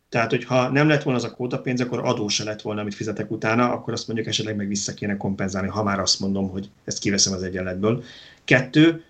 Tehát, 0.09 0.31
hogyha 0.31 0.69
nem 0.69 0.89
lett 0.89 1.03
volna 1.03 1.19
az 1.19 1.25
a 1.25 1.33
kvótapénz, 1.35 1.81
akkor 1.81 1.99
adó 1.99 2.29
se 2.29 2.45
lett 2.45 2.63
volna, 2.63 2.81
amit 2.81 2.95
fizetek 2.95 3.31
utána, 3.31 3.73
akkor 3.73 3.93
azt 3.93 4.07
mondjuk 4.07 4.29
esetleg 4.29 4.57
meg 4.57 4.69
vissza 4.69 4.95
kéne 4.95 5.17
kompenzálni, 5.17 5.69
ha 5.69 5.83
már 5.83 6.01
azt 6.01 6.21
mondom, 6.21 6.51
hogy 6.51 6.71
ezt 6.85 6.99
kiveszem 6.99 7.33
az 7.33 7.43
egyenletből. 7.43 8.05
Kettő, 8.45 9.05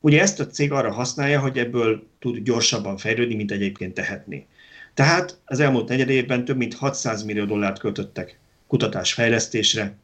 ugye 0.00 0.20
ezt 0.20 0.40
a 0.40 0.46
cég 0.46 0.72
arra 0.72 0.92
használja, 0.92 1.40
hogy 1.40 1.58
ebből 1.58 2.06
tud 2.18 2.38
gyorsabban 2.38 2.96
fejlődni, 2.96 3.34
mint 3.34 3.50
egyébként 3.50 3.94
tehetni. 3.94 4.46
Tehát 4.94 5.38
az 5.44 5.60
elmúlt 5.60 5.88
negyed 5.88 6.08
évben 6.08 6.44
több 6.44 6.56
mint 6.56 6.74
600 6.74 7.22
millió 7.22 7.44
dollárt 7.44 7.78
költöttek 7.78 8.38
kutatásfejlesztésre, 8.66 9.96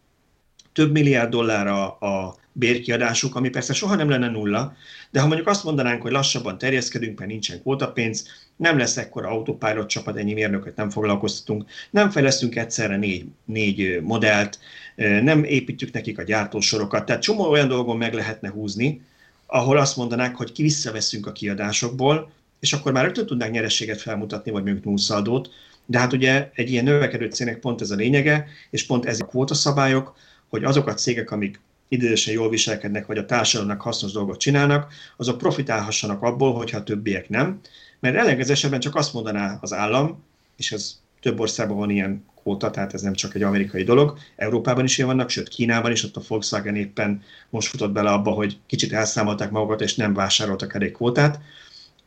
több 0.72 0.93
milliárd 0.93 1.30
dollárra 1.30 1.91
a 1.91 2.36
bérkiadásuk, 2.53 3.34
ami 3.34 3.49
persze 3.49 3.72
soha 3.72 3.95
nem 3.95 4.09
lenne 4.09 4.28
nulla, 4.28 4.76
de 5.11 5.20
ha 5.20 5.26
mondjuk 5.26 5.49
azt 5.49 5.64
mondanánk, 5.64 6.03
hogy 6.03 6.12
lassabban 6.12 6.59
terjeszkedünk, 6.59 7.18
mert 7.18 7.30
nincsen 7.30 7.61
kvótapénz, 7.61 8.26
nem 8.57 8.78
lesz 8.78 8.97
ekkora 8.97 9.28
autopilot 9.28 9.89
csapat, 9.89 10.16
ennyi 10.16 10.32
mérnököt 10.32 10.76
nem 10.76 10.91
foglalkoztatunk, 10.91 11.64
nem 11.91 12.11
fejlesztünk 12.11 12.57
egyszerre 12.57 12.97
négy, 12.97 13.24
négy 13.45 14.01
modellt, 14.03 14.59
nem 14.97 15.45
építjük 15.45 15.93
nekik 15.93 16.18
a 16.18 16.22
gyártósorokat, 16.22 17.05
tehát 17.05 17.22
csomó 17.22 17.51
olyan 17.51 17.68
dolgon 17.68 17.97
meg 17.97 18.14
lehetne 18.14 18.51
húzni, 18.51 19.03
ahol 19.47 19.76
azt 19.76 19.97
mondanák, 19.97 20.36
hogy 20.36 20.53
ki 20.53 20.62
visszaveszünk 20.62 21.26
a 21.26 21.32
kiadásokból, 21.32 22.30
és 22.61 22.73
akkor 22.73 22.93
már 22.93 23.05
rögtön 23.05 23.27
tudnánk 23.27 23.53
nyerességet 23.53 24.01
felmutatni, 24.01 24.51
vagy 24.51 24.63
mondjuk 24.63 24.85
nullszaldót, 24.85 25.51
de 25.87 25.99
hát 25.99 26.13
ugye 26.13 26.51
egy 26.55 26.71
ilyen 26.71 26.85
növekedő 26.85 27.31
cégnek 27.31 27.59
pont 27.59 27.81
ez 27.81 27.91
a 27.91 27.95
lényege, 27.95 28.47
és 28.71 28.87
pont 28.87 29.05
ez 29.07 29.21
a 29.21 29.25
kvótaszabályok, 29.25 30.17
hogy 30.49 30.65
azok 30.65 30.87
a 30.87 30.95
cégek, 30.95 31.31
amik 31.31 31.61
idősen 31.89 32.35
jól 32.35 32.49
viselkednek, 32.49 33.07
vagy 33.07 33.19
a 33.19 33.27
társadalomnak 33.27 33.81
hasznos 33.81 34.13
dolgot 34.13 34.39
csinálnak, 34.39 34.93
azok 35.17 35.39
profitálhassanak 35.39 36.23
abból, 36.23 36.55
hogyha 36.55 36.79
a 36.79 36.83
többiek 36.83 37.29
nem. 37.29 37.61
Mert 38.01 38.17
ellenkező 38.17 38.53
esetben 38.53 38.81
csak 38.81 38.95
azt 38.95 39.13
mondaná 39.13 39.59
az 39.61 39.73
állam, 39.73 40.23
és 40.57 40.73
ez 40.73 41.01
több 41.21 41.41
országban 41.41 41.77
van 41.77 41.91
ilyen 41.91 42.25
kvóta, 42.41 42.71
tehát 42.71 42.95
ez 42.95 43.03
nem 43.03 43.13
csak 43.13 43.35
egy 43.35 43.43
amerikai 43.43 43.83
dolog, 43.83 44.19
Európában 44.37 44.85
is 44.85 44.97
ilyen 44.97 45.11
vannak, 45.11 45.31
sőt 45.31 45.49
Kínában 45.49 45.93
is, 45.93 46.05
ott 46.05 46.17
a 46.17 46.23
Volkswagen 46.29 46.77
éppen 46.77 47.23
most 47.51 47.69
futott 47.69 47.93
bele 47.93 48.11
abba, 48.11 48.31
hogy 48.31 48.59
kicsit 48.67 48.93
elszámolták 48.93 49.51
magukat, 49.51 49.81
és 49.81 49.95
nem 49.95 50.15
vásároltak 50.15 50.75
elég 50.75 50.93
kvótát, 50.93 51.41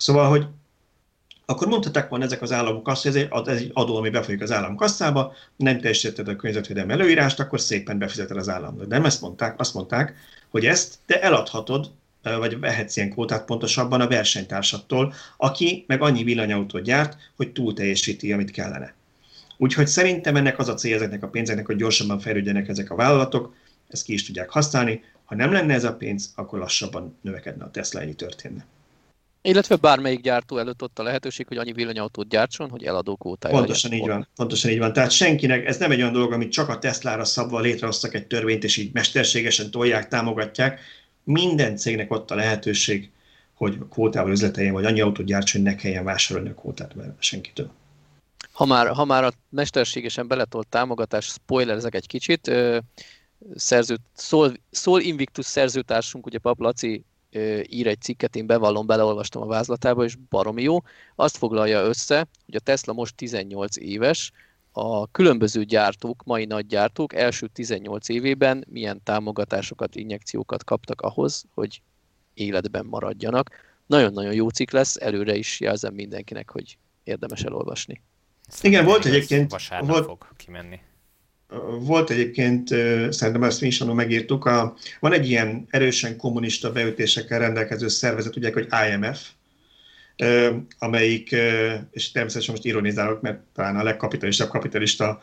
Szóval, 0.02 0.30
hogy 0.30 0.45
akkor 1.45 1.68
mondhatták 1.68 2.10
volna 2.10 2.26
ezek 2.26 2.41
az 2.41 2.52
államok 2.52 2.88
azt, 2.88 3.02
hogy 3.02 3.16
ez 3.16 3.18
egy, 3.18 3.47
ez 3.47 3.58
egy 3.58 3.72
adó, 3.74 3.95
ami 3.95 4.10
befolyik 4.10 4.41
az 4.41 4.52
állam 4.52 4.76
kasszába, 4.76 5.34
nem 5.56 5.80
teljesítetted 5.80 6.28
a 6.28 6.36
környezetvédelmi 6.36 6.91
előírást, 6.91 7.39
akkor 7.39 7.62
szépen 7.62 7.97
befizeted 7.97 8.38
az 8.38 8.49
államnak. 8.49 8.88
De 8.88 8.95
nem 8.95 9.06
ezt 9.06 9.22
mondták, 9.22 9.60
azt 9.60 9.74
mondták, 9.74 10.16
hogy 10.49 10.66
ezt 10.66 10.97
te 11.06 11.22
eladhatod, 11.22 11.91
vagy 12.24 12.60
vehetsz 12.60 12.97
ilyen 12.97 13.10
kvótát 13.10 13.45
pontosabban 13.45 14.02
a 14.02 14.07
versenytársattól, 14.07 15.14
aki 15.38 15.84
meg 15.88 16.02
annyi 16.02 16.23
villanyautót 16.23 16.84
gyárt, 16.84 17.18
hogy 17.36 17.52
túl 17.52 17.73
teljesíti, 17.73 18.34
amit 18.34 18.52
kellene. 18.52 18.94
Úgyhogy 19.57 19.88
szerintem 19.88 20.36
ennek 20.36 20.60
az 20.60 20.68
a 20.68 20.73
cél 20.73 20.95
ezeknek 20.95 21.23
a 21.23 21.28
pénzeknek, 21.28 21.65
hogy 21.65 21.76
gyorsabban 21.76 22.19
fejlődjenek 22.19 22.68
ezek 22.68 22.91
a 22.91 22.95
vállalatok, 22.95 23.56
ezt 23.88 24.03
ki 24.03 24.14
is 24.14 24.26
tudják 24.26 24.49
használni. 24.49 25.03
Ha 25.26 25.36
nem 25.36 25.52
lenne 25.52 25.73
ez 25.73 25.84
a 25.84 25.95
pénz, 25.95 26.34
akkor 26.36 26.60
lassabban 26.60 27.18
növekedne 27.22 27.64
a 27.64 27.72
Tesla, 27.72 28.02
ennyi 28.02 28.14
történne. 28.14 28.65
Illetve 29.43 29.76
bármelyik 29.76 30.22
gyártó 30.22 30.57
előtt 30.57 30.84
ott 30.84 30.99
a 30.99 31.03
lehetőség, 31.03 31.47
hogy 31.47 31.57
annyi 31.57 31.72
villanyautót 31.72 32.27
gyártson, 32.27 32.69
hogy 32.69 32.84
eladó 32.84 33.15
kvótája 33.15 33.55
Pontosan 33.55 33.93
így 33.93 34.07
van. 34.07 34.27
Pontosan 34.35 34.72
így 34.72 34.80
van. 34.80 34.93
Tehát 34.93 35.11
senkinek, 35.11 35.65
ez 35.65 35.77
nem 35.77 35.91
egy 35.91 36.01
olyan 36.01 36.13
dolog, 36.13 36.31
amit 36.31 36.51
csak 36.51 36.69
a 36.69 36.80
Tesla-ra 36.80 37.26
szabva 37.26 37.59
létrehoztak 37.59 38.13
egy 38.13 38.27
törvényt, 38.27 38.63
és 38.63 38.77
így 38.77 38.93
mesterségesen 38.93 39.72
tolják, 39.72 40.07
támogatják. 40.07 40.80
Minden 41.23 41.76
cégnek 41.76 42.11
ott 42.11 42.31
a 42.31 42.35
lehetőség, 42.35 43.11
hogy 43.53 43.77
kvótával 43.89 44.31
üzleteljen, 44.31 44.73
vagy 44.73 44.85
annyi 44.85 45.01
autót 45.01 45.26
gyártson, 45.26 45.61
hogy 45.61 45.72
ne 45.72 45.77
kelljen 45.77 46.03
vásárolni 46.03 46.49
a 46.49 46.53
kvótát 46.53 46.95
mert 46.95 47.22
senkitől. 47.23 47.72
Ha 48.51 48.65
már, 48.65 48.88
ha 48.88 49.05
már 49.05 49.23
a 49.23 49.31
mesterségesen 49.49 50.27
beletolt 50.27 50.68
támogatás, 50.68 51.26
spoilerezek 51.26 51.95
egy 51.95 52.07
kicsit, 52.07 52.51
szerzőt, 53.55 54.01
Szól, 54.13 54.53
Szól 54.72 55.01
Invictus 55.01 55.45
szerzőtársunk, 55.45 56.26
ugye 56.26 56.38
Pap 56.38 56.59
Laci 56.59 57.03
ír 57.70 57.88
egy 57.88 58.02
cikket, 58.02 58.36
én 58.36 58.45
bevallom, 58.45 58.86
beleolvastam 58.86 59.41
a 59.41 59.45
vázlatába, 59.45 60.03
és 60.03 60.16
baromi 60.30 60.62
jó. 60.62 60.78
Azt 61.16 61.38
foglalja 61.38 61.82
össze, 61.82 62.28
hogy 62.45 62.56
a 62.56 62.60
Tesla 62.60 62.94
most 62.94 63.16
18 63.16 63.78
éves, 63.78 64.32
a 64.72 65.08
különböző 65.08 65.64
gyártók, 65.64 66.24
mai 66.24 66.45
nagy 66.45 66.66
gyártók 66.66 67.14
első 67.14 67.48
18 67.48 68.10
évében 68.10 68.66
milyen 68.70 69.02
támogatásokat, 69.03 69.95
injekciókat 69.95 70.64
kaptak 70.64 71.02
ahhoz, 71.02 71.44
hogy 71.53 71.82
életben 72.34 72.86
maradjanak. 72.86 73.49
Nagyon-nagyon 73.86 74.34
jó 74.34 74.49
cikk 74.49 74.72
lesz, 74.72 74.95
előre 74.95 75.36
is 75.36 75.60
jelzem 75.60 75.94
mindenkinek, 75.94 76.49
hogy 76.52 76.78
érdemes 77.03 77.44
elolvasni. 77.44 78.02
Szerintem 78.48 78.82
Igen, 78.82 78.86
volt 78.94 79.06
egyébként- 79.06 79.52
Vasárnap 79.52 79.90
volt- 79.90 80.06
fog 80.06 80.28
kimenni. 80.36 80.80
Volt 81.80 82.10
egyébként, 82.10 82.68
szerintem 83.10 83.44
ezt 83.44 83.61
mi 83.61 83.68
is 83.68 83.82
annól 83.82 83.95
megírtuk, 83.95 84.45
a, 84.45 84.76
van 84.99 85.14
egy 85.14 85.30
ilyen 85.30 85.68
erősen 85.69 86.18
kommunista 86.18 86.72
beütésekkel 86.72 87.40
rendelkező 87.40 87.88
szervezet, 87.88 88.36
ugye, 88.36 88.52
hogy 88.53 88.68
IMF, 88.91 89.30
amelyik, 90.80 91.36
és 91.91 92.11
természetesen 92.11 92.53
most 92.53 92.65
ironizálok, 92.65 93.22
mert 93.22 93.40
talán 93.56 93.76
a 93.76 93.84
legkapitalistább 93.84 94.49
kapitalista 94.49 95.22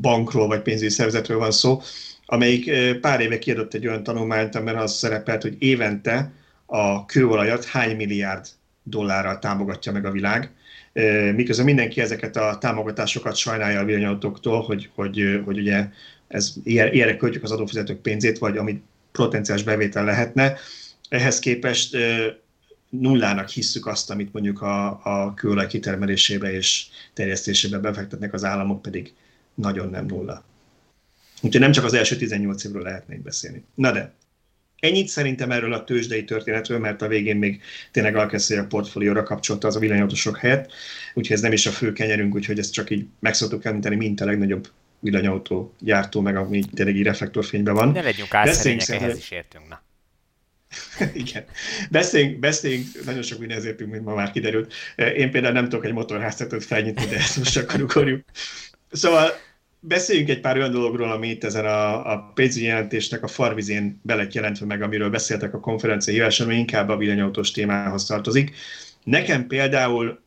bankról 0.00 0.46
vagy 0.46 0.62
pénzügyi 0.62 0.90
szervezetről 0.90 1.38
van 1.38 1.50
szó, 1.50 1.80
amelyik 2.26 2.70
pár 3.00 3.20
éve 3.20 3.38
kiadott 3.38 3.74
egy 3.74 3.86
olyan 3.86 4.02
tanulmányt, 4.02 4.54
amiben 4.54 4.76
az 4.76 4.92
szerepelt, 4.92 5.42
hogy 5.42 5.56
évente 5.58 6.32
a 6.66 7.04
kőolajat 7.04 7.64
hány 7.64 7.96
milliárd 7.96 8.46
dollárral 8.82 9.38
támogatja 9.38 9.92
meg 9.92 10.04
a 10.04 10.10
világ, 10.10 10.50
miközben 11.34 11.64
mindenki 11.64 12.00
ezeket 12.00 12.36
a 12.36 12.58
támogatásokat 12.60 13.36
sajnálja 13.36 13.80
a 13.80 13.84
villanyautóktól, 13.84 14.62
hogy, 14.62 14.90
hogy, 14.94 15.40
hogy 15.44 15.58
ugye 15.58 15.88
ez, 16.28 16.52
ilyen- 16.64 16.92
ilyenre 16.92 17.16
költjük 17.16 17.42
az 17.42 17.50
adófizetők 17.50 18.00
pénzét, 18.00 18.38
vagy 18.38 18.56
amit 18.56 18.82
potenciális 19.12 19.64
bevétel 19.64 20.04
lehetne. 20.04 20.56
Ehhez 21.08 21.38
képest 21.38 21.96
nullának 22.88 23.48
hisszük 23.48 23.86
azt, 23.86 24.10
amit 24.10 24.32
mondjuk 24.32 24.62
a, 24.62 25.00
a 25.04 25.34
kőolaj 25.34 25.66
kitermelésébe 25.66 26.52
és 26.52 26.86
terjesztésébe 27.12 27.78
befektetnek 27.78 28.32
az 28.32 28.44
államok, 28.44 28.82
pedig 28.82 29.12
nagyon 29.54 29.88
nem 29.88 30.06
nulla. 30.06 30.44
Úgyhogy 31.42 31.60
nem 31.60 31.72
csak 31.72 31.84
az 31.84 31.94
első 31.94 32.16
18 32.16 32.64
évről 32.64 32.82
lehetnénk 32.82 33.22
beszélni. 33.22 33.64
Na 33.74 33.92
de, 33.92 34.14
ennyit 34.84 35.08
szerintem 35.08 35.50
erről 35.50 35.72
a 35.72 35.84
tőzsdei 35.84 36.24
történetről, 36.24 36.78
mert 36.78 37.02
a 37.02 37.08
végén 37.08 37.36
még 37.36 37.62
tényleg 37.90 38.16
Alkeszély 38.16 38.58
a 38.58 38.66
portfólióra 38.66 39.22
kapcsolta 39.22 39.66
az 39.66 39.76
a 39.76 39.78
villanyautósok 39.78 40.36
helyett, 40.36 40.72
úgyhogy 41.14 41.36
ez 41.36 41.42
nem 41.42 41.52
is 41.52 41.66
a 41.66 41.70
fő 41.70 41.92
kenyerünk, 41.92 42.34
úgyhogy 42.34 42.58
ezt 42.58 42.72
csak 42.72 42.90
így 42.90 43.06
meg 43.18 43.34
szoktuk 43.34 43.64
említeni, 43.64 43.96
mint 43.96 44.20
a 44.20 44.24
legnagyobb 44.24 44.68
villanyautó 45.00 45.74
gyártó, 45.80 46.20
meg 46.20 46.36
ami 46.36 46.62
tényleg 46.74 46.96
így 46.96 47.02
reflektorfényben 47.02 47.74
van. 47.74 47.88
Ne 47.88 48.02
legyünk 48.02 48.34
álszerények, 48.34 48.88
ehhez 48.88 49.16
is 49.16 49.30
értünk. 49.30 49.68
Na. 49.68 49.82
Igen. 51.22 51.44
Beszéljünk, 51.90 52.38
beszéljünk, 52.38 53.04
nagyon 53.04 53.22
sok 53.22 53.38
mindenhez 53.38 53.66
értünk, 53.66 53.90
mint 53.90 54.04
ma 54.04 54.14
már 54.14 54.30
kiderült. 54.30 54.72
Én 54.96 55.30
például 55.30 55.54
nem 55.54 55.68
tudok 55.68 55.84
egy 55.84 55.92
motorháztetőt 55.92 56.64
felnyitni, 56.64 57.06
de 57.06 57.16
ezt 57.16 57.36
most 57.36 57.56
akkor 57.56 57.82
ugorjuk. 57.82 58.24
Szóval 58.92 59.30
beszéljünk 59.86 60.28
egy 60.28 60.40
pár 60.40 60.56
olyan 60.56 60.70
dologról, 60.70 61.10
ami 61.10 61.28
itt 61.28 61.44
ezen 61.44 61.64
a, 61.64 62.12
a 62.12 62.32
pénzügyi 62.34 62.66
jelentésnek 62.66 63.22
a 63.22 63.26
farvizén 63.26 64.00
be 64.02 64.26
jelentve 64.30 64.66
meg, 64.66 64.82
amiről 64.82 65.10
beszéltek 65.10 65.54
a 65.54 65.60
konferencia 65.60 66.12
híváson, 66.12 66.46
ami 66.46 66.56
inkább 66.56 66.88
a 66.88 66.96
villanyautós 66.96 67.50
témához 67.50 68.04
tartozik. 68.04 68.54
Nekem 69.04 69.46
például 69.46 70.20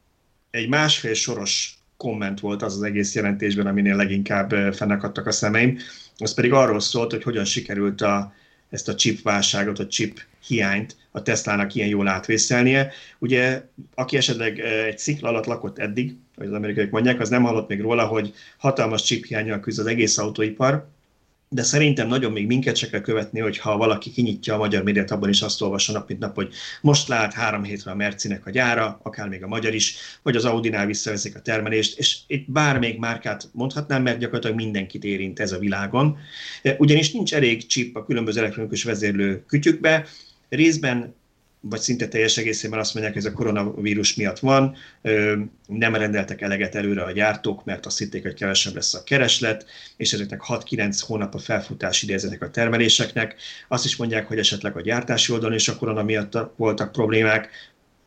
egy 0.52 0.70
másfél 0.70 1.14
soros 1.14 1.78
komment 1.98 2.40
volt 2.40 2.62
az 2.62 2.76
az 2.76 2.84
egész 2.84 3.16
jelentésben, 3.16 3.68
aminél 3.68 3.96
leginkább 3.96 4.54
eh, 4.54 4.72
fennakadtak 4.72 5.26
a 5.26 5.32
szemeim. 5.32 5.78
Az 6.18 6.34
pedig 6.34 6.54
arról 6.54 6.80
szólt, 6.80 7.12
hogy 7.12 7.24
hogyan 7.24 7.46
sikerült 7.46 8.02
a, 8.02 8.34
ezt 8.70 8.90
a 8.90 8.96
chip 8.96 9.22
válságot, 9.22 9.80
a 9.80 9.88
chip 9.88 10.22
hiányt 10.48 10.96
a 11.12 11.22
Teslának 11.22 11.76
ilyen 11.76 11.90
jól 11.90 12.08
átvészelnie. 12.08 12.92
Ugye, 13.20 13.62
aki 13.96 14.18
esetleg 14.18 14.60
eh, 14.60 14.86
egy 14.86 14.98
szikla 14.98 15.30
alatt 15.30 15.46
lakott 15.46 15.80
eddig, 15.80 16.16
hogy 16.38 16.48
az 16.48 16.54
amerikaiak 16.54 16.90
mondják, 16.92 17.20
az 17.20 17.30
nem 17.30 17.44
hallott 17.44 17.68
még 17.68 17.82
róla, 17.82 18.06
hogy 18.06 18.34
hatalmas 18.58 19.04
chip 19.04 19.26
hiányjal 19.26 19.60
küzd 19.60 19.80
az 19.80 19.86
egész 19.86 20.18
autóipar, 20.18 20.88
de 21.50 21.64
szerintem 21.64 22.08
nagyon 22.08 22.32
még 22.32 22.48
minket 22.48 22.76
se 22.76 22.90
kell 22.90 23.02
követni, 23.02 23.40
hogyha 23.40 23.78
valaki 23.78 24.12
kinyitja 24.12 24.54
a 24.54 24.58
magyar 24.58 24.84
médiát, 24.84 25.12
abban 25.12 25.30
is 25.30 25.42
azt 25.42 25.62
olvassa 25.62 25.92
nap 25.92 26.08
mint 26.08 26.20
nap, 26.20 26.36
hogy 26.36 26.54
most 26.82 27.08
lát 27.08 27.34
három 27.34 27.64
hétre 27.64 27.92
a 27.92 27.96
Mercinek 27.96 28.46
a 28.46 28.50
gyára, 28.50 29.00
akár 29.04 29.28
még 29.28 29.44
a 29.44 29.48
magyar 29.48 29.74
is, 29.74 29.96
vagy 30.24 30.36
az 30.36 30.46
Audinál 30.46 30.86
visszaveszik 30.86 31.36
a 31.36 31.42
termelést, 31.42 32.00
és 32.00 32.18
itt 32.28 32.52
bármelyik 32.52 33.00
márkát 33.00 33.50
mondhatnám, 33.52 34.04
mert 34.04 34.20
gyakorlatilag 34.20 34.56
mindenkit 34.56 35.04
érint 35.04 35.40
ez 35.40 35.52
a 35.52 35.60
világon. 35.60 36.18
Ugyanis 36.78 37.12
nincs 37.12 37.34
elég 37.34 37.66
chip 37.66 37.96
a 37.96 38.06
különböző 38.06 38.40
elektronikus 38.40 38.84
vezérlő 38.84 39.44
kütyükbe, 39.48 40.08
részben 40.50 41.16
vagy 41.60 41.80
szinte 41.80 42.08
teljes 42.08 42.38
egészében 42.38 42.80
azt 42.80 42.94
mondják, 42.94 43.16
hogy 43.16 43.26
ez 43.26 43.32
a 43.32 43.36
koronavírus 43.36 44.16
miatt 44.16 44.40
van, 44.40 44.76
nem 45.68 45.96
rendeltek 45.96 46.42
eleget 46.42 46.76
előre 46.76 47.04
a 47.04 47.12
gyártók, 47.12 47.66
mert 47.66 47.86
azt 47.86 47.98
hitték, 47.98 48.22
hogy 48.22 48.34
kevesebb 48.34 48.76
lesz 48.76 48.94
a 48.94 49.04
kereslet, 49.04 49.66
és 49.98 50.14
ezeknek 50.14 50.42
6-9 50.48 51.00
hónap 51.08 51.34
a 51.34 51.38
felfutás 51.38 52.02
ide 52.02 52.14
ezeknek 52.14 52.42
a 52.42 52.50
termeléseknek. 52.50 53.36
Azt 53.68 53.86
is 53.86 53.96
mondják, 53.96 54.28
hogy 54.28 54.38
esetleg 54.38 54.78
a 54.78 54.82
gyártási 54.82 55.32
oldalon 55.32 55.56
is 55.56 55.68
a 55.68 55.78
korona 55.78 56.04
miatt 56.04 56.38
voltak 56.56 56.92
problémák. 56.92 57.50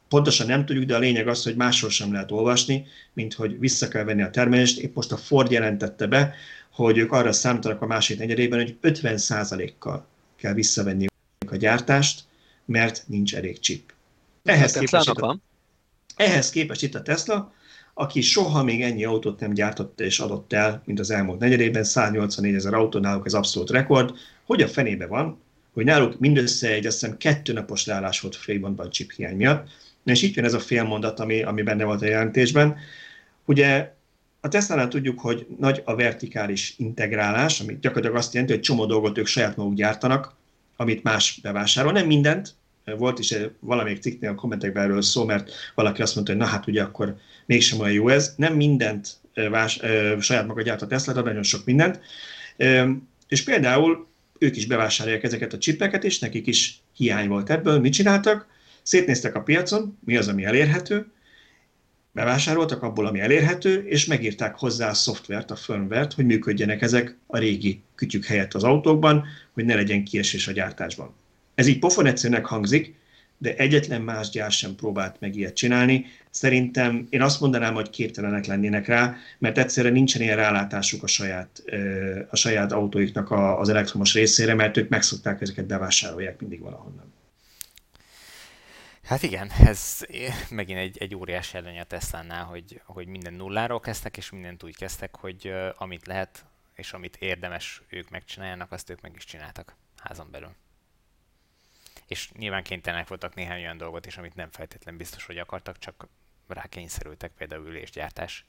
Pontosan 0.08 0.46
nem 0.46 0.66
tudjuk, 0.66 0.84
de 0.84 0.94
a 0.94 0.98
lényeg 0.98 1.28
az, 1.28 1.42
hogy 1.42 1.56
máshol 1.56 1.90
sem 1.90 2.12
lehet 2.12 2.30
olvasni, 2.30 2.86
mint 3.12 3.34
hogy 3.34 3.58
vissza 3.58 3.88
kell 3.88 4.04
venni 4.04 4.22
a 4.22 4.30
termelést. 4.30 4.78
Épp 4.78 4.94
most 4.94 5.12
a 5.12 5.16
Ford 5.16 5.50
jelentette 5.50 6.06
be, 6.06 6.34
hogy 6.72 6.98
ők 6.98 7.12
arra 7.12 7.32
számítanak 7.32 7.82
a 7.82 7.86
másik 7.86 8.18
negyedében, 8.18 8.58
hogy 8.58 8.76
50%-kal 8.82 10.06
kell 10.36 10.52
visszavenni 10.52 11.06
a 11.46 11.56
gyártást, 11.56 12.28
mert 12.70 13.04
nincs 13.06 13.34
elég 13.34 13.58
chip. 13.58 13.92
Ehhez 14.44 14.72
képest, 14.72 15.08
itt 15.08 15.18
a, 15.18 15.38
ehhez 16.16 16.50
képest 16.50 16.82
itt 16.82 16.94
a 16.94 17.02
Tesla, 17.02 17.52
aki 17.94 18.20
soha 18.20 18.62
még 18.62 18.82
ennyi 18.82 19.04
autót 19.04 19.40
nem 19.40 19.52
gyártott 19.52 20.00
és 20.00 20.18
adott 20.18 20.52
el, 20.52 20.82
mint 20.84 20.98
az 20.98 21.10
elmúlt 21.10 21.38
negyedében, 21.38 21.84
184 21.84 22.54
ezer 22.54 22.74
autó, 22.74 22.98
náluk 22.98 23.26
ez 23.26 23.34
abszolút 23.34 23.70
rekord. 23.70 24.14
Hogy 24.46 24.62
a 24.62 24.68
fenébe 24.68 25.06
van, 25.06 25.40
hogy 25.72 25.84
náluk 25.84 26.18
mindössze 26.18 26.68
egy, 26.68 26.86
azt 26.86 27.00
hiszem, 27.00 27.16
kettő 27.16 27.52
napos 27.52 27.86
leállás 27.86 28.20
volt 28.20 28.36
Freemontban 28.36 28.90
chip 28.90 29.12
hiány 29.12 29.36
miatt. 29.36 29.68
És 30.04 30.22
itt 30.22 30.34
jön 30.34 30.44
ez 30.44 30.54
a 30.54 30.60
félmondat, 30.60 31.20
ami, 31.20 31.42
ami 31.42 31.62
benne 31.62 31.84
volt 31.84 32.02
a 32.02 32.06
jelentésben. 32.06 32.76
Ugye 33.44 33.92
a 34.40 34.48
Tesla-nál 34.48 34.88
tudjuk, 34.88 35.20
hogy 35.20 35.46
nagy 35.58 35.82
a 35.84 35.94
vertikális 35.94 36.74
integrálás, 36.76 37.60
ami 37.60 37.78
gyakorlatilag 37.80 38.16
azt 38.16 38.32
jelenti, 38.32 38.54
hogy 38.54 38.62
csomó 38.62 38.86
dolgot 38.86 39.18
ők 39.18 39.26
saját 39.26 39.56
maguk 39.56 39.74
gyártanak, 39.74 40.34
amit 40.76 41.02
más 41.02 41.38
bevásárol. 41.42 41.92
Nem 41.92 42.06
mindent, 42.06 42.54
volt 42.98 43.18
is 43.18 43.34
valamelyik 43.60 44.00
cikknél 44.00 44.30
a 44.30 44.34
kommentekben 44.34 44.82
erről 44.82 45.02
szó, 45.02 45.24
mert 45.24 45.50
valaki 45.74 46.02
azt 46.02 46.14
mondta, 46.14 46.32
hogy 46.32 46.40
na 46.40 46.48
hát 46.48 46.66
ugye 46.66 46.82
akkor 46.82 47.16
mégsem 47.46 47.80
olyan 47.80 47.92
jó 47.92 48.08
ez. 48.08 48.34
Nem 48.36 48.54
mindent 48.54 49.16
vás, 49.50 49.80
saját 50.20 50.46
maga 50.46 50.62
gyárt 50.62 50.82
a 50.82 50.86
Tesla, 50.86 51.12
de 51.12 51.20
nagyon 51.20 51.42
sok 51.42 51.64
mindent. 51.64 52.00
És 53.28 53.42
például 53.44 54.06
ők 54.38 54.56
is 54.56 54.66
bevásárolják 54.66 55.22
ezeket 55.22 55.52
a 55.52 55.58
csipeket, 55.58 56.04
és 56.04 56.18
nekik 56.18 56.46
is 56.46 56.80
hiány 56.96 57.28
volt 57.28 57.50
ebből. 57.50 57.80
Mit 57.80 57.92
csináltak? 57.92 58.46
Szétnéztek 58.82 59.34
a 59.34 59.42
piacon, 59.42 59.98
mi 60.04 60.16
az, 60.16 60.28
ami 60.28 60.44
elérhető, 60.44 61.06
bevásároltak 62.12 62.82
abból, 62.82 63.06
ami 63.06 63.20
elérhető, 63.20 63.84
és 63.86 64.06
megírták 64.06 64.54
hozzá 64.58 64.88
a 64.88 64.94
szoftvert, 64.94 65.50
a 65.50 65.56
firmware 65.56 66.08
hogy 66.14 66.24
működjenek 66.24 66.82
ezek 66.82 67.16
a 67.26 67.38
régi 67.38 67.82
kütyük 67.94 68.24
helyett 68.24 68.54
az 68.54 68.64
autókban, 68.64 69.26
hogy 69.52 69.64
ne 69.64 69.74
legyen 69.74 70.04
kiesés 70.04 70.48
a 70.48 70.52
gyártásban. 70.52 71.14
Ez 71.60 71.66
így 71.66 71.78
pofon 71.78 72.06
egyszerűnek 72.06 72.44
hangzik, 72.44 72.94
de 73.38 73.56
egyetlen 73.56 74.02
más 74.02 74.28
gyár 74.28 74.50
sem 74.50 74.74
próbált 74.74 75.20
meg 75.20 75.36
ilyet 75.36 75.54
csinálni. 75.54 76.06
Szerintem 76.30 77.06
én 77.10 77.22
azt 77.22 77.40
mondanám, 77.40 77.74
hogy 77.74 77.90
képtelenek 77.90 78.46
lennének 78.46 78.86
rá, 78.86 79.16
mert 79.38 79.58
egyszerűen 79.58 79.92
nincsen 79.92 80.22
ilyen 80.22 80.36
rálátásuk 80.36 81.02
a 81.02 81.06
saját, 81.06 81.62
a 82.30 82.36
saját 82.36 82.72
autóiknak 82.72 83.30
az 83.30 83.68
elektromos 83.68 84.14
részére, 84.14 84.54
mert 84.54 84.76
ők 84.76 84.88
megszokták 84.88 85.40
ezeket 85.40 85.66
bevásárolják 85.66 86.40
mindig 86.40 86.60
valahonnan. 86.60 87.12
Hát 89.04 89.22
igen, 89.22 89.50
ez 89.66 89.98
megint 90.50 90.78
egy, 90.78 90.98
egy 90.98 91.14
óriási 91.14 91.56
előny 91.56 91.78
a 91.78 91.84
Tesla-nál, 91.84 92.44
hogy, 92.44 92.80
hogy 92.84 93.06
minden 93.06 93.34
nulláról 93.34 93.80
kezdtek, 93.80 94.16
és 94.16 94.30
mindent 94.30 94.62
úgy 94.62 94.76
kezdtek, 94.76 95.16
hogy 95.16 95.52
amit 95.76 96.06
lehet, 96.06 96.44
és 96.74 96.92
amit 96.92 97.16
érdemes 97.16 97.82
ők 97.88 98.10
megcsináljanak, 98.10 98.72
azt 98.72 98.90
ők 98.90 99.00
meg 99.00 99.12
is 99.16 99.24
csináltak 99.24 99.76
házon 99.96 100.28
belül. 100.30 100.50
És 102.10 102.30
nyilván 102.38 102.62
kénytelenek 102.62 103.08
voltak 103.08 103.34
néhány 103.34 103.60
olyan 103.60 103.76
dolgot 103.76 104.06
is, 104.06 104.16
amit 104.16 104.34
nem 104.34 104.48
feltétlenül 104.50 105.00
biztos, 105.00 105.24
hogy 105.24 105.38
akartak, 105.38 105.78
csak 105.78 106.08
rákényszerültek, 106.48 107.32
például 107.38 107.66
ülésgyártás. 107.66 108.44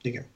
Igen. 0.00 0.26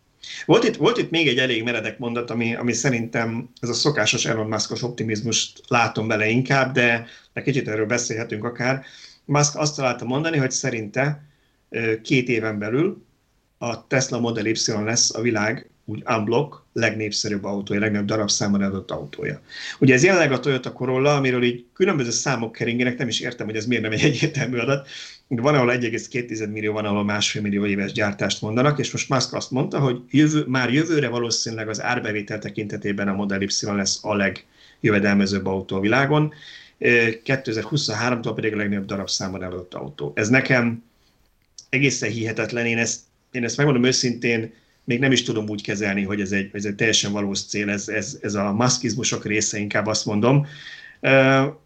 Volt 0.44 0.64
itt, 0.64 0.76
volt 0.76 0.98
itt 0.98 1.10
még 1.10 1.28
egy 1.28 1.38
elég 1.38 1.62
meredek 1.62 1.98
mondat, 1.98 2.30
ami, 2.30 2.54
ami 2.54 2.72
szerintem 2.72 3.50
ez 3.60 3.68
a 3.68 3.74
szokásos 3.74 4.24
Elon 4.24 4.46
Muskos 4.46 4.82
optimizmust 4.82 5.60
látom 5.68 6.08
bele 6.08 6.26
inkább, 6.26 6.72
de 6.72 7.06
egy 7.32 7.42
kicsit 7.42 7.68
erről 7.68 7.86
beszélhetünk 7.86 8.44
akár. 8.44 8.84
Musk 9.24 9.56
azt 9.56 9.76
találta 9.76 10.04
mondani, 10.04 10.36
hogy 10.36 10.50
szerinte 10.50 11.24
két 12.02 12.28
éven 12.28 12.58
belül 12.58 13.04
a 13.58 13.86
Tesla 13.86 14.20
Model 14.20 14.46
Y 14.46 14.56
lesz 14.66 15.14
a 15.14 15.20
világ 15.20 15.69
úgy 15.90 16.02
unblock 16.06 16.62
legnépszerűbb 16.72 17.44
autója, 17.44 17.80
legnagyobb 17.80 18.06
darabszámban 18.06 18.62
adott 18.62 18.90
autója. 18.90 19.40
Ugye 19.78 19.94
ez 19.94 20.04
jelenleg 20.04 20.32
a 20.32 20.40
Toyota 20.40 20.72
Corolla, 20.72 21.16
amiről 21.16 21.42
így 21.42 21.64
különböző 21.74 22.10
számok 22.10 22.52
keringenek, 22.52 22.98
nem 22.98 23.08
is 23.08 23.20
értem, 23.20 23.46
hogy 23.46 23.56
ez 23.56 23.66
miért 23.66 23.82
nem 23.82 23.92
egy 23.92 24.02
egyértelmű 24.02 24.58
adat. 24.58 24.88
Van, 25.28 25.54
ahol 25.54 25.72
1,2 25.72 26.52
millió, 26.52 26.72
van, 26.72 26.84
ahol 26.84 27.04
másfél 27.04 27.42
millió 27.42 27.66
éves 27.66 27.92
gyártást 27.92 28.40
mondanak, 28.40 28.78
és 28.78 28.92
most 28.92 29.08
Musk 29.08 29.34
azt 29.34 29.50
mondta, 29.50 29.78
hogy 29.78 30.00
jövő, 30.10 30.44
már 30.46 30.72
jövőre 30.72 31.08
valószínűleg 31.08 31.68
az 31.68 31.82
árbevétel 31.82 32.38
tekintetében 32.38 33.08
a 33.08 33.14
Model 33.14 33.42
Y 33.42 33.48
lesz 33.62 33.98
a 34.02 34.14
legjövedelmezőbb 34.14 35.46
autó 35.46 35.76
a 35.76 35.80
világon. 35.80 36.32
2023-tól 36.80 38.32
pedig 38.34 38.52
a 38.52 38.56
legnagyobb 38.56 38.84
darabszámban 38.84 39.42
eladott 39.42 39.74
autó. 39.74 40.12
Ez 40.14 40.28
nekem 40.28 40.82
egészen 41.68 42.10
hihetetlen. 42.10 42.66
Én 42.66 42.78
ezt, 42.78 43.00
én 43.30 43.44
ezt 43.44 43.56
megmondom 43.56 43.84
őszintén, 43.84 44.52
még 44.90 45.00
nem 45.00 45.12
is 45.12 45.22
tudom 45.22 45.48
úgy 45.48 45.62
kezelni, 45.62 46.02
hogy 46.02 46.20
ez 46.20 46.32
egy, 46.32 46.50
ez 46.52 46.64
egy 46.64 46.74
teljesen 46.74 47.12
valós 47.12 47.44
cél, 47.44 47.70
ez, 47.70 47.88
ez, 47.88 48.18
ez 48.22 48.34
a 48.34 48.52
maszkizmusok 48.52 49.24
része, 49.24 49.58
inkább 49.58 49.86
azt 49.86 50.04
mondom. 50.04 50.46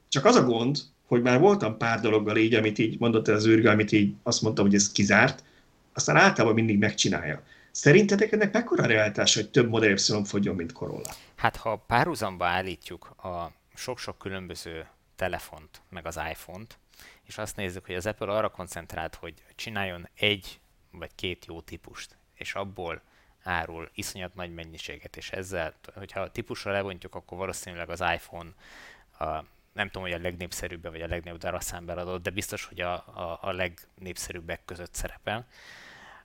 Csak 0.09 0.25
az 0.25 0.37
a 0.37 0.45
gond, 0.45 0.79
hogy 1.07 1.23
már 1.23 1.41
voltam 1.41 1.77
pár 1.77 2.01
dologgal 2.01 2.37
így, 2.37 2.55
amit 2.55 2.79
így 2.79 2.99
mondott 2.99 3.29
az 3.29 3.47
űrge, 3.47 3.71
amit 3.71 3.93
így 3.93 4.15
azt 4.23 4.43
mondtam, 4.43 4.65
hogy 4.65 4.75
ez 4.75 4.93
kizárt, 4.93 5.45
aztán 5.93 6.17
általában 6.17 6.55
mindig 6.55 6.79
megcsinálja. 6.79 7.43
Szerintetek 7.71 8.33
ennek 8.33 8.53
mekkora 8.53 8.87
realitás, 8.87 9.35
hogy 9.35 9.51
több 9.51 9.69
Model 9.69 9.91
Y 9.91 10.25
fogjon, 10.25 10.55
mint 10.55 10.73
Corolla? 10.73 11.15
Hát 11.37 11.57
ha 11.57 11.85
párhuzamba 11.87 12.47
állítjuk 12.47 13.05
a 13.05 13.53
sok-sok 13.75 14.19
különböző 14.19 14.87
telefont, 15.17 15.83
meg 15.91 16.07
az 16.07 16.21
iPhone-t, 16.31 16.79
és 17.27 17.39
azt 17.39 17.57
nézzük, 17.57 17.87
hogy 17.87 17.95
az 17.95 18.07
Apple 18.07 18.33
arra 18.33 18.49
koncentrált, 18.49 19.15
hogy 19.15 19.35
csináljon 19.55 20.09
egy 20.17 20.61
vagy 20.91 21.11
két 21.15 21.45
jó 21.49 21.61
típust, 21.61 22.17
és 22.35 22.55
abból 22.55 23.03
árul 23.45 23.91
iszonyat 23.95 24.35
nagy 24.35 24.55
mennyiséget, 24.55 25.17
és 25.17 25.31
ezzel, 25.31 25.75
hogyha 25.95 26.21
a 26.21 26.31
típusra 26.31 26.73
levontjuk, 26.73 27.15
akkor 27.15 27.39
valószínűleg 27.39 27.91
az 27.91 28.01
iPhone 28.01 28.51
a, 29.19 29.45
nem 29.75 29.87
tudom, 29.87 30.03
hogy 30.03 30.13
a 30.13 30.23
legnépszerűbb 30.23 30.83
vagy 30.83 31.03
a 31.03 31.07
legnagyobb 31.07 31.41
darabszámban 31.41 31.99
adott, 31.99 32.23
de 32.23 32.31
biztos, 32.31 32.65
hogy 32.65 32.81
a, 32.81 32.93
a, 32.93 33.39
a 33.43 33.53
legnépszerűbbek 33.53 34.65
között 34.65 34.95
szerepel, 34.95 35.47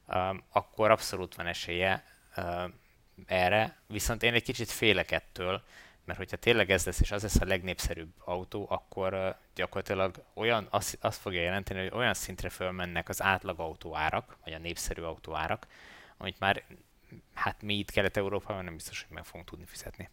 um, 0.07 0.43
akkor 0.51 0.91
abszolút 0.91 1.35
van 1.35 1.47
esélye 1.47 2.03
um, 2.37 2.73
erre, 3.25 3.75
viszont 3.87 4.23
én 4.23 4.33
egy 4.33 4.43
kicsit 4.43 4.69
félek 4.69 5.11
ettől, 5.11 5.63
mert 6.05 6.19
hogyha 6.19 6.37
tényleg 6.37 6.71
ez 6.71 6.85
lesz, 6.85 6.99
és 6.99 7.11
az 7.11 7.21
lesz 7.21 7.41
a 7.41 7.45
legnépszerűbb 7.45 8.13
autó, 8.17 8.65
akkor 8.69 9.13
uh, 9.13 9.35
gyakorlatilag 9.55 10.23
olyan, 10.33 10.67
azt, 10.69 10.97
azt 11.01 11.21
fogja 11.21 11.41
jelenteni, 11.41 11.79
hogy 11.79 11.97
olyan 11.99 12.13
szintre 12.13 12.49
fölmennek 12.49 13.09
az 13.09 13.21
átlag 13.21 13.59
autóárak, 13.59 14.37
vagy 14.43 14.53
a 14.53 14.57
népszerű 14.57 15.01
autóárak, 15.01 15.67
amit 16.17 16.39
már 16.39 16.63
hát 17.33 17.61
mi 17.61 17.77
itt 17.77 17.91
Kelet-Európában 17.91 18.63
nem 18.63 18.75
biztos, 18.75 19.01
hogy 19.07 19.15
meg 19.15 19.25
fogunk 19.25 19.49
tudni 19.49 19.65
fizetni. 19.65 20.09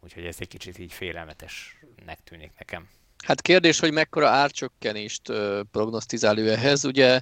Úgyhogy 0.00 0.26
ez 0.26 0.36
egy 0.38 0.48
kicsit 0.48 0.78
így 0.78 0.92
félelmetesnek 0.92 2.18
tűnik 2.24 2.52
nekem. 2.58 2.88
Hát 3.24 3.42
kérdés, 3.42 3.78
hogy 3.78 3.92
mekkora 3.92 4.28
árcsökkenést 4.28 5.22
prognosztizál 5.70 6.38
ő 6.38 6.50
ehhez. 6.50 6.84
Ugye 6.84 7.20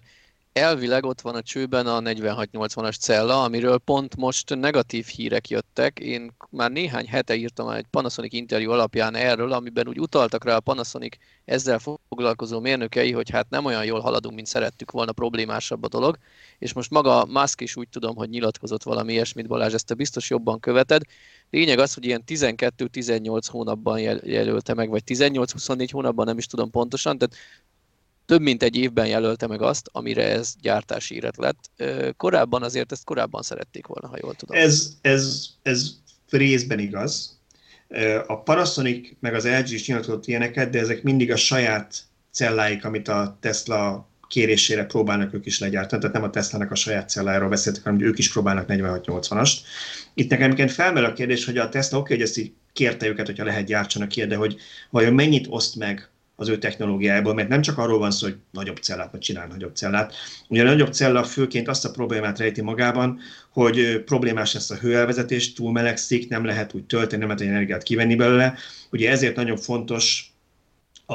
elvileg 0.53 1.05
ott 1.05 1.21
van 1.21 1.35
a 1.35 1.43
csőben 1.43 1.87
a 1.87 2.01
4680-as 2.01 2.99
cella, 2.99 3.43
amiről 3.43 3.79
pont 3.79 4.17
most 4.17 4.55
negatív 4.55 5.07
hírek 5.07 5.49
jöttek. 5.49 5.99
Én 5.99 6.33
már 6.51 6.71
néhány 6.71 7.07
hete 7.07 7.35
írtam 7.35 7.69
egy 7.69 7.87
Panasonic 7.91 8.33
interjú 8.33 8.71
alapján 8.71 9.15
erről, 9.15 9.53
amiben 9.53 9.89
úgy 9.89 10.01
utaltak 10.01 10.45
rá 10.45 10.57
a 10.57 10.61
Panasonic 10.61 11.17
ezzel 11.45 11.79
foglalkozó 12.09 12.61
mérnökei, 12.61 13.13
hogy 13.13 13.31
hát 13.31 13.51
nem 13.51 13.65
olyan 13.65 13.85
jól 13.85 14.01
haladunk, 14.01 14.35
mint 14.35 14.47
szerettük 14.47 14.91
volna, 14.91 15.13
problémásabb 15.13 15.85
a 15.85 15.89
dolog. 15.89 16.19
És 16.59 16.73
most 16.73 16.91
maga 16.91 17.25
Musk 17.25 17.61
is 17.61 17.77
úgy 17.77 17.89
tudom, 17.89 18.17
hogy 18.17 18.29
nyilatkozott 18.29 18.83
valami 18.83 19.13
ilyesmit, 19.13 19.47
Balázs, 19.47 19.75
ezt 19.75 19.87
te 19.87 19.95
biztos 19.95 20.31
jobban 20.31 20.61
követed. 20.61 21.03
Lényeg 21.51 21.79
az, 21.79 21.95
hogy 21.95 22.05
ilyen 22.05 22.23
12-18 22.27 23.41
hónapban 23.47 23.99
jelölte 24.25 24.75
meg, 24.75 24.89
vagy 24.89 25.03
18-24 25.07 25.89
hónapban, 25.93 26.27
nem 26.27 26.39
is 26.39 26.47
tudom 26.47 26.71
pontosan, 26.71 27.19
tehát 27.19 27.37
több 28.31 28.41
mint 28.41 28.63
egy 28.63 28.77
évben 28.77 29.07
jelölte 29.07 29.47
meg 29.47 29.63
azt, 29.63 29.89
amire 29.93 30.29
ez 30.29 30.53
gyártási 30.61 31.15
íret 31.15 31.37
lett. 31.37 31.71
Korábban 32.17 32.63
azért 32.63 32.93
ezt 32.93 33.05
korábban 33.05 33.43
szerették 33.43 33.87
volna, 33.87 34.09
ha 34.09 34.17
jól 34.23 34.35
tudom. 34.35 34.57
Ez, 34.57 34.93
ez, 35.01 35.47
ez 35.63 35.91
részben 36.29 36.79
igaz. 36.79 37.39
A 38.27 38.43
Panasonic 38.43 39.09
meg 39.21 39.35
az 39.35 39.47
LG 39.47 39.71
is 39.71 39.87
nyilatkozott 39.87 40.27
ilyeneket, 40.27 40.71
de 40.71 40.79
ezek 40.79 41.03
mindig 41.03 41.33
a 41.33 41.37
saját 41.37 42.03
celláik, 42.31 42.85
amit 42.85 43.09
a 43.09 43.39
Tesla 43.41 44.09
kérésére 44.29 44.85
próbálnak 44.85 45.35
ők 45.35 45.47
is 45.47 45.59
legyártani, 45.59 46.01
tehát 46.01 46.17
nem 46.17 46.25
a 46.25 46.31
Tesla-nak 46.31 46.71
a 46.71 46.75
saját 46.75 47.09
cellájáról 47.09 47.49
beszéltek, 47.49 47.83
hanem 47.83 48.01
ők 48.01 48.19
is 48.19 48.33
próbálnak 48.33 48.67
46-80-ast. 48.69 49.53
Itt 50.15 50.31
nekem 50.31 50.69
felmerül 50.69 51.09
a 51.09 51.13
kérdés, 51.13 51.45
hogy 51.45 51.59
a 51.59 51.69
Tesla 51.69 51.99
oké, 51.99 52.15
hogy 52.15 52.23
ezt 52.23 52.39
így 52.39 52.53
kérte 52.73 53.07
őket, 53.07 53.27
hogyha 53.27 53.45
lehet 53.45 53.67
gyártsanak 53.67 54.09
ki, 54.09 54.27
de 54.27 54.37
hogy 54.37 54.57
vajon 54.91 55.15
mennyit 55.15 55.47
oszt 55.49 55.77
meg 55.77 56.11
az 56.41 56.49
ő 56.49 56.59
technológiájából, 56.59 57.35
mert 57.35 57.49
nem 57.49 57.61
csak 57.63 57.79
arról 57.79 57.99
van 57.99 58.11
szó, 58.11 58.27
hogy 58.27 58.37
nagyobb 58.51 58.77
cellát, 58.77 59.11
vagy 59.11 59.21
csinál 59.21 59.47
nagyobb 59.47 59.75
cellát. 59.75 60.15
Ugye 60.49 60.63
a 60.63 60.65
nagyobb 60.65 60.93
cella 60.93 61.25
főként 61.25 61.69
azt 61.69 61.85
a 61.85 61.91
problémát 61.91 62.39
rejti 62.39 62.63
magában, 62.63 63.19
hogy 63.51 64.03
problémás 64.05 64.55
lesz 64.55 64.71
a 64.71 64.77
hőelvezetés, 64.77 65.53
túl 65.53 65.73
melegszik, 65.73 66.29
nem 66.29 66.45
lehet 66.45 66.75
úgy 66.75 66.85
tölteni, 66.85 67.25
nem 67.25 67.37
lehet 67.37 67.53
energiát 67.53 67.83
kivenni 67.83 68.15
belőle. 68.15 68.55
Ugye 68.91 69.11
ezért 69.11 69.37
nagyon 69.37 69.57
fontos 69.57 70.33
a, 71.07 71.15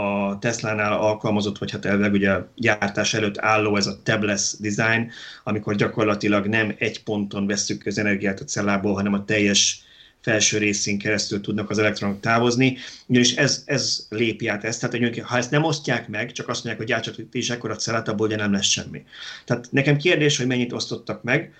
a 0.00 0.38
Tesla-nál 0.40 0.92
alkalmazott, 0.92 1.58
vagy 1.58 1.70
hát 1.70 1.84
elvileg 1.84 2.12
ugye 2.12 2.30
a 2.30 2.48
gyártás 2.54 3.14
előtt 3.14 3.38
álló 3.38 3.76
ez 3.76 3.86
a 3.86 4.02
tabless 4.02 4.54
design, 4.58 5.10
amikor 5.44 5.74
gyakorlatilag 5.74 6.46
nem 6.46 6.74
egy 6.78 7.02
ponton 7.02 7.46
veszük 7.46 7.86
az 7.86 7.98
energiát 7.98 8.40
a 8.40 8.44
cellából, 8.44 8.94
hanem 8.94 9.12
a 9.12 9.24
teljes 9.24 9.83
felső 10.24 10.58
részén 10.58 10.98
keresztül 10.98 11.40
tudnak 11.40 11.70
az 11.70 11.78
elektronok 11.78 12.20
távozni, 12.20 12.76
ugyanis 13.06 13.34
ez, 13.36 13.62
ez 13.66 14.06
lépi 14.08 14.46
át 14.46 14.64
ezt, 14.64 14.80
tehát 14.80 14.98
hogy 14.98 15.18
ha 15.18 15.36
ezt 15.36 15.50
nem 15.50 15.64
osztják 15.64 16.08
meg, 16.08 16.32
csak 16.32 16.48
azt 16.48 16.64
mondják, 16.64 16.76
hogy 16.76 16.86
gyártsatok 16.86 17.34
is 17.34 17.50
ekkora 17.50 17.76
cellát, 17.76 18.08
abból 18.08 18.26
ugye 18.26 18.36
nem 18.36 18.52
lesz 18.52 18.66
semmi. 18.66 19.04
Tehát 19.44 19.66
nekem 19.70 19.96
kérdés, 19.96 20.36
hogy 20.36 20.46
mennyit 20.46 20.72
osztottak 20.72 21.22
meg. 21.22 21.52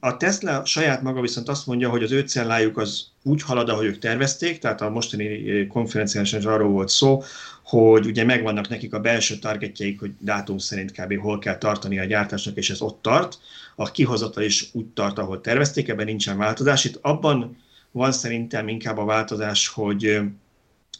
A 0.00 0.16
Tesla 0.16 0.64
saját 0.64 1.02
maga 1.02 1.20
viszont 1.20 1.48
azt 1.48 1.66
mondja, 1.66 1.88
hogy 1.90 2.02
az 2.02 2.12
ő 2.12 2.20
cellájuk 2.20 2.78
az 2.78 3.06
úgy 3.22 3.42
halad, 3.42 3.68
ahogy 3.68 3.86
ők 3.86 3.98
tervezték, 3.98 4.58
tehát 4.58 4.80
a 4.80 4.90
mostani 4.90 5.66
konferencián 5.66 6.24
is 6.24 6.32
arról 6.32 6.68
volt 6.70 6.88
szó, 6.88 7.22
hogy 7.62 8.06
ugye 8.06 8.24
megvannak 8.24 8.68
nekik 8.68 8.94
a 8.94 9.00
belső 9.00 9.36
targetjeik, 9.36 10.00
hogy 10.00 10.10
dátum 10.18 10.58
szerint 10.58 10.92
kb. 10.92 11.18
hol 11.18 11.38
kell 11.38 11.58
tartani 11.58 11.98
a 11.98 12.04
gyártásnak, 12.04 12.56
és 12.56 12.70
ez 12.70 12.80
ott 12.80 13.02
tart. 13.02 13.38
A 13.80 13.90
kihozatal 13.90 14.42
is 14.42 14.68
úgy 14.72 14.86
tart, 14.86 15.18
ahol 15.18 15.40
tervezték, 15.40 15.88
ebben 15.88 16.04
nincsen 16.04 16.38
változás. 16.38 16.84
Itt 16.84 16.98
abban 17.00 17.56
van 17.90 18.12
szerintem 18.12 18.68
inkább 18.68 18.98
a 18.98 19.04
változás, 19.04 19.68
hogy 19.68 20.20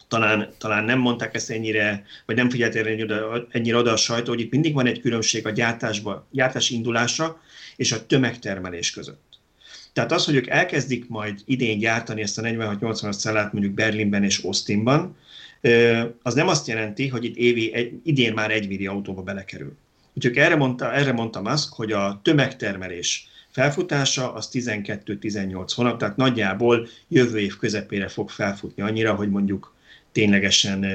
talán, 0.08 0.48
talán 0.58 0.84
nem 0.84 0.98
mondták 0.98 1.34
ezt 1.34 1.50
ennyire, 1.50 2.04
vagy 2.26 2.36
nem 2.36 2.50
figyelték 2.50 2.86
ennyire 3.50 3.76
oda 3.76 3.92
a 3.92 3.96
sajtó, 3.96 4.30
hogy 4.30 4.40
itt 4.40 4.50
mindig 4.50 4.74
van 4.74 4.86
egy 4.86 5.00
különbség 5.00 5.46
a 5.46 5.50
gyártásba, 5.50 6.26
gyártás 6.30 6.70
indulása 6.70 7.40
és 7.76 7.92
a 7.92 8.06
tömegtermelés 8.06 8.90
között. 8.90 9.38
Tehát 9.92 10.12
az, 10.12 10.24
hogy 10.24 10.34
ők 10.34 10.46
elkezdik 10.46 11.08
majd 11.08 11.40
idén 11.44 11.78
gyártani 11.78 12.22
ezt 12.22 12.38
a 12.38 12.42
46-80-as 12.42 13.18
cellát 13.18 13.52
mondjuk 13.52 13.74
Berlinben 13.74 14.24
és 14.24 14.38
Austinban, 14.38 15.16
az 16.22 16.34
nem 16.34 16.48
azt 16.48 16.66
jelenti, 16.66 17.08
hogy 17.08 17.24
itt 17.24 17.36
évi, 17.36 18.00
idén 18.04 18.32
már 18.32 18.50
egy 18.50 18.68
millió 18.68 18.92
autóba 18.92 19.22
belekerül. 19.22 19.76
Úgyhogy 20.18 20.36
erre, 20.36 20.56
mondta, 20.56 20.92
erre 20.92 21.12
mondtam 21.12 21.46
azt, 21.46 21.68
hogy 21.74 21.92
a 21.92 22.20
tömegtermelés 22.22 23.28
felfutása 23.50 24.32
az 24.32 24.48
12-18 24.52 25.72
hónap, 25.74 25.98
tehát 25.98 26.16
nagyjából 26.16 26.88
jövő 27.08 27.38
év 27.38 27.56
közepére 27.56 28.08
fog 28.08 28.30
felfutni 28.30 28.82
annyira, 28.82 29.14
hogy 29.14 29.30
mondjuk 29.30 29.74
ténylegesen 30.12 30.86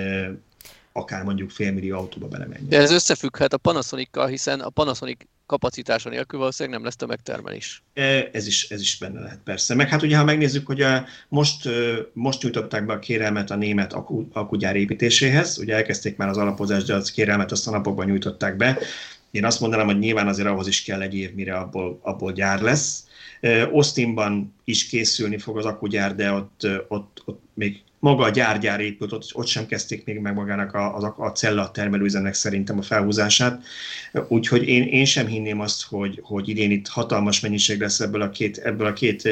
akár 0.91 1.23
mondjuk 1.23 1.49
félmillió 1.49 1.97
autóba 1.97 2.27
belemenjen. 2.27 2.69
De 2.69 2.77
ez 2.77 2.91
összefügghet 2.91 3.53
a 3.53 3.57
Panasonic-kal, 3.57 4.27
hiszen 4.27 4.59
a 4.59 4.69
Panasonic 4.69 5.17
kapacitása 5.45 6.09
nélkül 6.09 6.39
valószínűleg 6.39 6.77
nem 6.79 6.87
lesz 6.87 7.01
a 7.01 7.05
megtermelés. 7.05 7.83
E, 7.93 8.29
ez 8.31 8.47
is, 8.47 8.69
ez 8.69 8.81
is 8.81 8.97
benne 8.97 9.19
lehet 9.19 9.39
persze. 9.43 9.75
Meg 9.75 9.89
hát 9.89 10.01
ugye, 10.01 10.17
ha 10.17 10.23
megnézzük, 10.23 10.65
hogy 10.65 10.81
a, 10.81 11.05
most, 11.27 11.69
most 12.13 12.43
nyújtották 12.43 12.85
be 12.85 12.93
a 12.93 12.99
kérelmet 12.99 13.51
a 13.51 13.55
német 13.55 13.93
akku, 13.93 14.27
akkugyár 14.31 14.75
építéséhez, 14.75 15.57
ugye 15.57 15.75
elkezdték 15.75 16.17
már 16.17 16.29
az 16.29 16.37
alapozást, 16.37 16.87
de 16.87 16.93
az 16.93 17.11
kérelmet 17.11 17.51
azt 17.51 17.67
a 17.67 17.71
napokban 17.71 18.05
nyújtották 18.05 18.55
be. 18.55 18.77
Én 19.34 19.45
azt 19.45 19.60
mondanám, 19.60 19.85
hogy 19.85 19.99
nyilván 19.99 20.27
azért 20.27 20.47
ahhoz 20.47 20.68
is 20.68 20.84
kell 20.84 21.01
egy 21.01 21.15
év, 21.15 21.34
mire 21.34 21.55
abból, 21.55 21.99
abból 22.01 22.31
gyár 22.31 22.61
lesz. 22.61 23.03
Austinban 23.72 24.53
is 24.64 24.85
készülni 24.85 25.38
fog 25.38 25.57
az 25.57 25.65
akkugyár, 25.65 26.15
de 26.15 26.31
ott, 26.31 26.68
ott, 26.88 27.22
ott 27.26 27.41
még 27.53 27.81
maga 27.99 28.23
a 28.23 28.30
gyár-gyár 28.30 28.80
épült, 28.80 29.11
ott, 29.11 29.30
ott 29.34 29.47
sem 29.47 29.65
kezdték 29.65 30.05
még 30.05 30.19
meg 30.19 30.34
magának 30.34 30.73
a, 30.73 30.97
a, 30.97 31.15
a 31.18 31.30
cella 31.30 31.72
termelőüzemnek 31.72 32.34
szerintem 32.34 32.77
a 32.77 32.81
felhúzását. 32.81 33.64
Úgyhogy 34.27 34.68
én, 34.68 34.84
én 34.84 35.05
sem 35.05 35.27
hinném 35.27 35.60
azt, 35.60 35.84
hogy, 35.84 36.19
hogy 36.23 36.49
idén 36.49 36.72
itt 36.72 36.88
hatalmas 36.88 37.39
mennyiség 37.39 37.80
lesz 37.80 37.99
ebből 37.99 38.22
a 38.22 38.30
két, 38.30 38.57
ebből 38.57 38.88
a 38.88 38.93
két 38.93 39.30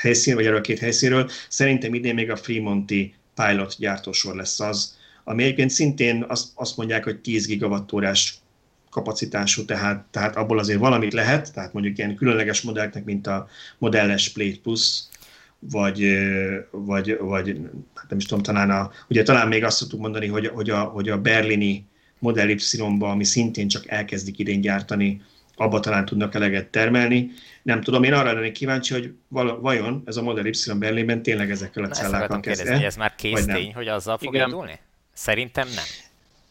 helyszín, 0.00 0.34
vagy 0.34 0.44
erről 0.44 0.58
a 0.58 0.60
két 0.60 0.78
helyszínről. 0.78 1.30
Szerintem 1.48 1.94
idén 1.94 2.14
még 2.14 2.30
a 2.30 2.36
Fremonti 2.36 3.14
pilot 3.34 3.74
gyártósor 3.78 4.34
lesz 4.34 4.60
az, 4.60 4.96
ami 5.24 5.42
egyébként 5.42 5.70
szintén 5.70 6.24
azt, 6.28 6.48
azt 6.54 6.76
mondják, 6.76 7.04
hogy 7.04 7.20
10 7.20 7.46
gigawattórás 7.46 8.42
kapacitású, 8.94 9.64
tehát, 9.64 10.04
tehát 10.10 10.36
abból 10.36 10.58
azért 10.58 10.78
valamit 10.78 11.12
lehet, 11.12 11.52
tehát 11.52 11.72
mondjuk 11.72 11.98
ilyen 11.98 12.14
különleges 12.14 12.60
modelleknek, 12.62 13.04
mint 13.04 13.26
a 13.26 13.48
modelles 13.78 14.28
Plate 14.28 14.58
Plus, 14.62 15.02
vagy, 15.58 16.18
vagy, 16.70 17.16
vagy 17.20 17.60
hát 17.94 18.08
nem 18.08 18.18
is 18.18 18.26
tudom, 18.26 18.42
talán, 18.42 18.70
a, 18.70 18.90
ugye 19.08 19.22
talán 19.22 19.48
még 19.48 19.64
azt 19.64 19.78
tudtuk 19.78 20.00
mondani, 20.00 20.26
hogy, 20.26 20.46
hogy, 20.46 20.70
a, 20.70 20.80
hogy 20.80 21.08
a 21.08 21.20
berlini 21.20 21.86
Model 22.18 22.48
Y-ba, 22.48 23.10
ami 23.10 23.24
szintén 23.24 23.68
csak 23.68 23.88
elkezdik 23.88 24.38
idén 24.38 24.60
gyártani, 24.60 25.22
abba 25.56 25.80
talán 25.80 26.04
tudnak 26.04 26.34
eleget 26.34 26.66
termelni. 26.66 27.30
Nem 27.62 27.80
tudom, 27.80 28.02
én 28.02 28.12
arra 28.12 28.32
lennék 28.32 28.52
kíváncsi, 28.52 28.92
hogy 28.92 29.14
vajon 29.60 30.02
ez 30.06 30.16
a 30.16 30.22
Model 30.22 30.46
Y 30.46 30.52
Berlinben 30.78 31.22
tényleg 31.22 31.50
ezekkel 31.50 31.84
a 31.84 31.88
cellákkal 31.88 32.40
kezd 32.40 32.66
ez 32.66 32.96
már 32.96 33.14
kész 33.14 33.44
tény, 33.44 33.74
hogy 33.74 33.88
azzal 33.88 34.18
fog 34.18 34.34
indulni? 34.34 34.78
Szerintem 35.12 35.66
nem. 35.74 35.84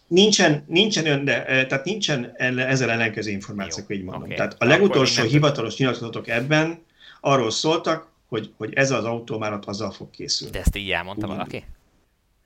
Nincsen, 0.08 0.64
nincsen 0.68 1.06
ön, 1.06 1.26
de, 1.26 1.44
tehát 1.66 1.86
nincsen 1.86 2.34
ezzel 2.58 2.92
ellenkező 2.92 3.32
információk, 3.32 3.92
így 3.94 4.04
mondom. 4.04 4.24
oké. 4.24 4.34
Tehát 4.36 4.56
a 4.60 4.66
legutolsó 4.66 5.12
mindent- 5.22 5.32
hivatalos 5.32 5.78
nyilatkozatok 5.78 6.28
ebben 6.28 6.82
arról 7.22 7.52
szóltak, 7.52 8.08
hogy, 8.28 8.52
hogy 8.58 8.74
ez 8.74 8.92
az 8.92 9.04
autó 9.04 9.38
már 9.38 9.54
ott 9.54 9.66
azzal 9.66 9.92
fog 9.92 10.10
készülni. 10.10 10.54
De 10.54 10.60
ezt 10.60 10.76
így 10.76 10.92
elmondta 10.92 11.28
Úgy 11.28 11.32
valaki? 11.32 11.64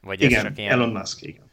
Vagy 0.02 0.22
ez 0.22 0.30
Igen, 0.30 0.44
csak 0.44 0.58
ilyen... 0.58 0.72
Elon 0.72 0.90
Musk, 0.90 1.22
igen. 1.22 1.46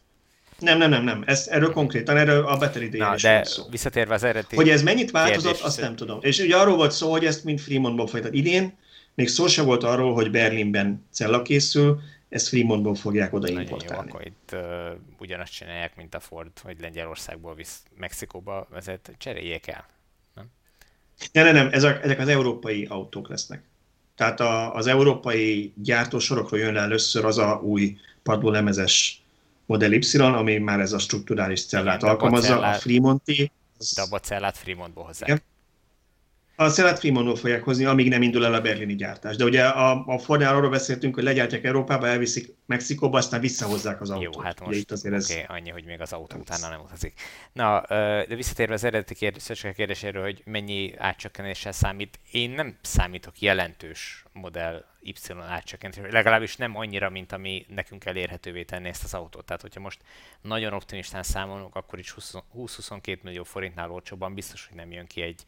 Nem, 0.59 0.78
nem, 0.78 0.90
nem, 0.90 1.05
nem. 1.05 1.22
Ez, 1.26 1.48
erről 1.51 1.72
konkrétan, 1.72 2.16
erről 2.16 2.47
a 2.47 2.56
Battery 2.56 2.89
day 2.89 3.01
Na, 3.01 3.14
is 3.14 3.22
de 3.22 3.44
szó. 3.44 3.62
visszatérve 3.70 4.14
az 4.14 4.22
eredeti... 4.22 4.56
Hogy 4.56 4.68
ez 4.68 4.82
mennyit 4.82 5.10
változott, 5.10 5.43
kérdés, 5.44 5.62
azt 5.62 5.81
nem 5.81 5.97
tudom. 5.97 6.18
És 6.20 6.39
ugye 6.39 6.56
arról 6.56 6.76
volt 6.76 6.93
szó, 6.93 7.10
hogy 7.10 7.24
ezt 7.24 7.44
mind 7.44 7.59
Fremontból 7.60 8.06
folytat. 8.06 8.35
Idén 8.35 8.76
még 9.14 9.28
szó 9.28 9.47
se 9.47 9.62
volt 9.62 9.82
arról, 9.82 10.14
hogy 10.14 10.31
Berlinben 10.31 11.06
cella 11.10 11.43
készül, 11.43 12.01
ezt 12.28 12.48
Fremontból 12.48 12.94
fogják 12.94 13.32
oda 13.32 13.46
Nagyon 13.46 13.55
jó, 13.56 13.62
importálni. 13.68 14.10
akkor 14.10 14.26
itt 14.26 14.51
uh, 14.52 14.60
ugyanazt 15.18 15.52
csinálják, 15.52 15.96
mint 15.96 16.14
a 16.14 16.20
Ford, 16.20 16.51
hogy 16.62 16.80
Lengyelországból 16.80 17.55
visz 17.55 17.82
Mexikóba 17.96 18.66
vezet, 18.70 19.12
cseréljék 19.18 19.66
el. 19.66 19.86
Nem, 21.32 21.44
nem, 21.44 21.55
nem, 21.55 21.68
ezek, 21.72 22.05
ezek 22.05 22.18
az 22.18 22.28
európai 22.28 22.84
autók 22.86 23.28
lesznek. 23.28 23.62
Tehát 24.14 24.40
a, 24.40 24.74
az 24.74 24.86
európai 24.86 25.72
gyártósorokról 25.76 26.60
jön 26.60 26.72
le 26.72 26.80
először 26.80 27.24
az 27.24 27.38
a 27.38 27.60
új 27.62 27.96
padlólemezes 28.22 29.22
Model 29.66 29.92
Y, 29.92 30.18
ami 30.20 30.59
már 30.59 30.80
ez 30.80 30.92
a 30.92 30.98
strukturális 30.98 31.66
cellát 31.66 31.96
Igen, 31.96 32.09
a 32.09 32.12
alkalmazza, 32.12 32.52
a 32.52 32.56
cellát- 32.56 32.80
Fremonti. 32.80 33.51
az- 33.78 33.92
De 33.94 34.02
abba 34.02 34.16
a 34.16 34.20
cellát 34.20 34.56
Fremontból 34.56 35.05
hozzák. 35.05 35.28
Igen. 35.28 35.40
A 36.56 36.68
cellát 36.68 36.98
Fremontból 36.98 37.36
fogják 37.36 37.62
hozni, 37.62 37.85
amíg 37.85 38.09
nem 38.09 38.22
indul 38.22 38.44
el 38.44 38.55
a 38.55 38.60
berlini 38.60 38.94
gyártás. 38.94 39.36
De 39.36 39.44
ugye 39.44 39.64
a, 39.64 40.05
a 40.06 40.18
Fordnál 40.18 40.56
arról 40.56 40.70
beszéltünk, 40.70 41.14
hogy 41.14 41.24
legyártják 41.24 41.64
Európába, 41.64 42.06
elviszik 42.06 42.55
Mexikóba, 42.66 43.18
aztán 43.18 43.40
visszahozzák 43.40 44.01
az 44.01 44.10
autót. 44.10 44.35
Jó, 44.35 44.40
hát 44.40 44.60
Ugye 44.60 44.66
most 44.66 44.78
itt 44.78 44.90
azért 44.90 45.14
ez... 45.14 45.31
oké, 45.31 45.44
annyi, 45.48 45.70
hogy 45.70 45.85
még 45.85 46.01
az 46.01 46.12
autó 46.12 46.39
utána 46.39 46.68
nem 46.68 46.81
utazik. 46.81 47.20
Na, 47.52 47.82
de 47.89 48.35
visszatérve 48.35 48.74
az 48.74 48.85
eredeti 48.85 49.14
kérdés, 49.14 49.66
kérdéséről, 49.76 50.22
hogy 50.22 50.43
mennyi 50.44 50.94
átcsökkenéssel 50.97 51.72
számít, 51.72 52.18
én 52.31 52.51
nem 52.51 52.76
számítok 52.82 53.40
jelentős 53.40 54.24
modell 54.32 54.85
Y 55.02 55.14
átcsökkentésre, 55.48 56.12
legalábbis 56.12 56.56
nem 56.56 56.76
annyira, 56.76 57.10
mint 57.10 57.32
ami 57.32 57.66
nekünk 57.68 58.05
elérhetővé 58.05 58.62
tenni 58.62 58.89
ezt 58.89 59.05
az 59.05 59.14
autót. 59.14 59.44
Tehát, 59.44 59.62
hogyha 59.62 59.81
most 59.81 60.01
nagyon 60.40 60.72
optimistán 60.72 61.22
számolunk, 61.22 61.74
akkor 61.74 61.98
is 61.98 62.10
20 62.10 62.35
20-22 62.56 63.20
millió 63.22 63.43
forintnál 63.43 63.90
olcsóbban 63.90 64.35
biztos, 64.35 64.66
hogy 64.66 64.76
nem 64.76 64.93
jön 64.93 65.06
ki 65.06 65.22
egy 65.22 65.44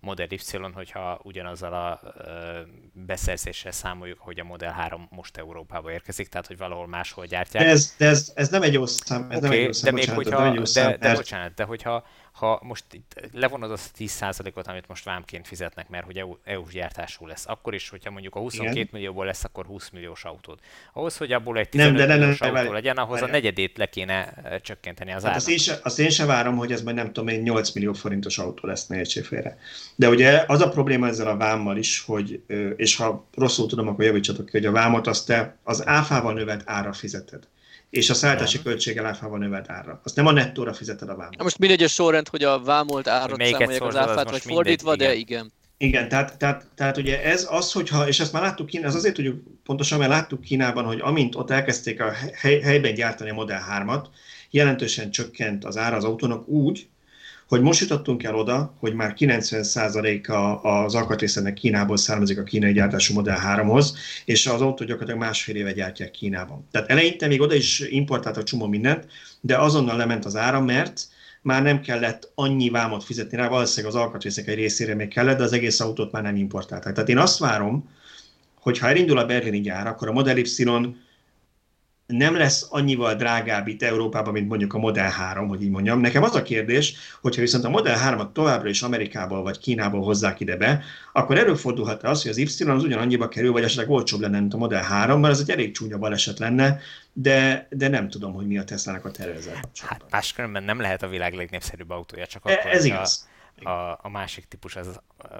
Model 0.00 0.26
Y, 0.30 0.40
hogyha 0.72 1.20
ugyanazzal 1.22 1.72
a 1.72 2.00
ö, 2.18 2.60
beszerzéssel 2.92 3.72
számoljuk, 3.72 4.18
hogy 4.18 4.40
a 4.40 4.44
Model 4.44 4.72
3 4.72 5.08
most 5.10 5.36
Európába 5.36 5.92
érkezik, 5.92 6.28
tehát 6.28 6.46
hogy 6.46 6.56
valahol 6.56 6.86
máshol 6.86 7.26
gyártják. 7.26 7.64
De 7.64 7.70
ez, 7.70 7.94
de 7.98 8.06
ez, 8.06 8.32
ez 8.34 8.48
nem 8.48 8.62
egy 8.62 8.72
jó 8.72 8.86
szám, 8.86 9.30
ez 9.30 9.40
nem 9.40 9.50
egy 9.50 9.62
jó 9.62 9.72
szám, 9.72 9.94
de 9.94 10.00
még 10.00 10.14
bocsánat, 10.14 10.24
hogyha, 10.24 10.38
nem 10.38 10.48
egy 10.48 10.54
jó 10.54 10.62
de, 10.62 10.68
szám, 10.68 10.90
de, 10.90 10.98
mert- 11.00 11.16
bocsánat, 11.16 11.54
de 11.54 11.64
hogyha 11.64 12.04
ha 12.32 12.60
most 12.62 12.84
itt 12.92 13.28
levonod 13.32 13.70
azt 13.70 13.90
a 13.94 14.02
10%-ot, 14.02 14.66
amit 14.66 14.88
most 14.88 15.04
vámként 15.04 15.46
fizetnek, 15.46 15.88
mert 15.88 16.04
hogy 16.04 16.16
EU, 16.16 16.36
EU-s 16.44 16.72
gyártású 16.72 17.26
lesz, 17.26 17.44
akkor 17.48 17.74
is, 17.74 17.88
hogyha 17.88 18.10
mondjuk 18.10 18.34
a 18.34 18.38
22 18.38 18.76
Igen. 18.76 18.88
millióból 18.92 19.24
lesz, 19.24 19.44
akkor 19.44 19.66
20 19.66 19.90
milliós 19.90 20.24
autód. 20.24 20.58
Ahhoz, 20.92 21.16
hogy 21.16 21.32
abból 21.32 21.58
egy 21.58 21.68
Nem, 21.72 21.94
15 21.94 21.96
de 21.96 22.06
ne- 22.06 22.12
ne- 22.12 22.18
milliós 22.18 22.38
ne, 22.38 22.46
autó 22.46 22.58
várj, 22.58 22.72
legyen, 22.72 22.96
ahhoz 22.96 23.16
a 23.16 23.20
várjál. 23.20 23.40
negyedét 23.40 23.78
le 23.78 23.86
kéne 23.86 24.34
csökkenteni 24.62 25.12
az 25.12 25.24
Hát 25.24 25.36
azt 25.36 25.48
én, 25.48 25.58
se, 25.58 25.78
azt 25.82 25.98
én 25.98 26.10
se 26.10 26.24
várom, 26.24 26.56
hogy 26.56 26.72
ez 26.72 26.82
majd 26.82 26.96
nem 26.96 27.06
tudom 27.06 27.28
én 27.28 27.42
8 27.42 27.70
millió 27.72 27.92
forintos 27.92 28.38
autó 28.38 28.66
lesz 28.68 28.86
ne 28.86 29.04
félre. 29.04 29.58
De 29.96 30.08
ugye 30.08 30.44
az 30.46 30.60
a 30.60 30.68
probléma 30.68 31.06
ezzel 31.06 31.26
a 31.26 31.36
vámmal 31.36 31.76
is, 31.76 32.00
hogy, 32.00 32.42
és 32.76 32.96
ha 32.96 33.26
rosszul 33.34 33.68
tudom, 33.68 33.88
akkor 33.88 34.04
javítsatok 34.04 34.44
ki, 34.44 34.50
hogy 34.56 34.66
a 34.66 34.72
vámot 34.72 35.06
azt 35.06 35.26
te 35.26 35.56
az 35.62 35.86
áfával 35.86 36.32
növelt 36.32 36.62
ára 36.66 36.92
fizeted. 36.92 37.48
És 37.90 38.10
a 38.10 38.14
szállítási 38.14 38.56
Nem. 38.56 38.64
költséggel 38.64 39.06
áfával 39.06 39.38
növelt 39.38 39.70
ára. 39.70 40.00
Azt 40.04 40.16
nem 40.16 40.26
a 40.26 40.32
nettóra 40.32 40.72
fizeted 40.72 41.08
a 41.08 41.16
vámot. 41.16 41.36
Na 41.36 41.42
Most 41.42 41.58
mindegy 41.58 41.82
a 41.82 41.88
sorrend, 41.88 42.28
hogy 42.28 42.42
a 42.42 42.60
vámolt 42.62 43.08
árat 43.08 43.42
számolják 43.42 43.82
az 43.82 43.86
az 43.86 43.96
áfát, 43.96 44.30
vagy 44.30 44.42
fordítva, 44.42 44.90
mindegy, 44.90 45.08
de 45.08 45.14
igen. 45.14 45.38
igen. 45.38 45.52
Igen, 45.82 46.08
tehát, 46.08 46.38
tehát, 46.38 46.66
tehát 46.74 46.96
ugye 46.96 47.22
ez 47.22 47.46
az, 47.50 47.72
hogyha, 47.72 48.08
és 48.08 48.20
ezt 48.20 48.32
már 48.32 48.42
láttuk 48.42 48.66
Kínában, 48.66 48.90
ez 48.90 48.96
azért 48.98 49.14
tudjuk 49.14 49.42
pontosan, 49.64 49.98
mert 49.98 50.10
láttuk 50.10 50.40
Kínában, 50.40 50.84
hogy 50.84 51.00
amint 51.00 51.34
ott 51.34 51.50
elkezdték 51.50 52.00
a 52.00 52.12
hely, 52.34 52.60
helyben 52.60 52.94
gyártani 52.94 53.30
a 53.30 53.34
Model 53.34 53.64
3-at, 53.70 54.04
jelentősen 54.50 55.10
csökkent 55.10 55.64
az 55.64 55.76
ára 55.76 55.96
az 55.96 56.04
autónak 56.04 56.48
úgy, 56.48 56.88
hogy 57.50 57.60
most 57.60 57.80
jutottunk 57.80 58.22
el 58.22 58.34
oda, 58.34 58.74
hogy 58.78 58.94
már 58.94 59.14
90%-a 59.18 60.68
az 60.68 60.94
alkatrészenek 60.94 61.54
Kínából 61.54 61.96
származik 61.96 62.38
a 62.38 62.42
kínai 62.42 62.72
gyártású 62.72 63.14
Model 63.14 63.38
3-hoz, 63.46 63.96
és 64.24 64.46
az 64.46 64.60
autó 64.60 64.84
gyakorlatilag 64.84 65.20
másfél 65.20 65.56
éve 65.56 65.72
gyártják 65.72 66.10
Kínában. 66.10 66.68
Tehát 66.70 66.90
eleinte 66.90 67.26
még 67.26 67.40
oda 67.40 67.54
is 67.54 67.80
importáltak 67.80 68.42
csomó 68.42 68.66
mindent, 68.66 69.06
de 69.40 69.58
azonnal 69.58 69.96
lement 69.96 70.24
az 70.24 70.36
ára, 70.36 70.60
mert 70.60 71.02
már 71.42 71.62
nem 71.62 71.80
kellett 71.80 72.32
annyi 72.34 72.70
vámot 72.70 73.04
fizetni 73.04 73.36
rá, 73.36 73.48
valószínűleg 73.48 73.94
az 73.94 74.00
alkatrészek 74.00 74.48
egy 74.48 74.54
részére 74.54 74.94
még 74.94 75.08
kellett, 75.08 75.38
de 75.38 75.44
az 75.44 75.52
egész 75.52 75.80
autót 75.80 76.12
már 76.12 76.22
nem 76.22 76.36
importálták. 76.36 76.94
Tehát 76.94 77.08
én 77.08 77.18
azt 77.18 77.38
várom, 77.38 77.88
hogy 78.60 78.78
ha 78.78 78.88
elindul 78.88 79.18
a 79.18 79.26
berlini 79.26 79.60
gyár, 79.60 79.86
akkor 79.86 80.08
a 80.08 80.12
Model 80.12 80.36
Y 80.36 80.64
nem 82.10 82.36
lesz 82.36 82.66
annyival 82.70 83.14
drágább 83.14 83.66
itt 83.66 83.82
Európában, 83.82 84.32
mint 84.32 84.48
mondjuk 84.48 84.74
a 84.74 84.78
Model 84.78 85.10
3, 85.10 85.48
hogy 85.48 85.62
így 85.62 85.70
mondjam. 85.70 86.00
Nekem 86.00 86.22
az 86.22 86.34
a 86.34 86.42
kérdés, 86.42 86.94
hogyha 87.20 87.40
viszont 87.40 87.64
a 87.64 87.68
Model 87.68 88.16
3-at 88.16 88.32
továbbra 88.32 88.68
is 88.68 88.82
Amerikából 88.82 89.42
vagy 89.42 89.58
Kínából 89.58 90.02
hozzák 90.02 90.40
ide 90.40 90.56
be, 90.56 90.82
akkor 91.12 91.38
előfordulhat 91.38 92.02
az, 92.02 92.22
hogy 92.22 92.30
az 92.30 92.36
Y 92.36 92.64
az 92.68 92.82
ugyanannyiba 92.84 93.28
kerül, 93.28 93.52
vagy 93.52 93.62
esetleg 93.62 93.90
olcsóbb 93.90 94.20
lenne, 94.20 94.38
mint 94.40 94.54
a 94.54 94.56
Model 94.56 94.82
3, 94.82 95.20
mert 95.20 95.34
ez 95.34 95.40
egy 95.40 95.50
elég 95.50 95.72
csúnya 95.72 95.98
baleset 95.98 96.38
lenne, 96.38 96.78
de, 97.12 97.66
de 97.70 97.88
nem 97.88 98.08
tudom, 98.08 98.32
hogy 98.32 98.46
mi 98.46 98.58
a 98.58 98.64
Tesla-nak 98.64 99.04
a 99.04 99.10
terve 99.10 99.34
ezzel 99.34 99.54
Hát 99.86 100.04
máskülönben 100.10 100.62
nem 100.62 100.80
lehet 100.80 101.02
a 101.02 101.08
világ 101.08 101.34
legnépszerűbb 101.34 101.90
autója, 101.90 102.26
csak 102.26 102.42
E- 102.50 102.52
akkor, 102.52 102.70
Ez 102.70 102.84
igaz. 102.84 103.28
a, 103.62 103.70
a 104.02 104.08
másik 104.12 104.44
típus 104.44 104.76
az 104.76 105.00
ö, 105.30 105.34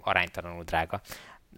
aránytalanul 0.00 0.64
drága. 0.64 1.00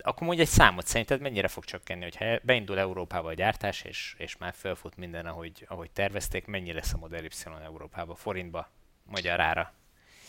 Akkor 0.02 0.26
mondj 0.26 0.42
egy 0.42 0.48
számot, 0.48 0.86
szerinted 0.86 1.20
mennyire 1.20 1.48
fog 1.48 1.64
csökkenni, 1.64 2.02
hogyha 2.02 2.24
beindul 2.42 2.78
Európába 2.78 3.28
a 3.28 3.34
gyártás, 3.34 3.82
és, 3.82 4.14
és 4.18 4.36
már 4.36 4.54
felfut 4.56 4.96
minden, 4.96 5.26
ahogy, 5.26 5.66
ahogy 5.68 5.90
tervezték, 5.90 6.46
mennyi 6.46 6.72
lesz 6.72 6.92
a 6.92 6.98
Model 6.98 7.24
Y 7.24 7.30
Európába, 7.64 8.14
forintba, 8.14 8.70
magyar 9.04 9.40
ára? 9.40 9.72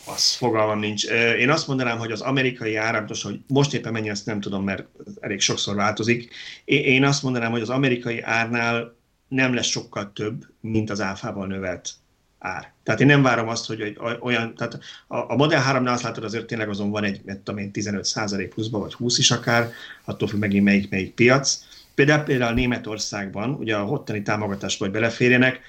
Az 0.06 0.34
fogalmam 0.34 0.78
nincs. 0.78 1.10
Én 1.38 1.50
azt 1.50 1.66
mondanám, 1.66 1.98
hogy 1.98 2.12
az 2.12 2.20
amerikai 2.20 2.76
áram, 2.76 3.04
most, 3.08 3.22
hogy 3.22 3.40
most 3.46 3.74
éppen 3.74 3.92
mennyi, 3.92 4.10
azt 4.10 4.26
nem 4.26 4.40
tudom, 4.40 4.64
mert 4.64 4.86
elég 5.20 5.40
sokszor 5.40 5.74
változik. 5.74 6.34
Én 6.64 7.04
azt 7.04 7.22
mondanám, 7.22 7.50
hogy 7.50 7.60
az 7.60 7.70
amerikai 7.70 8.20
árnál 8.20 8.96
nem 9.28 9.54
lesz 9.54 9.66
sokkal 9.66 10.12
több, 10.12 10.46
mint 10.60 10.90
az 10.90 11.00
áfával 11.00 11.46
növelt 11.46 11.92
ár. 12.40 12.72
Tehát 12.82 13.00
én 13.00 13.06
nem 13.06 13.22
várom 13.22 13.48
azt, 13.48 13.66
hogy 13.66 13.80
egy 13.80 13.98
olyan, 14.20 14.54
tehát 14.54 14.78
a, 15.06 15.16
a 15.16 15.36
Model 15.36 15.62
3-nál 15.68 15.92
azt 15.92 16.02
látod, 16.02 16.24
azért 16.24 16.46
tényleg 16.46 16.68
azon 16.68 16.90
van 16.90 17.04
egy, 17.04 17.20
nem 17.24 17.42
tudom 17.42 17.60
én, 17.60 17.70
15 17.70 18.48
pluszba, 18.54 18.78
vagy 18.78 18.92
20 18.92 19.18
is 19.18 19.30
akár, 19.30 19.72
attól 20.04 20.28
függ 20.28 20.40
megint 20.40 20.64
melyik, 20.64 20.90
melyik 20.90 21.14
piac. 21.14 21.58
Például, 21.94 22.24
például 22.24 22.54
Németországban, 22.54 23.50
ugye 23.50 23.76
a 23.76 23.84
hottani 23.84 24.22
támogatásba, 24.22 24.84
hogy 24.84 24.94
beleférjenek, 24.94 25.60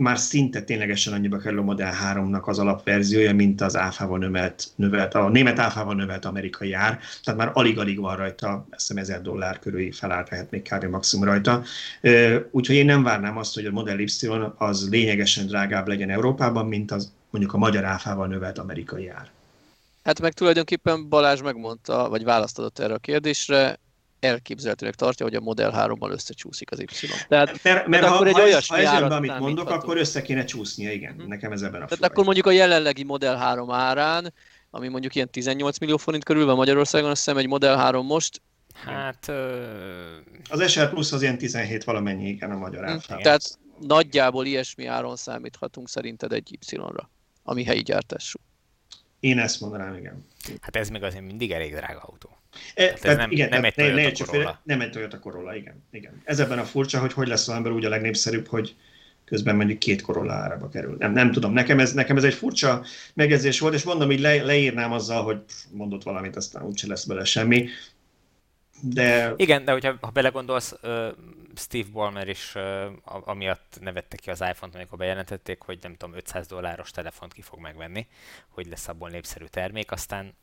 már 0.00 0.18
szinte 0.18 0.62
ténylegesen 0.62 1.12
annyiba 1.12 1.36
kerül 1.36 1.58
a 1.58 1.62
Model 1.62 1.92
3-nak 2.12 2.42
az 2.42 2.58
alapverziója, 2.58 3.34
mint 3.34 3.60
az 3.60 3.76
áfával 3.76 4.18
növelt, 4.18 4.66
növelt 4.74 5.14
a 5.14 5.28
német 5.28 5.58
áfával 5.58 5.94
növelt 5.94 6.24
amerikai 6.24 6.72
ár, 6.72 6.98
tehát 7.24 7.40
már 7.40 7.50
alig-alig 7.54 8.00
van 8.00 8.16
rajta, 8.16 8.66
azt 8.70 8.88
hiszem 8.88 8.96
1000 8.96 9.22
dollár 9.22 9.58
körül 9.58 9.92
felállt 9.92 10.30
lehet 10.30 10.50
még 10.50 10.62
kb. 10.62 10.84
maximum 10.84 11.24
rajta. 11.24 11.62
Úgyhogy 12.50 12.76
én 12.76 12.84
nem 12.84 13.02
várnám 13.02 13.36
azt, 13.36 13.54
hogy 13.54 13.66
a 13.66 13.70
Model 13.70 13.98
Y 13.98 14.08
az 14.56 14.88
lényegesen 14.90 15.46
drágább 15.46 15.88
legyen 15.88 16.10
Európában, 16.10 16.66
mint 16.66 16.90
az 16.90 17.12
mondjuk 17.30 17.54
a 17.54 17.58
magyar 17.58 17.84
áfával 17.84 18.26
növelt 18.26 18.58
amerikai 18.58 19.08
ár. 19.08 19.30
Hát 20.04 20.20
meg 20.20 20.32
tulajdonképpen 20.32 21.08
Balázs 21.08 21.42
megmondta, 21.42 22.08
vagy 22.08 22.24
választ 22.24 22.58
adott 22.58 22.78
erre 22.78 22.94
a 22.94 22.98
kérdésre, 22.98 23.78
elképzelhetőnek 24.20 24.94
tartja, 24.94 25.26
hogy 25.26 25.34
a 25.34 25.40
Model 25.40 25.72
3-mal 25.76 26.10
összecsúszik 26.10 26.70
az 26.70 26.80
Y. 26.80 26.86
Tehát, 27.28 27.62
Mert, 27.62 27.86
mert 27.86 28.04
akkor 28.04 28.16
ha, 28.18 28.26
egy 28.26 28.32
ha, 28.32 28.40
ez, 28.40 28.46
olyasmi 28.46 28.76
ha 28.76 28.82
ez 28.82 28.98
jön 29.00 29.08
be, 29.08 29.14
amit 29.14 29.38
mondok, 29.38 29.70
akkor 29.70 29.96
össze 29.96 30.22
kéne 30.22 30.44
csúsznia, 30.44 30.92
igen. 30.92 31.14
Mhm. 31.14 31.28
Nekem 31.28 31.52
ez 31.52 31.62
ebben 31.62 31.82
a 31.82 31.86
tehát 31.86 32.04
akkor 32.04 32.24
mondjuk 32.24 32.46
a 32.46 32.50
jelenlegi 32.50 33.04
Model 33.04 33.36
3 33.36 33.70
árán, 33.70 34.32
ami 34.70 34.88
mondjuk 34.88 35.14
ilyen 35.14 35.30
18 35.30 35.78
millió 35.78 35.96
forint 35.96 36.24
körül 36.24 36.44
van 36.44 36.56
Magyarországon, 36.56 37.10
azt 37.10 37.24
hiszem 37.24 37.38
egy 37.38 37.46
Model 37.46 37.76
3 37.76 38.06
most, 38.06 38.40
Hát, 38.84 39.28
ö, 39.28 39.64
Az 40.48 40.70
SR 40.70 40.90
Plus 40.90 41.12
az 41.12 41.22
ilyen 41.22 41.38
17 41.38 41.84
valamennyi, 41.84 42.28
igen, 42.28 42.50
a 42.50 42.56
magyar 42.56 42.84
Hm, 42.84 42.90
áfával. 42.90 43.22
tehát 43.22 43.58
nagyjából 43.80 44.46
ilyesmi 44.46 44.86
áron 44.86 45.16
számíthatunk 45.16 45.88
szerinted 45.88 46.32
egy 46.32 46.58
Y-ra, 46.70 47.10
ami 47.42 47.64
helyi 47.64 47.82
gyártású. 47.82 48.38
Én 49.20 49.38
ezt 49.38 49.60
mondanám, 49.60 49.96
igen. 49.96 50.26
hát 50.60 50.76
ez 50.76 50.88
még 50.88 51.02
azért 51.02 51.24
mindig 51.24 51.50
elég 51.52 51.74
drága 51.74 52.00
autó. 52.00 52.28
E, 52.74 52.82
ez 52.82 53.02
nem- 53.02 53.16
nem 53.16 53.64
egy 53.64 53.76
ne- 53.76 53.92
ne 53.94 54.12
Corolla. 54.12 54.60
Nem 54.64 54.80
egy 54.80 54.90
Toyota 54.90 55.18
Corolla, 55.18 55.54
igen, 55.54 55.84
igen. 55.90 56.22
Ez 56.24 56.40
ebben 56.40 56.58
a 56.58 56.64
furcsa, 56.64 57.00
hogy 57.00 57.12
hogy 57.12 57.28
lesz 57.28 57.48
az 57.48 57.54
ember 57.54 57.72
úgy 57.72 57.84
a 57.84 57.88
legnépszerűbb, 57.88 58.46
hogy 58.46 58.76
közben 59.24 59.56
mondjuk 59.56 59.78
két 59.78 60.02
Corolla 60.02 60.32
árába 60.32 60.68
kerül. 60.68 60.96
Nem, 60.98 61.12
nem 61.12 61.32
tudom, 61.32 61.52
nekem 61.52 61.78
ez, 61.78 61.92
nekem 61.92 62.16
ez 62.16 62.24
egy 62.24 62.34
furcsa 62.34 62.84
megjegyzés 63.14 63.60
volt, 63.60 63.74
és 63.74 63.82
mondom, 63.82 64.08
hogy 64.08 64.20
le, 64.20 64.42
leírnám 64.42 64.92
azzal, 64.92 65.22
hogy 65.22 65.42
mondott 65.70 66.02
valamit, 66.02 66.36
aztán 66.36 66.62
úgyse 66.62 66.86
lesz 66.86 67.04
bele 67.04 67.24
semmi. 67.24 67.68
De 68.82 69.32
Igen, 69.36 69.64
de 69.64 69.72
hogyha 69.72 69.96
ha 70.00 70.10
belegondolsz, 70.10 70.74
ö, 70.80 71.08
Steve 71.56 71.88
Ballmer 71.92 72.28
is 72.28 72.52
uh, 72.54 72.84
amiatt 73.04 73.78
nevette 73.80 74.16
ki 74.16 74.30
az 74.30 74.40
iPhone-t, 74.40 74.74
amikor 74.74 74.98
bejelentették, 74.98 75.60
hogy 75.62 75.78
nem 75.82 75.94
tudom, 75.96 76.16
500 76.16 76.46
dolláros 76.46 76.90
telefont 76.90 77.32
ki 77.32 77.42
fog 77.42 77.60
megvenni, 77.60 78.06
hogy 78.48 78.66
lesz 78.66 78.88
abból 78.88 79.08
népszerű 79.08 79.44
termék, 79.44 79.90
aztán 79.92 80.34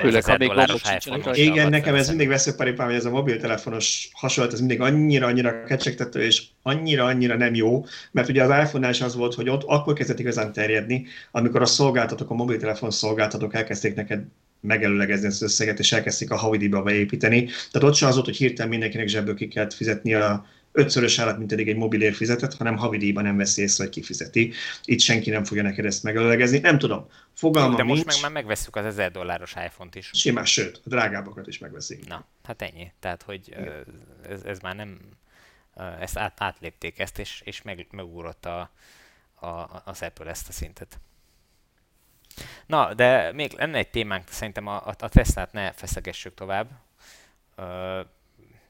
Főleg, 0.00 0.24
ha 0.24 0.36
még 0.38 0.50
iPhone 0.50 1.36
Igen, 1.36 1.68
nekem 1.68 1.94
ez 1.94 2.08
mindig 2.08 2.28
veszőparipám, 2.28 2.86
hogy 2.86 2.96
ez 2.96 3.04
a 3.04 3.10
mobiltelefonos 3.10 4.08
hasonlat, 4.12 4.52
ez 4.52 4.58
mindig 4.58 4.80
annyira-annyira 4.80 5.64
kecsegtető, 5.64 6.22
és 6.22 6.42
annyira-annyira 6.62 7.36
nem 7.36 7.54
jó, 7.54 7.84
mert 8.10 8.28
ugye 8.28 8.44
az 8.44 8.64
iPhone-nál 8.64 8.90
is 8.90 9.00
az 9.00 9.16
volt, 9.16 9.34
hogy 9.34 9.48
ott 9.48 9.62
akkor 9.66 9.94
kezdett 9.94 10.18
igazán 10.18 10.52
terjedni, 10.52 11.06
amikor 11.30 11.62
a 11.62 11.66
szolgáltatók, 11.66 12.30
a 12.30 12.34
mobiltelefon 12.34 12.90
szolgáltatók 12.90 13.54
elkezdték 13.54 13.94
neked 13.94 14.22
megelőlegezni 14.60 15.26
az 15.26 15.42
összeget, 15.42 15.78
és 15.78 15.92
elkezdték 15.92 16.30
a 16.30 16.36
havidíjba 16.36 16.82
beépíteni. 16.82 17.44
Tehát 17.44 17.88
ott 17.88 17.94
sem 17.94 18.08
az 18.08 18.14
volt, 18.14 18.26
hogy 18.26 18.36
hirtelen 18.36 18.70
mindenkinek 18.70 19.08
zsebből 19.08 19.34
ki 19.34 19.48
kellett 19.48 19.72
fizetni 19.72 20.14
a 20.14 20.46
ötszörös 20.72 21.18
állat, 21.18 21.38
mint 21.38 21.52
eddig 21.52 21.68
egy 21.68 21.76
mobilért 21.76 22.16
fizetett, 22.16 22.54
hanem 22.54 22.76
havidíjban 22.76 23.24
nem 23.24 23.36
veszi 23.36 23.62
észre, 23.62 23.84
hogy 23.84 23.92
kifizeti. 23.92 24.52
Itt 24.84 25.00
senki 25.00 25.30
nem 25.30 25.44
fogja 25.44 25.62
neked 25.62 25.84
ezt 25.84 26.02
megelőlegezni. 26.02 26.58
Nem 26.58 26.78
tudom, 26.78 27.06
fogalmam 27.32 27.76
De 27.76 27.82
most 27.82 28.04
nincs. 28.04 28.14
meg 28.14 28.22
már 28.22 28.42
megveszük 28.42 28.76
az 28.76 28.84
1000 28.84 29.10
dolláros 29.10 29.54
iPhone-t 29.66 29.94
is. 29.94 30.10
Simán, 30.12 30.44
sőt, 30.44 30.80
a 30.84 30.88
drágábbakat 30.88 31.46
is 31.46 31.58
megveszik. 31.58 32.06
Na, 32.06 32.26
hát 32.44 32.62
ennyi. 32.62 32.92
Tehát, 33.00 33.22
hogy 33.22 33.56
ez, 34.28 34.42
ez 34.42 34.58
már 34.58 34.76
nem, 34.76 34.98
ezt 36.00 36.18
át, 36.18 36.42
átlépték 36.42 36.98
ezt, 36.98 37.18
és, 37.18 37.42
és 37.44 37.62
meg, 37.62 37.86
megúrott 37.90 38.46
a, 38.46 38.70
a, 39.34 39.82
az 39.84 40.02
Apple 40.02 40.30
ezt 40.30 40.48
a 40.48 40.52
szintet. 40.52 41.00
Na, 42.66 42.94
de 42.94 43.32
még 43.32 43.52
lenne 43.52 43.78
egy 43.78 43.90
témánk, 43.90 44.28
szerintem 44.28 44.66
a, 44.66 44.86
a 44.86 45.08
Teslát 45.08 45.52
ne 45.52 45.72
feszegessük 45.72 46.34
tovább. 46.34 46.68
Ö, 47.56 48.00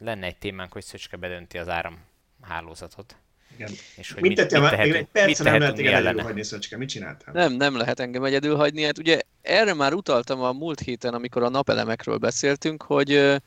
lenne 0.01 0.27
egy 0.27 0.37
témánk, 0.37 0.73
hogy 0.73 0.85
Szöcske 0.85 1.17
bedönti 1.17 1.59
az 1.59 1.69
áramhálózatot. 1.69 3.17
Igen. 3.55 3.71
És 3.97 4.13
hogy 4.13 4.23
mit, 4.23 4.37
mit, 4.37 4.51
mit 4.51 4.61
tehetünk, 4.61 4.95
egy 4.95 5.07
percre 5.07 5.51
nem 5.51 5.61
lehet 5.61 5.79
igen 5.79 5.95
egyedül 5.95 6.23
hagyni, 6.23 6.43
Szöcske. 6.43 6.77
Mit 6.77 6.89
csináltál? 6.89 7.35
Nem, 7.35 7.53
nem 7.53 7.77
lehet 7.77 8.01
engem 8.01 8.25
egyedül 8.25 8.57
hagyni. 8.57 8.83
Hát 8.83 8.99
ugye 8.99 9.21
erre 9.43 9.75
már 9.75 9.95
utaltam 9.95 10.41
a 10.41 10.53
múlt 10.53 10.81
héten, 10.81 11.15
amikor 11.15 11.43
a 11.43 11.49
napelemekről 11.49 12.17
beszéltünk, 12.17 12.83
hogy 12.83 13.41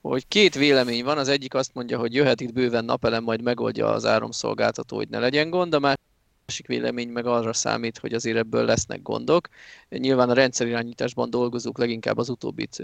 hogy 0.00 0.28
két 0.28 0.54
vélemény 0.54 1.04
van, 1.04 1.18
az 1.18 1.28
egyik 1.28 1.54
azt 1.54 1.74
mondja, 1.74 1.98
hogy 1.98 2.14
jöhet 2.14 2.40
itt 2.40 2.52
bőven 2.52 2.84
napelem, 2.84 3.22
majd 3.22 3.42
megoldja 3.42 3.92
az 3.92 4.04
áramszolgáltató, 4.04 4.96
hogy 4.96 5.08
ne 5.08 5.18
legyen 5.18 5.50
gond, 5.50 5.74
a 5.74 5.78
másik 5.78 6.66
vélemény 6.66 7.08
meg 7.08 7.26
arra 7.26 7.52
számít, 7.52 7.98
hogy 7.98 8.12
azért 8.12 8.36
ebből 8.36 8.64
lesznek 8.64 9.02
gondok. 9.02 9.48
Nyilván 9.88 10.30
a 10.30 10.34
rendszerirányításban 10.34 11.30
dolgozók 11.30 11.78
leginkább 11.78 12.18
az 12.18 12.28
utóbbit 12.28 12.82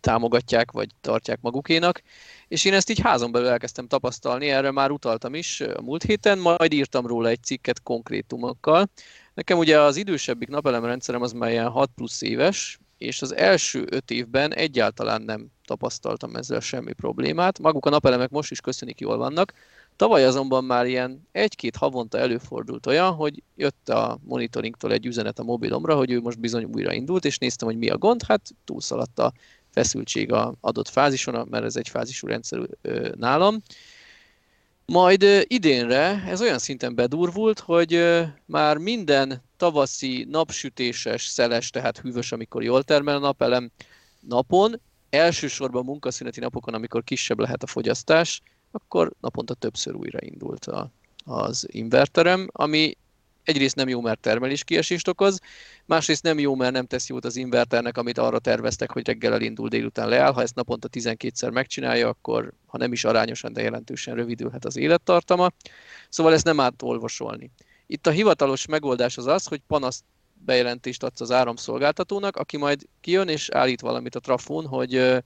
támogatják, 0.00 0.70
vagy 0.70 0.88
tartják 1.00 1.40
magukénak. 1.40 2.02
És 2.48 2.64
én 2.64 2.72
ezt 2.72 2.90
így 2.90 3.00
házon 3.00 3.32
belül 3.32 3.48
elkezdtem 3.48 3.86
tapasztalni, 3.86 4.48
erre 4.50 4.70
már 4.70 4.90
utaltam 4.90 5.34
is 5.34 5.60
a 5.60 5.82
múlt 5.82 6.02
héten, 6.02 6.38
majd 6.38 6.72
írtam 6.72 7.06
róla 7.06 7.28
egy 7.28 7.42
cikket 7.42 7.82
konkrétumokkal. 7.82 8.90
Nekem 9.34 9.58
ugye 9.58 9.80
az 9.80 9.96
idősebbik 9.96 10.48
napelemrendszerem 10.48 11.22
az 11.22 11.32
már 11.32 11.50
ilyen 11.50 11.68
6 11.68 11.90
plusz 11.94 12.22
éves, 12.22 12.78
és 12.98 13.22
az 13.22 13.34
első 13.34 13.86
öt 13.90 14.10
évben 14.10 14.54
egyáltalán 14.54 15.22
nem 15.22 15.46
tapasztaltam 15.64 16.36
ezzel 16.36 16.60
semmi 16.60 16.92
problémát. 16.92 17.58
Maguk 17.58 17.86
a 17.86 17.90
napelemek 17.90 18.30
most 18.30 18.50
is 18.50 18.60
köszönik 18.60 19.00
jól 19.00 19.16
vannak, 19.16 19.52
Tavaly 19.96 20.24
azonban 20.24 20.64
már 20.64 20.86
ilyen 20.86 21.28
egy-két 21.32 21.76
havonta 21.76 22.18
előfordult 22.18 22.86
olyan, 22.86 23.12
hogy 23.14 23.42
jött 23.54 23.88
a 23.88 24.18
monitoringtól 24.24 24.92
egy 24.92 25.06
üzenet 25.06 25.38
a 25.38 25.42
mobilomra, 25.42 25.96
hogy 25.96 26.10
ő 26.10 26.20
most 26.20 26.40
bizony 26.40 26.64
újra 26.64 26.92
indult, 26.92 27.24
és 27.24 27.38
néztem, 27.38 27.68
hogy 27.68 27.78
mi 27.78 27.88
a 27.88 27.98
gond, 27.98 28.22
hát 28.22 28.40
túlszaladt 28.64 29.18
feszültség 29.76 30.32
a 30.32 30.54
adott 30.60 30.88
fázison, 30.88 31.46
mert 31.50 31.64
ez 31.64 31.76
egy 31.76 31.88
fázisú 31.88 32.26
rendszer 32.26 32.68
nálam. 33.14 33.62
Majd 34.86 35.44
idénre 35.46 36.24
ez 36.28 36.40
olyan 36.40 36.58
szinten 36.58 36.94
bedurvult, 36.94 37.58
hogy 37.58 38.02
már 38.44 38.76
minden 38.76 39.42
tavaszi 39.56 40.26
napsütéses, 40.30 41.26
szeles, 41.26 41.70
tehát 41.70 41.98
hűvös, 41.98 42.32
amikor 42.32 42.62
jól 42.62 42.82
termel 42.82 43.16
a 43.16 43.18
napelem 43.18 43.70
napon, 44.20 44.80
elsősorban 45.10 45.84
munkaszüneti 45.84 46.40
napokon, 46.40 46.74
amikor 46.74 47.04
kisebb 47.04 47.38
lehet 47.38 47.62
a 47.62 47.66
fogyasztás, 47.66 48.42
akkor 48.70 49.12
naponta 49.20 49.54
többször 49.54 49.94
újraindult 49.94 50.64
a, 50.64 50.90
az 51.24 51.66
inverterem, 51.70 52.48
ami 52.52 52.96
egyrészt 53.46 53.74
nem 53.74 53.88
jó, 53.88 54.00
mert 54.00 54.20
termelés 54.20 54.64
kiesést 54.64 55.08
okoz, 55.08 55.40
másrészt 55.84 56.22
nem 56.22 56.38
jó, 56.38 56.54
mert 56.54 56.72
nem 56.72 56.86
tesz 56.86 57.08
jót 57.08 57.24
az 57.24 57.36
inverternek, 57.36 57.98
amit 57.98 58.18
arra 58.18 58.38
terveztek, 58.38 58.90
hogy 58.90 59.06
reggel 59.06 59.32
elindul, 59.32 59.68
délután 59.68 60.08
leáll. 60.08 60.32
Ha 60.32 60.42
ezt 60.42 60.54
naponta 60.54 60.88
12-szer 60.92 61.52
megcsinálja, 61.52 62.08
akkor 62.08 62.52
ha 62.66 62.78
nem 62.78 62.92
is 62.92 63.04
arányosan, 63.04 63.52
de 63.52 63.62
jelentősen 63.62 64.14
rövidülhet 64.14 64.64
az 64.64 64.76
élettartama. 64.76 65.50
Szóval 66.08 66.32
ezt 66.32 66.44
nem 66.44 66.60
átolvasolni. 66.60 67.50
Itt 67.86 68.06
a 68.06 68.10
hivatalos 68.10 68.66
megoldás 68.66 69.16
az 69.16 69.26
az, 69.26 69.46
hogy 69.46 69.60
panaszt 69.66 70.04
bejelentést 70.44 71.02
adsz 71.02 71.20
az 71.20 71.30
áramszolgáltatónak, 71.30 72.36
aki 72.36 72.56
majd 72.56 72.86
kijön 73.00 73.28
és 73.28 73.48
állít 73.48 73.80
valamit 73.80 74.14
a 74.14 74.20
trafón, 74.20 74.66
hogy, 74.66 75.22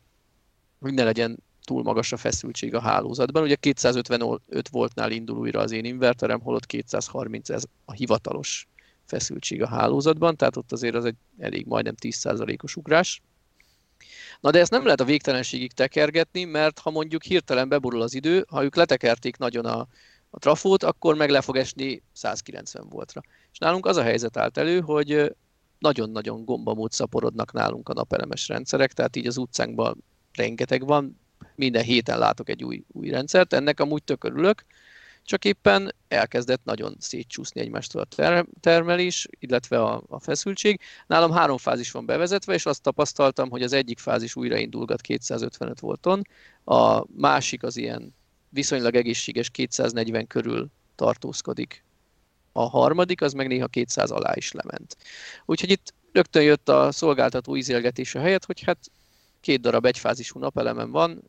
hogy 0.81 0.95
ne 0.95 1.05
legyen 1.05 1.39
túl 1.71 1.83
magas 1.83 2.13
a 2.13 2.17
feszültség 2.17 2.75
a 2.75 2.81
hálózatban. 2.81 3.43
Ugye 3.43 3.55
255 3.55 4.69
voltnál 4.71 5.11
indul 5.11 5.39
újra 5.39 5.61
az 5.61 5.71
én 5.71 5.85
inverterem, 5.85 6.41
holott 6.41 6.67
230 6.67 7.51
ez 7.51 7.65
a 7.85 7.93
hivatalos 7.93 8.69
feszültség 9.05 9.63
a 9.63 9.69
hálózatban, 9.69 10.37
tehát 10.37 10.57
ott 10.57 10.73
azért 10.73 10.95
az 10.95 11.05
egy 11.05 11.15
elég 11.39 11.67
majdnem 11.67 11.95
10%-os 12.03 12.77
ugrás. 12.77 13.23
Na 14.41 14.51
de 14.51 14.59
ezt 14.59 14.71
nem 14.71 14.85
lehet 14.85 15.01
a 15.01 15.05
végtelenségig 15.05 15.73
tekergetni, 15.73 16.45
mert 16.45 16.79
ha 16.79 16.91
mondjuk 16.91 17.23
hirtelen 17.23 17.69
beborul 17.69 18.03
az 18.03 18.15
idő, 18.15 18.45
ha 18.49 18.65
ők 18.65 18.77
letekerték 18.77 19.37
nagyon 19.37 19.65
a, 19.65 19.87
a 20.31 20.39
trafót, 20.39 20.83
akkor 20.83 21.15
meg 21.15 21.31
le 21.31 21.41
fog 21.41 21.57
esni 21.57 22.03
190 22.13 22.89
voltra. 22.89 23.21
És 23.53 23.59
nálunk 23.59 23.87
az 23.87 23.97
a 23.97 24.03
helyzet 24.03 24.37
állt 24.37 24.59
elő, 24.59 24.81
hogy 24.81 25.35
nagyon-nagyon 25.79 26.45
gombamód 26.45 26.93
szaporodnak 26.93 27.53
nálunk 27.53 27.89
a 27.89 27.93
napelemes 27.93 28.49
rendszerek, 28.49 28.93
tehát 28.93 29.17
így 29.17 29.27
az 29.27 29.37
utcánkban 29.37 30.05
rengeteg 30.33 30.87
van, 30.87 31.19
minden 31.55 31.83
héten 31.83 32.19
látok 32.19 32.49
egy 32.49 32.65
új, 32.65 32.85
új 32.93 33.09
rendszert, 33.09 33.53
ennek 33.53 33.81
amúgy 33.81 34.03
tök 34.03 34.25
örülök, 34.25 34.65
csak 35.25 35.45
éppen 35.45 35.95
elkezdett 36.09 36.65
nagyon 36.65 36.97
szétcsúszni 36.99 37.61
egymástól 37.61 38.03
a 38.03 38.45
termelés, 38.61 39.29
illetve 39.39 39.83
a, 39.83 40.03
a 40.09 40.21
feszültség. 40.21 40.81
Nálam 41.07 41.31
három 41.31 41.57
fázis 41.57 41.91
van 41.91 42.07
bevezetve, 42.07 42.55
és 42.55 42.67
azt 42.67 42.83
tapasztaltam, 42.83 43.51
hogy 43.51 43.63
az 43.63 43.73
egyik 43.73 43.99
fázis 43.99 44.37
újraindulgat 44.37 45.01
255 45.01 45.81
volton, 45.81 46.23
a 46.65 47.05
másik 47.17 47.63
az 47.63 47.77
ilyen 47.77 48.15
viszonylag 48.49 48.95
egészséges 48.95 49.51
240 49.51 50.27
körül 50.27 50.71
tartózkodik. 50.95 51.85
A 52.53 52.69
harmadik 52.69 53.23
az 53.23 53.33
meg 53.33 53.47
néha 53.47 53.67
200 53.67 54.11
alá 54.11 54.33
is 54.35 54.53
lement. 54.53 54.97
Úgyhogy 55.45 55.71
itt 55.71 55.95
rögtön 56.13 56.43
jött 56.43 56.69
a 56.69 56.93
szolgáltató 56.93 57.57
ízélgetése 57.57 58.21
helyett, 58.21 58.45
hogy 58.45 58.63
hát 58.63 58.79
két 59.41 59.61
darab 59.61 59.87
egyfázisú 59.87 60.39
napelemen 60.39 60.91
van, 60.91 61.23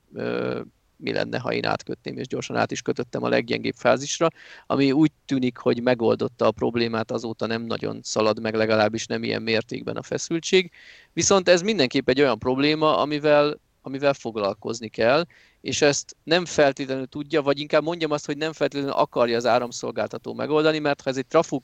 mi 1.01 1.11
lenne, 1.11 1.39
ha 1.39 1.53
én 1.53 1.65
átkötném, 1.65 2.17
és 2.17 2.27
gyorsan 2.27 2.55
át 2.55 2.71
is 2.71 2.81
kötöttem 2.81 3.23
a 3.23 3.29
leggyengébb 3.29 3.75
fázisra, 3.75 4.27
ami 4.65 4.91
úgy 4.91 5.11
tűnik, 5.25 5.57
hogy 5.57 5.81
megoldotta 5.81 6.45
a 6.45 6.51
problémát, 6.51 7.11
azóta 7.11 7.45
nem 7.45 7.61
nagyon 7.61 7.99
szalad 8.03 8.41
meg 8.41 8.55
legalábbis 8.55 9.05
nem 9.05 9.23
ilyen 9.23 9.41
mértékben 9.41 9.95
a 9.95 10.01
feszültség. 10.01 10.71
Viszont 11.13 11.49
ez 11.49 11.61
mindenképp 11.61 12.09
egy 12.09 12.21
olyan 12.21 12.39
probléma, 12.39 12.97
amivel, 12.97 13.59
amivel 13.81 14.13
foglalkozni 14.13 14.87
kell, 14.87 15.25
és 15.61 15.81
ezt 15.81 16.15
nem 16.23 16.45
feltétlenül 16.45 17.07
tudja, 17.07 17.41
vagy 17.41 17.59
inkább 17.59 17.83
mondjam 17.83 18.11
azt, 18.11 18.25
hogy 18.25 18.37
nem 18.37 18.53
feltétlenül 18.53 18.93
akarja 18.93 19.37
az 19.37 19.45
áramszolgáltató 19.45 20.33
megoldani, 20.33 20.79
mert 20.79 21.01
ha 21.01 21.09
ez 21.09 21.17
egy 21.17 21.27
trafó 21.27 21.61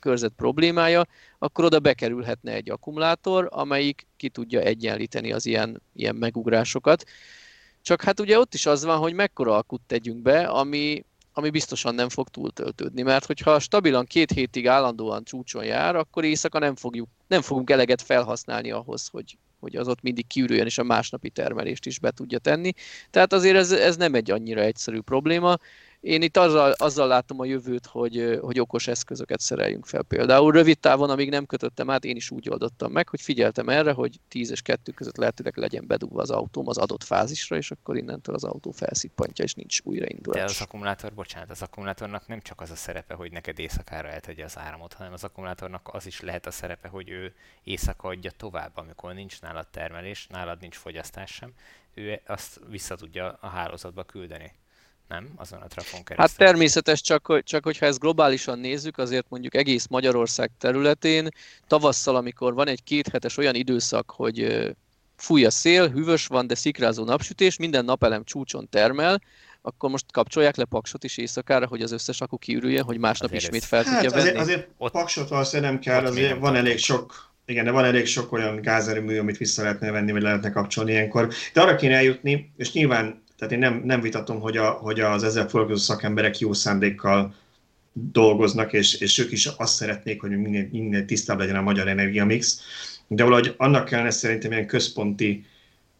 körzet 0.00 0.32
problémája, 0.36 1.06
akkor 1.38 1.64
oda 1.64 1.80
bekerülhetne 1.80 2.52
egy 2.52 2.70
akkumulátor, 2.70 3.48
amelyik 3.50 4.06
ki 4.16 4.28
tudja 4.28 4.60
egyenlíteni 4.60 5.32
az 5.32 5.46
ilyen, 5.46 5.82
ilyen 5.94 6.16
megugrásokat. 6.16 7.04
Csak 7.80 8.02
hát 8.02 8.20
ugye 8.20 8.38
ott 8.38 8.54
is 8.54 8.66
az 8.66 8.84
van, 8.84 8.98
hogy 8.98 9.12
mekkora 9.12 9.56
akut 9.56 9.82
tegyünk 9.86 10.22
be, 10.22 10.46
ami, 10.46 11.04
ami 11.32 11.50
biztosan 11.50 11.94
nem 11.94 12.08
fog 12.08 12.28
túltöltődni, 12.28 13.02
mert 13.02 13.26
hogyha 13.26 13.58
stabilan 13.58 14.04
két 14.04 14.30
hétig 14.30 14.68
állandóan 14.68 15.24
csúcson 15.24 15.64
jár, 15.64 15.96
akkor 15.96 16.24
éjszaka 16.24 16.58
nem, 16.58 16.76
fogjuk, 16.76 17.08
nem 17.26 17.42
fogunk 17.42 17.70
eleget 17.70 18.02
felhasználni 18.02 18.70
ahhoz, 18.70 19.08
hogy, 19.08 19.36
hogy 19.62 19.76
az 19.76 19.88
ott 19.88 20.02
mindig 20.02 20.26
kiürüljön, 20.26 20.66
és 20.66 20.78
a 20.78 20.82
másnapi 20.82 21.30
termelést 21.30 21.86
is 21.86 21.98
be 21.98 22.10
tudja 22.10 22.38
tenni. 22.38 22.72
Tehát 23.10 23.32
azért 23.32 23.56
ez, 23.56 23.72
ez 23.72 23.96
nem 23.96 24.14
egy 24.14 24.30
annyira 24.30 24.60
egyszerű 24.60 25.00
probléma, 25.00 25.56
én 26.02 26.22
itt 26.22 26.36
azzal, 26.36 26.72
azzal 26.72 27.06
látom 27.06 27.40
a 27.40 27.44
jövőt, 27.44 27.86
hogy, 27.86 28.38
hogy 28.40 28.60
okos 28.60 28.86
eszközöket 28.86 29.40
szereljünk 29.40 29.86
fel. 29.86 30.02
Például 30.02 30.52
rövid 30.52 30.78
távon, 30.78 31.10
amíg 31.10 31.30
nem 31.30 31.46
kötöttem 31.46 31.90
át, 31.90 32.04
én 32.04 32.16
is 32.16 32.30
úgy 32.30 32.48
oldottam 32.48 32.92
meg, 32.92 33.08
hogy 33.08 33.20
figyeltem 33.20 33.68
erre, 33.68 33.92
hogy 33.92 34.20
10 34.28 34.50
és 34.50 34.62
2 34.62 34.92
között 34.92 35.16
lehetőleg 35.16 35.56
legyen 35.56 35.86
bedugva 35.86 36.20
az 36.20 36.30
autóm 36.30 36.68
az 36.68 36.78
adott 36.78 37.04
fázisra, 37.04 37.56
és 37.56 37.70
akkor 37.70 37.96
innentől 37.96 38.34
az 38.34 38.44
autó 38.44 38.70
felszippantja, 38.70 39.44
és 39.44 39.54
nincs 39.54 39.78
újraindulás. 39.84 40.44
De 40.44 40.50
az 40.50 40.60
akkumulátor, 40.60 41.12
bocsánat, 41.12 41.50
az 41.50 41.62
akkumulátornak 41.62 42.26
nem 42.26 42.40
csak 42.40 42.60
az 42.60 42.70
a 42.70 42.76
szerepe, 42.76 43.14
hogy 43.14 43.32
neked 43.32 43.58
éjszakára 43.58 44.08
eltegye 44.08 44.44
az 44.44 44.58
áramot, 44.58 44.92
hanem 44.92 45.12
az 45.12 45.24
akkumulátornak 45.24 45.88
az 45.92 46.06
is 46.06 46.20
lehet 46.20 46.46
a 46.46 46.50
szerepe, 46.50 46.88
hogy 46.88 47.10
ő 47.10 47.34
éjszaka 47.64 48.08
adja 48.08 48.30
tovább, 48.30 48.70
amikor 48.74 49.14
nincs 49.14 49.40
nálad 49.40 49.66
termelés, 49.68 50.26
nálad 50.26 50.60
nincs 50.60 50.76
fogyasztás 50.76 51.30
sem, 51.30 51.52
ő 51.94 52.20
azt 52.26 52.60
vissza 52.68 52.94
tudja 52.94 53.38
a 53.40 53.46
hálózatba 53.46 54.04
küldeni 54.04 54.52
nem? 55.12 55.28
Azon 55.36 55.60
a 55.60 55.66
trafon 55.66 56.04
keresztül. 56.04 56.16
Hát 56.16 56.36
természetes, 56.36 57.00
csak, 57.00 57.42
csak 57.44 57.64
hogyha 57.64 57.86
ezt 57.86 57.98
globálisan 57.98 58.58
nézzük, 58.58 58.98
azért 58.98 59.26
mondjuk 59.28 59.54
egész 59.54 59.86
Magyarország 59.86 60.50
területén 60.58 61.28
tavasszal, 61.66 62.16
amikor 62.16 62.54
van 62.54 62.68
egy 62.68 62.82
kéthetes 62.82 63.36
olyan 63.36 63.54
időszak, 63.54 64.10
hogy 64.10 64.66
fúj 65.16 65.44
a 65.44 65.50
szél, 65.50 65.88
hűvös 65.90 66.26
van, 66.26 66.46
de 66.46 66.54
szikrázó 66.54 67.04
napsütés, 67.04 67.56
minden 67.56 67.84
napelem 67.84 68.24
csúcson 68.24 68.68
termel, 68.68 69.22
akkor 69.62 69.90
most 69.90 70.12
kapcsolják 70.12 70.56
le 70.56 70.64
paksot 70.64 71.04
is 71.04 71.16
éjszakára, 71.16 71.66
hogy 71.66 71.82
az 71.82 71.92
összes 71.92 72.20
akku 72.20 72.38
kiürüljön, 72.38 72.84
hogy 72.84 72.98
másnap 72.98 73.30
azért 73.30 73.44
ismét 73.44 73.64
fel 73.64 73.82
hát 73.82 73.94
tudja 73.94 74.10
venni? 74.10 74.28
Azért, 74.28 74.38
azért 74.38 74.68
ott, 74.76 74.92
paksot 74.92 75.28
valószínűleg 75.28 75.72
nem 75.72 75.80
kell, 75.80 76.04
azért 76.04 76.38
van 76.38 76.56
elég 76.56 76.78
sok 76.78 77.30
igen, 77.46 77.64
de 77.64 77.70
van 77.70 77.84
elég 77.84 78.06
sok 78.06 78.32
olyan 78.32 78.60
gázerőmű, 78.60 79.18
amit 79.18 79.36
vissza 79.36 79.62
lehetne 79.62 79.90
venni, 79.90 80.12
vagy 80.12 80.22
lehetne 80.22 80.50
kapcsolni 80.50 80.92
ilyenkor. 80.92 81.32
De 81.52 81.60
arra 81.60 81.76
kéne 81.76 81.94
eljutni, 81.94 82.52
és 82.56 82.72
nyilván 82.72 83.22
tehát 83.42 83.56
én 83.56 83.70
nem, 83.70 83.82
nem 83.84 84.00
vitatom, 84.00 84.40
hogy, 84.40 84.56
a, 84.56 84.70
hogy 84.70 85.00
az 85.00 85.24
ezzel 85.24 85.48
foglalkozó 85.48 85.80
szakemberek 85.80 86.38
jó 86.38 86.52
szándékkal 86.52 87.34
dolgoznak, 87.92 88.72
és, 88.72 88.94
és 88.94 89.18
ők 89.18 89.32
is 89.32 89.46
azt 89.46 89.74
szeretnék, 89.74 90.20
hogy 90.20 90.30
minél, 90.30 90.68
minél 90.72 91.04
tisztább 91.04 91.38
legyen 91.38 91.56
a 91.56 91.62
magyar 91.62 91.88
energiamix, 91.88 92.60
de 93.06 93.22
valahogy 93.22 93.54
annak 93.56 93.84
kellene 93.84 94.10
szerintem 94.10 94.52
ilyen 94.52 94.66
központi, 94.66 95.46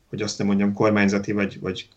hogy 0.08 0.22
azt 0.22 0.38
nem 0.38 0.46
mondjam 0.46 0.72
kormányzati, 0.72 1.32
vagy, 1.32 1.60
vagy 1.60 1.88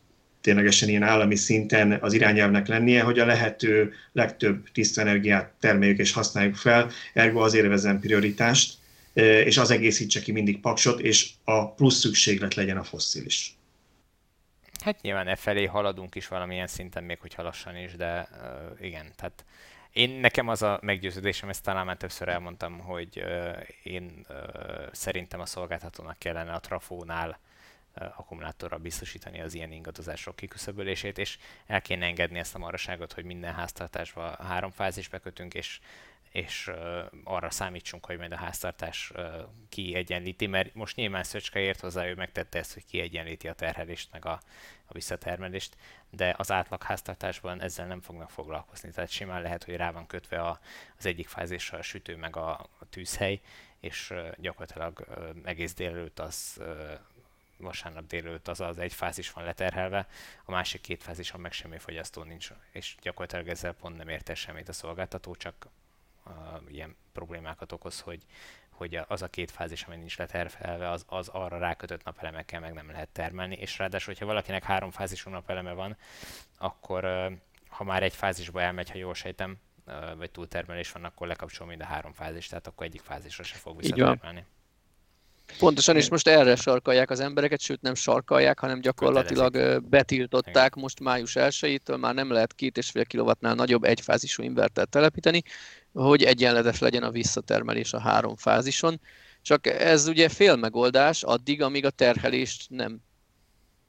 ténylegesen 0.42 0.90
ilyen 0.90 1.04
állami 1.04 1.36
szinten 1.36 1.98
az 2.02 2.14
irányelvnek 2.14 2.68
lennie, 2.68 3.02
hogy 3.02 3.20
a 3.20 3.26
lehető 3.26 3.94
legtöbb 4.12 4.70
tiszta 4.74 5.02
energiát 5.02 5.54
termeljük 5.60 6.00
és 6.00 6.12
használjuk 6.12 6.56
fel, 6.56 6.90
ergo 7.14 7.40
azért 7.40 7.68
vezem 7.68 8.00
prioritást, 8.00 8.74
és 9.46 9.58
az 9.58 9.72
egészítse 9.72 10.20
ki 10.20 10.32
mindig 10.32 10.60
paksot, 10.60 11.00
és 11.00 11.30
a 11.44 11.72
plusz 11.72 12.00
szükséglet 12.00 12.54
legyen 12.54 12.78
a 12.78 12.84
fosszilis. 12.84 13.55
Hát 14.86 15.02
nyilván 15.02 15.28
e 15.28 15.36
felé 15.36 15.66
haladunk 15.66 16.16
is 16.16 16.28
valamilyen 16.28 16.68
szinten, 16.68 17.04
még 17.04 17.20
hogy 17.20 17.34
lassan 17.38 17.78
is, 17.78 17.96
de 17.96 18.28
uh, 18.32 18.86
igen, 18.86 19.12
tehát 19.16 19.46
én 19.92 20.10
nekem 20.10 20.48
az 20.48 20.62
a 20.62 20.80
meggyőződésem, 20.82 21.50
ezt 21.50 21.64
talán 21.64 21.86
már 21.86 21.98
többször 21.98 22.28
elmondtam, 22.28 22.80
hogy 22.80 23.22
uh, 23.24 23.58
én 23.84 24.26
uh, 24.30 24.36
szerintem 24.92 25.40
a 25.40 25.46
szolgáltatónak 25.46 26.20
kellene 26.20 26.54
a 26.54 26.60
trafónál 26.60 27.40
uh, 27.96 28.20
akkumulátorral 28.20 28.80
biztosítani 28.80 29.42
az 29.42 29.54
ilyen 29.54 29.72
ingadozások 29.72 30.36
kiküszöbölését, 30.36 31.18
és 31.18 31.38
el 31.66 31.82
kéne 31.82 32.06
engedni 32.06 32.40
ezt 32.40 32.56
a 32.56 32.60
maraságot, 32.60 33.14
hogy 33.14 33.24
minden 33.24 33.54
háztartásba 33.54 34.36
három 34.44 34.72
fázisbe 34.72 35.20
kötünk, 35.20 35.54
és 35.54 35.80
és 36.36 36.72
arra 37.24 37.50
számítsunk, 37.50 38.06
hogy 38.06 38.18
majd 38.18 38.32
a 38.32 38.36
háztartás 38.36 39.12
kiegyenlíti, 39.70 40.48
mert 40.48 40.74
most 40.74 40.96
nyilván 40.96 41.24
Szöcske 41.24 41.60
ért 41.60 41.80
hozzá, 41.80 42.08
ő 42.08 42.16
megtette 42.16 42.60
ezt, 42.60 42.74
hogy 42.74 42.86
kiegyenlíti 42.86 43.48
a 43.48 43.54
terhelést, 43.54 44.12
meg 44.12 44.26
a, 44.26 44.40
a 44.86 44.94
visszatermelést, 44.94 45.78
de 46.10 46.36
az 46.38 46.52
átlag 46.52 46.84
háztartásban 46.84 47.62
ezzel 47.62 47.88
nem 47.88 48.02
fognak 48.02 48.30
foglalkozni. 48.30 48.92
Tehát 48.92 49.10
simán 49.10 49.42
lehet, 49.42 49.64
hogy 49.64 49.76
rá 49.76 49.92
van 49.92 50.08
kötve 50.08 50.42
a, 50.42 50.60
az 50.98 51.06
egyik 51.06 51.28
fázisra 51.28 51.78
a 51.78 51.82
sütő, 51.82 52.16
meg 52.16 52.36
a, 52.36 52.50
a 52.80 52.86
tűzhely, 52.90 53.42
és 53.80 54.14
gyakorlatilag 54.38 55.08
egész 55.44 55.74
délelőtt 55.74 56.20
az 56.20 56.62
vasárnap 57.58 58.08
délőtt 58.08 58.48
az 58.48 58.60
az 58.60 58.78
egy 58.78 58.94
fázis 58.94 59.32
van 59.32 59.44
leterhelve, 59.44 60.08
a 60.46 60.52
másik 60.52 60.82
két 60.82 61.04
fázison 61.04 61.42
meg 61.42 61.52
semmi 61.52 61.78
fogyasztó 61.78 62.24
nincs, 62.24 62.50
és 62.72 62.96
gyakorlatilag 63.02 63.48
ezzel 63.48 63.74
pont 63.74 63.98
nem 63.98 64.10
érte 64.10 64.36
semmit 64.36 64.70
a 64.70 64.74
szolgáltató, 64.74 65.36
csak 65.36 65.68
ilyen 66.68 66.96
problémákat 67.14 67.72
okoz, 67.72 68.00
hogy, 68.00 68.26
hogy 68.70 69.00
az 69.08 69.22
a 69.22 69.28
két 69.28 69.52
fázis, 69.52 69.84
ami 69.84 69.96
nincs 69.96 70.18
leterhelve, 70.18 70.90
az, 70.90 71.06
az 71.08 71.28
arra 71.28 71.58
rákötött 71.58 72.04
napelemekkel 72.04 72.60
meg 72.60 72.74
nem 72.74 72.92
lehet 72.92 73.10
termelni, 73.10 73.56
és 73.56 73.78
ráadásul, 73.78 74.14
hogyha 74.14 74.26
valakinek 74.26 74.64
három 74.64 74.92
fázisú 74.92 75.30
napeleme 75.30 75.72
van, 75.72 75.98
akkor 76.58 77.32
ha 77.70 77.84
már 77.84 78.04
egy 78.04 78.14
fázisba 78.14 78.62
elmegy, 78.62 78.90
ha 78.90 78.98
jól 78.98 79.14
sejtem, 79.14 79.58
vagy 80.18 80.32
túltermelés 80.32 80.92
van, 80.92 81.04
akkor 81.04 81.28
lekapcsol 81.28 81.68
mind 81.68 81.82
a 81.82 81.86
három 81.86 82.14
fázis, 82.14 82.48
tehát 82.48 82.68
akkor 82.68 82.86
egyik 82.86 83.02
fázisra 83.02 83.44
se 83.44 83.56
fog 83.56 83.78
visszatermelni. 83.78 84.46
Pontosan, 85.58 85.96
és 85.96 86.10
most 86.10 86.28
erre 86.28 86.56
sarkalják 86.56 87.10
az 87.10 87.20
embereket, 87.20 87.60
sőt 87.60 87.82
nem 87.82 87.94
sarkalják, 87.96 88.60
hanem 88.60 88.80
gyakorlatilag 88.82 89.82
betiltották 89.84 90.76
most 90.76 91.00
május 91.00 91.34
1-től, 91.36 92.00
már 92.00 92.14
nem 92.14 92.32
lehet 92.32 92.54
két 92.54 92.78
és 92.78 92.90
fél 92.90 93.06
kilowattnál 93.06 93.56
nagyobb 93.56 93.84
egyfázisú 93.84 94.44
invertert 94.44 94.90
telepíteni, 94.90 95.44
hogy 96.04 96.24
egyenletes 96.24 96.80
legyen 96.80 97.04
a 97.04 97.12
visszatermelés 97.12 97.94
a 97.94 98.00
három 98.00 98.36
fázison. 98.36 99.02
Csak 99.42 99.68
ez 99.68 100.08
ugye 100.08 100.30
fél 100.30 100.56
megoldás 100.56 101.24
addig, 101.24 101.62
amíg 101.62 101.86
a 101.86 101.90
terhelést 101.90 102.70
nem 102.70 103.00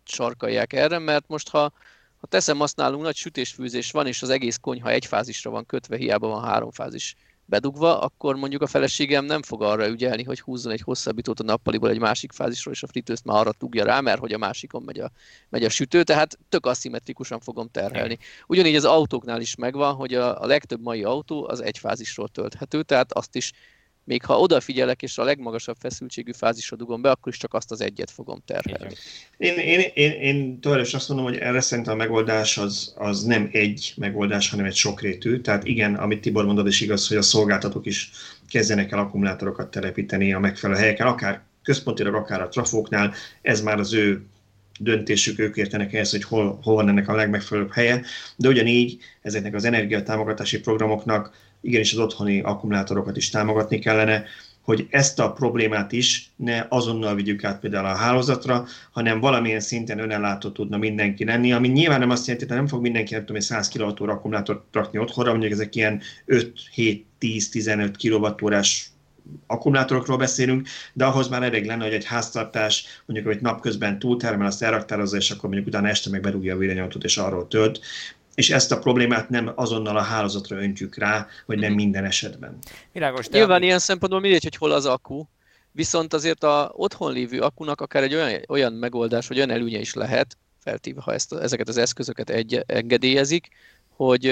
sarkalják 0.05 0.73
erre, 0.73 0.99
mert 0.99 1.29
most 1.29 1.49
ha, 1.49 1.73
ha 2.17 2.27
teszem 2.27 2.61
azt 2.61 2.77
nálunk 2.77 3.03
nagy 3.03 3.17
sütésfűzés 3.17 3.91
van, 3.91 4.07
és 4.07 4.23
az 4.23 4.31
egész 4.31 4.57
konyha 4.57 4.91
egy 4.91 5.07
fázisra 5.07 5.51
van 5.51 5.67
kötve, 5.67 5.97
hiába 5.97 6.29
van 6.29 6.45
három 6.45 6.71
fázis 6.71 7.15
bedugva, 7.47 8.01
akkor 8.01 8.37
mondjuk 8.37 8.63
a 8.63 8.67
feleségem 8.67 9.25
nem 9.25 9.43
fog 9.43 9.63
arra 9.63 9.89
ügyelni, 9.89 10.23
hogy 10.23 10.41
húzzon 10.41 10.73
egy 10.73 10.81
hosszabbítót 10.81 11.41
a 11.41 11.45
nappaliból 11.45 11.91
egy 11.91 11.99
másik 11.99 12.33
fázisról, 12.33 12.75
és 12.75 12.83
a 12.83 12.87
fritőzt 12.87 13.25
már 13.25 13.39
arra 13.39 13.53
tugja 13.53 13.85
rá, 13.85 14.01
mert 14.01 14.19
hogy 14.19 14.33
a 14.33 14.39
másikon 14.39 14.83
megy 14.83 14.99
a, 14.99 15.11
megy 15.49 15.65
a 15.65 15.69
sütő, 15.69 16.03
tehát 16.03 16.39
tök 16.49 16.67
aszimmetrikusan 16.67 17.41
fogom 17.41 17.69
terhelni. 17.71 18.19
Ugyanígy 18.47 18.77
az 18.77 18.85
autóknál 18.85 19.41
is 19.41 19.55
megvan, 19.55 19.95
hogy 19.95 20.15
a, 20.15 20.43
a 20.43 20.47
legtöbb 20.47 20.83
mai 20.83 21.05
autó 21.05 21.49
az 21.49 21.61
egy 21.61 21.79
fázisról 21.79 22.29
tölthető, 22.29 22.83
tehát 22.83 23.13
azt 23.13 23.37
is 23.37 23.53
még 24.07 24.25
ha 24.25 24.39
odafigyelek 24.39 25.03
és 25.03 25.19
a 25.19 25.25
legmagasabb 25.25 25.77
feszültségű 25.81 26.33
fázisra 26.33 26.77
dugom 26.77 27.03
be, 27.03 27.11
akkor 27.11 27.33
is 27.33 27.39
csak 27.39 27.55
azt 27.55 27.71
az 27.71 27.81
egyet 27.81 28.11
fogom 28.11 28.43
terhelni. 28.45 28.95
Én, 29.37 29.59
én, 29.59 29.81
én, 29.95 30.11
én 30.11 30.61
tovább 30.61 30.81
is 30.81 30.95
azt 30.95 31.09
mondom, 31.09 31.27
hogy 31.27 31.37
erre 31.37 31.61
szerintem 31.61 31.95
a 31.95 31.97
megoldás 31.97 32.59
az, 32.59 32.95
az 32.97 33.23
nem 33.23 33.49
egy 33.53 33.93
megoldás, 33.97 34.51
hanem 34.51 34.65
egy 34.65 34.75
sokrétű. 34.75 35.41
Tehát 35.41 35.65
igen, 35.65 35.95
amit 35.95 36.21
Tibor 36.21 36.45
mondod, 36.45 36.67
is 36.67 36.81
igaz, 36.81 37.09
hogy 37.09 37.17
a 37.17 37.23
szolgáltatók 37.23 37.87
is 37.87 38.11
kezdenek 38.49 38.93
el 38.93 38.99
akkumulátorokat 38.99 39.71
telepíteni 39.71 40.33
a 40.33 40.39
megfelelő 40.39 40.79
helyeken, 40.79 41.07
akár 41.07 41.43
központilag, 41.63 42.15
akár 42.15 42.41
a 42.41 42.49
trafóknál, 42.49 43.15
ez 43.43 43.61
már 43.61 43.79
az 43.79 43.93
ő 43.93 44.27
döntésük, 44.79 45.39
ők 45.39 45.57
értenek 45.57 45.93
ehhez, 45.93 46.11
hogy 46.11 46.25
hol, 46.25 46.59
hol 46.63 46.75
van 46.75 46.89
ennek 46.89 47.09
a 47.09 47.15
legmegfelelőbb 47.15 47.73
helye, 47.73 48.03
de 48.37 48.49
ugyanígy 48.49 48.99
ezeknek 49.23 49.55
az 49.55 49.65
energiatámogatási 49.65 50.61
programoknak 50.61 51.46
igenis 51.67 51.93
az 51.93 51.99
otthoni 51.99 52.41
akkumulátorokat 52.41 53.17
is 53.17 53.31
támogatni 53.31 53.79
kellene, 53.79 54.25
hogy 54.67 54.87
ezt 54.91 55.19
a 55.19 55.33
problémát 55.33 55.93
is 55.93 56.31
ne 56.37 56.67
azonnal 56.69 57.15
vigyük 57.15 57.45
át 57.45 57.61
például 57.61 57.87
a 57.87 57.97
hálózatra, 57.97 58.67
hanem 58.91 59.21
valamilyen 59.21 59.61
szinten 59.61 59.99
önellátó 59.99 60.51
tudna 60.51 60.77
mindenki 60.77 61.25
lenni, 61.25 61.53
ami 61.53 61.69
nyilván 61.69 62.01
nem 62.01 62.11
azt 62.11 62.27
jelenti, 62.27 62.47
hogy 62.47 62.57
nem 62.57 62.67
fog 62.67 62.81
mindenki 62.83 63.15
nem 63.15 63.25
tudom, 63.25 63.41
100 63.41 63.69
kWh 63.69 64.11
akkumulátort 64.11 64.65
rakni 64.73 64.99
otthonra, 64.99 65.31
mondjuk 65.31 65.53
ezek 65.53 65.75
ilyen 65.75 66.01
5-7-10-15 66.27 67.93
kWh 67.99 68.61
akkumulátorokról 69.47 70.17
beszélünk, 70.17 70.69
de 70.93 71.05
ahhoz 71.05 71.29
már 71.29 71.43
elég 71.43 71.67
lenne, 71.67 71.85
hogy 71.85 71.93
egy 71.93 72.05
háztartás 72.05 72.85
mondjuk, 73.07 73.33
hogy 73.33 73.43
napközben 73.43 73.99
túltermel, 73.99 74.47
azt 74.47 74.63
elraktározza, 74.63 75.17
és 75.17 75.31
akkor 75.31 75.49
mondjuk 75.49 75.67
utána 75.67 75.89
este 75.89 76.11
meg 76.11 76.21
berúgja 76.21 76.55
a 76.55 76.59
villanyautót, 76.59 77.05
és 77.05 77.17
arról 77.17 77.49
tölt 77.49 77.81
és 78.37 78.51
ezt 78.51 78.73
a 78.73 78.79
problémát 78.79 79.29
nem 79.29 79.53
azonnal 79.55 79.97
a 79.97 80.03
hálózatra 80.03 80.57
öntjük 80.63 80.97
rá, 80.97 81.27
vagy 81.47 81.59
nem 81.59 81.69
mhm. 81.69 81.77
minden 81.77 82.05
esetben. 82.05 82.59
Világos, 82.93 83.29
de 83.29 83.39
Nyilván 83.39 83.63
ilyen 83.63 83.79
szempontból 83.79 84.21
mindegy, 84.21 84.43
hogy 84.43 84.57
hol 84.57 84.73
az 84.73 84.87
akku, 84.87 85.25
viszont 85.73 86.15
azért 86.15 86.45
a 86.45 86.73
otthon 86.75 87.13
lévő 87.13 87.41
akunak 87.41 87.81
akár 87.81 88.03
egy 88.03 88.15
olyan, 88.15 88.41
olyan 88.49 88.73
megoldás, 88.73 89.29
vagy 89.29 89.37
olyan 89.37 89.51
előnye 89.51 89.79
is 89.79 89.95
lehet, 89.95 90.37
feltéve, 90.59 91.01
ha 91.01 91.13
ezt, 91.13 91.33
ezeket 91.33 91.69
az 91.69 91.77
eszközöket 91.77 92.31
egy, 92.31 92.63
engedélyezik, 92.67 93.49
hogy 93.89 94.25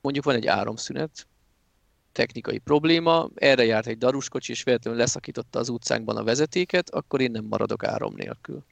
mondjuk 0.00 0.24
van 0.24 0.34
egy 0.34 0.46
áramszünet, 0.46 1.26
technikai 2.12 2.58
probléma, 2.58 3.28
erre 3.34 3.64
járt 3.64 3.86
egy 3.86 3.98
daruskocsi, 3.98 4.52
és 4.52 4.62
véletlenül 4.62 5.00
leszakította 5.00 5.58
az 5.58 5.68
utcánkban 5.68 6.16
a 6.16 6.24
vezetéket, 6.24 6.90
akkor 6.90 7.20
én 7.20 7.30
nem 7.30 7.44
maradok 7.44 7.84
áram 7.84 8.14
nélkül. 8.16 8.64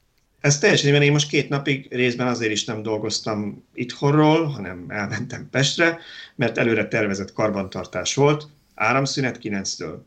Ez 0.45 0.59
teljesen 0.59 0.91
mert 0.91 1.03
én 1.03 1.11
most 1.11 1.29
két 1.29 1.49
napig 1.49 1.87
részben 1.89 2.27
azért 2.27 2.51
is 2.51 2.65
nem 2.65 2.81
dolgoztam 2.81 3.63
itthonról, 3.73 4.45
hanem 4.45 4.85
elmentem 4.87 5.49
Pestre, 5.49 5.99
mert 6.35 6.57
előre 6.57 6.87
tervezett 6.87 7.33
karbantartás 7.33 8.15
volt, 8.15 8.47
áramszünet 8.75 9.39
9-től 9.41 9.97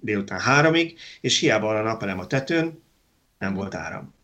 délután 0.00 0.40
3-ig, 0.46 0.92
és 1.20 1.38
hiába 1.38 1.66
van 1.66 1.76
a 1.76 1.82
napelem 1.82 2.18
a 2.18 2.26
tetőn, 2.26 2.82
nem 3.38 3.54
volt 3.54 3.74
áram. 3.74 4.14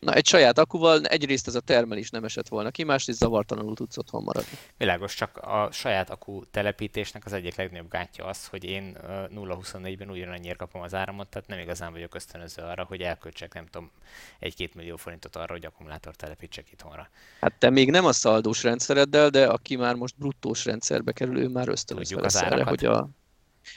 Na, 0.00 0.12
egy 0.12 0.26
saját 0.26 0.58
akuval 0.58 1.04
egyrészt 1.04 1.46
ez 1.46 1.54
a 1.54 1.60
termelés 1.60 2.10
nem 2.10 2.24
esett 2.24 2.48
volna 2.48 2.70
ki, 2.70 2.84
másrészt 2.84 3.18
zavartalanul 3.18 3.74
tudsz 3.74 3.96
otthon 3.98 4.22
maradni. 4.22 4.58
Világos, 4.76 5.14
csak 5.14 5.36
a 5.36 5.68
saját 5.72 6.10
akku 6.10 6.44
telepítésnek 6.50 7.24
az 7.24 7.32
egyik 7.32 7.56
legnagyobb 7.56 7.90
gátja 7.90 8.24
az, 8.24 8.46
hogy 8.46 8.64
én 8.64 8.96
0-24-ben 9.34 10.10
ugyanannyiért 10.10 10.58
kapom 10.58 10.82
az 10.82 10.94
áramot, 10.94 11.28
tehát 11.28 11.48
nem 11.48 11.58
igazán 11.58 11.92
vagyok 11.92 12.14
ösztönöző 12.14 12.62
arra, 12.62 12.84
hogy 12.84 13.00
elköltsek, 13.00 13.54
nem 13.54 13.66
tudom, 13.66 13.90
egy-két 14.38 14.74
millió 14.74 14.96
forintot 14.96 15.36
arra, 15.36 15.52
hogy 15.52 15.64
akkumulátor 15.64 16.16
telepítsek 16.16 16.72
itthonra. 16.72 17.08
Hát 17.40 17.54
te 17.58 17.70
még 17.70 17.90
nem 17.90 18.04
a 18.04 18.12
szaldós 18.12 18.62
rendszereddel, 18.62 19.28
de 19.28 19.46
aki 19.46 19.76
már 19.76 19.94
most 19.94 20.14
bruttós 20.18 20.64
rendszerbe 20.64 21.12
kerül, 21.12 21.38
ő 21.38 21.48
már 21.48 21.68
ösztönözve 21.68 22.20
lesz 22.20 22.42
erre, 22.42 22.64
hogy 22.64 22.84
a 22.84 23.08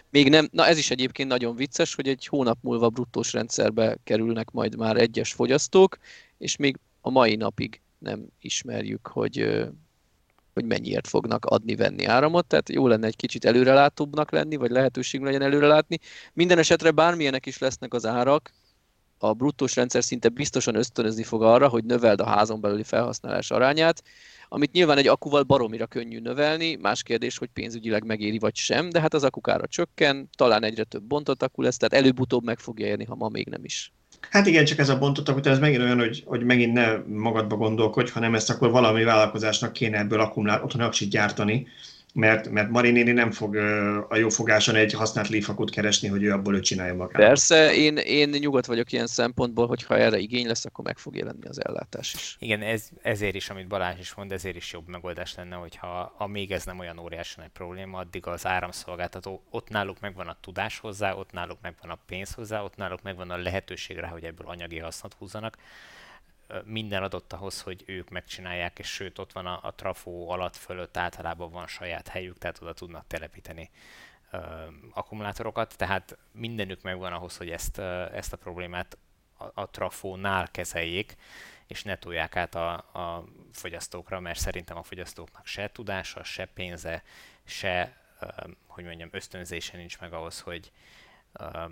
Még 0.10 0.30
nem, 0.30 0.48
na 0.52 0.66
ez 0.66 0.78
is 0.78 0.92
egyébként 0.92 1.30
nagyon 1.30 1.56
vicces, 1.56 1.96
hogy 1.96 2.08
egy 2.08 2.28
hónap 2.28 2.58
múlva 2.62 2.90
bruttós 2.90 3.34
rendszerbe 3.34 3.98
kerülnek 4.04 4.52
majd 4.52 4.76
már 4.78 4.98
egyes 4.98 5.34
fogyasztók, 5.34 5.98
és 6.38 6.56
még 6.56 6.78
a 7.02 7.10
mai 7.10 7.36
napig 7.36 7.82
nem 7.98 8.28
ismerjük, 8.40 9.08
hogy, 9.08 9.64
hogy 10.54 10.66
mennyiért 10.66 11.08
fognak 11.08 11.46
adni-venni 11.46 12.06
áramot, 12.06 12.46
tehát 12.46 12.70
jó 12.70 12.88
lenne 12.88 13.08
egy 13.08 13.16
kicsit 13.16 13.46
előrelátóbbnak 13.46 14.32
lenni, 14.32 14.56
vagy 14.56 14.72
lehetőség 14.72 15.22
legyen 15.22 15.42
előrelátni. 15.42 16.00
Minden 16.34 16.58
esetre 16.58 16.92
bármilyenek 16.92 17.46
is 17.46 17.58
lesznek 17.58 17.94
az 17.94 18.06
árak, 18.06 18.52
a 19.24 19.34
bruttós 19.34 19.76
rendszer 19.76 20.04
szinte 20.04 20.30
biztosan 20.30 20.76
ösztönözni 20.76 21.24
fog 21.24 21.44
arra, 21.44 21.68
hogy 21.68 21.84
növeld 21.84 22.22
a 22.22 22.26
házon 22.26 22.62
belüli 22.62 22.84
felhasználás 22.84 23.52
arányát, 23.52 24.04
amit 24.50 24.72
nyilván 24.72 24.98
egy 24.98 25.08
akuval 25.08 25.44
baromira 25.44 25.86
könnyű 25.86 26.20
növelni, 26.20 26.76
más 26.76 27.04
kérdés, 27.04 27.38
hogy 27.38 27.50
pénzügyileg 27.54 28.06
megéri 28.06 28.40
vagy 28.40 28.56
sem, 28.56 28.90
de 28.90 29.02
hát 29.02 29.14
az 29.14 29.24
akukára 29.24 29.68
csökken, 29.68 30.30
talán 30.38 30.64
egyre 30.64 30.84
több 30.84 31.04
bontott 31.04 31.44
akku 31.44 31.62
lesz, 31.62 31.78
tehát 31.78 32.04
előbb-utóbb 32.04 32.44
meg 32.44 32.60
fogja 32.60 32.86
érni, 32.86 33.06
ha 33.06 33.16
ma 33.16 33.30
még 33.30 33.48
nem 33.48 33.64
is. 33.64 33.94
Hát 34.30 34.48
igen, 34.48 34.66
csak 34.66 34.80
ez 34.80 34.90
a 34.90 34.98
bontott 34.98 35.30
akku, 35.30 35.50
ez 35.50 35.60
megint 35.60 35.82
olyan, 35.82 36.00
hogy, 36.00 36.24
hogy 36.26 36.44
megint 36.44 36.74
ne 36.74 36.98
magadba 37.08 37.56
gondolkodj, 37.56 38.12
hanem 38.12 38.36
ezt 38.36 38.50
akkor 38.50 38.72
valami 38.72 39.04
vállalkozásnak 39.04 39.74
kéne 39.74 39.98
ebből 39.98 40.20
akkumulát, 40.20 40.64
otthon 40.64 40.90
gyártani, 41.10 41.68
mert, 42.14 42.50
mert 42.50 42.70
Marinéni 42.70 43.12
nem 43.12 43.32
fog 43.32 43.56
a 44.10 44.16
jó 44.16 44.30
fogáson 44.30 44.76
egy 44.76 44.94
használt 44.94 45.30
lífakut 45.30 45.70
keresni, 45.70 46.08
hogy 46.08 46.24
ő 46.24 46.32
abból 46.32 46.56
ő 46.56 46.60
csinálja 46.60 46.96
magát. 46.96 47.22
Persze, 47.22 47.74
én, 47.76 47.98
én 47.98 48.30
nyugodt 48.30 48.66
vagyok 48.66 48.92
ilyen 48.92 49.08
szempontból, 49.08 49.68
hogy 49.68 49.84
ha 49.84 49.98
erre 49.98 50.18
igény 50.18 50.48
lesz, 50.48 50.66
akkor 50.66 50.86
meg 50.86 50.98
fog 50.98 51.16
jelenni 51.16 51.48
az 51.48 51.66
ellátás 51.66 52.14
is. 52.14 52.36
Igen, 52.40 52.62
ez, 52.62 52.90
ezért 53.02 53.36
is, 53.36 53.50
amit 53.50 53.68
Balázs 53.68 54.00
is 54.00 54.14
mond, 54.14 54.32
ezért 54.32 54.56
is 54.56 54.74
jobb 54.74 54.88
megoldás 54.88 55.36
lenne, 55.36 55.56
hogyha 55.56 56.14
a 56.18 56.28
még 56.28 56.52
ez 56.52 56.66
nem 56.66 56.80
olyan 56.80 57.00
óriási 57.00 57.34
nagy 57.38 57.50
probléma, 57.54 57.98
addig 57.98 58.28
az 58.28 58.46
áramszolgáltató, 58.46 59.44
ott 59.50 59.70
náluk 59.70 60.00
megvan 60.00 60.28
a 60.28 60.38
tudás 60.42 60.80
hozzá, 60.80 61.14
ott 61.14 61.32
náluk 61.32 61.58
megvan 61.62 61.90
a 61.90 62.00
pénz 62.06 62.34
hozzá, 62.34 62.62
ott 62.62 62.76
náluk 62.76 63.02
megvan 63.02 63.30
a 63.30 63.38
lehetőség 63.38 63.98
rá, 63.98 64.08
hogy 64.08 64.24
ebből 64.24 64.48
anyagi 64.48 64.80
hasznot 64.80 65.14
húzzanak 65.14 65.58
minden 66.64 67.04
adott 67.04 67.34
ahhoz, 67.34 67.62
hogy 67.62 67.84
ők 67.86 68.10
megcsinálják, 68.10 68.80
és 68.80 68.88
sőt 68.88 69.20
ott 69.20 69.32
van 69.32 69.46
a, 69.46 69.60
a 69.64 69.76
trafó 69.76 70.30
alatt 70.30 70.56
fölött 70.56 70.98
általában 70.98 71.52
van 71.52 71.68
saját 71.68 72.08
helyük, 72.08 72.38
tehát 72.38 72.62
oda 72.62 72.74
tudnak 72.74 73.08
telepíteni 73.08 73.70
ö, 74.32 74.38
akkumulátorokat, 74.94 75.78
tehát 75.78 76.18
mindenük 76.32 76.82
megvan 76.82 77.14
ahhoz, 77.14 77.38
hogy 77.38 77.50
ezt, 77.50 77.78
ö, 77.78 78.06
ezt 78.14 78.34
a 78.34 78.38
problémát 78.38 78.98
a, 79.38 79.62
a 79.62 79.70
trafónál 79.70 80.52
kezeljék, 80.52 81.16
és 81.68 81.84
ne 81.84 81.96
tolják 81.96 82.36
át 82.36 82.56
a, 82.56 82.74
a 82.74 83.24
fogyasztókra, 83.52 84.20
mert 84.20 84.40
szerintem 84.40 84.78
a 84.78 84.84
fogyasztóknak 84.84 85.46
se 85.46 85.72
tudása, 85.72 86.24
se 86.24 86.46
pénze, 86.46 87.04
se, 87.44 87.98
ö, 88.20 88.28
hogy 88.68 88.84
mondjam, 88.84 89.10
ösztönzése 89.12 89.78
nincs 89.78 90.00
meg 90.00 90.14
ahhoz, 90.14 90.40
hogy 90.40 90.72
ö, 91.34 91.66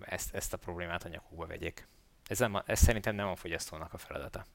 ezt, 0.00 0.34
ezt 0.34 0.52
a 0.52 0.56
problémát 0.56 1.04
a 1.04 1.08
nyakukba 1.08 1.46
vegyék. 1.46 1.86
Ez, 2.28 2.38
nem 2.38 2.62
ez 2.66 2.80
szerintem 2.80 3.14
nem 3.14 3.26
a 3.26 3.36
fogyasztónak 3.36 3.92
a 3.92 3.98
feladata. 3.98 4.46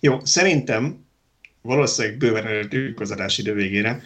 Jó, 0.00 0.24
szerintem 0.24 1.06
valószínűleg 1.60 2.18
bőven 2.18 2.46
előttük 2.46 3.00
az 3.00 3.10
adás 3.10 3.38
idő 3.38 3.54
végére. 3.54 4.02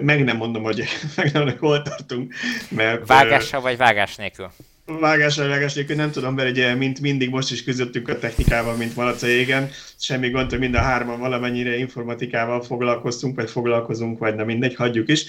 Meg 0.00 0.24
nem 0.24 0.36
mondom, 0.36 0.62
hogy 0.62 0.84
meg 1.16 1.32
nem 1.32 1.58
hol 1.58 1.82
tartunk, 1.82 2.34
mert... 2.68 3.06
Vágással 3.06 3.60
vagy 3.60 3.76
vágás 3.76 4.16
nélkül? 4.16 4.52
Vágással 5.00 5.44
vagy 5.44 5.54
vágás 5.54 5.74
nélkül 5.74 5.96
nem 5.96 6.10
tudom, 6.10 6.34
mert 6.34 6.50
ugye, 6.50 6.74
mint 6.74 7.00
mindig 7.00 7.30
most 7.30 7.50
is 7.50 7.64
közöttünk 7.64 8.08
a 8.08 8.18
technikával, 8.18 8.76
mint 8.76 8.96
malaca 8.96 9.26
égen. 9.26 9.70
Semmi 9.98 10.30
gond, 10.30 10.50
hogy 10.50 10.58
mind 10.58 10.74
a 10.74 10.80
hárman 10.80 11.18
valamennyire 11.18 11.76
informatikával 11.76 12.62
foglalkoztunk, 12.62 13.36
vagy 13.36 13.50
foglalkozunk, 13.50 14.18
vagy 14.18 14.34
nem 14.34 14.46
mindegy, 14.46 14.74
hagyjuk 14.74 15.08
is 15.08 15.24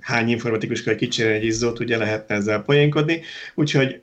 hány 0.00 0.28
informatikus 0.28 0.82
kell 0.82 0.94
kicsérni 0.94 1.34
egy 1.34 1.44
izzót, 1.44 1.78
ugye 1.78 1.96
lehetne 1.96 2.34
ezzel 2.34 2.62
poénkodni. 2.62 3.22
Úgyhogy 3.54 4.02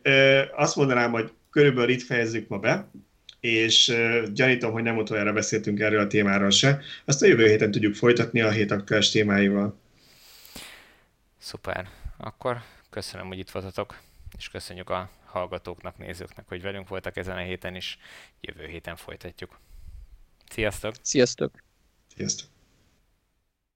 azt 0.55 0.75
mondanám, 0.75 1.11
hogy 1.11 1.31
körülbelül 1.51 1.89
itt 1.89 2.03
fejezzük 2.03 2.47
ma 2.47 2.57
be, 2.57 2.89
és 3.39 3.93
gyanítom, 4.33 4.71
hogy 4.71 4.83
nem 4.83 4.97
utoljára 4.97 5.33
beszéltünk 5.33 5.79
erről 5.79 5.99
a 5.99 6.07
témáról 6.07 6.49
se. 6.49 6.81
Azt 7.05 7.21
a 7.21 7.25
jövő 7.25 7.47
héten 7.47 7.71
tudjuk 7.71 7.95
folytatni 7.95 8.41
a 8.41 8.49
hét 8.49 8.71
aktuális 8.71 9.09
témáival. 9.09 9.79
Szuper. 11.39 11.87
Akkor 12.17 12.57
köszönöm, 12.89 13.27
hogy 13.27 13.37
itt 13.37 13.49
voltatok, 13.49 13.97
és 14.37 14.49
köszönjük 14.49 14.89
a 14.89 15.09
hallgatóknak, 15.25 15.97
nézőknek, 15.97 16.47
hogy 16.47 16.61
velünk 16.61 16.87
voltak 16.87 17.17
ezen 17.17 17.37
a 17.37 17.41
héten 17.41 17.75
is. 17.75 17.97
Jövő 18.41 18.65
héten 18.67 18.95
folytatjuk. 18.95 19.59
Sziasztok! 20.49 20.95
Sziasztok! 21.01 21.63
Sziasztok! 22.15 22.52